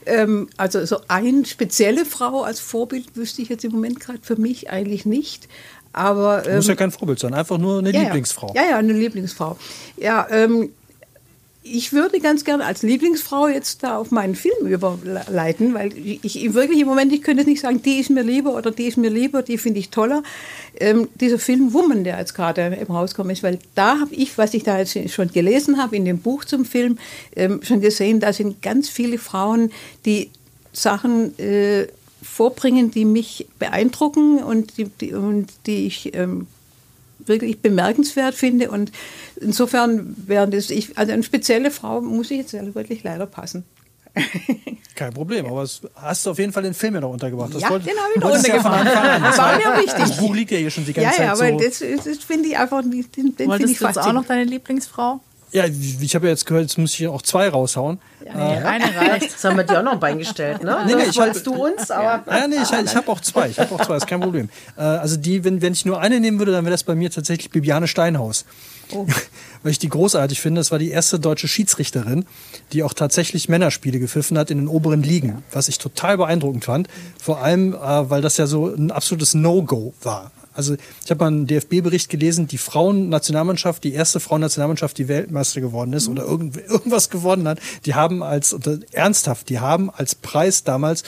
Ähm, 0.06 0.48
also 0.56 0.84
so 0.84 0.98
eine 1.08 1.44
spezielle 1.44 2.04
Frau 2.04 2.42
als 2.42 2.60
Vorbild 2.60 3.16
wüsste 3.16 3.42
ich 3.42 3.48
jetzt 3.48 3.64
im 3.64 3.72
Moment 3.72 4.00
gerade 4.00 4.20
für 4.22 4.36
mich 4.36 4.70
eigentlich 4.70 5.06
nicht. 5.06 5.48
Aber, 5.92 6.46
ähm, 6.46 6.56
Muss 6.56 6.66
ja 6.66 6.74
kein 6.74 6.90
Vorbild 6.90 7.20
sein, 7.20 7.34
einfach 7.34 7.56
nur 7.56 7.78
eine 7.78 7.92
ja, 7.92 8.02
Lieblingsfrau. 8.02 8.52
Ja, 8.54 8.62
ja, 8.68 8.78
eine 8.78 8.92
Lieblingsfrau. 8.92 9.56
Ja, 9.96 10.26
ähm, 10.28 10.70
ich 11.66 11.94
würde 11.94 12.20
ganz 12.20 12.44
gerne 12.44 12.66
als 12.66 12.82
Lieblingsfrau 12.82 13.48
jetzt 13.48 13.82
da 13.82 13.96
auf 13.96 14.10
meinen 14.10 14.34
Film 14.34 14.66
überleiten, 14.66 15.72
weil 15.72 15.92
ich, 15.96 16.52
wirklich 16.52 16.80
im 16.80 16.86
Moment, 16.86 17.10
ich 17.10 17.22
könnte 17.22 17.44
nicht 17.44 17.62
sagen, 17.62 17.80
die 17.80 18.00
ist 18.00 18.10
mir 18.10 18.22
lieber 18.22 18.54
oder 18.54 18.70
die 18.70 18.84
ist 18.84 18.98
mir 18.98 19.08
lieber, 19.08 19.42
die 19.42 19.56
finde 19.56 19.80
ich 19.80 19.88
toller. 19.88 20.22
Ähm, 20.78 21.08
dieser 21.14 21.38
Film 21.38 21.72
Woman, 21.72 22.04
der 22.04 22.18
jetzt 22.18 22.34
gerade 22.34 22.66
im 22.66 22.94
Rauskommen 22.94 23.30
ist, 23.30 23.42
weil 23.42 23.58
da 23.74 23.98
habe 23.98 24.14
ich, 24.14 24.36
was 24.36 24.52
ich 24.52 24.62
da 24.62 24.78
jetzt 24.78 24.94
schon 25.10 25.28
gelesen 25.32 25.78
habe 25.78 25.96
in 25.96 26.04
dem 26.04 26.18
Buch 26.18 26.44
zum 26.44 26.66
Film, 26.66 26.98
ähm, 27.34 27.60
schon 27.62 27.80
gesehen, 27.80 28.20
da 28.20 28.34
sind 28.34 28.60
ganz 28.60 28.90
viele 28.90 29.16
Frauen, 29.16 29.72
die 30.04 30.30
Sachen 30.74 31.38
äh, 31.38 31.86
vorbringen, 32.22 32.90
die 32.90 33.06
mich 33.06 33.46
beeindrucken 33.58 34.42
und 34.42 34.76
die, 34.76 34.84
die, 34.84 35.14
und 35.14 35.46
die 35.66 35.86
ich 35.86 36.14
ähm, 36.14 36.46
wirklich 37.18 37.60
bemerkenswert 37.60 38.34
finde. 38.34 38.70
Und 38.70 38.92
insofern 39.40 40.14
wäre 40.26 40.48
das, 40.48 40.70
ich, 40.70 40.96
also 40.98 41.12
eine 41.12 41.22
spezielle 41.22 41.70
Frau 41.70 42.00
muss 42.00 42.30
ich 42.30 42.38
jetzt 42.38 42.52
wirklich 42.74 43.02
leider 43.02 43.26
passen. 43.26 43.64
Kein 44.94 45.12
Problem, 45.12 45.46
aber 45.46 45.66
hast 45.96 46.26
du 46.26 46.30
auf 46.30 46.38
jeden 46.38 46.52
Fall 46.52 46.62
den 46.62 46.74
Film 46.74 46.94
ja 46.94 47.00
noch 47.00 47.10
untergebracht. 47.10 47.52
Das 47.52 47.62
ja, 47.62 47.70
wollte, 47.70 47.86
den 47.86 47.96
habe 47.96 48.10
ich 48.14 48.20
noch 48.20 48.30
untergebracht. 48.32 48.86
Ja 48.86 49.18
das 49.18 49.38
war 49.38 49.56
mir 49.56 49.82
wichtig. 49.82 49.94
Das 49.98 50.16
Buch 50.16 50.34
liegt 50.34 50.52
ja 50.52 50.58
hier 50.58 50.70
schon 50.70 50.84
die 50.84 50.92
ganze 50.92 51.10
ja, 51.10 51.16
Zeit 51.16 51.26
ja, 51.26 51.32
aber 51.32 51.58
so. 51.58 51.92
das, 51.92 52.04
das 52.04 52.18
finde 52.24 52.48
ich 52.48 52.56
einfach, 52.56 52.82
den, 52.82 53.36
den 53.36 53.48
Wolltest 53.48 53.80
du 53.80 53.86
jetzt 53.86 53.98
auch 53.98 54.12
noch 54.12 54.24
deine 54.24 54.44
Lieblingsfrau? 54.44 55.20
Ja, 55.54 55.66
ich 55.66 56.16
habe 56.16 56.26
ja 56.26 56.32
jetzt 56.32 56.46
gehört, 56.46 56.64
jetzt 56.64 56.78
muss 56.78 56.98
ich 56.98 57.06
auch 57.06 57.22
zwei 57.22 57.48
raushauen. 57.48 58.00
Ja, 58.26 58.54
äh, 58.54 58.64
eine 58.64 58.84
reicht. 58.86 59.22
Jetzt 59.30 59.44
haben 59.44 59.56
wir 59.56 59.62
dir 59.62 59.78
auch 59.78 59.84
noch 59.84 59.92
ein 59.92 60.00
Bein 60.00 60.18
gestellt, 60.18 60.64
ne? 60.64 60.82
Nee, 60.86 60.96
nee, 60.96 61.04
ich 61.08 61.16
wolltest 61.16 61.46
du 61.46 61.54
uns, 61.54 61.92
aber. 61.92 62.24
Ja, 62.28 62.48
nee, 62.48 62.56
ich, 62.56 62.72
ich 62.72 62.96
habe 62.96 63.08
auch 63.08 63.20
zwei. 63.20 63.50
Ich 63.50 63.60
habe 63.60 63.72
auch 63.72 63.86
zwei, 63.86 63.96
ist 63.96 64.08
kein 64.08 64.20
Problem. 64.20 64.48
Äh, 64.76 64.82
also 64.82 65.16
die, 65.16 65.44
wenn, 65.44 65.62
wenn 65.62 65.72
ich 65.72 65.84
nur 65.84 66.00
eine 66.00 66.18
nehmen 66.18 66.40
würde, 66.40 66.50
dann 66.50 66.64
wäre 66.64 66.72
das 66.72 66.82
bei 66.82 66.96
mir 66.96 67.08
tatsächlich 67.08 67.50
Bibiane 67.50 67.86
Steinhaus. 67.86 68.44
Oh. 68.90 69.06
Weil 69.62 69.70
ich 69.70 69.78
die 69.78 69.88
großartig 69.88 70.40
finde. 70.40 70.60
Das 70.60 70.72
war 70.72 70.80
die 70.80 70.90
erste 70.90 71.20
deutsche 71.20 71.46
Schiedsrichterin, 71.46 72.26
die 72.72 72.82
auch 72.82 72.92
tatsächlich 72.92 73.48
Männerspiele 73.48 74.00
gepfiffen 74.00 74.36
hat 74.36 74.50
in 74.50 74.58
den 74.58 74.68
oberen 74.68 75.04
Ligen, 75.04 75.44
was 75.52 75.68
ich 75.68 75.78
total 75.78 76.16
beeindruckend 76.16 76.64
fand. 76.64 76.88
Vor 77.22 77.40
allem, 77.42 77.74
äh, 77.74 78.10
weil 78.10 78.22
das 78.22 78.36
ja 78.36 78.46
so 78.46 78.74
ein 78.74 78.90
absolutes 78.90 79.34
No-Go 79.34 79.94
war. 80.02 80.32
Also 80.54 80.76
ich 81.04 81.10
habe 81.10 81.24
mal 81.24 81.28
einen 81.28 81.46
DFB-Bericht 81.46 82.08
gelesen, 82.08 82.46
die 82.46 82.58
Frauennationalmannschaft, 82.58 83.84
die 83.84 83.92
erste 83.92 84.20
Frauennationalmannschaft, 84.20 84.96
die 84.98 85.08
Weltmeister 85.08 85.60
geworden 85.60 85.92
ist 85.92 86.08
oder 86.08 86.24
irgend, 86.24 86.56
irgendwas 86.68 87.10
gewonnen 87.10 87.46
hat, 87.48 87.58
die 87.84 87.94
haben 87.94 88.22
als, 88.22 88.56
ernsthaft, 88.92 89.48
die 89.48 89.60
haben 89.60 89.90
als 89.90 90.14
Preis 90.14 90.64
damals 90.64 91.02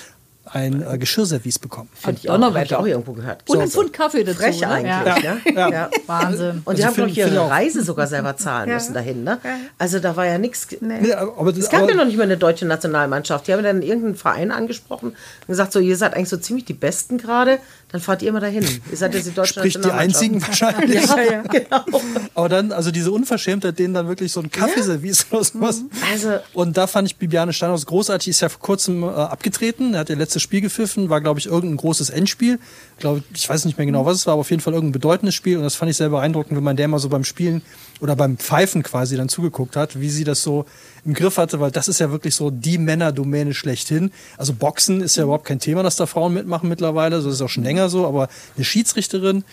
ein 0.52 0.82
äh, 0.82 0.98
Geschirrservice 0.98 1.58
bekommen. 1.58 1.88
Finde 1.94 2.20
ich 2.22 2.30
auch 2.30 2.38
noch, 2.38 2.54
ich 2.56 2.74
auch 2.74 2.86
irgendwo 2.86 3.12
gehört. 3.12 3.42
Und 3.48 3.56
so. 3.56 3.60
ein 3.60 3.70
Pfund 3.70 3.92
Kaffee 3.92 4.24
dazu. 4.24 4.38
Frech 4.38 4.60
ne? 4.60 4.68
eigentlich, 4.68 5.24
ja. 5.24 5.36
Ja. 5.44 5.52
Ja. 5.52 5.70
ja. 5.70 5.90
Wahnsinn. 6.06 6.62
Und 6.64 6.78
die 6.78 6.84
also 6.84 6.86
haben, 6.86 6.94
glaube 6.94 7.10
ich, 7.10 7.18
ihre 7.18 7.50
Reise 7.50 7.82
sogar 7.82 8.06
selber 8.06 8.36
zahlen 8.36 8.70
müssen 8.70 8.94
dahin. 8.94 9.24
Ne? 9.24 9.38
Also 9.78 9.98
da 9.98 10.16
war 10.16 10.26
ja 10.26 10.38
nichts. 10.38 10.68
Nee. 10.80 11.00
Nee, 11.00 11.12
aber 11.12 11.52
das, 11.52 11.64
es 11.64 11.70
gab 11.70 11.82
aber, 11.82 11.90
ja 11.90 11.96
noch 11.96 12.04
nicht 12.04 12.16
mal 12.16 12.24
eine 12.24 12.36
deutsche 12.36 12.64
Nationalmannschaft. 12.64 13.48
Die 13.48 13.52
haben 13.52 13.62
dann 13.62 13.82
irgendeinen 13.82 14.14
Verein 14.14 14.50
angesprochen 14.52 15.08
und 15.08 15.46
gesagt, 15.46 15.72
so, 15.72 15.80
ihr 15.80 15.96
seid 15.96 16.14
eigentlich 16.14 16.28
so 16.28 16.36
ziemlich 16.36 16.64
die 16.64 16.74
Besten 16.74 17.18
gerade 17.18 17.58
dann 17.96 18.02
fahrt 18.02 18.20
ihr 18.20 18.28
immer 18.28 18.40
dahin. 18.40 18.62
Ihr 18.90 18.96
seid 18.96 19.14
jetzt 19.14 19.26
die 19.26 19.32
deutsche 19.32 19.54
Sprich 19.54 19.78
die 19.80 19.90
einzigen 19.90 20.42
wahrscheinlich. 20.46 21.06
ja, 21.06 21.22
ja, 21.22 21.42
genau. 21.42 22.02
Aber 22.34 22.48
dann, 22.50 22.70
also 22.70 22.90
diese 22.90 23.10
Unverschämtheit, 23.10 23.78
denen 23.78 23.94
dann 23.94 24.06
wirklich 24.06 24.32
so 24.32 24.40
ein 24.40 24.50
Kaffeeservice 24.50 25.26
ja. 25.30 25.36
oder 25.36 25.44
sowas. 25.44 25.82
Also, 26.12 26.34
und 26.52 26.76
da 26.76 26.86
fand 26.86 27.08
ich 27.08 27.16
Bibiane 27.16 27.54
Steinhaus 27.54 27.86
großartig. 27.86 28.28
Ist 28.28 28.40
ja 28.40 28.50
vor 28.50 28.60
kurzem 28.60 29.02
äh, 29.02 29.06
abgetreten. 29.06 29.94
Er 29.94 30.00
hat 30.00 30.10
ihr 30.10 30.16
letztes 30.16 30.42
Spiel 30.42 30.60
gepfiffen. 30.60 31.08
War, 31.08 31.22
glaube 31.22 31.40
ich, 31.40 31.46
irgendein 31.46 31.78
großes 31.78 32.10
Endspiel. 32.10 32.58
Glaub, 32.98 33.22
ich 33.34 33.46
weiß 33.46 33.66
nicht 33.66 33.76
mehr 33.76 33.86
genau, 33.86 34.06
was 34.06 34.16
es 34.16 34.26
war, 34.26 34.32
aber 34.32 34.40
auf 34.40 34.50
jeden 34.50 34.62
Fall 34.62 34.72
irgendein 34.72 34.92
bedeutendes 34.92 35.34
Spiel. 35.34 35.58
Und 35.58 35.64
das 35.64 35.74
fand 35.74 35.90
ich 35.90 35.98
sehr 35.98 36.08
beeindruckend, 36.08 36.56
wenn 36.56 36.64
man 36.64 36.76
der 36.76 36.88
mal 36.88 36.98
so 36.98 37.10
beim 37.10 37.24
Spielen 37.24 37.60
oder 38.00 38.16
beim 38.16 38.38
Pfeifen 38.38 38.82
quasi 38.82 39.16
dann 39.18 39.28
zugeguckt 39.28 39.76
hat, 39.76 40.00
wie 40.00 40.08
sie 40.08 40.24
das 40.24 40.42
so 40.42 40.64
im 41.04 41.12
Griff 41.12 41.36
hatte, 41.36 41.60
weil 41.60 41.70
das 41.70 41.88
ist 41.88 42.00
ja 42.00 42.10
wirklich 42.10 42.34
so 42.34 42.50
die 42.50 42.78
Männerdomäne 42.78 43.52
schlechthin. 43.52 44.12
Also 44.38 44.54
Boxen 44.54 45.02
ist 45.02 45.16
ja 45.16 45.24
überhaupt 45.24 45.44
kein 45.44 45.60
Thema, 45.60 45.82
dass 45.82 45.96
da 45.96 46.06
Frauen 46.06 46.32
mitmachen 46.32 46.70
mittlerweile, 46.70 47.16
das 47.16 47.26
ist 47.26 47.42
auch 47.42 47.50
schon 47.50 47.64
länger 47.64 47.90
so, 47.90 48.06
aber 48.06 48.28
eine 48.56 48.64
Schiedsrichterin, 48.64 49.44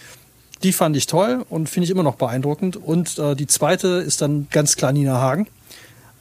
die 0.64 0.72
fand 0.72 0.96
ich 0.96 1.08
toll 1.08 1.46
und 1.50 1.70
finde 1.70 1.86
ich 1.86 1.92
immer 1.92 2.04
noch 2.04 2.16
beeindruckend. 2.16 2.78
Und 2.78 3.20
äh, 3.20 3.36
die 3.36 3.48
zweite 3.48 3.88
ist 3.88 4.22
dann 4.22 4.48
ganz 4.52 4.78
klar 4.78 4.94
Nina 4.94 5.20
Hagen. 5.20 5.48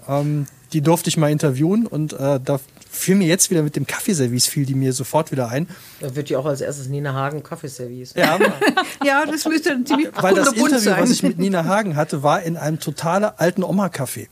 Ähm, 0.09 0.47
die 0.73 0.81
durfte 0.81 1.09
ich 1.09 1.17
mal 1.17 1.31
interviewen 1.31 1.87
und 1.87 2.15
äh, 2.15 2.41
da 2.45 2.59
fiel 2.93 3.17
mir 3.17 3.27
jetzt 3.27 3.51
wieder 3.51 3.63
mit 3.63 3.75
dem 3.75 3.87
Kaffeeservice, 3.87 4.47
fiel 4.47 4.67
die 4.67 4.75
mir 4.75 4.93
sofort 4.93 5.33
wieder 5.33 5.49
ein. 5.49 5.67
Da 6.01 6.15
wird 6.15 6.29
ja 6.29 6.39
auch 6.39 6.47
als 6.47 6.61
erstes 6.61 6.89
Nina 6.89 7.15
Hagen 7.15 7.43
Kaffeeservice. 7.43 8.15
Ja, 8.15 8.39
ja 9.05 9.25
das 9.27 9.47
müsste 9.47 9.73
ein 9.73 9.87
ziemlich 9.87 10.11
Weil 10.15 10.35
das 10.35 10.53
Interview, 10.53 10.79
sein. 10.79 11.03
was 11.03 11.11
ich 11.11 11.23
mit 11.23 11.39
Nina 11.39 11.65
Hagen 11.65 11.97
hatte, 11.97 12.23
war 12.23 12.43
in 12.43 12.57
einem 12.57 12.79
total 12.79 13.25
alten 13.25 13.65
Oma-Café. 13.65 14.29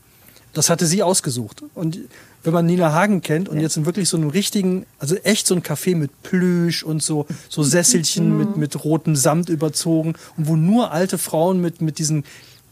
Das 0.53 0.69
hatte 0.69 0.85
sie 0.85 1.01
ausgesucht. 1.01 1.63
Und 1.73 1.99
wenn 2.43 2.53
man 2.53 2.65
Nina 2.65 2.93
Hagen 2.93 3.21
kennt 3.21 3.49
und 3.49 3.59
jetzt 3.59 3.77
in 3.77 3.85
wirklich 3.85 4.09
so 4.09 4.17
einem 4.17 4.29
richtigen, 4.29 4.85
also 4.99 5.15
echt 5.15 5.47
so 5.47 5.55
ein 5.55 5.63
Café 5.63 5.95
mit 5.95 6.21
Plüsch 6.21 6.83
und 6.83 7.01
so, 7.01 7.25
so 7.49 7.63
Sesselchen 7.63 8.37
mit, 8.37 8.57
mit 8.57 8.83
rotem 8.83 9.15
Samt 9.15 9.49
überzogen 9.49 10.13
und 10.37 10.47
wo 10.47 10.55
nur 10.55 10.91
alte 10.91 11.17
Frauen 11.17 11.61
mit, 11.61 11.81
mit 11.81 11.97
diesen, 11.97 12.25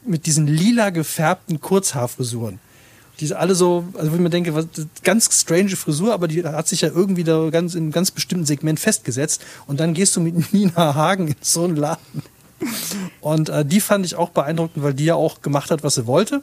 mit 0.06 0.28
diesen 0.28 0.46
lila 0.46 0.92
gefärbten 0.92 1.62
Kurzhaarfrisuren 1.62 2.60
die 3.20 3.34
alle 3.34 3.56
so, 3.56 3.86
also 3.98 4.12
wo 4.12 4.16
ich 4.16 4.22
mir 4.22 4.30
denke, 4.30 4.56
was, 4.56 4.68
ganz 5.04 5.30
strange 5.34 5.76
Frisur, 5.76 6.14
aber 6.14 6.28
die 6.28 6.44
hat 6.44 6.68
sich 6.68 6.82
ja 6.82 6.90
irgendwie 6.90 7.24
da 7.24 7.50
ganz 7.50 7.76
in 7.76 7.84
einem 7.84 7.92
ganz 7.92 8.12
bestimmten 8.12 8.46
Segment 8.46 8.80
festgesetzt. 8.80 9.42
Und 9.68 9.80
dann 9.80 9.94
gehst 9.94 10.16
du 10.16 10.22
mit 10.22 10.54
Nina 10.54 10.96
Hagen 10.96 11.28
in 11.28 11.36
so 11.42 11.66
einen 11.66 11.76
Laden. 11.76 12.24
Und 13.22 13.50
äh, 13.50 13.66
die 13.66 13.82
fand 13.82 14.06
ich 14.06 14.16
auch 14.16 14.30
beeindruckend, 14.30 14.84
weil 14.84 14.94
die 14.94 15.06
ja 15.06 15.16
auch 15.16 15.42
gemacht 15.42 15.72
hat, 15.72 15.84
was 15.84 15.96
sie 15.96 16.08
wollte. 16.08 16.42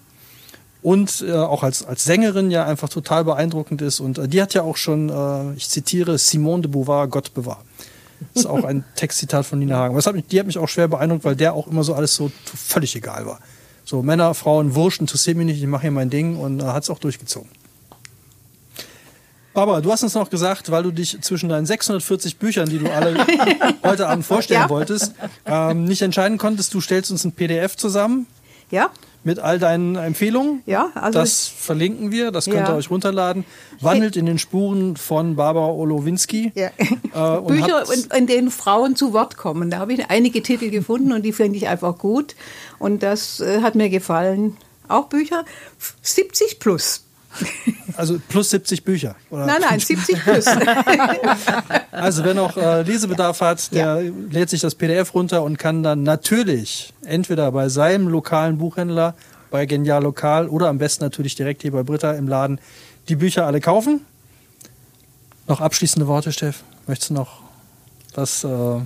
Und 0.82 1.24
äh, 1.26 1.32
auch 1.32 1.62
als, 1.62 1.84
als 1.84 2.04
Sängerin 2.04 2.50
ja 2.50 2.64
einfach 2.64 2.88
total 2.88 3.24
beeindruckend 3.24 3.82
ist. 3.82 4.00
Und 4.00 4.18
äh, 4.18 4.28
die 4.28 4.40
hat 4.40 4.54
ja 4.54 4.62
auch 4.62 4.76
schon, 4.76 5.08
äh, 5.08 5.54
ich 5.56 5.68
zitiere, 5.68 6.18
Simone 6.18 6.62
de 6.62 6.70
Beauvoir, 6.70 7.08
Gott 7.08 7.34
bewahr. 7.34 7.64
Das 8.32 8.44
ist 8.44 8.46
auch 8.46 8.64
ein 8.64 8.84
Textzitat 8.96 9.46
von 9.46 9.58
Nina 9.58 9.76
Hagen. 9.76 9.96
Das 9.96 10.06
hat 10.06 10.14
mich, 10.14 10.26
die 10.26 10.38
hat 10.38 10.46
mich 10.46 10.58
auch 10.58 10.68
schwer 10.68 10.88
beeindruckt, 10.88 11.24
weil 11.24 11.36
der 11.36 11.54
auch 11.54 11.66
immer 11.66 11.84
so 11.84 11.94
alles 11.94 12.14
so 12.14 12.30
völlig 12.44 12.94
egal 12.96 13.26
war. 13.26 13.40
So, 13.86 14.02
Männer, 14.02 14.34
Frauen, 14.34 14.74
Wurscht, 14.74 15.00
interessiert 15.00 15.36
mich 15.36 15.46
nicht, 15.46 15.62
ich 15.62 15.68
mache 15.68 15.82
hier 15.82 15.92
mein 15.92 16.10
Ding 16.10 16.36
und 16.36 16.60
äh, 16.60 16.64
hat 16.64 16.82
es 16.82 16.90
auch 16.90 16.98
durchgezogen. 16.98 17.48
Barbara, 19.54 19.80
du 19.80 19.92
hast 19.92 20.02
uns 20.02 20.14
noch 20.14 20.28
gesagt, 20.28 20.72
weil 20.72 20.82
du 20.82 20.90
dich 20.90 21.18
zwischen 21.22 21.48
deinen 21.48 21.66
640 21.66 22.36
Büchern, 22.36 22.68
die 22.68 22.78
du 22.78 22.92
alle 22.92 23.24
heute 23.84 24.08
Abend 24.08 24.26
vorstellen 24.26 24.62
ja. 24.62 24.68
wolltest, 24.68 25.14
ähm, 25.46 25.84
nicht 25.84 26.02
entscheiden 26.02 26.36
konntest. 26.36 26.74
Du 26.74 26.80
stellst 26.80 27.12
uns 27.12 27.24
ein 27.24 27.32
PDF 27.32 27.76
zusammen. 27.76 28.26
Ja 28.72 28.90
mit 29.26 29.40
all 29.40 29.58
deinen 29.58 29.96
Empfehlungen. 29.96 30.62
Ja, 30.66 30.90
also 30.94 31.18
das 31.18 31.48
verlinken 31.48 32.12
wir, 32.12 32.30
das 32.30 32.44
könnt 32.44 32.68
ja. 32.68 32.68
ihr 32.68 32.76
euch 32.76 32.90
runterladen. 32.90 33.44
Wandelt 33.80 34.14
in 34.14 34.24
den 34.24 34.38
Spuren 34.38 34.96
von 34.96 35.34
Barbara 35.34 35.66
Olowinski. 35.66 36.52
Ja. 36.54 36.68
Äh, 36.68 37.40
Bücher, 37.46 37.82
in, 37.92 38.04
in, 38.16 38.26
denen 38.28 38.50
Frauen 38.52 38.94
zu 38.94 39.12
Wort 39.12 39.36
kommen. 39.36 39.68
Da 39.68 39.78
habe 39.78 39.92
ich 39.94 40.10
einige 40.10 40.42
Titel 40.44 40.70
gefunden 40.70 41.12
und 41.12 41.22
die 41.22 41.32
finde 41.32 41.58
ich 41.58 41.66
einfach 41.66 41.98
gut. 41.98 42.36
Und 42.78 43.02
das 43.02 43.40
äh, 43.40 43.62
hat 43.62 43.74
mir 43.74 43.90
gefallen. 43.90 44.56
Auch 44.86 45.06
Bücher 45.06 45.44
70 46.02 46.60
plus. 46.60 47.05
Also 47.96 48.20
plus 48.28 48.50
70 48.50 48.84
Bücher? 48.84 49.16
Oder? 49.30 49.46
Nein, 49.46 49.62
nein, 49.62 49.80
70 49.80 50.22
plus. 50.22 50.46
also 51.90 52.24
wer 52.24 52.34
noch 52.34 52.56
äh, 52.56 52.82
Lesebedarf 52.82 53.40
hat, 53.40 53.72
der 53.72 54.02
ja. 54.02 54.12
lädt 54.30 54.50
sich 54.50 54.60
das 54.60 54.74
PDF 54.74 55.14
runter 55.14 55.42
und 55.42 55.58
kann 55.58 55.82
dann 55.82 56.02
natürlich 56.02 56.92
entweder 57.04 57.50
bei 57.52 57.68
seinem 57.68 58.08
lokalen 58.08 58.58
Buchhändler, 58.58 59.14
bei 59.50 59.64
Genial 59.66 60.02
Lokal 60.02 60.48
oder 60.48 60.68
am 60.68 60.78
besten 60.78 61.04
natürlich 61.04 61.34
direkt 61.36 61.62
hier 61.62 61.72
bei 61.72 61.82
Britta 61.82 62.12
im 62.12 62.28
Laden 62.28 62.60
die 63.08 63.16
Bücher 63.16 63.46
alle 63.46 63.60
kaufen. 63.60 64.00
Noch 65.46 65.60
abschließende 65.60 66.06
Worte, 66.06 66.32
Steff? 66.32 66.64
Möchtest 66.86 67.10
du 67.10 67.14
noch 67.14 67.42
was... 68.14 68.44
Äh 68.44 68.80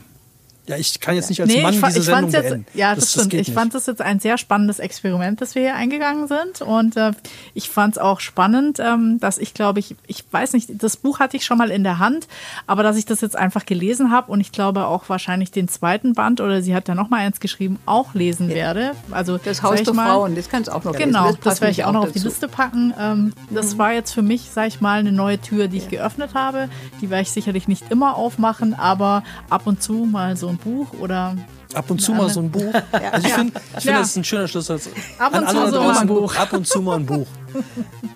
ja, 0.71 0.77
ich 0.77 1.01
kann 1.01 1.17
jetzt 1.17 1.29
nicht 1.29 1.41
als 1.41 1.53
nee, 1.53 1.63
Mann 1.63 1.75
ich, 1.75 1.81
diese 1.81 1.99
ich 1.99 2.05
Sendung 2.05 2.31
jetzt, 2.31 2.49
beenden. 2.49 2.67
Ja, 2.75 2.95
das, 2.95 3.13
das 3.13 3.25
stimmt. 3.25 3.33
Das 3.33 3.49
ich 3.49 3.53
fand 3.53 3.75
das 3.75 3.87
jetzt 3.87 4.01
ein 4.01 4.21
sehr 4.21 4.39
spannendes 4.39 4.79
Experiment, 4.79 5.41
das 5.41 5.57
wir 5.57 5.63
hier 5.63 5.75
eingegangen 5.75 6.29
sind. 6.29 6.63
Und 6.63 6.97
äh, 6.97 7.11
ich 7.55 7.69
fand 7.69 7.97
es 7.97 7.99
auch 7.99 8.21
spannend, 8.21 8.79
ähm, 8.79 9.19
dass 9.19 9.39
ich 9.39 9.53
glaube, 9.53 9.81
ich, 9.81 9.97
ich 10.07 10.25
weiß 10.31 10.53
nicht, 10.53 10.71
das 10.81 10.97
Buch 10.97 11.19
hatte 11.19 11.37
ich 11.37 11.45
schon 11.45 11.59
mal 11.59 11.71
in 11.71 11.83
der 11.83 11.99
Hand, 11.99 12.29
aber 12.69 12.85
dass 12.85 12.97
ich 12.97 13.05
das 13.05 13.21
jetzt 13.21 13.37
einfach 13.37 13.67
gelesen 13.67 14.13
habe 14.13 14.31
und 14.31 14.41
ich 14.41 14.53
glaube 14.53 14.87
auch 14.87 15.09
wahrscheinlich 15.09 15.51
den 15.51 15.67
zweiten 15.67 16.13
Band 16.15 16.41
oder 16.41 16.63
sie 16.63 16.75
hat 16.75 16.87
ja 16.87 16.95
noch 16.95 17.11
mal 17.11 17.19
eins 17.19 17.41
geschrieben, 17.41 17.81
auch 17.85 18.15
lesen 18.15 18.49
ja. 18.49 18.55
werde. 18.55 18.93
Also 19.11 19.39
das 19.39 19.65
Haus 19.65 19.83
der 19.83 19.93
Frauen, 19.93 20.37
das 20.37 20.49
kannst 20.49 20.69
du 20.69 20.73
auch 20.73 20.85
noch 20.85 20.93
Genau, 20.95 21.27
lesen. 21.27 21.39
das, 21.43 21.55
das 21.55 21.61
werde 21.61 21.73
ich 21.73 21.85
auch 21.85 21.93
noch 21.93 22.05
auf 22.05 22.13
die 22.13 22.21
Liste 22.21 22.47
packen. 22.47 22.95
Ähm, 22.97 23.33
das 23.51 23.75
mhm. 23.75 23.79
war 23.79 23.93
jetzt 23.93 24.13
für 24.13 24.23
mich, 24.23 24.51
sag 24.53 24.69
ich 24.69 24.81
mal, 24.81 25.01
eine 25.01 25.11
neue 25.11 25.41
Tür, 25.41 25.67
die 25.67 25.79
ich 25.79 25.89
geöffnet 25.89 26.35
habe. 26.35 26.69
Die 27.01 27.11
werde 27.11 27.23
ich 27.23 27.33
sicherlich 27.33 27.67
nicht 27.67 27.91
immer 27.91 28.17
aufmachen, 28.17 28.75
aber 28.75 29.25
ab 29.49 29.63
und 29.67 29.83
zu 29.83 29.93
mal 29.93 30.37
so 30.37 30.49
ein 30.49 30.60
Buch 30.61 30.93
oder 31.01 31.37
Ab 31.75 31.91
und 31.91 32.01
zu 32.01 32.13
mal 32.13 32.29
so 32.29 32.41
ein 32.41 32.51
Buch. 32.51 32.73
Ja. 32.93 33.11
Also 33.13 33.29
ich 33.29 33.35
finde, 33.35 33.53
ich 33.59 33.71
find, 33.73 33.85
ja. 33.85 33.99
das 33.99 34.09
ist 34.11 34.17
ein 34.17 34.25
schöner 34.25 34.49
Schlusssatz. 34.49 34.89
Ab 35.19 35.35
und 35.35 35.49
zu 35.49 35.71
so 35.71 35.81
ein 35.81 36.07
Buch. 36.07 36.37
Ab 36.37 36.53
und 36.53 36.67
zu 36.67 36.83
mal 36.83 36.97
ein 36.97 37.07
Buch. 37.07 37.27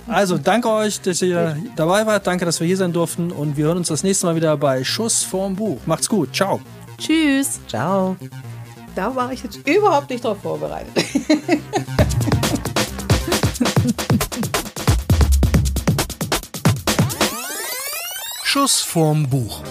Also 0.09 0.37
danke 0.37 0.69
euch, 0.69 1.01
dass 1.01 1.23
ihr 1.23 1.57
dabei 1.77 2.05
wart. 2.07 2.27
Danke, 2.27 2.45
dass 2.45 2.61
wir 2.61 2.66
hier 2.66 2.77
sein 2.77 2.93
durften. 2.93 3.31
Und 3.31 3.57
wir 3.57 3.66
hören 3.66 3.79
uns 3.79 3.89
das 3.89 4.03
nächste 4.03 4.27
Mal 4.27 4.37
wieder 4.37 4.57
bei 4.57 4.85
Schuss 4.85 5.23
vorm 5.23 5.55
Buch. 5.57 5.79
Macht's 5.87 6.09
gut. 6.09 6.35
Ciao. 6.35 6.61
Tschüss. 6.99 7.61
Ciao. 7.69 8.16
Da 8.95 9.15
war 9.15 9.33
ich 9.33 9.43
jetzt 9.43 9.59
überhaupt 9.66 10.11
nicht 10.11 10.25
drauf 10.25 10.39
vorbereitet. 10.43 11.05
Schuss 18.45 18.81
vorm 18.81 19.29
Buch 19.29 19.62